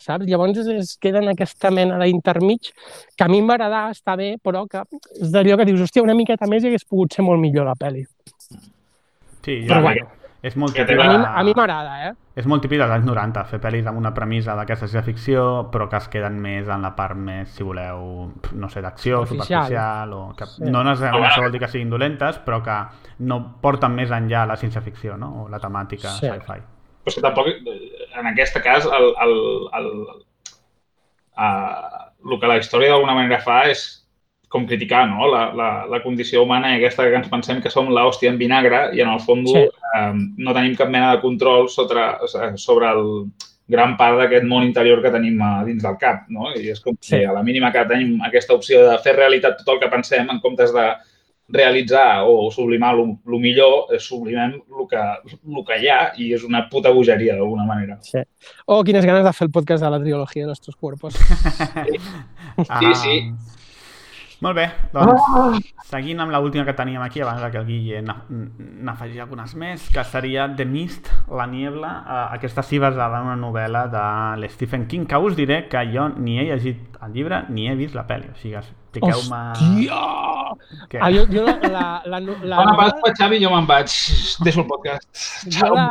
[0.01, 0.26] Saps?
[0.26, 4.16] Llavors es, es queda en aquesta mena d'intermig que a mi em va agradar, està
[4.18, 4.82] bé, però que
[5.19, 7.76] és d'allò que dius, hòstia, una miqueta més i hagués pogut ser molt millor la
[7.77, 8.08] pel·li.
[9.45, 10.08] Sí, jo, Però bueno,
[10.44, 12.14] és molt que típic, té a mi, de- a mi m'agrada, eh?
[12.36, 15.98] és molt típic dels anys 90, fer pel·lis amb una premissa d'aquesta ciència-ficció, però que
[15.98, 20.14] es queden més en la part més, si voleu, no sé, d'acció, Superficial.
[20.14, 20.64] o que Sí.
[20.64, 22.80] no necessàriament això vol dir que siguin dolentes, però que
[23.20, 25.44] no porten més enllà la ciència-ficció, no?
[25.44, 26.28] o la temàtica Sí.
[26.28, 26.60] sci-fi.
[27.03, 29.88] Però és que tampoc, eh, en aquest cas, el, el, el,
[31.38, 34.01] uh, el que la història d'alguna manera fa és
[34.52, 35.30] com criticar no?
[35.32, 38.90] la, la, la condició humana i aquesta que ens pensem que som l'hòstia en vinagre
[38.98, 39.62] i en el fons Sí.
[39.64, 39.86] sí.
[39.96, 40.12] eh,
[40.44, 42.04] no tenim cap mena de control sobre,
[42.60, 43.06] sobre el
[43.72, 46.26] gran part d'aquest món interior que tenim a dins del cap.
[46.28, 46.50] No?
[46.52, 47.16] I és com Sí.
[47.16, 50.28] si a la mínima que tenim aquesta opció de fer realitat tot el que pensem
[50.30, 50.90] en comptes de
[51.52, 56.44] realitzar o sublimar el millor, eh, sublimem el que, el que hi ha i és
[56.48, 57.98] una puta bogeria d'alguna manera.
[58.02, 58.20] Sí.
[58.68, 61.16] Oh, quines ganes de fer el podcast de la trilogia de Nostros Cuerpos.
[62.80, 63.16] Sí, sí.
[64.42, 69.53] Molt bé, doncs seguint amb l'última que teníem aquí abans que el Guille n'afegir algunes
[69.53, 71.92] més, que seria The Mist, La Niebla.
[72.02, 74.06] Eh, aquesta sí basada en una novel·la de
[74.42, 77.94] l'Stephen King, que us diré que jo ni he llegit el llibre ni he vist
[77.94, 78.32] la pel·li.
[78.34, 79.44] O sigui, expliqueu-me...
[79.53, 80.02] Hòstia!
[80.90, 81.00] Què?
[81.00, 83.94] Ah, jo, jo la, la, la, la, Bona novel·la, Pasqua, Xavi, jo me'n vaig.
[84.48, 85.10] Deixo el podcast.
[85.60, 85.88] jo la,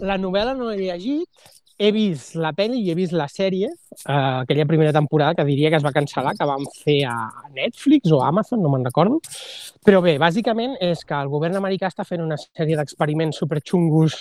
[0.00, 4.12] la novel·la no l'he llegit, he vist la pel·li i he vist la sèrie, eh,
[4.12, 7.16] aquella primera temporada que diria que es va cancel·lar, que van fer a
[7.56, 9.20] Netflix o a Amazon, no me'n recordo.
[9.86, 14.18] Però bé, bàsicament és que el govern americà està fent una sèrie d'experiments superxungos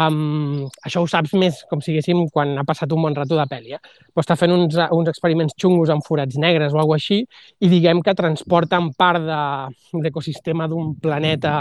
[0.00, 0.68] amb...
[0.84, 3.74] Això ho saps més, com si diguéssim, quan ha passat un bon rato de pel·li,
[3.76, 3.80] eh?
[4.10, 7.20] Però està fent uns, uns experiments xungos amb forats negres o alguna així
[7.64, 11.54] i diguem que transporten part de l'ecosistema d'un planeta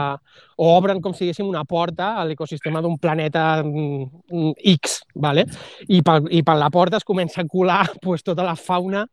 [0.58, 5.48] o obren, com si diguéssim, una porta a l'ecosistema d'un planeta mm, X, ¿vale?
[5.88, 9.06] I, per, i per la porta es comença a colar pues, tota la fauna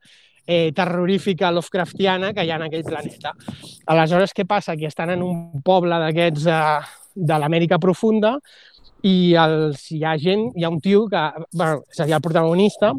[0.47, 3.35] eh, terrorífica Lovecraftiana que hi ha en aquell planeta.
[3.93, 4.77] Aleshores, què passa?
[4.77, 6.65] Que estan en un poble d'aquests eh,
[7.15, 8.37] de l'Amèrica profunda
[9.07, 11.23] i els, hi ha gent, hi ha un tio que,
[11.53, 12.93] bueno, seria el protagonista,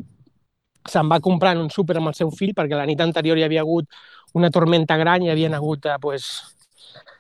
[0.90, 3.62] se'n va comprar un súper amb el seu fill perquè la nit anterior hi havia
[3.62, 3.86] hagut
[4.34, 6.32] una tormenta gran i hi havien hagut, eh, pues,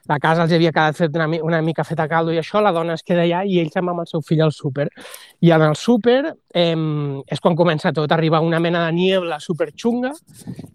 [0.09, 2.95] la casa els havia quedat fet una, una mica feta caldo i això, la dona
[2.97, 4.87] es queda allà i ell se'n va amb el seu fill al súper.
[5.45, 6.75] I en el súper eh,
[7.27, 10.13] és quan comença tot, arriba una mena de niebla superxunga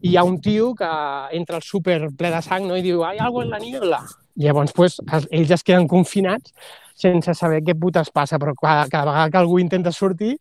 [0.01, 0.93] i hi ha un tio que
[1.37, 2.79] entra al súper ple de sang no?
[2.79, 4.05] i diu, hay algo en la niebla.
[4.37, 6.53] Llavors pues, es- ells es queden confinats
[6.97, 10.37] sense saber què putes passa, però cada, cada vegada que algú intenta sortir,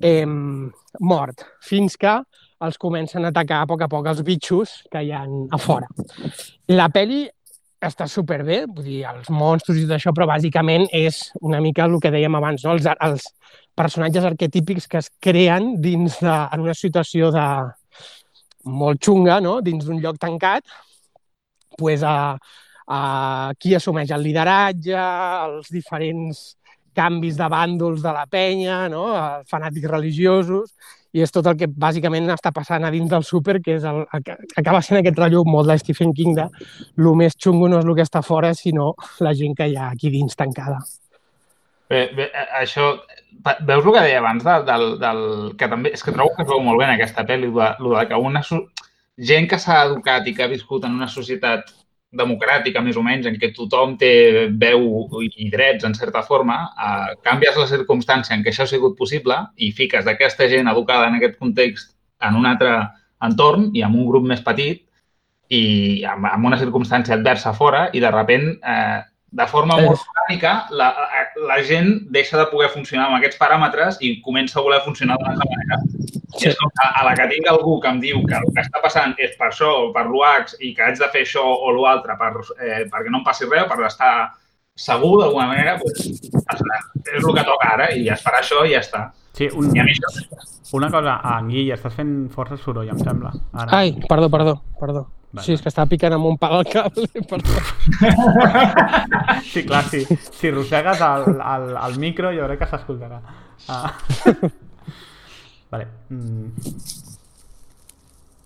[0.00, 0.26] eh,
[1.00, 2.18] mort, fins que
[2.66, 5.88] els comencen a atacar a poc a poc els bitxos que hi ha a fora.
[6.72, 7.26] La peli
[7.86, 11.98] està superbé, vull dir, els monstres i tot això, però bàsicament és una mica el
[12.00, 12.72] que dèiem abans, no?
[12.72, 13.26] els, els
[13.76, 17.44] personatges arquetípics que es creen dins de, en una situació de
[18.64, 19.60] molt xunga, no?
[19.62, 20.64] dins d'un lloc tancat,
[21.76, 22.38] pues, a,
[22.86, 26.44] a qui assumeix el lideratge, els diferents
[26.96, 29.06] canvis de bàndols de la penya, no?
[29.50, 30.72] fanàtics religiosos,
[31.16, 34.02] i és tot el que bàsicament està passant a dins del súper, que és el,
[34.16, 34.24] el
[34.60, 37.96] acaba sent aquest rotllo molt de Stephen King de el més xungo no és el
[37.96, 40.80] que està fora, sinó la gent que hi ha aquí dins tancada.
[41.88, 42.96] Bé, bé, eh, això...
[43.46, 45.20] Veus el que deia abans del, del, del...
[45.60, 45.92] que també...
[45.94, 48.06] És que trobo que es veu molt bé en aquesta pel·li, lo de, lo de
[48.10, 48.42] que una...
[49.28, 51.70] Gent que s'ha educat i que ha viscut en una societat
[52.12, 54.86] democràtica, més o menys, en què tothom té veu
[55.26, 59.36] i drets, en certa forma, eh, canvies la circumstància en què això ha sigut possible
[59.56, 62.72] i fiques d'aquesta gent educada en aquest context en un altre
[63.26, 64.82] entorn i amb un grup més petit
[65.48, 69.02] i amb, amb una circumstància adversa fora i de sobte, eh,
[69.36, 70.92] de forma molt orgànica, la,
[71.48, 75.34] la gent deixa de poder funcionar amb aquests paràmetres i comença a voler funcionar d'una
[75.34, 76.15] altra manera.
[76.40, 76.52] Sí.
[76.86, 79.50] A la que tinc algú que em diu que el que està passant és per
[79.50, 83.12] això o per l'UAX i que haig de fer això o l'altre per, eh, perquè
[83.12, 84.12] no em passi res, per estar
[84.76, 88.84] segur d'alguna manera, doncs, és el que toca ara i es farà això i ja
[88.84, 89.06] està.
[89.36, 90.12] Sí, un, I a mi això
[90.72, 93.30] una cosa, ah, Guille, estàs fent força soroll, em sembla.
[93.54, 93.68] Ara.
[93.78, 95.06] Ai, perdó, perdó, perdó.
[95.36, 95.44] Vale.
[95.44, 97.06] Sí, és que estava picant amb un pal al cable.
[97.30, 97.56] Perdó.
[99.46, 103.20] Sí, clar, si, si arrossegues el, el, el micro jo crec que s'escoltarà.
[103.72, 103.92] Ah.
[105.70, 105.86] Vale.
[106.10, 106.50] Mm,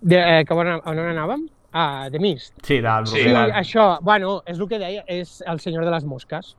[0.03, 1.43] De, eh, que on, on anàvem?
[1.73, 2.55] Ah, de Mist.
[2.65, 3.61] sí, del Sí, Sí, Bruguera.
[3.61, 6.57] això, bueno, és el que deia, és el senyor de les mosques.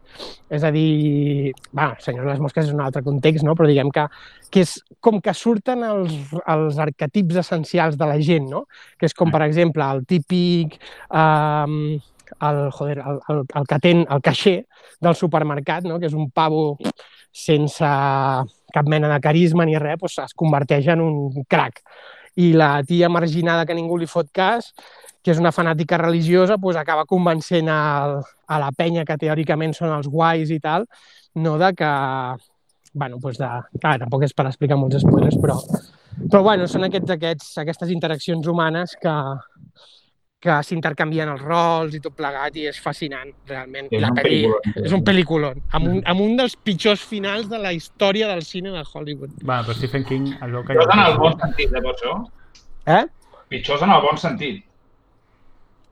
[0.49, 3.55] És a dir, bueno, el senyor de les mosques és un altre context, no?
[3.55, 4.05] però diguem que,
[4.51, 6.13] que és com que surten els,
[6.47, 8.67] els arquetips essencials de la gent, no?
[8.97, 10.77] que és com, per exemple, el típic,
[11.09, 11.99] um,
[12.39, 14.61] el, joder, el, el, el que ten, el caixer
[15.01, 15.99] del supermercat, no?
[15.99, 16.77] que és un pavo
[17.33, 17.83] sense
[18.73, 21.81] cap mena de carisma ni res, doncs es converteix en un crac.
[22.39, 24.71] I la tia marginada que ningú li fot cas,
[25.21, 27.81] que és una fanàtica religiosa, doncs acaba convencent a,
[28.47, 30.87] a la penya que teòricament són els guais i tal,
[31.35, 31.91] no de que...
[32.93, 33.49] bueno, doncs de...
[33.79, 35.59] Clar, tampoc és per explicar molts spoilers, però,
[36.25, 39.13] però bueno, són aquests, aquests, aquestes interaccions humanes que,
[40.41, 43.87] que s'intercanvien els rols i tot plegat i és fascinant, realment.
[43.93, 44.85] És la un pel·li pel·lículon.
[44.87, 48.71] és un pel·lículon, amb un, amb un dels pitjors finals de la història del cine
[48.73, 49.35] de Hollywood.
[49.43, 50.73] Bueno, però Stephen King veu que...
[50.73, 52.15] pitjors en el bon sentit, de per això.
[52.97, 53.03] Eh?
[53.53, 54.63] Pitjors en el bon sentit.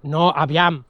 [0.09, 0.83] No, aviam,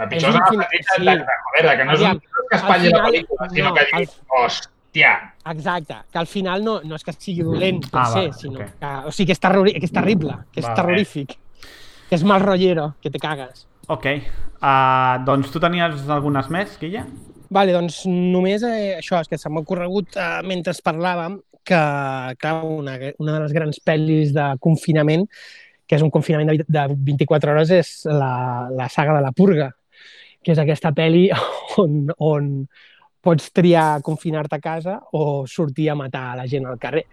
[0.00, 1.04] El pitjors És un en el film- sentit sí.
[1.04, 3.48] de, de, joder, de que no és Aviam, un que espatlli al la final- pel·lícula,
[3.50, 5.10] sinó no, que al- dius, hòstia,
[5.52, 8.60] Exacte, que al final no, no és que sigui dolent per Ah, ser, vale, sinó
[8.64, 8.70] ok.
[8.80, 10.76] que, o sigui, que és, terrori, que és terrible, que és Vale.
[10.80, 11.36] terrorífic,
[12.10, 13.68] que és mal rollero, que te cagues.
[13.86, 14.06] Ok.
[14.58, 17.04] Uh, doncs tu tenies algunes més, Guilla?
[17.54, 21.80] Vale, doncs només eh, això, és que se m'ha corregut eh, mentre parlàvem que,
[22.42, 25.26] clar, una, una de les grans pel·lis de confinament,
[25.86, 29.70] que és un confinament de, de 24 hores, és la, la saga de la Purga,
[30.42, 31.28] que és aquesta pel·li
[31.82, 32.52] on, on
[33.20, 37.04] pots triar confinar-te a casa o sortir a matar la gent al carrer.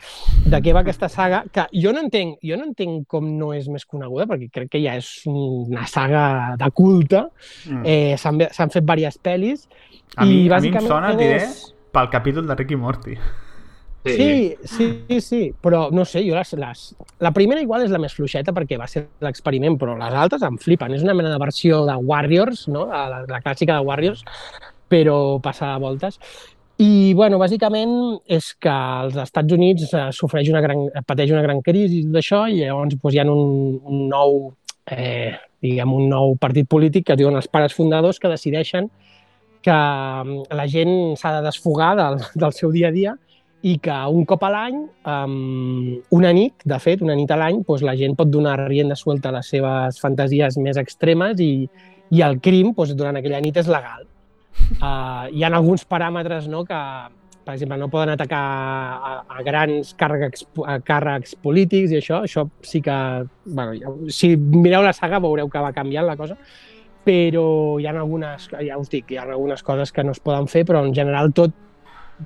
[0.46, 1.44] De què va aquesta saga?
[1.52, 4.84] Que jo no entenc, jo no entenc com no és més coneguda, perquè crec que
[4.84, 7.26] ja és una saga de culte.
[7.68, 7.82] Mm.
[7.84, 9.68] Eh, S'han fet diverses pel·lis.
[10.16, 13.18] A mi, i a mi em sona, diré, és- pel capítol de Rick i Morty.
[14.08, 16.84] Sí, sí, sí, sí, però no sé, jo les, les...
[17.20, 20.56] La primera igual és la més fluixeta perquè va ser l'experiment, però les altres em
[20.62, 20.94] flipen.
[20.96, 22.86] És una mena de versió de Warriors, no?
[22.88, 24.24] la, la clàssica de Warriors,
[24.90, 26.20] però passada a voltes.
[26.78, 27.92] I, bueno, bàsicament
[28.30, 32.20] és que als Estats Units eh, sofreix una gran, pateix una gran crisi i tot
[32.22, 34.36] això, i llavors doncs, hi ha un, un nou,
[34.94, 35.34] eh,
[35.66, 38.92] diguem, un nou partit polític que es diuen els pares fundadors que decideixen
[39.66, 43.16] que mm, la gent s'ha de desfogar del, del seu dia a dia
[43.66, 44.78] i que un cop a l'any,
[45.10, 48.96] um, una nit, de fet, una nit a l'any, doncs la gent pot donar rienda
[48.96, 51.66] suelta a les seves fantasies més extremes i,
[52.14, 54.06] i el crim doncs, durant aquella nit és legal.
[54.78, 56.80] Uh, hi ha alguns paràmetres no, que,
[57.46, 62.48] per exemple, no poden atacar a, a grans càrrecs, a càrrecs polítics i això, això
[62.66, 62.98] sí que...
[63.46, 66.36] Bueno, si mireu la saga veureu que va canviant la cosa,
[67.08, 67.46] però
[67.80, 70.66] hi ha algunes, ja us dic, hi ha algunes coses que no es poden fer,
[70.68, 71.56] però en general tot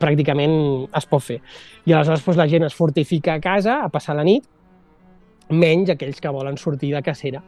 [0.01, 1.37] pràcticament es pot fer.
[1.85, 4.47] I aleshores doncs, la gent es fortifica a casa a passar la nit,
[5.51, 7.43] menys aquells que volen sortir de cacera.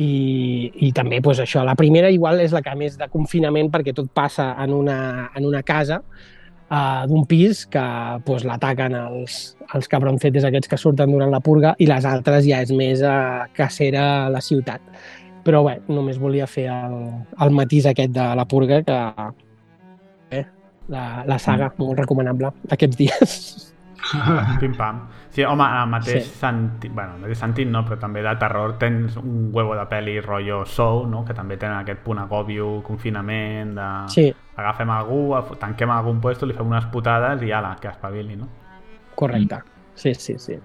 [0.00, 3.92] I, i també doncs, això, la primera igual és la que més de confinament perquè
[3.96, 6.00] tot passa en una, en una casa
[6.72, 7.82] uh, d'un pis que
[8.26, 9.40] doncs, l'ataquen els,
[9.74, 13.44] els cabroncetes aquests que surten durant la purga i les altres ja és més uh,
[13.56, 14.80] cacera a la ciutat.
[15.42, 16.98] Però bé, només volia fer el,
[17.42, 18.98] el matís aquest de la purga que
[20.38, 20.44] eh,
[20.88, 23.36] la, la saga, molt recomanable aquests dies.
[24.60, 25.00] Pim-pam.
[25.30, 26.30] Sí, home, en el mateix Sí.
[26.40, 29.84] sentit, bueno, en el mateix sentit no, però també de terror tens un huevo de
[29.88, 31.24] pel·li rotllo Soul, no?
[31.24, 33.90] que també tenen aquest punt agòbio, confinament, de...
[34.08, 38.48] Sí, Agafem algú, tanquem algun puesto, li fem unes putades i ala, que espavili, no?
[39.14, 39.60] correcte.
[39.94, 40.58] Sí, sí, sí.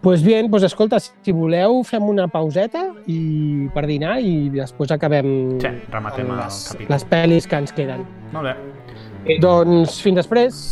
[0.00, 5.58] Pues bien, pues escolta, si voleu fem una pauseta i per dinar i després acabem
[5.60, 8.06] Sí, rematem les, les pel·lis que ens queden.
[8.32, 9.36] Molt bé.
[9.42, 10.62] Doncs fins després.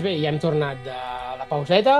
[0.00, 0.94] Doncs bé, ja hem tornat de
[1.36, 1.94] la pauseta,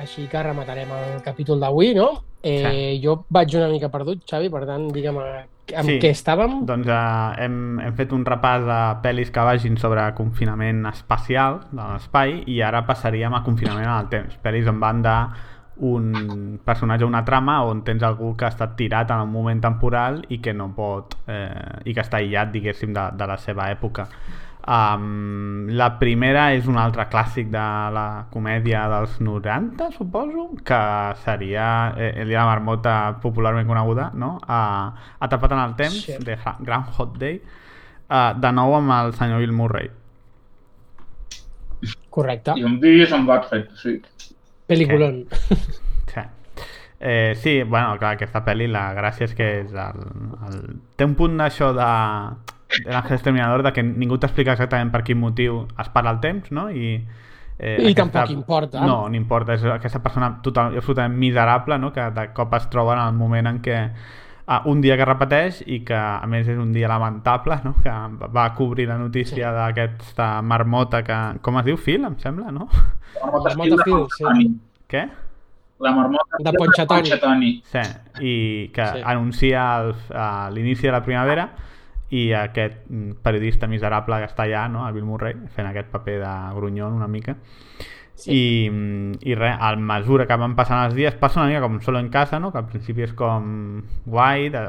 [0.00, 2.08] així que rematarem el capítol d'avui, no?
[2.42, 3.00] Eh, Sí.
[3.04, 5.44] Jo vaig una mica perdut, Xavi, per tant, digue'm eh,
[5.76, 5.98] amb Sí.
[6.00, 6.64] què estàvem.
[6.66, 11.80] Doncs eh, hem, hem fet un repàs de pel·lis que vagin sobre confinament espacial de
[11.92, 14.36] l'espai i ara passaríem a confinament en el temps.
[14.42, 15.16] Pel·lis on van de
[15.76, 20.24] un personatge, una trama on tens algú que ha estat tirat en un moment temporal
[20.28, 24.08] i que no pot eh, i que està aïllat, diguéssim, de, de la seva època.
[24.64, 30.78] Um, la primera és un altre clàssic de la comèdia dels 90, suposo, que
[31.24, 31.66] seria
[31.98, 34.38] eh, el dia de la marmota popularment coneguda, no?
[34.48, 36.16] Uh, Atrapat en el temps, Sí.
[36.24, 37.42] de Ha- Groundhog Day,
[38.08, 39.90] uh, de nou amb el senyor Bill Murray.
[42.10, 42.54] Correcte.
[42.56, 43.98] I un dia se'n va fet, sí.
[44.66, 45.26] Peliculón.
[46.08, 46.20] Sí.
[47.00, 50.04] Eh, sí, bueno, clar, aquesta pel·li la gràcia és que és el,
[50.48, 50.60] el...
[50.96, 51.88] té un punt d'això de
[52.84, 56.68] l'Àngel Exterminador de que ningú t'explica exactament per quin motiu es para el temps, no?
[56.70, 56.96] I,
[57.58, 58.84] eh, I tampoc importa.
[58.84, 61.92] No, no importa, és aquesta persona total, absolutament miserable, no?
[61.92, 63.78] Que de cop es troba en el moment en què
[64.46, 67.74] ah, un dia que repeteix i que a més és un dia lamentable, no?
[67.82, 67.90] Que
[68.34, 69.56] va cobrir la notícia sí.
[69.58, 71.20] d'aquesta marmota que...
[71.40, 71.76] Com es diu?
[71.80, 72.68] Phil, em sembla, no?
[73.20, 74.48] La marmota Marmota Phil, sí.
[74.90, 75.04] Què?
[75.80, 77.62] La marmota De Ponchatoni.
[77.66, 77.80] Sí,
[78.20, 78.34] i
[78.72, 79.00] que Sí.
[79.04, 81.48] anuncia el, a l'inici de la primavera
[82.14, 84.86] i aquest mm, periodista miserable que està allà, no?
[84.86, 87.36] el Bill Murray, fent aquest paper de grunyon una mica,
[88.14, 88.30] Sí.
[88.30, 88.68] I,
[89.26, 92.06] i res, a mesura que van passant els dies passa una mica com solo en
[92.14, 92.52] casa, no?
[92.54, 94.60] que al principi és com guai, de,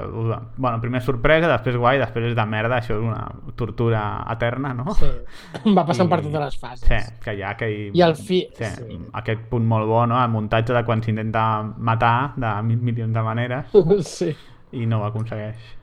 [0.57, 3.21] bueno, primer sorpresa, després guai, després és de merda, això és una
[3.55, 4.01] tortura
[4.33, 4.95] eterna, no?
[4.97, 5.11] Sí.
[5.77, 6.87] Va passant I- per totes les fases.
[6.89, 7.93] Sí, que hi ha aquell...
[7.93, 8.97] I al fi- Sí, sí.
[9.21, 10.17] Aquest punt molt bo, no?
[10.25, 11.45] El muntatge de quan s'intenta
[11.77, 13.77] matar de mil milions de maneres
[14.17, 14.33] Sí,
[14.73, 15.75] i no ho aconsegueix.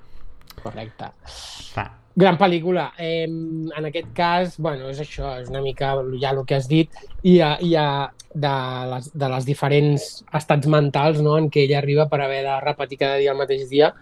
[0.63, 1.11] Correcte.
[1.27, 1.85] Sí.
[2.15, 2.91] Gran pel·lícula.
[2.99, 6.93] Eh, en aquest cas, bueno, és això, és una mica ja el que has dit,
[7.23, 7.89] i hi ha, hi ha
[8.35, 8.55] de,
[8.93, 10.09] les, de les diferents
[10.41, 13.69] estats mentals no, en què ella arriba per haver de repetir cada dia el mateix
[13.71, 13.93] dia.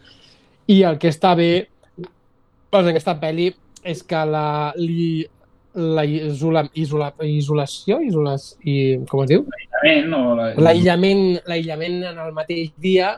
[0.71, 3.51] I el que està bé doncs, en aquesta pel·li
[3.87, 5.27] és que la, li,
[5.75, 8.77] la isola, isola, isolació, isoles, i,
[9.11, 9.47] com es diu?
[9.47, 10.49] L'aïllament o la...
[10.67, 13.17] l'aïllament l'aïllament en el mateix dia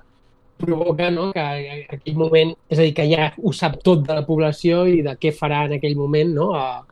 [0.62, 4.14] provoca no, que en aquell moment, és a dir, que ja ho sap tot de
[4.16, 6.82] la població i de què farà en aquell moment no, a,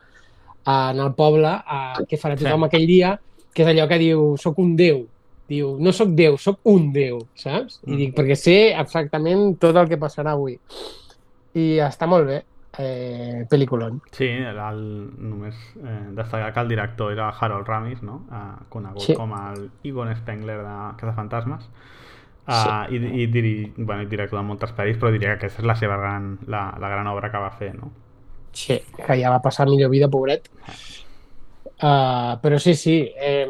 [0.65, 2.69] a, en el poble, a, què farà tothom Sí.
[2.69, 3.15] aquell dia,
[3.53, 5.01] que és allò que diu, sóc un déu.
[5.51, 7.81] Diu, no sóc déu, sóc un déu, saps?
[7.85, 7.97] I Mm.
[7.97, 10.53] dic, perquè sé exactament tot el que passarà avui.
[11.59, 12.37] I està molt bé,
[12.79, 13.97] eh, pel·lículon.
[14.15, 14.79] Sí, el,
[15.19, 18.21] només eh, destacar que el director era Harold Ramis, no?
[18.31, 19.13] Eh, conegut Sí.
[19.13, 21.67] com el Egon Spengler de Cazafantasmes.
[22.51, 25.67] Uh, i, i, diri, bueno, i director de moltes pel·lis, però diria que aquesta és
[25.69, 27.91] la seva gran, la, la gran obra que va fer, no?
[28.51, 30.49] Sí, que ja va passar millor vida, pobret.
[31.81, 33.47] Uh, però sí, sí, eh,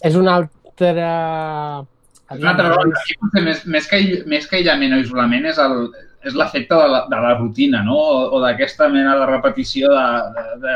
[0.00, 1.84] és una altra...
[2.28, 2.72] És una altra.
[2.88, 5.90] Aquí potser més, més, que, més que aïllament o isolament és el
[6.26, 7.94] és l'efecte de, la, de la rutina, no?
[7.94, 10.74] O, o d'aquesta mena de repetició de, de, de,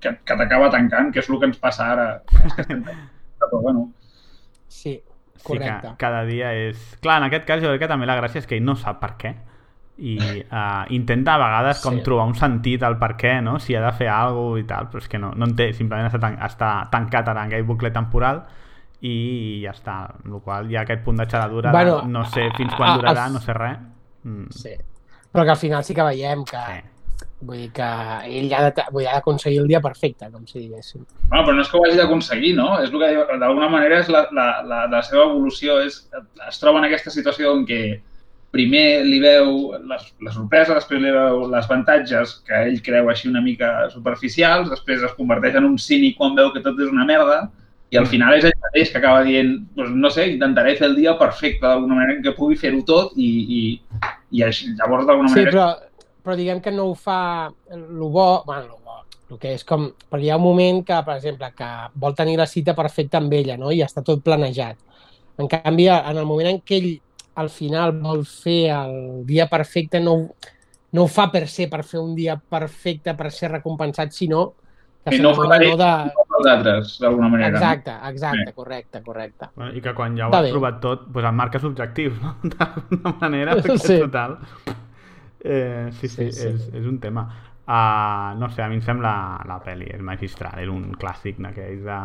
[0.00, 2.08] que, que t'acaba tancant, que és el que ens passa ara.
[3.38, 3.90] Però, bueno,
[4.68, 5.00] Sí,
[5.38, 5.88] Sí correcte.
[5.88, 6.96] que cada dia és...
[7.00, 9.00] Clar, en aquest cas jo crec que també la gràcia és que ell no sap
[9.00, 9.34] per què
[9.98, 12.02] i uh, intenta a vegades com Sí.
[12.06, 13.58] trobar un sentit al per què, no?
[13.58, 15.72] Si ha de fer alguna cosa i tal, però és que no, no en té,
[15.72, 18.44] simplement està, tan, està tancat en aquell bucle temporal
[19.00, 22.48] i ja està, amb la qual hi ha aquest punt de xaradura Bueno, no sé
[22.56, 23.78] fins a- quan a- durarà, als- no sé res.
[24.24, 24.74] Mm, Sí.
[25.32, 26.80] Però que al final sí que veiem que, sí.
[27.40, 27.88] Vull dir que
[28.26, 31.04] ell ha d'aconseguir el dia perfecte, com si diguéssim.
[31.28, 32.80] bueno, però no és que ho hagi d'aconseguir, no?
[32.82, 36.00] És el que d'alguna manera és la, la, la, la seva evolució és,
[36.48, 37.82] es troba en aquesta situació en què
[38.50, 43.28] primer li veu la, la sorpresa, després li veu les avantatges que ell creu així
[43.28, 47.04] una mica superficials, després es converteix en un cínic quan veu que tot és una
[47.04, 47.42] merda
[47.92, 50.96] i al final és ell mateix que acaba dient doncs, no sé, intentaré fer el
[50.96, 53.28] dia perfecte d'alguna manera en què pugui fer-ho tot i,
[53.60, 53.62] i,
[54.32, 55.52] i així, llavors d'alguna Sí, manera...
[55.52, 55.87] però,
[56.28, 58.98] però diguem que no ho fa el bo, bueno, el bo,
[59.32, 62.36] el que és com, perquè hi ha un moment que, per exemple, que vol tenir
[62.36, 63.72] la cita perfecta amb ella, no?
[63.72, 64.76] I està tot planejat.
[65.40, 66.90] En canvi, en el moment en què ell
[67.38, 70.16] al final vol fer el dia perfecte, no,
[70.92, 74.50] no ho fa per ser, per fer un dia perfecte, per ser recompensat, sinó
[75.08, 75.90] que I no ho fa no de...
[76.38, 77.54] els altres, d'alguna manera.
[77.56, 79.46] Exacte, exacte, correcte, correcte.
[79.54, 80.50] Bueno, I que quan ja ho Està has bé.
[80.52, 82.34] provat tot, doncs et marques objectius, no?
[82.58, 83.98] D'alguna manera, perquè Sí.
[84.02, 84.36] total...
[85.44, 86.48] Eh, sí, sí, Sí, sí.
[86.48, 87.28] És, és un tema.
[87.68, 89.10] Uh, no sé, a mi em sembla
[89.44, 91.96] la pel·li és magistral, és un clàssic d'aquells de...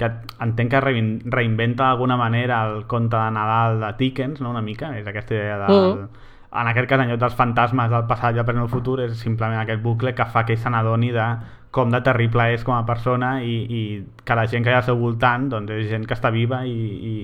[0.00, 0.08] que
[0.42, 4.50] entenc que rein- reinventa d'alguna manera el conte de Nadal de Dickens, no?
[4.50, 5.68] una mica, és aquesta idea de...
[6.02, 6.08] Mm.
[6.52, 9.14] En aquest cas, en lloc dels fantasmes del passat i el present el futur, és
[9.16, 11.28] simplement aquest bucle que fa que ell se n'adoni de
[11.72, 13.82] com de terrible és com a persona i, i
[14.26, 16.64] que la gent que hi ha al seu voltant doncs, és gent que està viva
[16.68, 16.74] i,
[17.12, 17.14] i,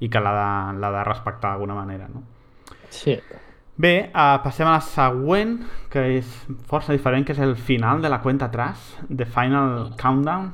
[0.00, 2.08] i que l'ha de, de respectar d'alguna manera.
[2.08, 2.22] No?
[2.90, 3.18] Sí.
[3.82, 5.56] Bé, uh, passem a la següent,
[5.90, 6.28] que és
[6.70, 8.78] força diferent, que és el final de la cuenta atrás,
[9.08, 10.52] The Final Countdown,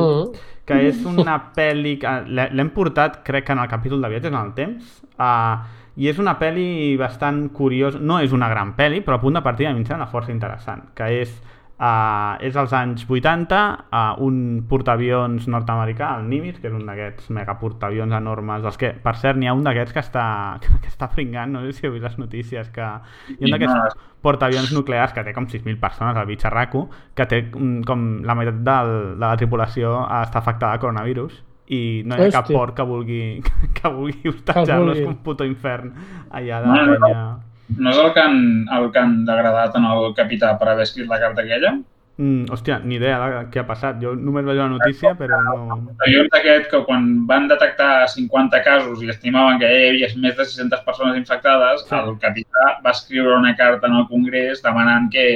[0.00, 0.32] Mm.
[0.66, 4.32] que és una pel·li que l'he- l'hem portat, crec que en el capítol de viatges
[4.32, 5.62] en el temps, uh,
[5.96, 9.42] i és una pel·li bastant curiosa, no és una gran pel·li, però a punt de
[9.42, 11.30] partida a mi em sembla força interessant, que és,
[11.78, 17.30] uh, és als anys 80, uh, un portaavions nord-americà, el Nimitz, que és un d'aquests
[17.34, 20.26] megaportaavions enormes, dels que, per cert, n'hi ha un d'aquests que està,
[20.82, 24.04] que està pringant, no sé si heu vist les notícies, que hi ha un d'aquests
[24.24, 28.62] portaavions nuclears que té com 6.000 persones al bitxarraco, que té mm, com la meitat
[28.64, 32.56] del, de la tripulació està afectada a coronavirus i no hi ha cap Hòstia.
[32.58, 33.22] port que vulgui,
[33.76, 35.10] que vulgui hostatjar-lo, és vulgui.
[35.10, 35.92] un puto infern
[36.30, 37.53] allà de No, no, no.
[37.78, 38.38] No és el que han,
[38.76, 41.74] el que han degradat en el capità per haver escrit la carta aquella?
[42.16, 43.96] Mm, hòstia, ni idea de què ha passat.
[44.02, 45.78] Jo només vaig la notícia, però no...
[46.06, 50.44] Avions aquest que quan van detectar 50 casos i estimaven que hi havia més de
[50.46, 51.94] 600 persones infectades, Sí.
[51.96, 55.26] el capità va escriure una carta en el Congrés demanant que,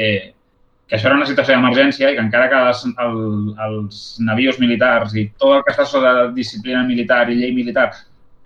[0.86, 3.18] que això era una situació d'emergència i que encara que els, el,
[3.66, 7.90] els navios militars i tot el que està sota disciplina militar i llei militar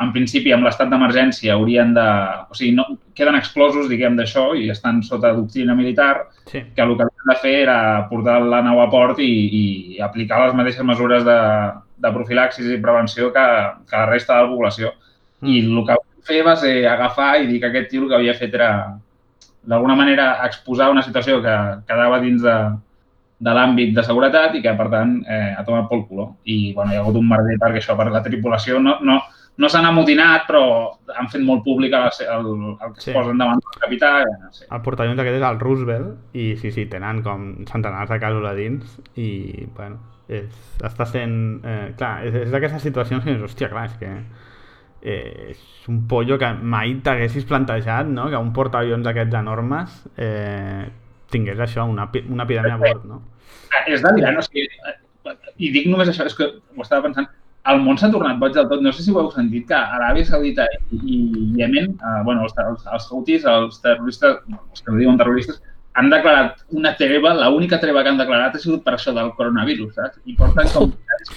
[0.02, 2.06] en principi, amb l'estat d'emergència haurien de...
[2.50, 6.60] O sigui, no, queden exclosos, diguem, d'això i estan sota doctrina militar, Sí.
[6.74, 7.76] que el que havia de fer era
[8.10, 11.36] portar la nau a port i, i aplicar les mateixes mesures de,
[12.02, 13.44] de profilaxis i prevenció que,
[13.88, 14.90] que la resta de la població.
[15.42, 18.18] I el que vam fer va ser agafar i dir que aquest tio el que
[18.18, 18.72] havia fet era,
[19.62, 21.54] d'alguna manera, exposar una situació que
[21.86, 22.56] quedava dins de,
[23.42, 26.28] de l'àmbit de seguretat i que, per tant, eh, ha tomat pel culo.
[26.44, 29.20] I, bueno, hi ha hagut un merder perquè això, per la tripulació no, no,
[29.60, 30.62] no s'han amotinat, però
[31.12, 33.10] han fet molt públic el, el, el que Sí.
[33.10, 34.12] es posen davant del capità.
[34.24, 34.64] No sé.
[34.70, 38.54] El portaavions aquest és el Roosevelt i sí, sí, tenen com centenars de casos a
[38.56, 40.48] dins i, bueno, és,
[40.80, 41.36] està sent...
[41.64, 44.14] Eh, clar, és, és d'aquestes situacions que dius, hòstia, clar, és que
[45.02, 50.88] eh, és un pollo que mai t'haguessis plantejat, no?, que un portaavions d'aquests enormes eh,
[51.32, 53.22] tingués això, una, una epidèmia a bord, no?
[53.88, 57.28] És delirant, o sigui, eh, i dic només això, és que ho estava pensant,
[57.70, 58.82] el món s'ha tornat boig del tot.
[58.84, 61.18] No sé si ho heu sentit, que Aràbia Saudita i,
[61.58, 65.62] Yemen, eh, bueno, els, els, els houthis, els terroristes, els que diuen terroristes,
[65.94, 69.90] han declarat una treva, l'única treva que han declarat ha sigut per això del coronavirus,
[69.98, 70.20] saps?
[70.24, 70.92] I porten com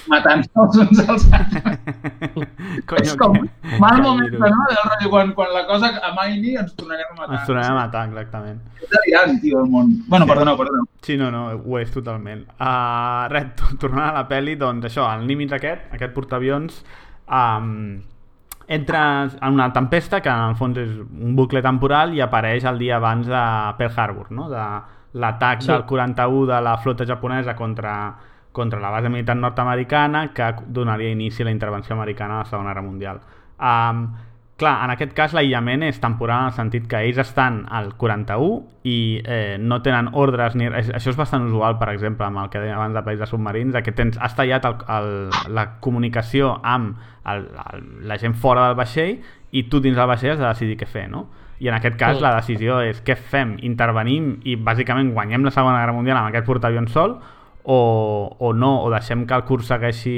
[0.07, 1.79] matant els uns als altres.
[3.01, 4.39] és com que- mal que moment, virus.
[4.39, 4.63] no?
[4.69, 7.35] Del rotllo, quan, quan la cosa amaini ens tornarem a matar.
[7.39, 8.61] Ens tornarem a matar, exactament.
[8.81, 9.91] És delirant, tio, el món.
[10.07, 10.87] Bueno, perdoneu, perdoneu.
[11.03, 12.45] Sí, no, no, ho és totalment.
[12.55, 16.79] Uh, res, to- tornant a la pel·li, doncs això, el Nimitz aquest, aquest portaavions,
[17.27, 17.99] um,
[18.67, 22.79] entra en una tempesta que en el fons és un bucle temporal i apareix el
[22.79, 23.41] dia abans de
[23.77, 24.49] Pearl Harbor, no?
[24.49, 24.65] de
[25.13, 25.71] l'atac Sí.
[25.71, 28.15] del 41 de la flota japonesa contra,
[28.51, 32.69] contra la base militar nord-americana que donaria inici a la intervenció americana a la Segona
[32.69, 33.19] Guerra Mundial.
[33.59, 34.13] Um,
[34.57, 38.87] clar, en aquest cas l'aïllament és temporal en el sentit que ells estan al 41
[38.87, 40.69] i eh, no tenen ordres ni...
[40.71, 43.75] Això és bastant usual, per exemple, amb el que deia abans de país de submarins,
[43.83, 45.09] que tens, has tallat el, el,
[45.55, 46.95] la comunicació amb
[47.27, 49.17] el, el, la gent fora del vaixell
[49.51, 51.27] i tu dins del vaixell has de decidir què fer, no?
[51.59, 53.55] I en aquest cas la decisió és què fem?
[53.63, 57.15] Intervenim i bàsicament guanyem la Segona Guerra Mundial amb aquest portaavions sol
[57.63, 57.79] o,
[58.39, 60.17] o no, o deixem que el curs segueixi,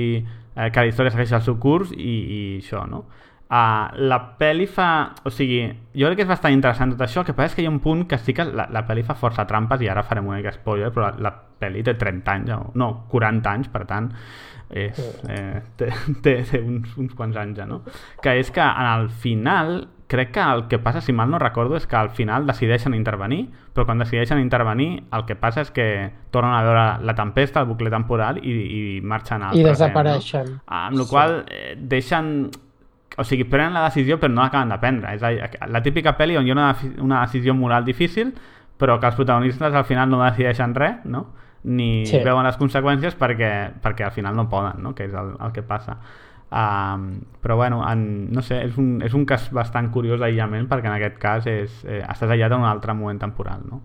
[0.58, 3.06] eh, que la història segueixi el seu curs i, i això, no?
[3.48, 5.14] Uh, la pel·li fa...
[5.24, 5.62] O sigui,
[5.96, 7.72] jo crec que és bastant interessant tot això, el que passa és que hi ha
[7.72, 10.42] un punt que sí que la, la pel·li fa força trampes i ara farem una
[10.42, 14.10] mica spoiler, però la, la pel·li té 30 anys, o, no, 40 anys, per tant,
[14.70, 15.00] és,
[15.32, 15.88] eh, té,
[16.26, 17.84] té, té uns, uns quants anys ja, no?
[18.22, 21.80] Que és que en el final, crec que el que passa, si mal no recordo,
[21.80, 25.88] és que al final decideixen intervenir, però quan decideixen intervenir, el que passa és que
[26.36, 30.54] tornen a veure la tempesta, el bucle temporal i, i marxen al I present, desapareixen.
[30.58, 30.64] No?
[30.84, 31.10] Amb la Sí.
[31.16, 32.50] qual eh, deixen
[33.18, 35.16] o sigui, prenen la decisió però no l'acaben de prendre.
[35.16, 35.42] És a dir,
[35.74, 36.70] la típica pel·li on hi ha una,
[37.02, 38.34] una decisió moral difícil
[38.78, 41.26] però que els protagonistes al final no decideixen res, no?
[41.64, 42.20] ni Sí.
[42.24, 44.94] veuen les conseqüències perquè, perquè al final no poden, no?
[44.96, 45.98] que és el, el que passa.
[46.48, 50.88] Um, però bueno, en, no sé, és un, és un cas bastant curiós d'aïllament perquè
[50.88, 53.66] en aquest cas és, eh, estàs aïllat en un altre moment temporal.
[53.68, 53.82] No?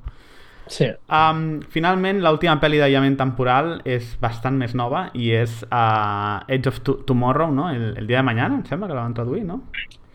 [0.71, 0.87] Sí.
[1.11, 6.81] Um, finalment, l'última pel·li d'aïllament temporal és bastant més nova i és uh, Edge of
[6.87, 7.71] to Tomorrow, no?
[7.71, 9.63] El, el dia de mañana, em sembla que la van traduir, no?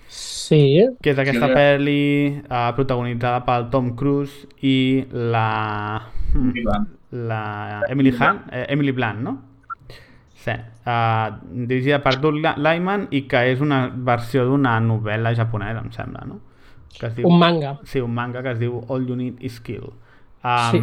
[0.07, 0.79] Sí.
[1.03, 1.53] Que és aquesta Sí.
[1.53, 2.01] pel·li
[2.47, 6.01] uh, protagonitzada pel Tom Cruise i la...
[6.33, 9.37] Hmm, la Emily Hunt, eh, Emily Blunt, no?
[10.43, 10.55] Sí.
[10.87, 11.35] Uh,
[11.67, 16.39] dirigida per Doug Lyman i que és una versió d'una novel·la japonesa, em sembla, no?
[16.97, 17.27] Que es diu...
[17.27, 17.77] Un manga.
[17.83, 19.89] Sí, un manga que es diu All You Need Is Kill.
[20.43, 20.81] Um, Sí.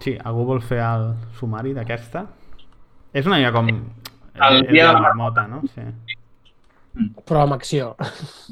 [0.00, 0.18] sí.
[0.24, 2.26] algú vol fer el sumari d'aquesta?
[3.12, 3.68] És una mica com...
[3.70, 5.60] El és dia de la marmota, no?
[5.74, 5.82] Sí.
[7.24, 7.92] Però amb acció.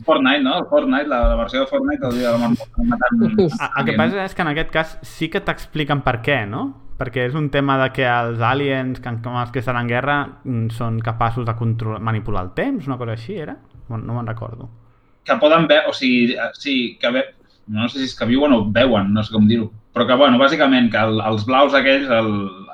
[0.06, 0.58] Fortnite, no?
[0.60, 3.24] El Fortnite, la, la versió de Fortnite, el dia de la marmota matant...
[3.80, 6.68] El que passa és que en aquest cas sí que t'expliquen per què, no?
[6.98, 10.18] Perquè és un tema de que els aliens, que, com els que estan en guerra,
[10.44, 13.56] mm, són capaços de controlar, manipular el temps, una cosa així, era?
[13.88, 14.68] No, no me'n recordo.
[15.28, 17.22] que poden veure, o sigui, eh, sí, que ve,
[17.68, 20.38] no sé si és que viuen o veuen, no sé com dir-ho, però que, bueno,
[20.38, 22.30] bàsicament que el, els blaus aquells, el,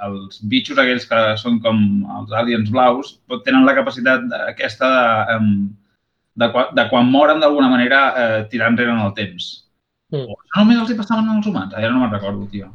[0.07, 1.79] els bitxos aquells que són com
[2.19, 4.91] els aliens blaus, pot- tenen la capacitat de- aquesta
[5.31, 5.49] de,
[6.43, 9.51] de, quan- de quan moren d'alguna manera eh, tirar enrere en el temps.
[10.13, 10.27] Mm.
[10.29, 12.69] O això només els hi passaven als humans, ara no me'n recordo, tio.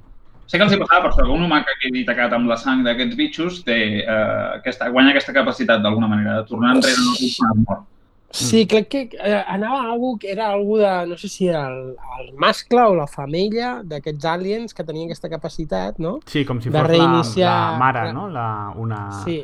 [0.50, 2.80] Sé que els hi passava, però que un humà que quedi tacat amb la sang
[2.88, 7.20] d'aquests bitxos té, eh, aquesta, guanya aquesta capacitat d'alguna manera de tornar enrere en el
[7.22, 7.84] temps quan es mor.
[8.32, 11.68] Sí, crec que eh, anava a algú que era algú de, no sé si era
[11.68, 16.20] el, el mascle o la femella d'aquests aliens que tenien aquesta capacitat, no?
[16.30, 18.28] Sí, com si De fos la, reiniciar- la mare, no?
[18.30, 19.40] La, una Sí,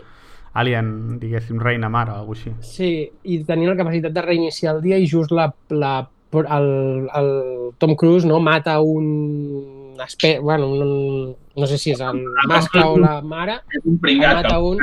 [0.54, 2.52] alien, diguéssim, reina mare o alguna així.
[2.62, 2.92] sí,
[3.24, 7.32] i tenien la capacitat de reiniciar el dia i just la, la, el, el
[7.80, 10.38] Tom Cruise no mata un, espe...
[10.40, 14.44] bueno, un, no sé si és el mascle o la mare, És un pringat.
[14.46, 14.78] mata un,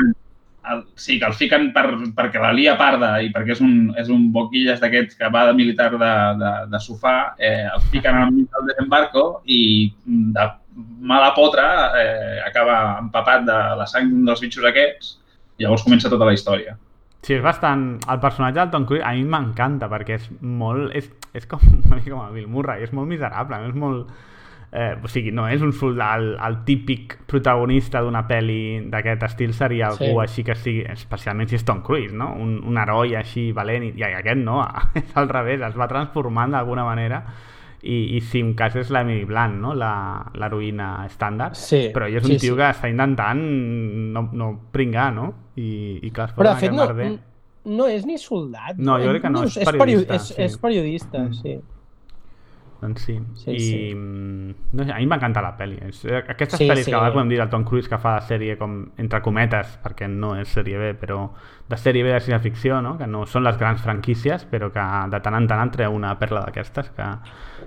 [0.70, 4.10] el, sí, que el fiquen per, perquè la lia parda i perquè és un, és
[4.12, 8.30] un boquilles d'aquests que va de militar de, de, de sofà, eh, el fiquen al
[8.34, 9.62] mig del desembarco i
[10.36, 10.46] de
[11.02, 11.66] mala potra
[11.98, 15.16] eh, acaba empapat de la sang dels bitxos aquests
[15.58, 16.76] i llavors comença tota la història.
[17.22, 18.00] Sí, és bastant...
[18.10, 20.90] El personatge del Tom Cruise a mi m'encanta perquè és molt...
[20.98, 21.62] És, és com
[22.08, 24.10] com el Bill Murray, és molt miserable, és molt...
[24.72, 29.52] Eh, o sigui, no és un soldat, el, el típic protagonista d'una pel·li d'aquest estil
[29.52, 30.18] seria algú Sí.
[30.22, 32.30] així que sigui, especialment si és Tom Cruise, no?
[32.40, 34.62] Un, un heroi així valent, i, i aquest no,
[34.94, 37.18] és al revés, es va transformant d'alguna manera
[37.82, 39.74] i, i si en cas és l'Emily Blunt, no?
[39.74, 42.60] La- l'heroïna estàndard, Sí, però ell és un sí, tio sí.
[42.62, 43.44] que està intentant
[44.16, 45.28] no, no pringar, no?
[45.56, 47.10] I, i clar, es Però de fet no, merder.
[47.66, 48.78] no és ni soldat.
[48.80, 50.40] No, jo crec que no, és és, periodista, és, sí.
[50.48, 51.32] és periodista, Mm.
[51.42, 51.58] sí.
[52.82, 53.14] Doncs sí.
[53.38, 53.76] Sí, I sí.
[53.94, 55.76] mm, no sé, a mi m'encanta la pel·li.
[55.78, 56.90] Eh, aquestes Sí, pel·lis sí.
[56.90, 59.76] que a vegades podem dir el Tom Cruise que fa de sèrie com, entre cometes,
[59.84, 61.20] perquè no és sèrie B, però
[61.70, 62.96] de sèrie B de ciència-ficció, no?
[62.98, 64.82] que no són les grans franquícies, però que
[65.14, 67.06] de tant en tant treu una perla d'aquestes que,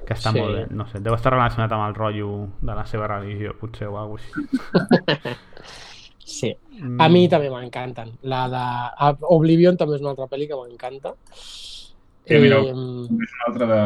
[0.06, 0.40] que està Sí.
[0.42, 0.68] molt bé.
[0.76, 4.22] No sé, deu estar relacionat amb el rotllo de la seva religió, potser, o alguna
[4.22, 5.36] així.
[6.26, 6.50] Sí.
[6.82, 7.00] Mm.
[7.00, 8.16] A mi també m'encanten.
[8.24, 11.14] La de a- Oblivion també és una altra pel·li que m'encanta.
[12.28, 12.74] Sí, mira, És
[13.38, 13.80] una altra de...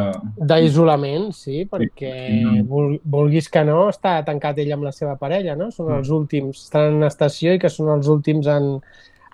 [0.48, 2.62] D'isolament, sí, perquè Sí.
[3.04, 5.72] vulguis que no, està tancat ell amb la seva parella, no?
[5.76, 5.98] Són Mm.
[5.98, 8.80] els últims, estan en una estació i que són els últims en,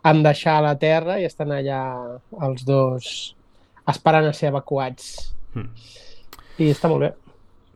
[0.04, 1.82] en deixar la Terra i estan allà
[2.42, 3.36] els dos
[3.88, 5.36] esperant a ser evacuats.
[5.54, 5.70] Mm.
[6.58, 7.14] I està molt bé.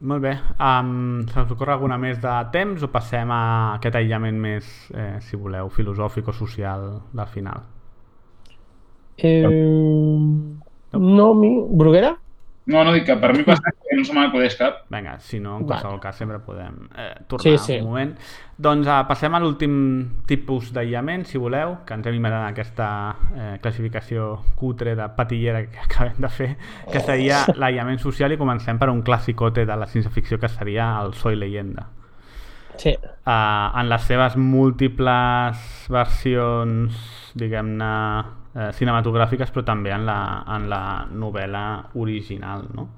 [0.01, 0.31] Molt bé.
[0.63, 5.17] Um, se us ocorre alguna més de temps o passem a aquest aïllament més, eh,
[5.19, 7.61] si voleu, filosòfic o social del final?
[9.17, 9.43] Eh,
[10.93, 11.53] no, mi...
[11.69, 12.15] Bruguera?
[12.69, 14.83] No, no dic que per mi passa que no se m'acudeix cap.
[14.93, 15.79] Vinga, si no, en Vale.
[15.81, 17.77] qualsevol cas sempre podem eh, tornar Sí, sí.
[17.79, 18.11] un moment.
[18.61, 19.73] Doncs uh, passem a l'últim
[20.29, 22.89] tipus d'aïllament, si voleu, que ens hem inventat en aquesta
[23.33, 24.27] eh, classificació
[24.59, 26.49] cutre de patillera que acabem de fer,
[26.91, 31.15] que seria l'aïllament social i comencem per un classicote de la ciència-ficció que seria el
[31.17, 31.87] Soy Leyenda.
[32.77, 32.93] Sí.
[33.25, 35.57] Uh, en les seves múltiples
[35.89, 37.01] versions,
[37.35, 37.89] diguem-ne,
[38.59, 40.19] eh, cinematogràfiques, però també en la,
[40.57, 41.65] en la novel·la
[41.95, 42.89] original, no?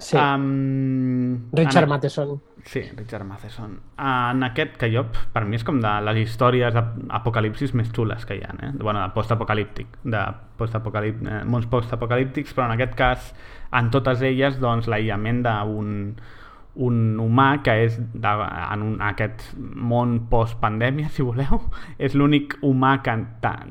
[0.00, 0.16] sí.
[0.16, 2.40] Um, Richard en- Matheson.
[2.64, 3.78] Sí, Richard Matheson.
[3.98, 8.36] En aquest, que jo, per mi és com de les històries d'apocalipsis més xules que
[8.36, 8.72] hi ha, eh?
[8.80, 10.24] bueno, de postapocalíptic, de
[10.60, 11.22] postapocalip...
[11.24, 13.30] eh, mons postapocalíptics, però en aquest cas,
[13.72, 15.96] en totes elles, doncs, l'aïllament d'un un
[16.74, 18.30] humà que és de,
[18.72, 21.58] en un, aquest món post-pandèmia, si voleu,
[21.98, 23.16] és l'únic humà que,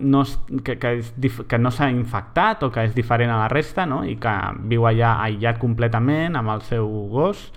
[0.01, 1.13] no, es- que, que, és,
[1.47, 4.03] que no s'ha infectat o que és diferent a la resta no?
[4.03, 4.33] i que
[4.67, 7.47] viu allà aïllat completament amb el seu gos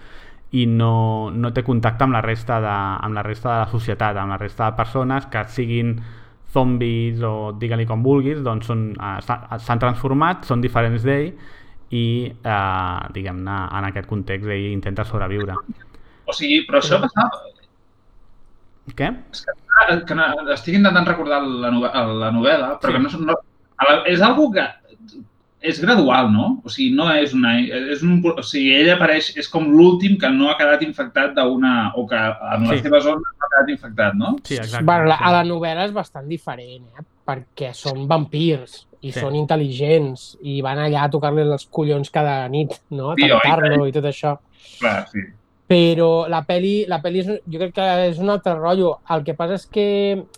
[0.53, 2.73] i no, no té contacte amb la resta de,
[3.07, 5.97] amb la resta de la societat, amb la resta de persones que siguin
[6.53, 11.33] zombis o digue-li com vulguis, doncs eh, s'ha- s'han transformat, són diferents d'ell
[11.93, 15.57] i, eh, diguem-ne, en aquest context ell intenta sobreviure.
[16.27, 17.43] O sigui, però això passava...
[18.99, 19.09] Què?
[19.83, 22.97] Ah, Que no, estic intentant recordar la, novel·la, la novel·la, però Sí.
[22.99, 23.37] que no, no
[23.89, 24.65] la, és algo que
[25.63, 26.47] és gradual, no?
[26.67, 27.53] O sigui, no és una...
[27.61, 31.93] És un, o sigui, ell apareix, és com l'últim que no ha quedat infectat d'una...
[31.95, 32.83] o que en la Sí.
[32.83, 34.33] seva zona no ha quedat infectat, no?
[34.43, 34.85] Sí, exacte.
[34.85, 35.25] Bueno, la, sí.
[35.29, 37.07] a la novel·la és bastant diferent, eh?
[37.27, 39.19] Perquè són vampirs i Sí.
[39.21, 43.11] són intel·ligents i van allà a tocar-li els collons cada nit, no?
[43.11, 44.37] A tancar-lo i tot això.
[44.79, 45.19] Clar, sí.
[45.67, 48.99] Però la peli, la peli és, jo crec que és un altre rotllo.
[49.11, 49.87] El que passa és que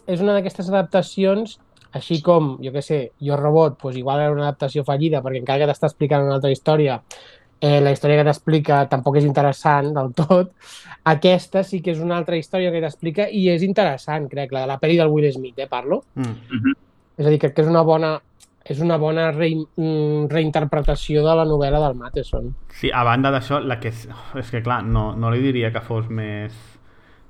[0.07, 1.59] és una d'aquestes adaptacions,
[1.93, 5.65] així com, jo què sé, Jo Robot, doncs igual era una adaptació fallida, perquè encara
[5.65, 7.03] que t'està explicant una altra història,
[7.65, 10.53] eh, la història que t'explica tampoc és interessant del tot.
[11.15, 14.73] Aquesta sí que és una altra història que t'explica i és interessant, crec, la de
[14.75, 16.03] la pel·li del Will Smith, eh, parlo.
[16.21, 16.77] Mm.
[17.17, 18.15] És a dir, crec que és una bona,
[18.65, 22.53] és una bona re, mm, reinterpretació de la novel·la del Matheson.
[22.75, 24.07] Sí, a banda d'això, la que és...
[24.41, 26.57] És que, clar, no, no li diria que fos més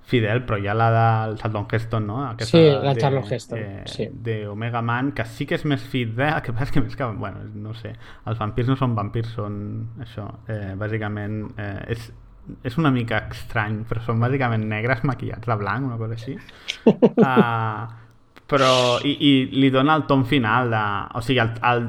[0.05, 2.18] fidel, però hi ha la del Charlton Heston, no?
[2.26, 4.08] Aquesta Sí, la Charlton Heston, sí.
[4.12, 7.08] De Omega Man, que sí que és més fidel, el que passa que més que...
[7.16, 7.94] Bueno, no sé,
[8.28, 9.57] els vampirs no són vampirs, són
[10.05, 11.41] això, eh, bàsicament...
[11.57, 12.12] Eh, és,
[12.68, 16.36] és una mica estrany, però són bàsicament negres maquillats de blanc, una cosa així.
[16.84, 17.86] Uh,
[18.52, 21.86] però, i, i li dona el tom final, de, o sigui, el, el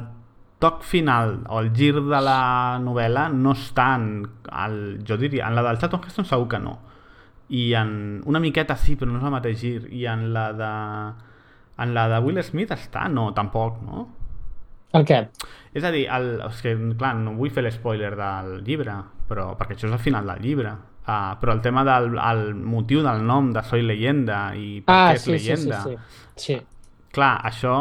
[0.64, 2.40] toc final o el gir de la
[2.80, 4.10] novel·la no està en,
[4.64, 6.78] el, jo diria, en la del Charlton Heston segur que no.
[7.50, 9.88] I en una miqueta sí, però no és el mateix gir.
[9.94, 10.72] I en la de
[11.84, 13.08] en la de Will Smith està?
[13.12, 14.08] No, tampoc, no?
[14.96, 15.18] El què?
[15.76, 18.94] És a dir, el, és que, clar, no vull fer l'espoiler del llibre,
[19.28, 20.72] però, perquè això és el final del llibre.
[21.06, 25.10] Uh, però el tema del el motiu del nom de Soy Leyenda i per Ah,
[25.12, 25.84] què és sí, sí, sí, leyenda.
[25.84, 25.98] sí.
[26.36, 26.56] sí.
[27.14, 27.76] Clar, això,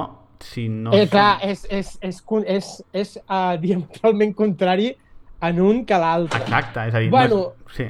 [0.44, 0.92] si no...
[0.92, 4.90] Eh, som- clar, és, és, és, con- és, és uh, diametralment contrari
[5.40, 6.42] en un que l'altre.
[6.42, 7.08] Exacte, és a dir...
[7.14, 7.78] Bueno, no és...
[7.78, 7.88] Sí,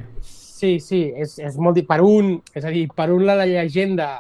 [0.55, 1.81] sí, sí, és, és molt...
[1.89, 4.13] Per un, és a dir, per un la, la llegenda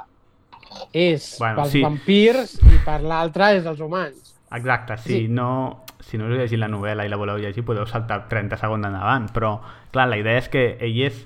[0.92, 1.78] és Bueno, pels sí.
[1.78, 1.82] sí.
[1.84, 4.32] vampirs i per l'altre és els humans.
[4.54, 5.28] Exacte, si Sí.
[5.28, 8.86] no, si no us llegit la novel·la i la voleu llegir, podeu saltar 30 segons
[8.86, 9.56] endavant, però,
[9.94, 11.24] clar, la idea és que ell és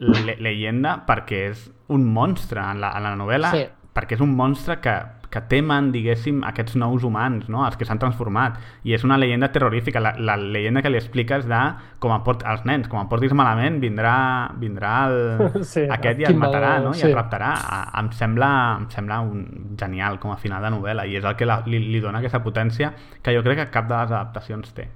[0.00, 3.64] le leyenda perquè és un monstre en la, en la novel·la, Sí.
[3.94, 4.94] perquè és un monstre que,
[5.30, 7.62] que temen, diguéssim, aquests nous humans, no?
[7.66, 8.56] els que s'han transformat.
[8.82, 10.00] I és una leyenda terrorífica.
[10.02, 11.60] La, la leyenda que li expliques de
[12.02, 14.14] com em port, als nens, com em portis malament, vindrà,
[14.58, 15.20] vindrà el,
[15.72, 16.90] Sí, aquest i et matarà, no?
[16.96, 17.06] I sí.
[17.08, 17.52] et raptarà.
[18.00, 18.50] Em sembla,
[18.80, 19.44] em sembla un,
[19.78, 22.42] genial com a final de novel·la i és el que la, li, li dona aquesta
[22.42, 22.90] potència
[23.22, 24.88] que jo crec que cap de les adaptacions té.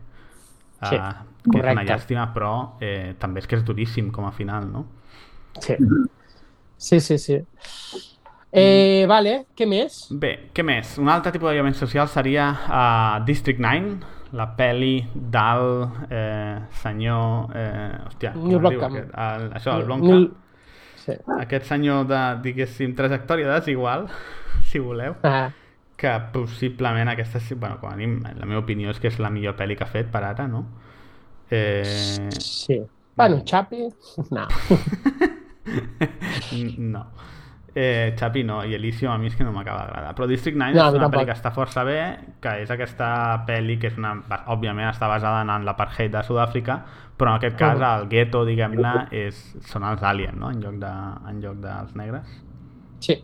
[0.85, 1.87] Sí, Ah, que és una correcte.
[1.93, 2.51] llàstima, però
[2.83, 4.87] eh, també és que és duríssim com a final, no?
[5.63, 5.77] Sí.
[6.77, 7.39] Sí, sí, sí.
[8.55, 9.97] Eh, vale, què més?
[10.15, 10.93] Bé, què més?
[11.03, 13.97] Un altre tipus d'aïllament social seria uh, District 9,
[14.35, 15.67] la pel·li del
[16.11, 17.51] eh, senyor...
[17.55, 18.97] Eh, hòstia, com Neil es diu Blomkamp.
[18.97, 19.13] aquest?
[19.25, 20.33] El, això, el Blomkamp.
[21.05, 21.17] Sí.
[21.39, 24.09] Aquest senyor de, diguéssim, trajectòria desigual,
[24.71, 25.51] si voleu, Ah,
[25.99, 29.55] que possiblement aquesta, bueno, com a mínim, la meva opinió és que és la millor
[29.59, 30.65] pel·li que ha fet per ara, no?
[31.51, 32.81] Eh, sí.
[33.15, 33.87] Bueno, Chapi,
[34.35, 34.47] no.
[36.79, 37.07] No.
[37.75, 40.13] Eh, Chapi no, i Elysium a mi és que no m'acaba d'agradar.
[40.15, 41.99] Però District 9 No, és una pel·li que està força bé,
[42.43, 43.09] que és aquesta
[43.49, 44.13] pel·li que és una,
[44.55, 46.79] òbviament està basada en l'apartheid de Sud-àfrica,
[47.19, 50.53] però en aquest cas el gueto, diguem-ne, és, són els aliens, no?
[50.55, 50.93] En lloc, de,
[51.31, 52.39] en lloc dels negres.
[53.03, 53.19] Sí.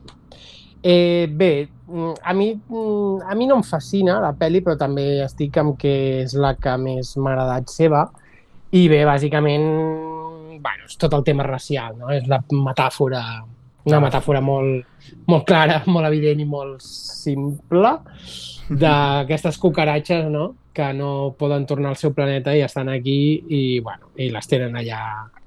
[0.83, 5.21] Eh, bé, mm, a mi, mm, a mi no em fascina la pel·li, però també
[5.25, 8.05] estic amb que és la que més m'ha agradat seva.
[8.73, 9.67] I bé, bàsicament,
[10.63, 12.11] bueno, és tot el tema racial, no?
[12.15, 13.23] És la metàfora,
[13.85, 14.87] una metàfora molt,
[15.27, 17.97] molt clara, molt evident i molt simple
[18.71, 24.13] d'aquestes cucaratges, no?, que no poden tornar al seu planeta i estan aquí i, bueno,
[24.17, 25.01] i les tenen allà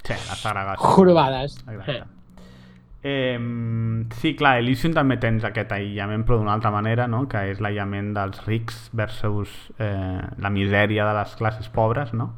[0.03, 0.89] Sí, segregació.
[0.97, 1.55] jorobades.
[1.63, 2.03] Exacte.
[3.05, 3.37] Eh,
[4.19, 7.25] sí, clar, Elysium també tens aquest aïllament, però d'una altra manera, no?
[7.31, 12.33] que és l'aïllament dels rics versus eh, la misèria de les classes pobres, no?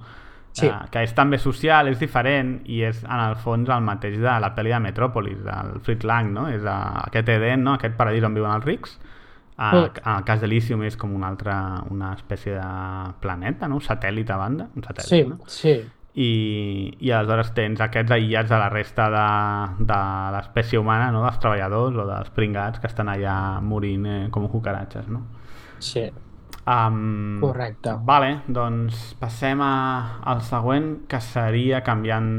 [0.56, 0.68] Sí.
[0.68, 4.36] Eh, que és també social, és diferent i és en el fons el mateix de
[4.40, 6.48] la pel·li de Metropolis, del Fritz Lang, no?
[6.48, 6.76] És eh,
[7.10, 7.74] aquest Eden, no?
[7.76, 8.96] aquest paradís on viuen els rics.
[9.02, 9.12] Eh,
[9.56, 9.84] Mm.
[10.04, 11.54] En el cas d'Elysium és com una altra,
[11.90, 13.76] una espècie de planeta, no?
[13.80, 15.38] un satèl·lit a banda, un satèl·lit, Sí, no?
[15.48, 15.76] sí.
[16.16, 20.00] i, i aleshores tens aquests aïllats de la resta de, de
[20.36, 21.24] l'espècie humana, no?
[21.24, 25.08] dels treballadors o dels pringats que estan allà morint eh, com cucaratges.
[25.08, 25.24] No?
[25.80, 26.06] Sí,
[26.66, 27.94] Um, correcte.
[28.04, 32.32] Vale, doncs passem a, al següent, que seria canviant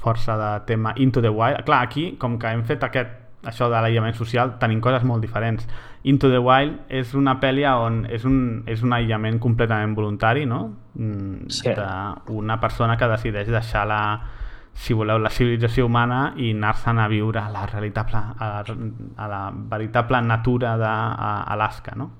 [0.00, 1.64] força de tema Into the Wild.
[1.66, 3.10] Clar, aquí, com que hem fet aquest,
[3.44, 5.66] això de l'aïllament social, tenim coses molt diferents.
[6.04, 10.62] Into the Wild és una pel·li on és un, és un aïllament completament voluntari, no?
[10.94, 11.74] Mm, Sí.
[12.26, 14.00] D'una persona que decideix deixar la,
[14.72, 18.64] si voleu, la civilització humana i anar-se'n a viure a la realitat, a la,
[19.16, 22.10] a la veritable natura d'Alaska, no?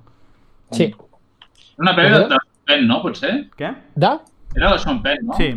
[0.70, 0.92] Sí.
[1.82, 3.02] Una pel·li de, de Sean Penn, no?
[3.02, 3.34] Potser?
[3.58, 3.74] Què?
[3.98, 4.14] De?
[4.54, 5.36] Era de Sean Penn, no?
[5.38, 5.52] Sí.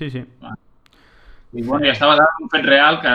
[0.00, 0.24] Sí, sí.
[1.50, 3.12] I, bueno, i està basat en un fet real que,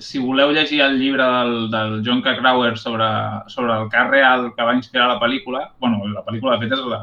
[0.00, 3.08] si voleu llegir el llibre del, del John Krakauer sobre,
[3.52, 6.86] sobre el cas real que va inspirar la pel·lícula, bueno, la pel·lícula de fet és
[6.88, 7.02] la...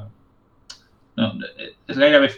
[1.21, 1.29] No,
[1.61, 2.31] és gairebé...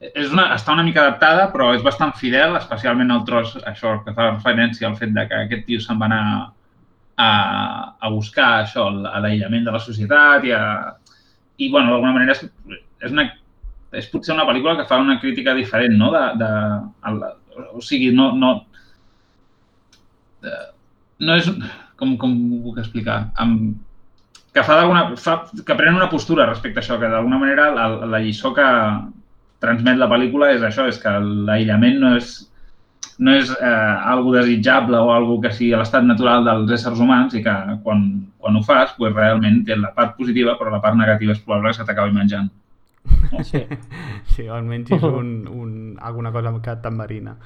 [0.00, 4.14] És una, està una mica adaptada, però és bastant fidel, especialment el tros, això, que
[4.16, 6.22] fa referència al fet de que aquest tio se'n va anar
[7.20, 7.28] a,
[8.00, 10.94] a buscar això, l'aïllament de la societat i, a,
[11.60, 12.46] i bueno, d'alguna manera és,
[13.04, 13.26] és, una,
[14.00, 16.10] és potser una pel·lícula que fa una crítica diferent, no?
[16.14, 16.50] De, de,
[17.10, 17.20] el,
[17.76, 18.54] o sigui, no, no,
[20.44, 20.56] de,
[21.26, 21.50] no és,
[22.00, 23.22] com, com ho puc explicar?
[23.44, 23.74] Amb,
[24.56, 25.04] que fa d'alguna,
[25.66, 28.66] que pren una postura respecte a això, que d'alguna manera la, la lliçó que
[29.62, 32.32] transmet la pel·lícula és això, és que l'aïllament no és,
[33.20, 33.66] no és eh,
[34.12, 37.52] algo desitjable o algo que sigui l'estat natural dels éssers humans i que
[37.84, 38.06] quan,
[38.40, 41.68] quan ho fas, pues, realment té la part positiva, però la part negativa és probable
[41.74, 42.48] que se t'acabi menjant.
[43.44, 43.60] Sí.
[44.28, 45.70] Sí, o almenys és un, un,
[46.00, 47.36] alguna cosa que t'enverina.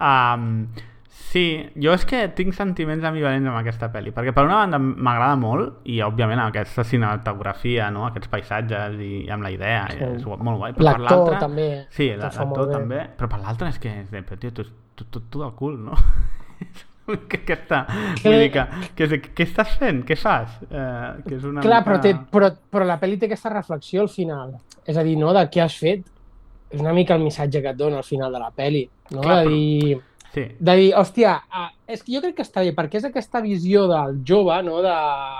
[0.00, 0.66] Um,
[1.08, 5.36] sí, jo és que tinc sentiments ambivalents amb aquesta pel·li, perquè per una banda m'agrada
[5.40, 8.04] molt, i òbviament aquesta cinematografia, no?
[8.08, 10.02] aquests paisatges i, i amb la idea, Sí.
[10.16, 10.72] és molt guai.
[10.76, 11.68] Però per L'actor l'altra- també.
[11.90, 14.64] Sí, l'actor també, però per l'altre és que, és de, però, tio, tu,
[14.96, 15.94] tu, tu, tu del cul, no?
[17.30, 17.84] que, que està,
[18.18, 18.64] Que- vull dir que,
[18.98, 20.02] que, que, què estàs fent?
[20.08, 20.56] Què fas?
[20.66, 21.86] Eh, que és una Clar, mica...
[21.90, 24.56] però, té, però, però la pel·li té aquesta reflexió al final.
[24.86, 26.02] És a dir, no, de què has fet.
[26.70, 28.82] És una mica el missatge que et dona al final de la pel·li.
[29.14, 29.20] No?
[29.22, 30.02] Clar, de però- dir,
[30.36, 33.40] Sí, de dir, hòstia, ah, és que jo crec que està bé, perquè és aquesta
[33.40, 34.90] visió del jove, no?, de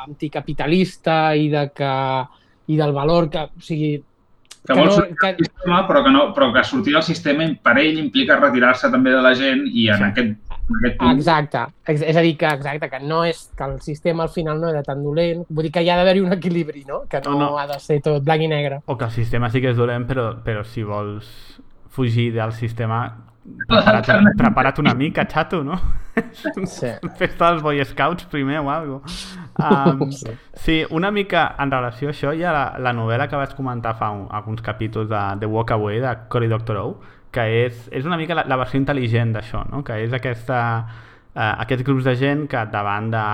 [0.06, 1.90] anticapitalista i de que
[2.72, 3.90] i del valor que, o sigui,
[4.66, 7.02] que, Que vol no- sortir que- del sistema, però que, no, però que sortir del
[7.02, 10.02] sistema per ell implica retirar-se també de la gent i en, Sí.
[10.02, 11.16] aquest, en aquest punt...
[11.18, 14.60] Exacte, Ex- és a dir, que exacte, que no és que el sistema al final
[14.60, 17.04] no era tan dolent, vull dir que hi ha d'haver-hi un equilibri, no?
[17.08, 17.58] Que no, No, no.
[17.58, 18.80] ha de ser tot blanc i negre.
[18.86, 23.04] O que el sistema sí que és dolent, però, però si vols fugir del sistema,
[23.68, 25.80] prepara't, prepara't una mica, xato, no?
[26.66, 26.88] Sí.
[27.18, 29.45] Fes-te els Boy Scouts primer o alguna cosa.
[29.58, 30.10] Um,
[30.54, 30.84] Sí.
[30.90, 34.10] una mica en relació a això hi ha la, la novel·la que vaig comentar fa
[34.12, 36.96] un, alguns capítols de The Walk Away de Cory Doctorow,
[37.32, 39.82] que és, és una mica la, la versió intel·ligent d'això, no?
[39.84, 40.60] que és aquesta,
[41.36, 43.26] eh, aquests grups de gent que davant de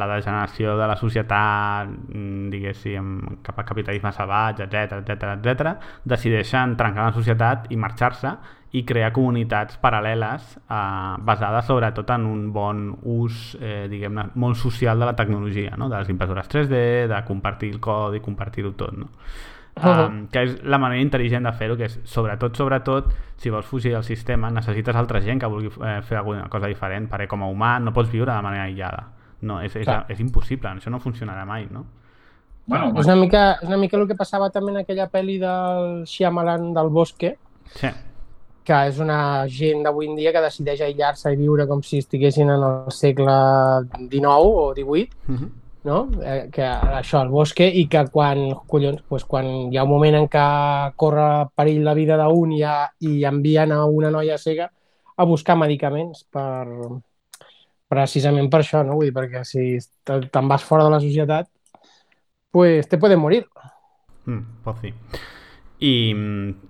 [0.00, 3.12] la degeneració de la societat, mm, diguéssim,
[3.44, 8.34] cap al capitalisme salvatge, etc etc etc, decideixen trencar la societat i marxar-se
[8.72, 14.98] i crear comunitats paral·leles eh, basades sobretot en un bon ús, eh, diguem-ne, molt social
[14.98, 15.90] de la tecnologia, no?
[15.92, 19.12] de les impressores 3D, de compartir el codi, compartir-ho tot, no?
[19.80, 23.08] Um, que és la manera intel·ligent de fer-ho, que és sobretot, sobretot,
[23.40, 27.08] si vols fugir del sistema, necessites altra gent que vulgui eh, fer alguna cosa diferent,
[27.10, 29.06] perquè com a humà no pots viure de manera aïllada.
[29.48, 30.04] No, és, és, Clar.
[30.12, 31.86] és impossible, això no funcionarà mai, no?
[32.66, 36.04] Bueno, És una, mica, és una mica el que passava també en aquella pel·li del
[36.06, 37.36] Shyamalan del Bosque,
[37.72, 37.88] Sí,
[38.62, 42.50] que és una gent d'avui en dia que decideix aïllar-se i viure com si estiguessin
[42.52, 43.34] en el segle
[43.96, 45.50] XIX o XVIII, uh -huh.
[45.84, 45.96] No?
[46.22, 50.18] Eh, que això, al bosque, i que quan, collons, pues, quan hi ha un moment
[50.20, 50.44] en què
[50.96, 54.70] corre perill la vida d'un i, ha- i envien a una noia cega
[55.16, 56.66] a buscar medicaments per,
[57.92, 58.96] precisament per això, no?
[58.98, 59.64] Vull dir, perquè si
[60.06, 61.48] te- te'n vas fora de la societat,
[62.50, 63.46] pues te pueden morir.
[64.26, 64.92] Mm, pues sí.
[65.82, 65.94] I,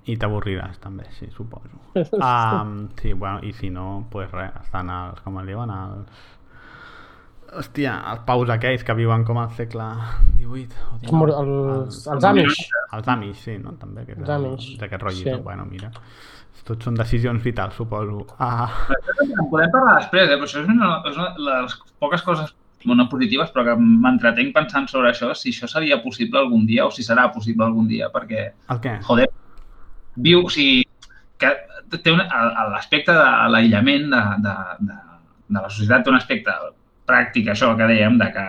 [0.08, 1.76] i t'avorriràs també, sí, suposo.
[2.22, 6.22] Um, sí, bueno, i si no, pues res, estan els, com es diuen, els...
[7.52, 9.84] Hòstia, els paus aquells que viuen com al segle
[10.38, 10.68] XVIII.
[10.92, 11.34] o XIX.
[11.42, 12.62] els, els Amish.
[12.96, 13.74] Els Amish, sí, no?
[13.80, 15.36] També, que Els Amish, d'aquest rotllito.
[15.36, 15.42] sí.
[15.44, 15.90] Bueno, mira,
[16.64, 18.24] tot són decisions vitals, suposo.
[18.38, 20.36] Ah, En podem parlar després, eh?
[20.38, 24.54] però això és una, és una de les poques coses no positives, però que m'entretenc
[24.54, 28.08] pensant sobre això, si això seria possible algun dia o si serà possible algun dia,
[28.10, 28.96] perquè, el què?
[29.06, 29.28] joder,
[30.16, 30.82] viu, o sigui,
[31.38, 31.52] que
[32.02, 34.54] té l'aspecte de l'aïllament de, de,
[34.88, 34.96] de,
[35.48, 36.54] de la societat té un aspecte
[37.12, 38.46] pràctic, això que dèiem, de que,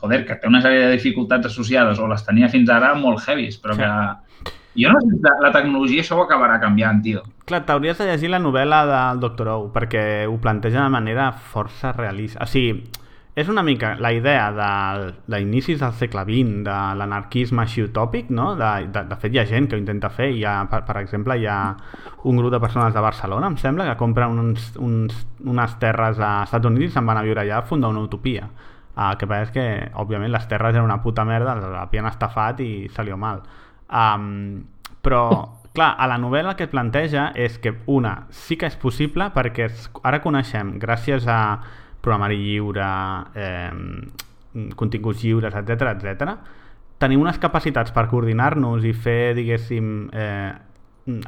[0.00, 3.60] joder, que té una sèrie de dificultats associades o les tenia fins ara molt heavies,
[3.60, 3.84] però Sí.
[3.84, 7.22] que jo no sé si la, tecnologia això ho acabarà canviant, tio.
[7.44, 11.92] Clar, t'hauries de llegir la novel·la del Doctor Ou, perquè ho planteja de manera força
[11.92, 12.44] realista.
[12.44, 12.84] O sigui,
[13.34, 18.56] és una mica la idea de- d'inicis del segle XX, de l'anarquisme així utòpic, no?
[18.58, 20.30] De, de, de fet, hi ha gent que ho intenta fer.
[20.34, 21.76] Hi ha, per, per exemple, hi ha
[22.24, 26.42] un grup de persones de Barcelona, em sembla, que compren uns, uns, unes terres a
[26.42, 28.48] Estats Units i se'n van a viure allà a fundar una utopia.
[28.96, 29.64] Uh, que passa és que,
[30.02, 33.40] òbviament, les terres eren una puta merda, l'havien estafat i salió mal.
[33.88, 34.64] Um,
[35.00, 35.22] però,
[35.76, 39.70] clar, a la novel·la que planteja és que, una, sí que és possible perquè
[40.02, 41.60] ara coneixem, gràcies a
[42.00, 42.88] programari lliure,
[43.34, 46.34] eh, continguts lliures, etc etc,
[47.00, 50.52] tenim unes capacitats per coordinar-nos i fer, diguéssim, eh,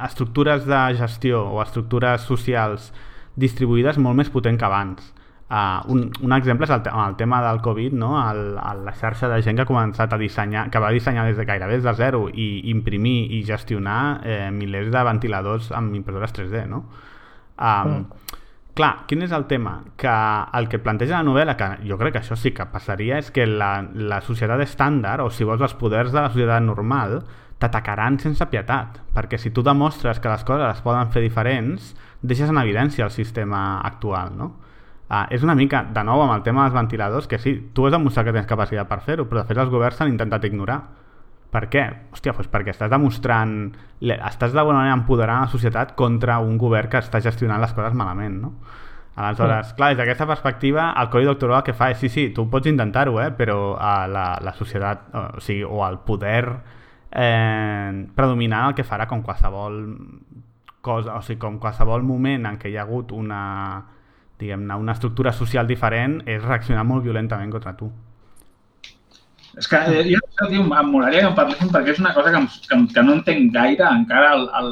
[0.05, 2.91] estructures de gestió o estructures socials
[3.35, 5.13] distribuïdes molt més potent que abans.
[5.53, 8.15] Uh, un, un exemple és el, te el tema del Covid, no?
[8.17, 11.37] el, el, la xarxa de gent que ha començat a dissenyar, que va dissenyar des
[11.37, 16.33] de gairebé des de zero i imprimir i gestionar eh, milers de ventiladors amb impressores
[16.33, 16.85] 3D, no?
[17.53, 18.07] Um,
[18.73, 19.75] Clar, quin és el tema?
[20.01, 20.11] Que
[20.57, 23.45] el que planteja la novel·la, que jo crec que això sí que passaria, és que
[23.45, 27.19] la, la societat estàndard, o si vols els poders de la societat normal,
[27.61, 28.97] t'atacaran sense pietat.
[29.13, 31.93] Perquè si tu demostres que les coses es poden fer diferents,
[32.25, 34.49] deixes en evidència el sistema actual, no?
[35.03, 37.93] Uh, és una mica, de nou, amb el tema dels ventiladors, que sí, tu has
[37.93, 40.79] demostrat que tens capacitat per fer-ho, però de fet els governs s'han intentat ignorar.
[41.53, 41.83] Per què?
[42.13, 43.57] Hòstia, doncs perquè estàs demostrant...
[44.03, 48.39] Estàs d'alguna manera empoderant la societat contra un govern que està gestionant les coses malament,
[48.41, 48.55] no?
[49.15, 52.47] Aleshores, clar, des d'aquesta perspectiva, el Codi Doctoral el que fa és, sí, sí, tu
[52.49, 56.41] pots intentar-ho, eh, però uh, la, la societat, o, o sigui, o el poder
[57.13, 59.77] eh, predominant el que farà com qualsevol
[60.81, 63.43] cosa, o sigui, com qualsevol moment en què hi ha hagut una,
[64.41, 67.91] diguem-ne, una estructura social diferent, és reaccionar molt violentament contra tu.
[69.59, 72.31] És que eh, jo això, tio, em molaria que em parlessin perquè és una cosa
[72.33, 74.71] que, em, que, que no entenc gaire encara el, el,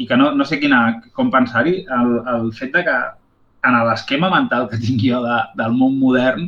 [0.00, 0.80] i que no, no sé quina,
[1.16, 2.96] com pensar-hi, el, el fet de que
[3.68, 6.46] en l'esquema mental que tinc jo de, del món modern,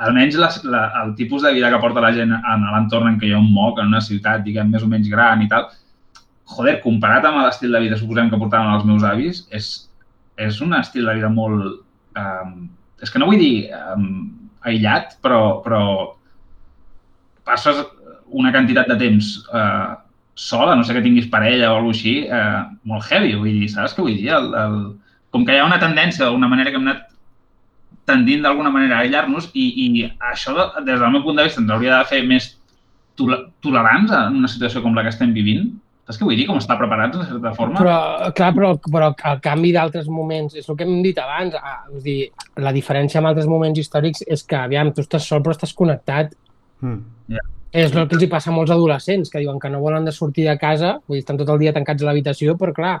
[0.00, 3.30] almenys les, la, el tipus de vida que porta la gent en l'entorn en què
[3.30, 5.68] jo em moc, en una ciutat, diguem, més o menys gran i tal,
[6.56, 9.70] joder, comparat amb l'estil de vida, suposem, que portaven els meus avis, és,
[10.40, 11.82] és un estil de vida molt...
[12.18, 12.70] Um,
[13.00, 14.08] és que no vull dir um,
[14.66, 15.82] aïllat, però, però
[17.50, 17.82] passes
[18.30, 19.90] una quantitat de temps eh,
[20.38, 23.96] sola, no sé que tinguis parella o alguna així, eh, molt heavy, vull dir, saps
[23.96, 24.30] què vull dir?
[24.38, 24.76] El, el,
[25.34, 27.06] com que hi ha una tendència, d'alguna manera, que hem anat
[28.08, 31.60] tendint d'alguna manera a aïllar-nos i, i això, de, des del meu punt de vista,
[31.62, 32.48] ens hauria de fer més
[33.18, 35.68] tole- tolerants en una situació com la que estem vivint.
[36.08, 36.46] Saps què vull dir?
[36.48, 37.78] Com estar preparats, de certa forma?
[37.78, 37.96] Però,
[38.34, 42.02] clar, però, però el canvi d'altres moments, és el que hem dit abans, ah, vull
[42.02, 42.18] dir,
[42.58, 46.34] la diferència amb altres moments històrics és que, aviam, tu estàs sol però estàs connectat.
[46.80, 47.40] Mm.
[47.70, 50.12] És el que els hi passa a molts adolescents, que diuen que no volen de
[50.12, 52.96] sortir de casa, vull dir, estan tot el dia tancats a l'habitació, però clar,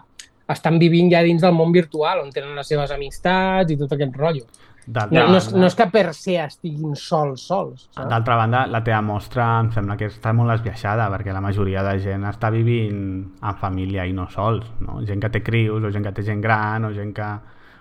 [0.50, 4.14] estan vivint ja dins del món virtual, on tenen les seves amistats i tot aquest
[4.18, 4.46] rotllo.
[4.90, 7.84] No, no, és, no és que per se estiguin sols, sols.
[7.94, 11.92] D'altra banda, la teva mostra em sembla que està molt esbiaixada, perquè la majoria de
[12.02, 14.98] gent està vivint en família i no sols, no?
[15.06, 17.30] Gent que té crius, o gent que té gent gran, o gent que...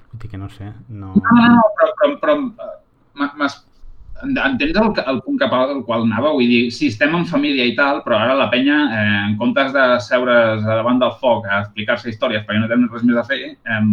[0.09, 1.13] Vull dir que no sé, no...
[1.15, 2.37] No, no, no, però, però, però
[3.47, 3.49] eh,
[4.23, 6.31] entens el, el punt cap al qual anava?
[6.35, 9.73] Vull dir, sí, estem en família i tal, però ara la penya, eh, en comptes
[9.75, 13.41] de seure's davant del foc a explicar-se històries perquè no tenen res més a fer,
[13.55, 13.83] eh,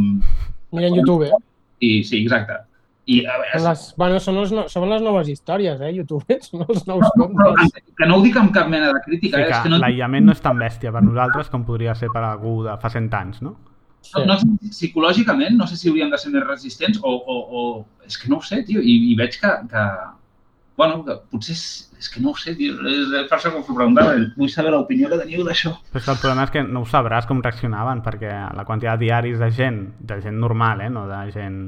[0.76, 1.44] Mira en YouTube, eh?
[1.80, 2.58] i sí, exacte.
[3.06, 6.64] I a veure, les, bueno, són, els, no, són les noves històries, eh, YouTube, són
[6.66, 7.76] els nous però, contes.
[7.94, 9.46] que no ho dic amb cap mena de crítica, Sí eh?
[9.46, 12.24] és que que no, l'aïllament no és tan bèstia per nosaltres com podria ser per
[12.26, 13.55] algú de fa 100 anys, no?
[14.15, 14.36] No, no,
[14.70, 18.39] psicològicament no sé si hauríem de ser més resistents o, o, o és que no
[18.39, 19.85] ho sé, tio, i, i veig que, que
[20.76, 21.65] bueno, que potser és,
[21.99, 24.75] és que no ho sé, tio, és per això que us ho preguntava, vull saber
[24.75, 25.73] l'opinió que teniu d'això.
[25.91, 29.01] Però és que el problema és que no ho sabràs com reaccionaven, perquè la quantitat
[29.01, 31.60] de diaris de gent, de gent normal, eh, no de gent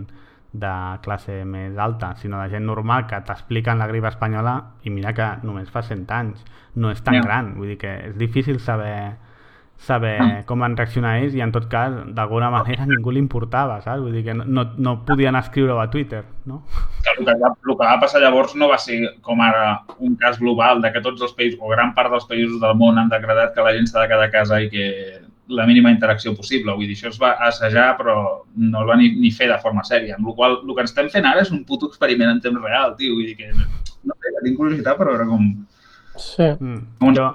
[0.52, 5.12] de classe més alta, sinó de gent normal que t'expliquen la gripa espanyola i mira
[5.16, 6.44] que només fa 100 anys,
[6.76, 7.24] no és tan Ja.
[7.24, 9.16] gran, vull dir que és difícil saber
[9.78, 14.02] saber com van reaccionar ells i en tot cas, d'alguna manera ningú li importava, saps?
[14.02, 16.64] Vull dir que no, no, podien escriure-ho a Twitter, no?
[17.14, 20.40] el, que va, el que va passar llavors no va ser com ara un cas
[20.42, 23.54] global de que tots els països o gran part dels països del món han decretat
[23.54, 24.88] que la gent s'ha de quedar a casa i que
[25.48, 26.74] la mínima interacció possible.
[26.76, 28.18] Vull dir, això es va assajar però
[28.58, 30.18] no el va ni, ni fer de forma sèria.
[30.18, 32.94] Amb la qual el que estem fent ara és un puto experiment en temps real,
[32.98, 33.14] tio.
[33.16, 35.50] Vull dir que no sé, tinc curiositat per veure com,
[36.18, 36.50] Sí.
[36.58, 36.78] Mm.
[36.98, 37.32] com ens Jo.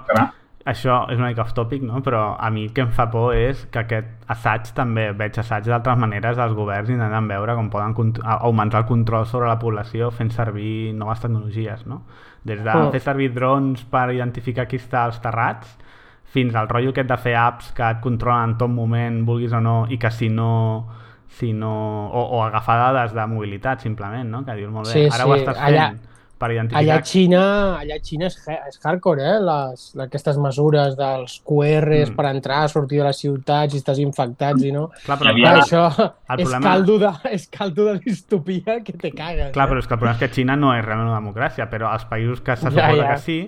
[0.64, 2.00] Això és una mica off topic, no?
[2.02, 5.66] però a mi el que em fa por és que aquest assaig també veig assaig
[5.68, 7.92] d'altres maneres dels governs intentant veure com poden
[8.24, 12.02] augmentar el control sobre la població fent servir noves tecnologies, no?
[12.44, 12.90] Des de Oh.
[12.92, 15.76] fer servir drons per identificar qui està als terrats
[16.24, 19.60] fins al rotllo aquest de fer apps que et controlen en tot moment, vulguis o
[19.60, 20.88] no, i que si no
[21.28, 22.06] si no...
[22.12, 24.44] O, o agafar dades de mobilitat, simplement, no?
[24.44, 26.00] Que dius, molt bé, Sí, ara ho sí, estàs allà- fent
[26.38, 26.82] per identificar...
[26.82, 27.42] Allà a Xina,
[27.78, 28.36] allà a Xina és,
[28.68, 29.36] és hardcore, eh?
[29.40, 32.16] Les, aquestes mesures dels QRs Mm.
[32.16, 34.88] per entrar, sortir de la ciutat, si estàs infectat, si no.
[35.06, 39.12] Clar, però, Clar, això el és, problema- caldo de, és caldo de distopia que te
[39.12, 39.52] cagues.
[39.54, 39.70] Clar, eh?
[39.70, 42.04] però és que el problema és que Xina no és realment una democràcia, però els
[42.10, 43.12] països que se Ja, suposa ja.
[43.14, 43.38] que sí,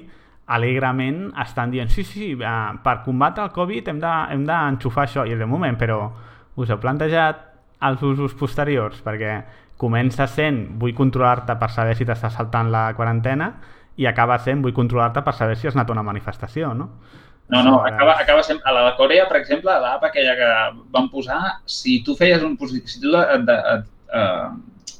[0.46, 5.26] alegrament estan dient sí, sí, eh, per combatre el Covid hem de- hem d'enxufar això.
[5.26, 6.10] I és de moment, però
[6.56, 7.42] us heu plantejat
[7.82, 9.02] els usos posteriors?
[9.04, 9.42] Perquè
[9.76, 13.52] comença sent vull controlar-te per saber si t'estàs saltant la quarantena
[13.96, 16.90] i acaba sent vull controlar-te per saber si has anat a una manifestació, no?
[17.48, 18.58] No, no, acaba, acaba sent...
[18.66, 20.48] A la de Corea, per exemple, a l'app aquella que
[20.90, 23.84] van posar, si tu feies un positiu, si tu et, et, et,
[24.18, 24.96] eh,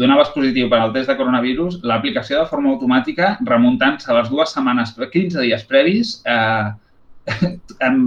[0.00, 4.54] donaves positiu per al test de coronavirus, l'aplicació de forma automàtica, remuntant-se a les dues
[4.56, 6.70] setmanes, 15 dies previs, eh,
[7.88, 7.98] em,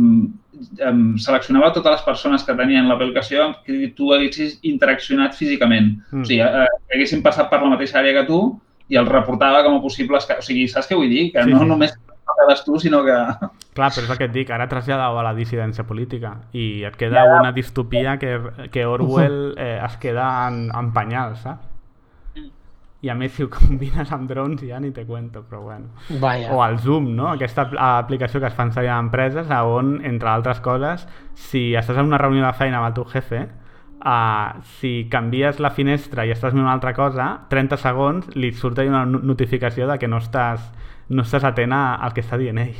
[0.89, 5.95] em seleccionava totes les persones que tenien l'aplicació amb qui tu haguessis interaccionat físicament.
[6.11, 6.23] Mm.
[6.23, 8.41] O sigui, eh, que haguessin passat per la mateixa àrea que tu
[8.89, 10.27] i els reportava com a possibles...
[10.29, 11.29] O sigui, saps què vull dir?
[11.33, 11.69] Que Sí, no sí.
[11.71, 11.95] només
[12.35, 13.15] quedes tu, sinó que...
[13.75, 16.95] Clar, però és el que et dic, ara traslladau a la dissidència política i et
[16.99, 18.37] queda una distopia que,
[18.71, 21.74] que Orwell eh, es queda en, en penyal, saps?
[23.01, 25.87] I a més si ho combines amb drons ja ni te cuento, però bueno.
[26.21, 26.53] Vaja.
[26.55, 27.29] O el Zoom, no?
[27.33, 31.97] Aquesta apl- aplicació que es fan servir a empreses on, entre altres coses, si estàs
[31.99, 33.43] en una reunió de feina amb el teu jefe,
[34.05, 38.79] uh, si canvies la finestra i estàs mirant una altra cosa, 30 segons li surt
[38.79, 40.71] una no- notificació de que no estàs,
[41.09, 42.75] no estàs atent al que està dient ell.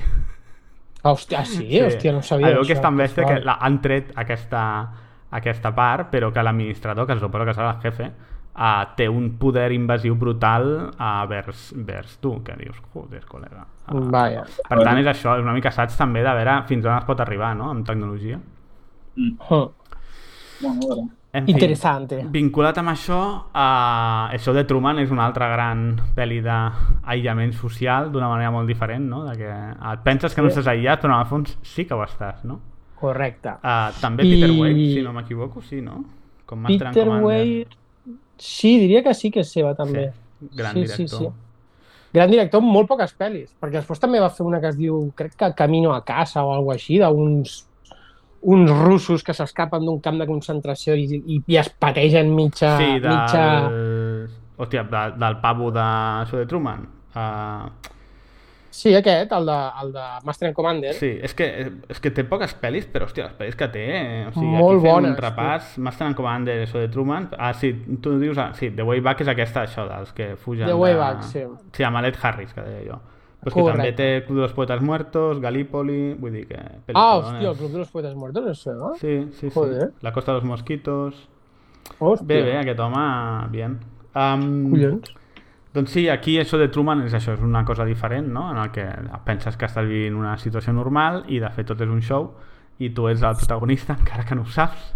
[1.04, 3.76] Ah, hòstia, sí, hòstia, no sabia Allò que és tan que bèstia que la, han
[3.84, 4.62] tret aquesta,
[5.38, 8.08] aquesta part, però que l'administrador, que se suposa que serà el jefe,
[8.56, 13.66] uh, té un poder invasiu brutal uh, vers, vers tu, que dius, joder, col·lega.
[13.92, 14.46] Uh, Vaja.
[14.68, 17.20] per tant, és això, és una mica assaig també de veure fins on es pot
[17.20, 18.40] arribar, no?, amb tecnologia.
[19.16, 19.38] Hm.
[19.50, 19.74] Bueno,
[20.72, 21.08] a veure.
[21.36, 22.22] En Interessante.
[22.32, 23.18] vinculat amb això,
[23.52, 28.70] uh, el show de Truman és una altra gran pel·li d'aïllament social d'una manera molt
[28.72, 29.26] diferent, no?
[29.26, 32.04] De que et penses que no estàs aïllat, però en el fons sí que ho
[32.06, 32.62] estàs, no?
[32.96, 33.58] Correcte.
[33.60, 36.06] Uh, també I- Peter Weir, si no m'equivoco, sí, no?
[36.46, 37.68] Com Master Peter Commander.
[38.38, 40.10] Sí, diria que sí que és seva, també.
[40.40, 41.20] Sí, gran Sí, sí, director.
[41.20, 41.42] sí.
[42.16, 45.12] gran director amb molt poques pel·lis, perquè després també va fer una que es diu,
[45.16, 47.66] crec que Camino a casa o alguna així, d'uns
[48.46, 52.78] uns russos que s'escapen d'un camp de concentració i, i, i es pategen mitja...
[52.78, 53.10] Sí, del...
[53.10, 53.46] mitja...
[54.58, 56.86] Hòstia, del, del pavo de això de Truman.
[57.16, 57.95] Uh,
[58.76, 60.94] Sí, aquest, el de, el de Master and Commander.
[60.98, 61.46] sí, és que,
[61.94, 63.86] és que té poques pel·lis, però hòstia, les pel·lis que té...
[63.96, 67.30] eh, O sigui, Molt aquí bones, un repàs, Master and Commander, això de Truman...
[67.40, 67.72] Ah, sí,
[68.04, 68.38] tu dius...
[68.42, 71.00] Ah, sí, The Way Back és aquesta, això, dels que fugen The Way de...
[71.00, 71.46] Back, sí.
[71.78, 73.00] Sí, amb Alet Harris, que deia jo.
[73.46, 76.00] Però és que també té Club dels Poetes Muertos, Gallipoli...
[76.20, 76.62] Vull dir que...
[76.94, 78.96] Ah, hòstia, el Club de los Poetes Muertos, sé, no?
[79.00, 79.54] Sí, sí, sí.
[79.56, 79.92] Joder.
[80.02, 81.28] La Costa de los Mosquitos...
[82.00, 83.04] Hòstia, Bé, bé, aquest home,
[83.54, 83.80] bien.
[84.18, 85.14] Um, collons.
[85.76, 88.48] Doncs sí, aquí això de Truman és això, és una cosa diferent, no?
[88.52, 88.86] En el que
[89.28, 92.32] penses que estàs vivint una situació normal i de fet tot és un show
[92.80, 94.94] i tu ets el protagonista encara que no ho saps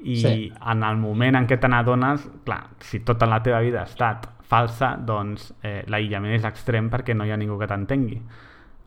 [0.00, 0.52] i Sí.
[0.72, 4.28] en el moment en què te n'adones, clar, si tota la teva vida ha estat
[4.48, 8.20] falsa, doncs eh, l'aïllament és extrem perquè no hi ha ningú que t'entengui.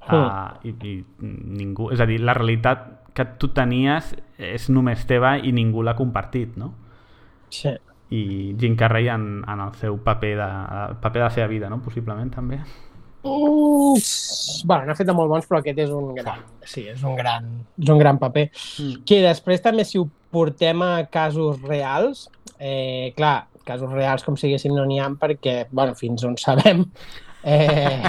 [0.04, 5.38] Uh, i, i ningú, és a dir, la realitat que tu tenies és només teva
[5.38, 6.74] i ningú l'ha compartit, no?
[7.54, 7.72] Sí.
[8.14, 10.50] I Jim Carrey en, en el seu paper de,
[10.88, 11.82] el paper de la seva vida, no?
[11.82, 12.60] Possiblement, també.
[13.24, 13.96] Uh,
[14.68, 17.48] bueno, n'ha fet de molt bons, però aquest és un gran, sí, és un gran,
[17.80, 18.50] és un gran paper.
[18.84, 19.04] Mm.
[19.08, 22.28] Que després també si ho portem a casos reals,
[22.60, 26.84] eh, clar, casos reals com siguéssim no n'hi ha perquè, bueno, fins on sabem,
[27.48, 28.04] eh,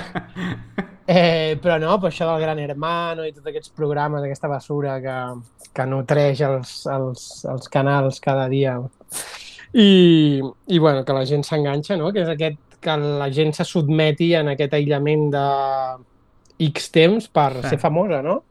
[1.06, 5.16] eh, però no, però això del Gran Hermano i tots aquests programes, aquesta basura que,
[5.70, 8.80] que nutreix els, els, els canals cada dia
[9.74, 12.12] i, i bueno, que la gent s'enganxa, no?
[12.14, 15.44] que és aquest que la gent se sotmeti en aquest aïllament de
[16.68, 17.68] X temps per Sí.
[17.72, 18.42] ser famosa, no?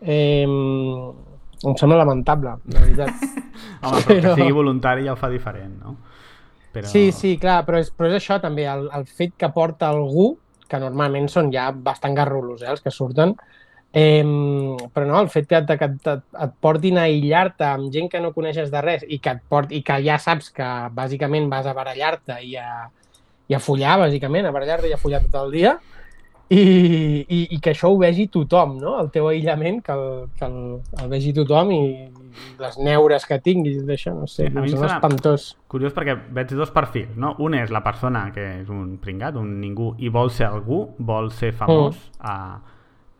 [0.00, 3.10] Eh, em sembla lamentable, la veritat.
[3.82, 5.96] Home, però que Però- sigui voluntari ja ho fa diferent, no?
[6.72, 6.86] Però...
[6.88, 10.30] Sí, sí, clar, però és, però és això també, el, el fet que porta algú,
[10.68, 13.34] que normalment són ja bastant garrulos, eh, els que surten,
[13.92, 14.24] eh,
[14.92, 18.20] però no, el fet que, que et, et, et portin a aïllar-te amb gent que
[18.24, 21.68] no coneixes de res i que, et port, i que ja saps que bàsicament vas
[21.68, 22.88] a barallar-te i a,
[23.48, 25.76] i a follar, bàsicament, a barallar-te i a follar tot el dia,
[26.52, 26.62] i,
[27.22, 28.98] i, i que això ho vegi tothom, no?
[29.00, 30.58] El teu aïllament, que el, que el,
[31.00, 31.78] el vegi tothom i
[32.60, 35.46] les neures que tinguis d'això, no sé, Sí, a em sembla espantós.
[35.72, 37.34] Curiós perquè veig dos perfils, no?
[37.40, 41.30] Un és la persona que és un pringat, un ningú, i vol ser algú, vol
[41.32, 42.28] ser famós, Mm.
[42.28, 42.71] uh,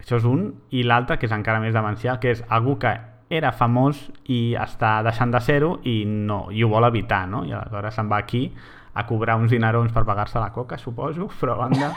[0.03, 2.93] això és un, i l'altre, que és encara més demencial, que és algú que
[3.33, 7.45] era famós i està deixant de ser-ho i, no, i ho vol evitar, no?
[7.49, 8.53] I aleshores se'n va aquí
[8.95, 11.93] a cobrar uns dinerons per pagar-se la coca, suposo, però a banda,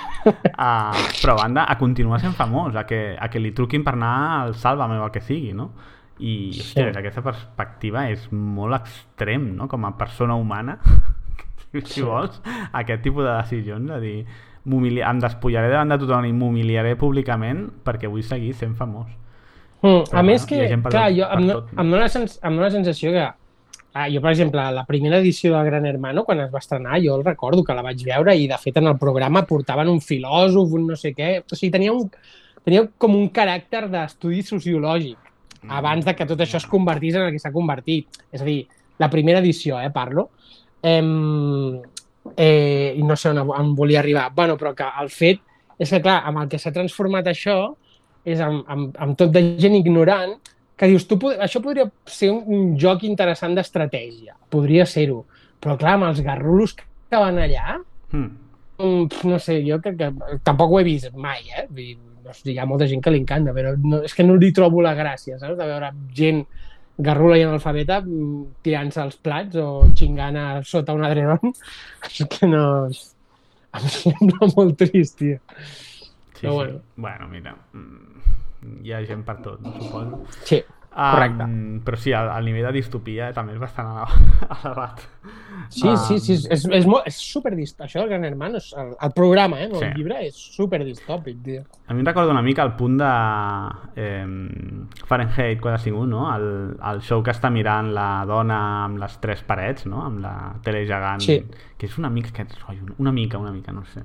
[0.56, 3.94] a, però a banda a continuar sent famós, a que, a que li truquin per
[3.98, 4.14] anar
[4.46, 5.72] al Sálvame o el que sigui, no?
[6.20, 6.62] I, Sí.
[6.62, 9.68] hòstia, d'aquesta perspectiva és molt extrem, no?
[9.68, 10.78] Com a persona humana,
[11.84, 12.40] si vols,
[12.72, 17.68] aquest tipus de decisions, de dir, "M'humili- em despullaré davant de tothom i m'humiliaré públicament
[17.86, 19.08] perquè vull seguir sent famós.
[19.82, 21.82] Mm, Però a més que, clar, tot- jo, em, tot, no?
[21.82, 23.26] em, dóna sens, em dóna la sensació que
[23.98, 27.16] ah, jo, per exemple, la primera edició del Gran Hermano, quan es va estrenar, jo
[27.16, 30.74] el recordo que la vaig veure i, de fet, en el programa portaven un filòsof,
[30.74, 31.44] un no sé què...
[31.50, 32.10] O sigui, tenia, un,
[32.66, 35.18] tenia com un caràcter d'estudi sociològic
[35.66, 35.72] Mm.
[35.72, 38.06] abans de que tot això es convertís en el que s'ha convertit.
[38.32, 38.68] És a dir,
[39.00, 40.30] la primera edició, eh, parlo.
[40.84, 41.82] Em,
[42.38, 44.32] eh, I no sé on, on volia arribar.
[44.34, 45.42] bueno, però que el fet
[45.80, 47.76] és que, clar, amb el que s'ha transformat això
[48.26, 50.38] és amb, amb, amb tot de gent ignorant
[50.76, 55.22] que dius, tu, això podria ser un, un joc interessant d'estratègia, podria ser-ho,
[55.62, 56.86] però clar, amb els garrulos que
[57.18, 57.82] van allà,
[58.12, 58.30] Mm.
[58.80, 60.10] mm, no sé, jo crec que
[60.44, 61.66] tampoc ho he vist mai, eh?
[61.70, 64.24] Vull dir, no sé, hi ha molta gent que li encanta, però no, és que
[64.24, 65.58] no li trobo la gràcia, saps?
[65.58, 66.46] De veure gent
[66.98, 69.68] garrula i analfabeta mm, tirant-se els plats o
[69.98, 71.54] xingant a sota un adrenon.
[72.10, 72.66] És que no...
[73.76, 75.36] Em sembla molt trist, tio.
[75.50, 76.56] Sí, Però sí.
[76.56, 76.78] bueno.
[76.96, 78.38] Bueno, mira, mm,
[78.88, 80.22] hi ha gent per tot, no, suposo.
[80.48, 80.62] Sí,
[80.96, 81.44] correcte.
[81.44, 84.30] Um, però sí, el, el nivell de distopia també és bastant ele-
[84.64, 85.02] elevat.
[85.70, 87.80] Sí, Um, sí, sí, és, és, molt, és super dist...
[87.82, 89.86] Això del Gran Hermano, és el, el programa, eh, no Sí.
[89.90, 91.64] el llibre, és super distòpic, tio.
[91.88, 93.10] A mi em recorda una mica el punt de
[93.96, 94.26] eh,
[95.06, 96.28] Fahrenheit 451, no?
[96.36, 100.04] El, el show que està mirant la dona amb les tres parets, no?
[100.06, 101.22] Amb la tele gegant.
[101.24, 101.40] Sí.
[101.78, 104.04] Que és una mica aquest rotllo, una mica, una mica, no sé.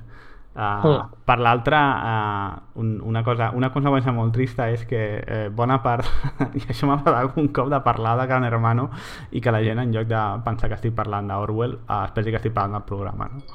[0.51, 1.19] Uh, Mm.
[1.25, 6.09] Per l'altra, uh, un, una, cosa, una conseqüència molt trista és que eh, bona part,
[6.59, 8.89] i això m'ha passat algun cop de parlar de Gran Hermano
[9.31, 12.35] i que la gent en lloc de pensar que estic parlant d'Orwell uh, es pensi
[12.35, 13.47] que estic parlant del programa, no?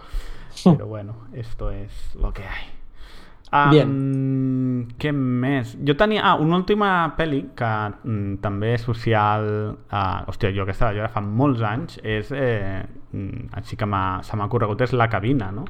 [0.64, 2.72] Però bueno, esto es lo que hay.
[3.56, 5.76] Um, què més?
[5.86, 6.24] Jo tenia...
[6.26, 9.46] Ah, una última pel·li que mm, també és social...
[9.92, 12.00] Uh, hòstia, jo aquesta la vaig veure fa molts anys.
[12.04, 12.32] És...
[12.36, 12.82] Eh,
[13.14, 13.88] mm, així que
[14.28, 15.68] se m'ha corregut, és La cabina, no?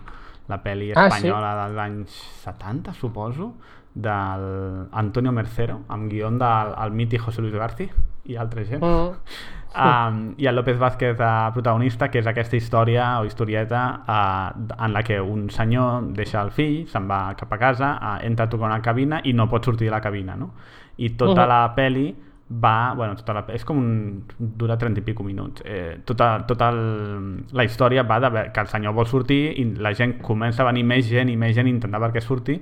[0.48, 1.16] La pel·li Ah, sí?
[1.28, 2.10] espanyola dels anys
[2.44, 3.54] 70, suposo,
[3.94, 7.90] del Antonio Mercero, amb guió del el mític José Luis García
[8.26, 8.84] i altra gent.
[8.84, 9.16] Mm.
[9.76, 14.94] Um, i el López Vázquez de protagonista, que és aquesta història o historieta uh, en
[14.94, 18.50] la que un senyor deixa el fill, se'n va cap a casa, uh, entra a
[18.50, 20.54] tocar una cabina i no pot sortir de la cabina, no?
[20.96, 21.50] I tota Mhm.
[21.50, 22.16] la peli
[22.50, 22.94] va...
[22.96, 24.24] Bueno, tota la, és com un...
[24.38, 25.64] dura 30 i pico minuts.
[25.66, 29.94] Eh, tota tota el, la història va de que el senyor vol sortir i la
[29.98, 32.60] gent comença a venir més gent i més gent intentar perquè surti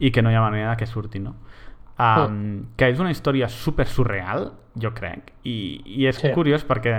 [0.00, 1.36] i que no hi ha manera que surti, no?
[2.00, 4.46] Um, que és una història super surreal,
[4.80, 6.30] jo crec, i, i és Sí.
[6.32, 6.94] curiós perquè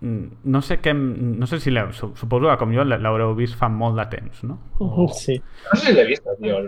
[0.00, 3.54] mm, no sé què, no sé si l'heu, su- suposo que com jo l'haureu vist
[3.56, 4.58] fa molt de temps, no?
[5.14, 5.38] Sí.
[5.70, 6.58] No sé si l'he vist, tio.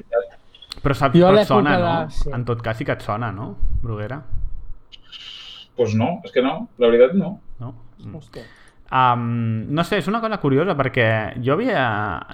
[0.84, 2.10] Però saps, Jo però sona, de- no?
[2.10, 2.31] sí.
[2.33, 4.20] En tot cas sí que et sona, no, Bruguera?
[5.77, 7.39] Pues no, és que no, la veritat no.
[7.61, 7.73] No?
[8.03, 8.15] Mm.
[8.19, 8.44] Hòstia.
[8.94, 11.07] Um, no sé, és una cosa curiosa perquè
[11.43, 11.81] jo havia,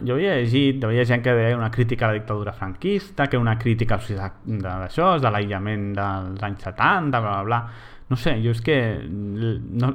[0.04, 3.54] jo havia llegit, havia gent que deia una crítica a la dictadura franquista, que una
[3.58, 7.62] crítica societat d'això, de l'aïllament dels anys 70, bla, bla, bla.
[8.10, 9.92] No sé, jo és que no,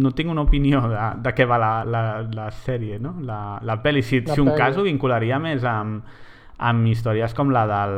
[0.00, 2.02] no tinc una opinió de, de què va la, la,
[2.32, 3.18] la sèrie, no?
[3.28, 4.00] La, la pel·li.
[4.02, 6.00] Si, La si un cas ho vincularia més amb,
[6.60, 7.94] amb històries com la del,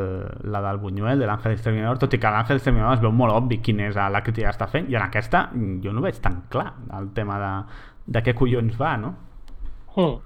[0.54, 3.58] la del Buñuel, de l'Àngel Exterminador, tot i que l'Àngel Exterminador es veu molt obvi
[3.64, 5.48] quin és la crítica que està fent, i en aquesta
[5.82, 6.68] jo no veig tan clar
[6.98, 7.52] el tema de,
[8.18, 9.14] de què collons va, no?
[9.96, 10.20] Mm.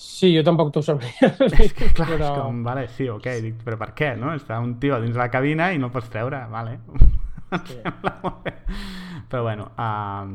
[0.00, 1.28] Sí, jo tampoc t'ho sabria.
[1.60, 2.28] És que clar, però...
[2.30, 4.32] és com, vale, sí, ok, dic, però per què, no?
[4.36, 6.78] Està un tio dins la cabina i no pots treure, vale.
[7.50, 8.54] Bé.
[9.30, 10.30] Però bueno, um,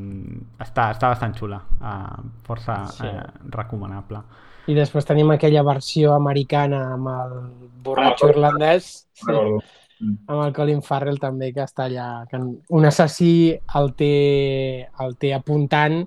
[0.61, 3.07] està, està bastant xula, uh, força Sí.
[3.07, 3.23] eh,
[3.55, 4.21] recomanable.
[4.67, 7.33] I després tenim aquella versió americana amb el
[7.85, 9.59] borratxo Ah, irlandès, sí, Recordo.
[10.27, 12.37] amb el Colin Farrell també, que està allà, que
[12.69, 15.99] un assassí el té, el té apuntant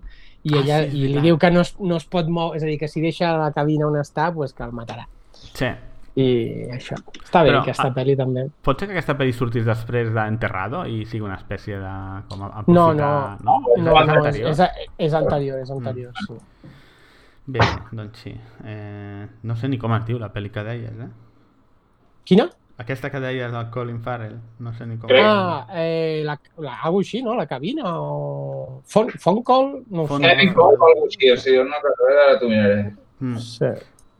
[0.42, 2.56] i, Ah, ella, sí, és i li diu que no es, no es pot moure,
[2.56, 5.06] és a dir, que si deixa la cabina on està, pues que el matarà.
[5.54, 5.70] Sí.
[6.18, 6.96] I això.
[7.22, 8.48] Està bé, Però, aquesta ah, pel·li també.
[8.66, 11.92] Pot ser que aquesta pel·li sortís després d'Enterrado i sigui una espècie de...
[12.28, 13.60] Com a, No, aprofitar- no, no?
[13.60, 14.50] no, és no és, anterior?
[14.50, 16.26] és, és anterior, és anterior, Mm.
[16.26, 16.72] sí.
[17.48, 17.64] Bé,
[17.96, 18.34] doncs sí.
[18.64, 21.08] Eh, no sé ni com es diu la pel·li que deies, eh?
[22.28, 22.48] Quina?
[22.78, 25.24] Aquesta que deies del Colin Farrell, no sé ni com Crec.
[25.26, 27.34] Ah, eh, la, la, algo així, no?
[27.34, 28.82] La cabina o...
[28.86, 29.72] Phone, phone call?
[29.90, 30.34] No Phone sé.
[30.36, 32.82] Having call o alguna cosa així, o sigui, una cosa, ara t'ho miraré.
[33.18, 33.40] Mm.
[33.42, 33.72] Sí.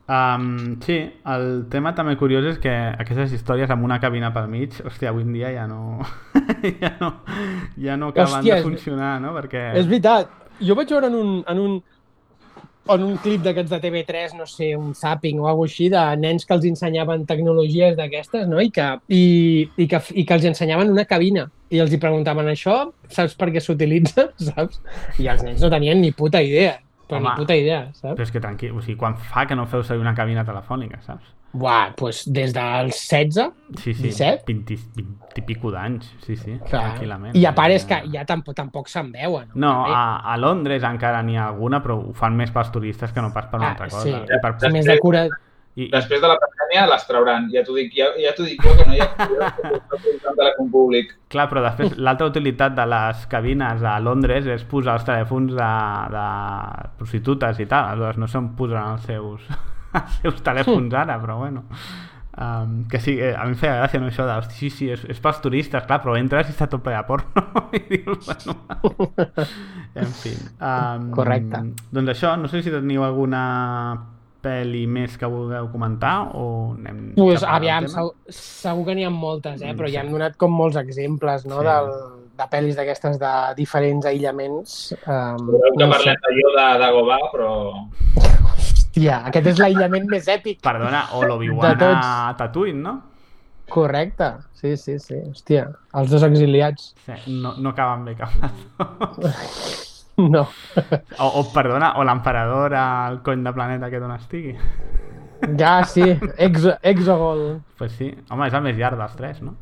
[0.09, 0.49] Um,
[0.81, 0.97] sí,
[1.29, 5.23] el tema també curiós és que aquestes històries amb una cabina pel mig, hòstia, avui
[5.29, 6.01] en dia ja no...
[6.83, 7.13] ja no,
[7.77, 9.37] ja no acaben Hòstia, de és- funcionar, no?
[9.37, 9.69] Perquè...
[9.77, 10.33] És veritat.
[10.65, 11.79] Jo vaig veure en un, en un,
[12.95, 16.47] en un clip d'aquests de TV3, no sé, un zapping o alguna així, de nens
[16.49, 18.61] que els ensenyaven tecnologies d'aquestes, no?
[18.61, 19.23] I que, i,
[19.77, 21.49] i, que, I que els ensenyaven una cabina.
[21.69, 22.81] I els hi preguntaven això,
[23.13, 24.31] saps per què s'utilitza?
[24.49, 24.81] Saps?
[25.21, 26.79] I els nens no tenien ni puta idea.
[27.09, 27.31] Però Home.
[27.31, 28.19] ni puta idea, saps?
[28.19, 31.01] Però és que tranquil, o sigui, quan fa que no feu servir una cabina telefònica,
[31.07, 31.31] saps?
[31.53, 34.43] Buah, doncs des dels 16, Sí, sí, 17?
[34.47, 36.69] 20, 20 i pico d'anys, sí, sí, clar.
[36.93, 37.35] tranquil·lament.
[37.39, 39.49] I a part és que ja tampoc, tampoc se'n veuen.
[39.55, 39.95] No, També.
[39.97, 43.33] a, a Londres encara n'hi ha alguna, però ho fan més pels turistes que no
[43.33, 44.03] pas per una Ah, altra cosa.
[44.03, 44.11] sí.
[44.35, 45.25] I per, És més de cura...
[45.79, 48.73] i, Després de la pandèmia les trauran, ja t'ho dic, ja, ja t'ho dic jo,
[48.75, 51.13] que no hi ha telèfon públic.
[51.31, 55.71] Clar, però després l'altra utilitat de les cabines a Londres és posar els telèfons de,
[56.13, 56.27] de
[56.99, 59.47] prostitutes i tal, aleshores no se'n posen els seus,
[60.03, 61.65] els seus telèfons ara, però bueno.
[62.39, 64.87] Um, que sí, eh, a mi em feia gràcia no, això de, hosti, sí, sí,
[64.95, 68.29] és, és pels turistes, clar, però entres i està tot ple de porno i dius,
[68.29, 69.09] bueno,
[69.99, 70.37] en fi.
[70.63, 71.65] Um, Correcte.
[71.91, 73.43] Doncs això, no sé si teniu alguna
[74.45, 76.45] pel·li més que vulgueu comentar o
[76.77, 79.73] anem Pues, aviam, segur, segur que n'hi ha moltes, eh?
[79.73, 79.97] Mm, però sí.
[79.97, 81.59] ja hem donat com molts exemples no?
[81.59, 81.67] Sí.
[81.67, 81.91] Del,
[82.39, 84.79] de pel·lis d'aquestes de diferents aïllaments.
[85.01, 85.93] Um, Voleu que no sé.
[85.97, 87.51] parlem d'allò de Dagobah, però...
[89.03, 90.59] Hòstia, aquest és l'aïllament més èpic.
[90.65, 92.95] Perdona, o l'Obi-Wan a Tatooine, no?
[93.71, 95.21] Correcte, sí, sí, sí.
[95.29, 95.69] Hòstia,
[96.01, 96.95] els dos exiliats.
[97.05, 98.35] Sí, no, no acaben bé cap.
[100.19, 100.41] No.
[101.23, 104.57] O, o perdona, o l'emperador al cony de planeta que d'on estigui.
[105.55, 106.03] Ja, sí,
[106.49, 107.61] Exo, Exogol.
[107.79, 109.55] Pues sí, home, és el més llarg dels tres, no?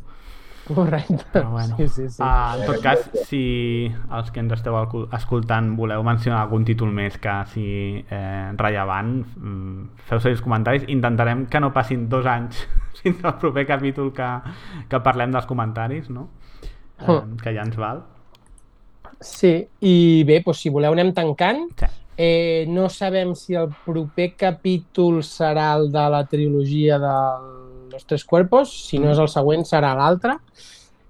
[0.75, 1.25] Correcte.
[1.33, 2.23] Però bueno, Sí, sí, sí.
[2.23, 3.41] Uh, en tot cas, si
[4.11, 4.75] els que ens esteu
[5.15, 10.89] escoltant voleu mencionar algun títol més que sigui eh, rellevant, mm, feu servir els comentaris.
[10.89, 12.65] Intentarem que no passin dos anys
[13.03, 14.31] fins al proper capítol que,
[14.91, 16.29] que parlem dels comentaris, no?
[16.99, 17.37] Eh, Mm.
[17.43, 18.03] que ja ens val.
[19.21, 21.67] Sí, i bé, doncs, si voleu anem tancant.
[21.79, 21.87] Sí.
[22.19, 27.11] Eh, no sabem si el proper capítol serà el de la trilogia de
[27.97, 30.37] Los Tres Cuerpos, si no és el següent serà l'altre.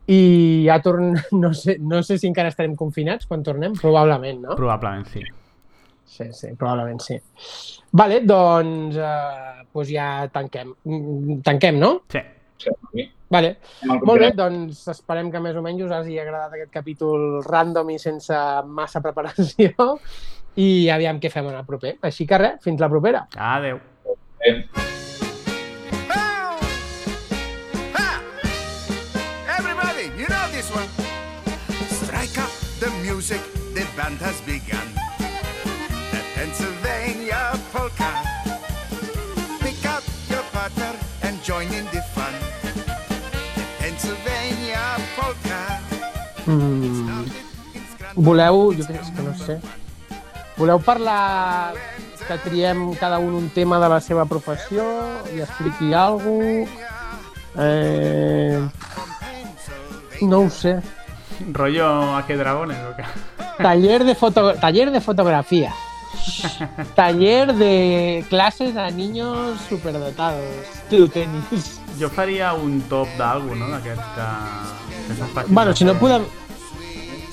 [0.06, 0.20] I
[0.68, 1.16] ja torn...
[1.42, 4.54] no, sé, no sé si encara estarem confinats quan tornem, probablement, no?
[4.54, 5.24] Probablement sí.
[6.06, 7.18] sí, sí, probablement sí.
[7.98, 10.72] Vale, doncs, eh, doncs ja tanquem.
[11.42, 11.92] Tanquem, no?
[12.12, 12.22] Sí.
[12.62, 13.10] Sí.
[13.34, 13.56] Vale.
[13.90, 17.98] Molt bé, doncs esperem que més o menys us hagi agradat aquest capítol random i
[17.98, 18.38] sense
[18.70, 19.98] massa preparació
[20.62, 21.96] i aviam què fem en el proper.
[22.06, 23.26] Així que res, fins la propera.
[23.50, 23.82] Adeu.
[24.46, 24.60] Eh,
[34.06, 34.88] band has begun.
[35.18, 38.10] The Pennsylvania polka.
[39.60, 42.34] Pick up your partner and join in the fun.
[43.56, 44.84] The Pennsylvania
[45.16, 45.60] polka.
[46.46, 47.26] Mm,
[48.14, 49.58] voleu, jo crec que no sé,
[50.56, 51.74] voleu parlar
[52.28, 54.84] que triem cada un un tema de la seva professió
[55.34, 56.86] i expliqui alguna cosa?
[57.58, 58.68] Eh,
[60.22, 60.78] no ho sé.
[61.52, 63.04] Rollo a qué dragones o qué?
[63.62, 65.72] Taller de, foto taller de fotografía.
[66.94, 70.44] Taller de clases a niños superdotados.
[70.90, 71.80] Tu tenis.
[71.98, 73.68] Jo faria un top d'algú, no?
[73.68, 74.26] D'aquests que...
[75.34, 76.24] fàcils Bueno, de si no podem...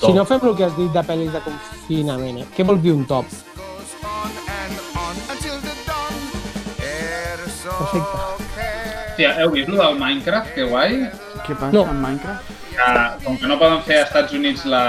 [0.00, 0.14] Top.
[0.16, 2.46] no fem el que has dit de pel·lis de confinament, eh?
[2.56, 3.24] què vol dir un top?
[7.64, 8.18] Perfecte.
[9.14, 10.52] Hòstia, heu vist lo del Minecraft?
[10.54, 10.96] Que guai.
[11.46, 11.84] Què passa No.
[11.86, 12.53] amb Minecraft?
[12.74, 12.86] Que,
[13.24, 14.84] com que no poden fer a Estats Units la,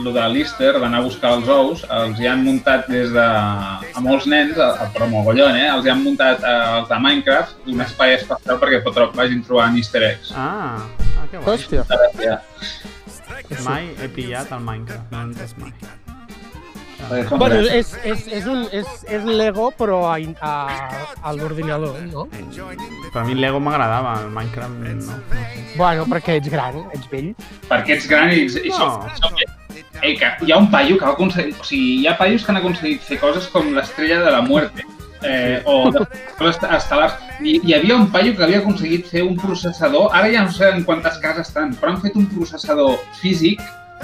[0.00, 3.26] lo de l'Easter, d'anar a buscar els ous, els hi han muntat des de...
[3.26, 5.68] a molts nens, a, a, però mogollon, eh?
[5.74, 9.76] Els hi han muntat eh, els de Minecraft un espai especial perquè pot, vagin trobant
[9.76, 10.32] easter eggs.
[10.32, 10.80] Ah,
[11.20, 11.56] ah que guai.
[11.56, 12.40] Hòstia.
[13.66, 15.76] Mai he pillat el Minecraft, no he entès mai.
[17.08, 20.52] Bueno, és, és, és, un, és, és Lego, però a, a,
[21.22, 22.26] a l'ordinador, no?
[23.10, 24.92] Per a mi Lego m'agradava, el Minecraft no.
[24.98, 25.64] no sé.
[25.76, 27.32] Bueno, perquè ets gran, ets vell.
[27.70, 28.92] perquè ets gran i, i No.
[29.18, 29.40] som,
[30.02, 31.54] Ei, que hi ha un paio que va aconseguir...
[31.60, 34.86] O sigui, hi ha paios que han aconseguit fer coses com l'estrella de la muerte.
[35.22, 36.06] Eh, o de
[36.48, 37.18] estel·lars.
[37.44, 40.70] I hi havia un paio que havia aconseguit fer un processador, ara ja no sé
[40.72, 43.60] en quantes cases estan, però han fet un processador físic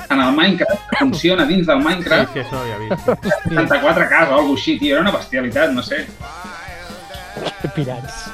[0.09, 3.07] en el Minecraft, que funciona dins del Sí, Minecraft, sí, això ho he vist.
[3.49, 6.05] 64 cases o alguna així, tio, era una bestialitat, no sé.
[7.62, 8.27] Que pirats.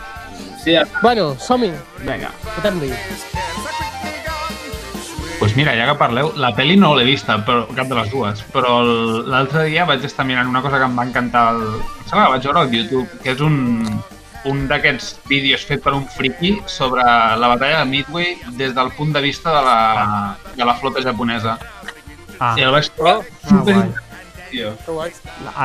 [0.62, 1.72] Sí, Bueno, som-hi.
[2.06, 2.30] Vinga.
[2.54, 2.92] Fotem-li.
[5.42, 8.44] Pues mira, ja que parleu, la pel·li no l'he vista, però cap de les dues,
[8.54, 8.76] però
[9.26, 11.64] l'altre dia vaig estar mirant una cosa que em va encantar, el...
[11.80, 13.56] em sembla que vaig veure al YouTube, que és un,
[14.48, 19.12] un d'aquests vídeos fet per un friki sobre la batalla de Midway des del punt
[19.14, 21.58] de vista de la, de la flota japonesa.
[22.40, 23.62] Ah, I el vaig trobar ah.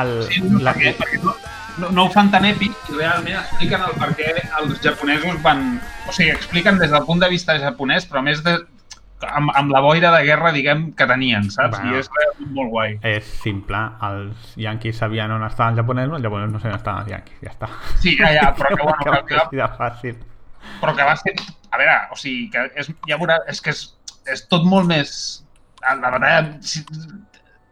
[0.02, 1.34] El, Sí, no, la, perquè, perquè no,
[1.82, 5.66] no, no ho fan tan èpic i realment expliquen el per què els japonesos van...
[6.08, 8.56] O sigui, expliquen des del punt de vista japonès, però més de,
[9.26, 11.78] amb, amb la boira de guerra, diguem, que tenien, saps?
[11.78, 11.96] Bueno.
[11.96, 12.94] I és realment molt guai.
[13.10, 17.02] és simple, els yanquis sabien on estaven els japonesos, els japonesos no sabien on estaven
[17.02, 17.70] els yanquis, ja està.
[17.98, 20.22] Sí, ja, ja, però que, bueno, que, que que, fàcil.
[20.82, 21.34] però que va ser...
[21.68, 23.82] A veure, o sigui, que és, ja veurà, és que és,
[24.32, 25.10] és tot molt més...
[25.84, 26.40] La batalla...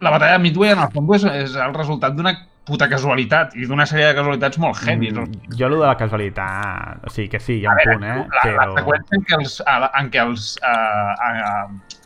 [0.05, 2.35] La batalla de Midway, en el fons, és, és el resultat d'una
[2.67, 5.13] puta casualitat i d'una sèrie de casualitats molt heavy.
[5.13, 5.27] Mm.
[5.29, 7.95] Mm, jo, allò de la casualitat, o sigui que sí, hi ha A un veure,
[7.95, 8.17] punt, eh?
[8.19, 8.57] la, però...
[8.73, 11.97] la seqüència en què els, a en què els, uh, uh,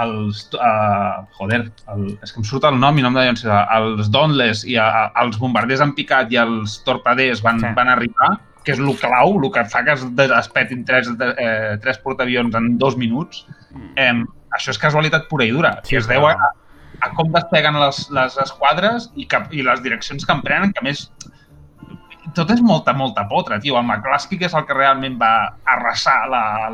[0.00, 1.60] els uh, joder,
[1.94, 4.76] el, és que em surt el nom i no em deien ser, els Dauntless i
[4.80, 7.70] uh, els bombarders en picat i els torpeders van, Sí.
[7.76, 11.08] van arribar, que és el clau, el que fa que es, de- es petin tres,
[11.16, 13.46] de, eh, tres portaavions en dos minuts,
[13.96, 14.12] eh,
[14.56, 15.84] això és casualitat pura i dura, Mm.
[15.84, 16.34] Sí, que es deu a,
[17.00, 20.86] a com despeguen les, les esquadres i, que, i les direccions que emprenen, que a
[20.86, 21.06] més
[22.34, 23.76] tot és molta, molta potra, tio.
[23.78, 26.68] El McCluskey, que és el que realment va arrasar la-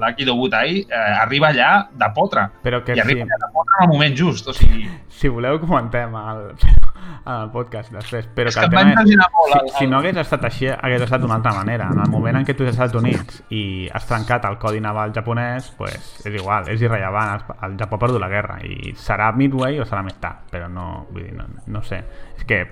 [0.00, 2.50] l'Akido Butai, eh, arriba allà de potra.
[2.62, 4.48] Però que I arriba sí, allà de potra en el moment just.
[4.48, 6.42] O sigui, si voleu comentem el,
[7.34, 9.52] el podcast després, però és que que el tema és, molt.
[9.52, 11.90] si, el- si no hagués estat així, hagués estat d'una altra manera.
[11.92, 14.80] En el moment en què tu ets als Estats Units i has trencat el codi
[14.80, 17.40] naval japonès, pues, és igual, és irrellevant.
[17.60, 20.68] El, el Japó ha perdut la guerra i serà Midway o serà més tard, però
[20.68, 22.02] no, vull dir, no, no sé.
[22.36, 22.64] És que,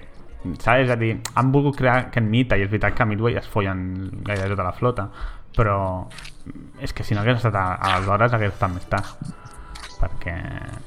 [0.45, 0.79] saps?
[0.85, 3.49] És a dir, han volgut crear aquest mite i és veritat que a Midway es
[3.51, 3.83] follen
[4.25, 5.09] gairebé tota la flota,
[5.57, 5.79] però
[6.81, 9.35] és que si no hagués estat a, aleshores hagués estat més tard
[9.99, 10.35] perquè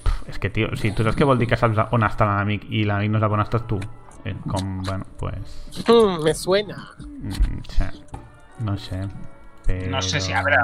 [0.05, 2.63] pff, és que tio, si tu saps què vol dir que saps on està l'enemic
[2.71, 3.79] i l'enemic no sap on estàs tu
[4.23, 6.77] eh, com, bueno, pues Mm, me suena.
[7.01, 7.89] mm, sí,
[8.63, 9.01] no sé
[9.67, 9.89] però...
[9.91, 10.61] No sé si, a veure...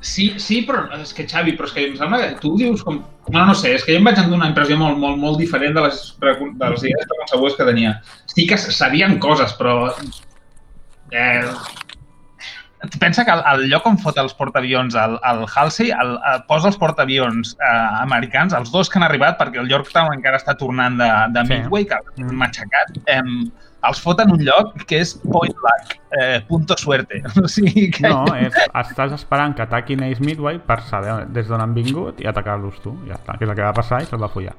[0.00, 3.02] Sí, sí, però és que, Xavi, però és que em sembla que tu dius com...
[3.32, 5.74] No, no sé, és que jo em vaig endur una impressió molt, molt, molt diferent
[5.76, 7.94] de les, de les idees preconcebudes que tenia.
[8.34, 9.94] Sí que sabien coses, però...
[11.14, 11.44] Eh,
[13.00, 16.68] pensa que el, el lloc on fot els portaavions, el, el Halsey, el, el, posa
[16.68, 20.98] els portaavions eh, americans, els dos que han arribat, perquè el Yorktown encara està tornant
[21.00, 21.52] de, de Sí.
[21.54, 22.28] Midway, que Mm.
[22.28, 23.22] han matxacat, eh,
[23.88, 27.22] els fot en un lloc que és point blank, eh, punto suerte.
[27.44, 28.08] O sigui que...
[28.08, 32.30] No, és, estàs esperant que ataquin Ace Midway per saber des d'on han vingut i
[32.30, 32.94] atacar-los tu.
[33.08, 34.56] Ja està, que és el que va passar i se'l va follar.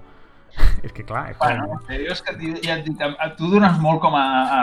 [0.83, 1.91] És que clar, és Bueno, com...
[1.95, 4.23] és que ja et dic, a- a- tu dones molt com a...
[4.59, 4.61] a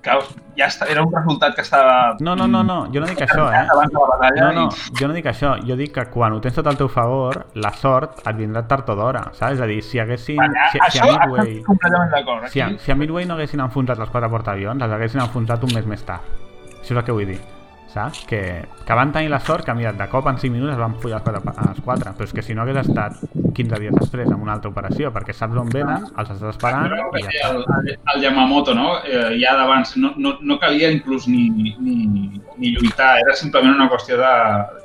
[0.00, 0.14] que
[0.56, 2.16] ja està, era un resultat que estava...
[2.24, 3.66] No, no, no, no, jo no dic això, eh?
[3.68, 4.94] No, no, i...
[4.98, 7.72] jo no dic això, jo dic que quan ho tens tot al teu favor, la
[7.76, 9.58] sort et vindrà tard o d'hora, saps?
[9.58, 10.40] És a dir, si haguessin...
[10.40, 11.62] Vale, si, si això, a això Midway...
[11.68, 12.48] completament d'acord.
[12.48, 15.74] Si a, si a Midway no haguessin enfonsat els quatre portaavions, els haguessin enfonsat un
[15.76, 16.24] mes més tard.
[16.80, 17.40] Això és el que vull dir.
[17.90, 18.20] Saps?
[18.24, 18.40] Que,
[18.86, 21.18] que van tenir la sort que, mira, de cop en 5 minuts es van follar
[21.18, 22.12] els quatre, els quatre.
[22.14, 23.16] Però és que si no hagués estat
[23.56, 27.08] 15 dies després amb una altra operació, perquè saps on venen, els estàs esperant Però
[27.18, 27.78] i ja el, està.
[27.82, 28.92] el, el Yamamoto, no?
[29.02, 31.96] Eh, ja d'abans no, no, no calia inclús ni, ni,
[32.60, 34.30] ni lluitar, era simplement una qüestió de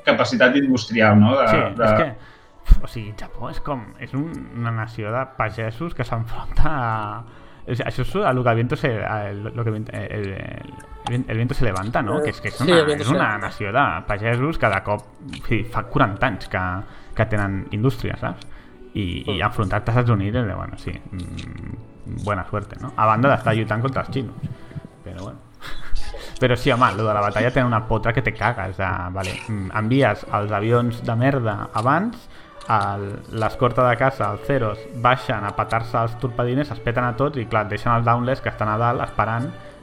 [0.09, 1.35] capacitat industrial, no?
[1.37, 1.85] De, Sí, de...
[1.85, 2.33] és que...
[2.81, 3.83] O sigui, Japó és com...
[4.01, 7.23] És un, una nació de pagesos que s'enfronta a...
[7.69, 8.89] és- Això és el que el viento se...
[8.97, 10.73] El, lo que, el, el, el,
[11.11, 12.21] el viento se levanta, no?
[12.21, 15.05] Que és, que és Sí, una, viento és una nació de pagesos que de cop...
[15.47, 16.63] Sí, fa 40 anys que,
[17.15, 18.47] que tenen indústria, saps?
[18.95, 22.93] I, i enfrontar-te als Estats Units, bueno, sí, mm, buena suerte, no?
[22.95, 24.47] A banda d'estar lluitant contra els xinos.
[25.03, 25.43] Però bueno.
[26.39, 28.77] Però sí, home, lo de la batalla té una potra que te cagues.
[28.77, 32.29] De, vale, mm, envies els avions de merda abans,
[32.65, 37.45] l'escorta de casa, els Ceros, baixen a patar-se els torpedines, es peten a tots i,
[37.45, 39.74] clar, deixen els Downless que estan a dalt esperant mm,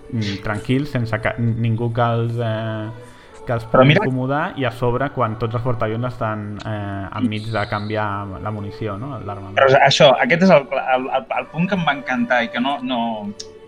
[0.45, 2.39] tranquils, sense que ningú que els...
[2.39, 3.09] Eh,
[3.43, 7.49] que els pugui mira- incomodar i a sobre quan tots els portaavions estan eh, enmig
[7.51, 8.05] de canviar
[8.39, 9.17] la munició, no?
[9.19, 9.57] l'armament.
[9.59, 12.63] Però això, aquest és el, el, el, el punt que em va encantar i que
[12.63, 12.79] no...
[12.87, 13.01] no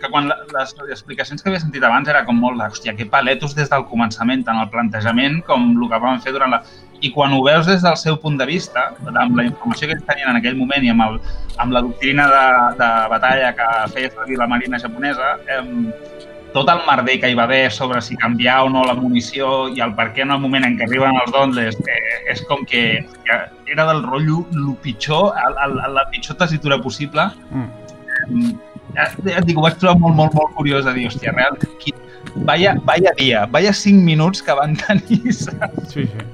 [0.05, 3.55] que quan les explicacions que havia sentit abans era com molt, de, hòstia, que paletos
[3.57, 6.59] des del començament, tant el plantejament com el que van fer durant la...
[7.01, 10.05] I quan ho veus des del seu punt de vista, amb la informació que ells
[10.05, 11.17] tenien en aquell moment i amb, el,
[11.57, 12.44] amb la doctrina de,
[12.83, 15.62] de batalla que feia servir la marina japonesa, eh,
[16.54, 19.81] tot el merder que hi va haver sobre si canviar o no la munició i
[19.83, 22.85] el per què en el moment en què arriben els Dauntless eh, és com que,
[23.26, 23.38] que
[23.74, 27.26] era del rotllo el pitjor, el, el, la pitjor tessitura possible.
[27.51, 28.53] Mm.
[28.94, 31.74] Ja, ja et dic, ho vaig trobar molt, molt, molt curiós de dir, hòstia, realment,
[31.83, 31.90] qui...
[32.47, 35.90] vaya, vaya dia, vaya 5 minuts que van tenir, saps?
[35.90, 36.28] Sí, sí.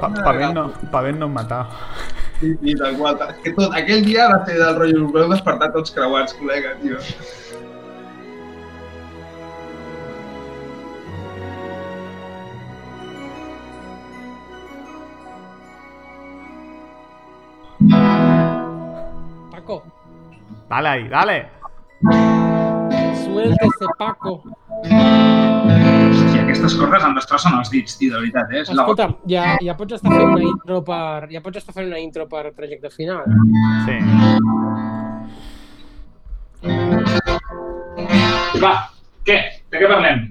[0.00, 1.80] Pa, pavent, no, pavent no em matava.
[2.40, 3.16] Sí, sí, tal qual.
[3.30, 7.00] És que tot, aquell dia va ser del rotllo, voleu despertar tots creuats, col·lega, tio.
[19.50, 19.82] Paco,
[20.68, 21.46] Dale ahí, dale.
[23.24, 24.42] suéltese, Paco.
[24.84, 28.62] Hòstia, aquestes coses em destrossen els dits, tio, de veritat, eh?
[28.62, 28.82] És la...
[28.84, 31.28] Escolta'm, ja, ja pots estar fent una intro per...
[31.32, 33.24] Ja pots estar fent una intro per projecte final.
[33.84, 33.96] Sí.
[38.62, 38.72] Va,
[39.28, 39.38] què?
[39.70, 40.24] De què parlem?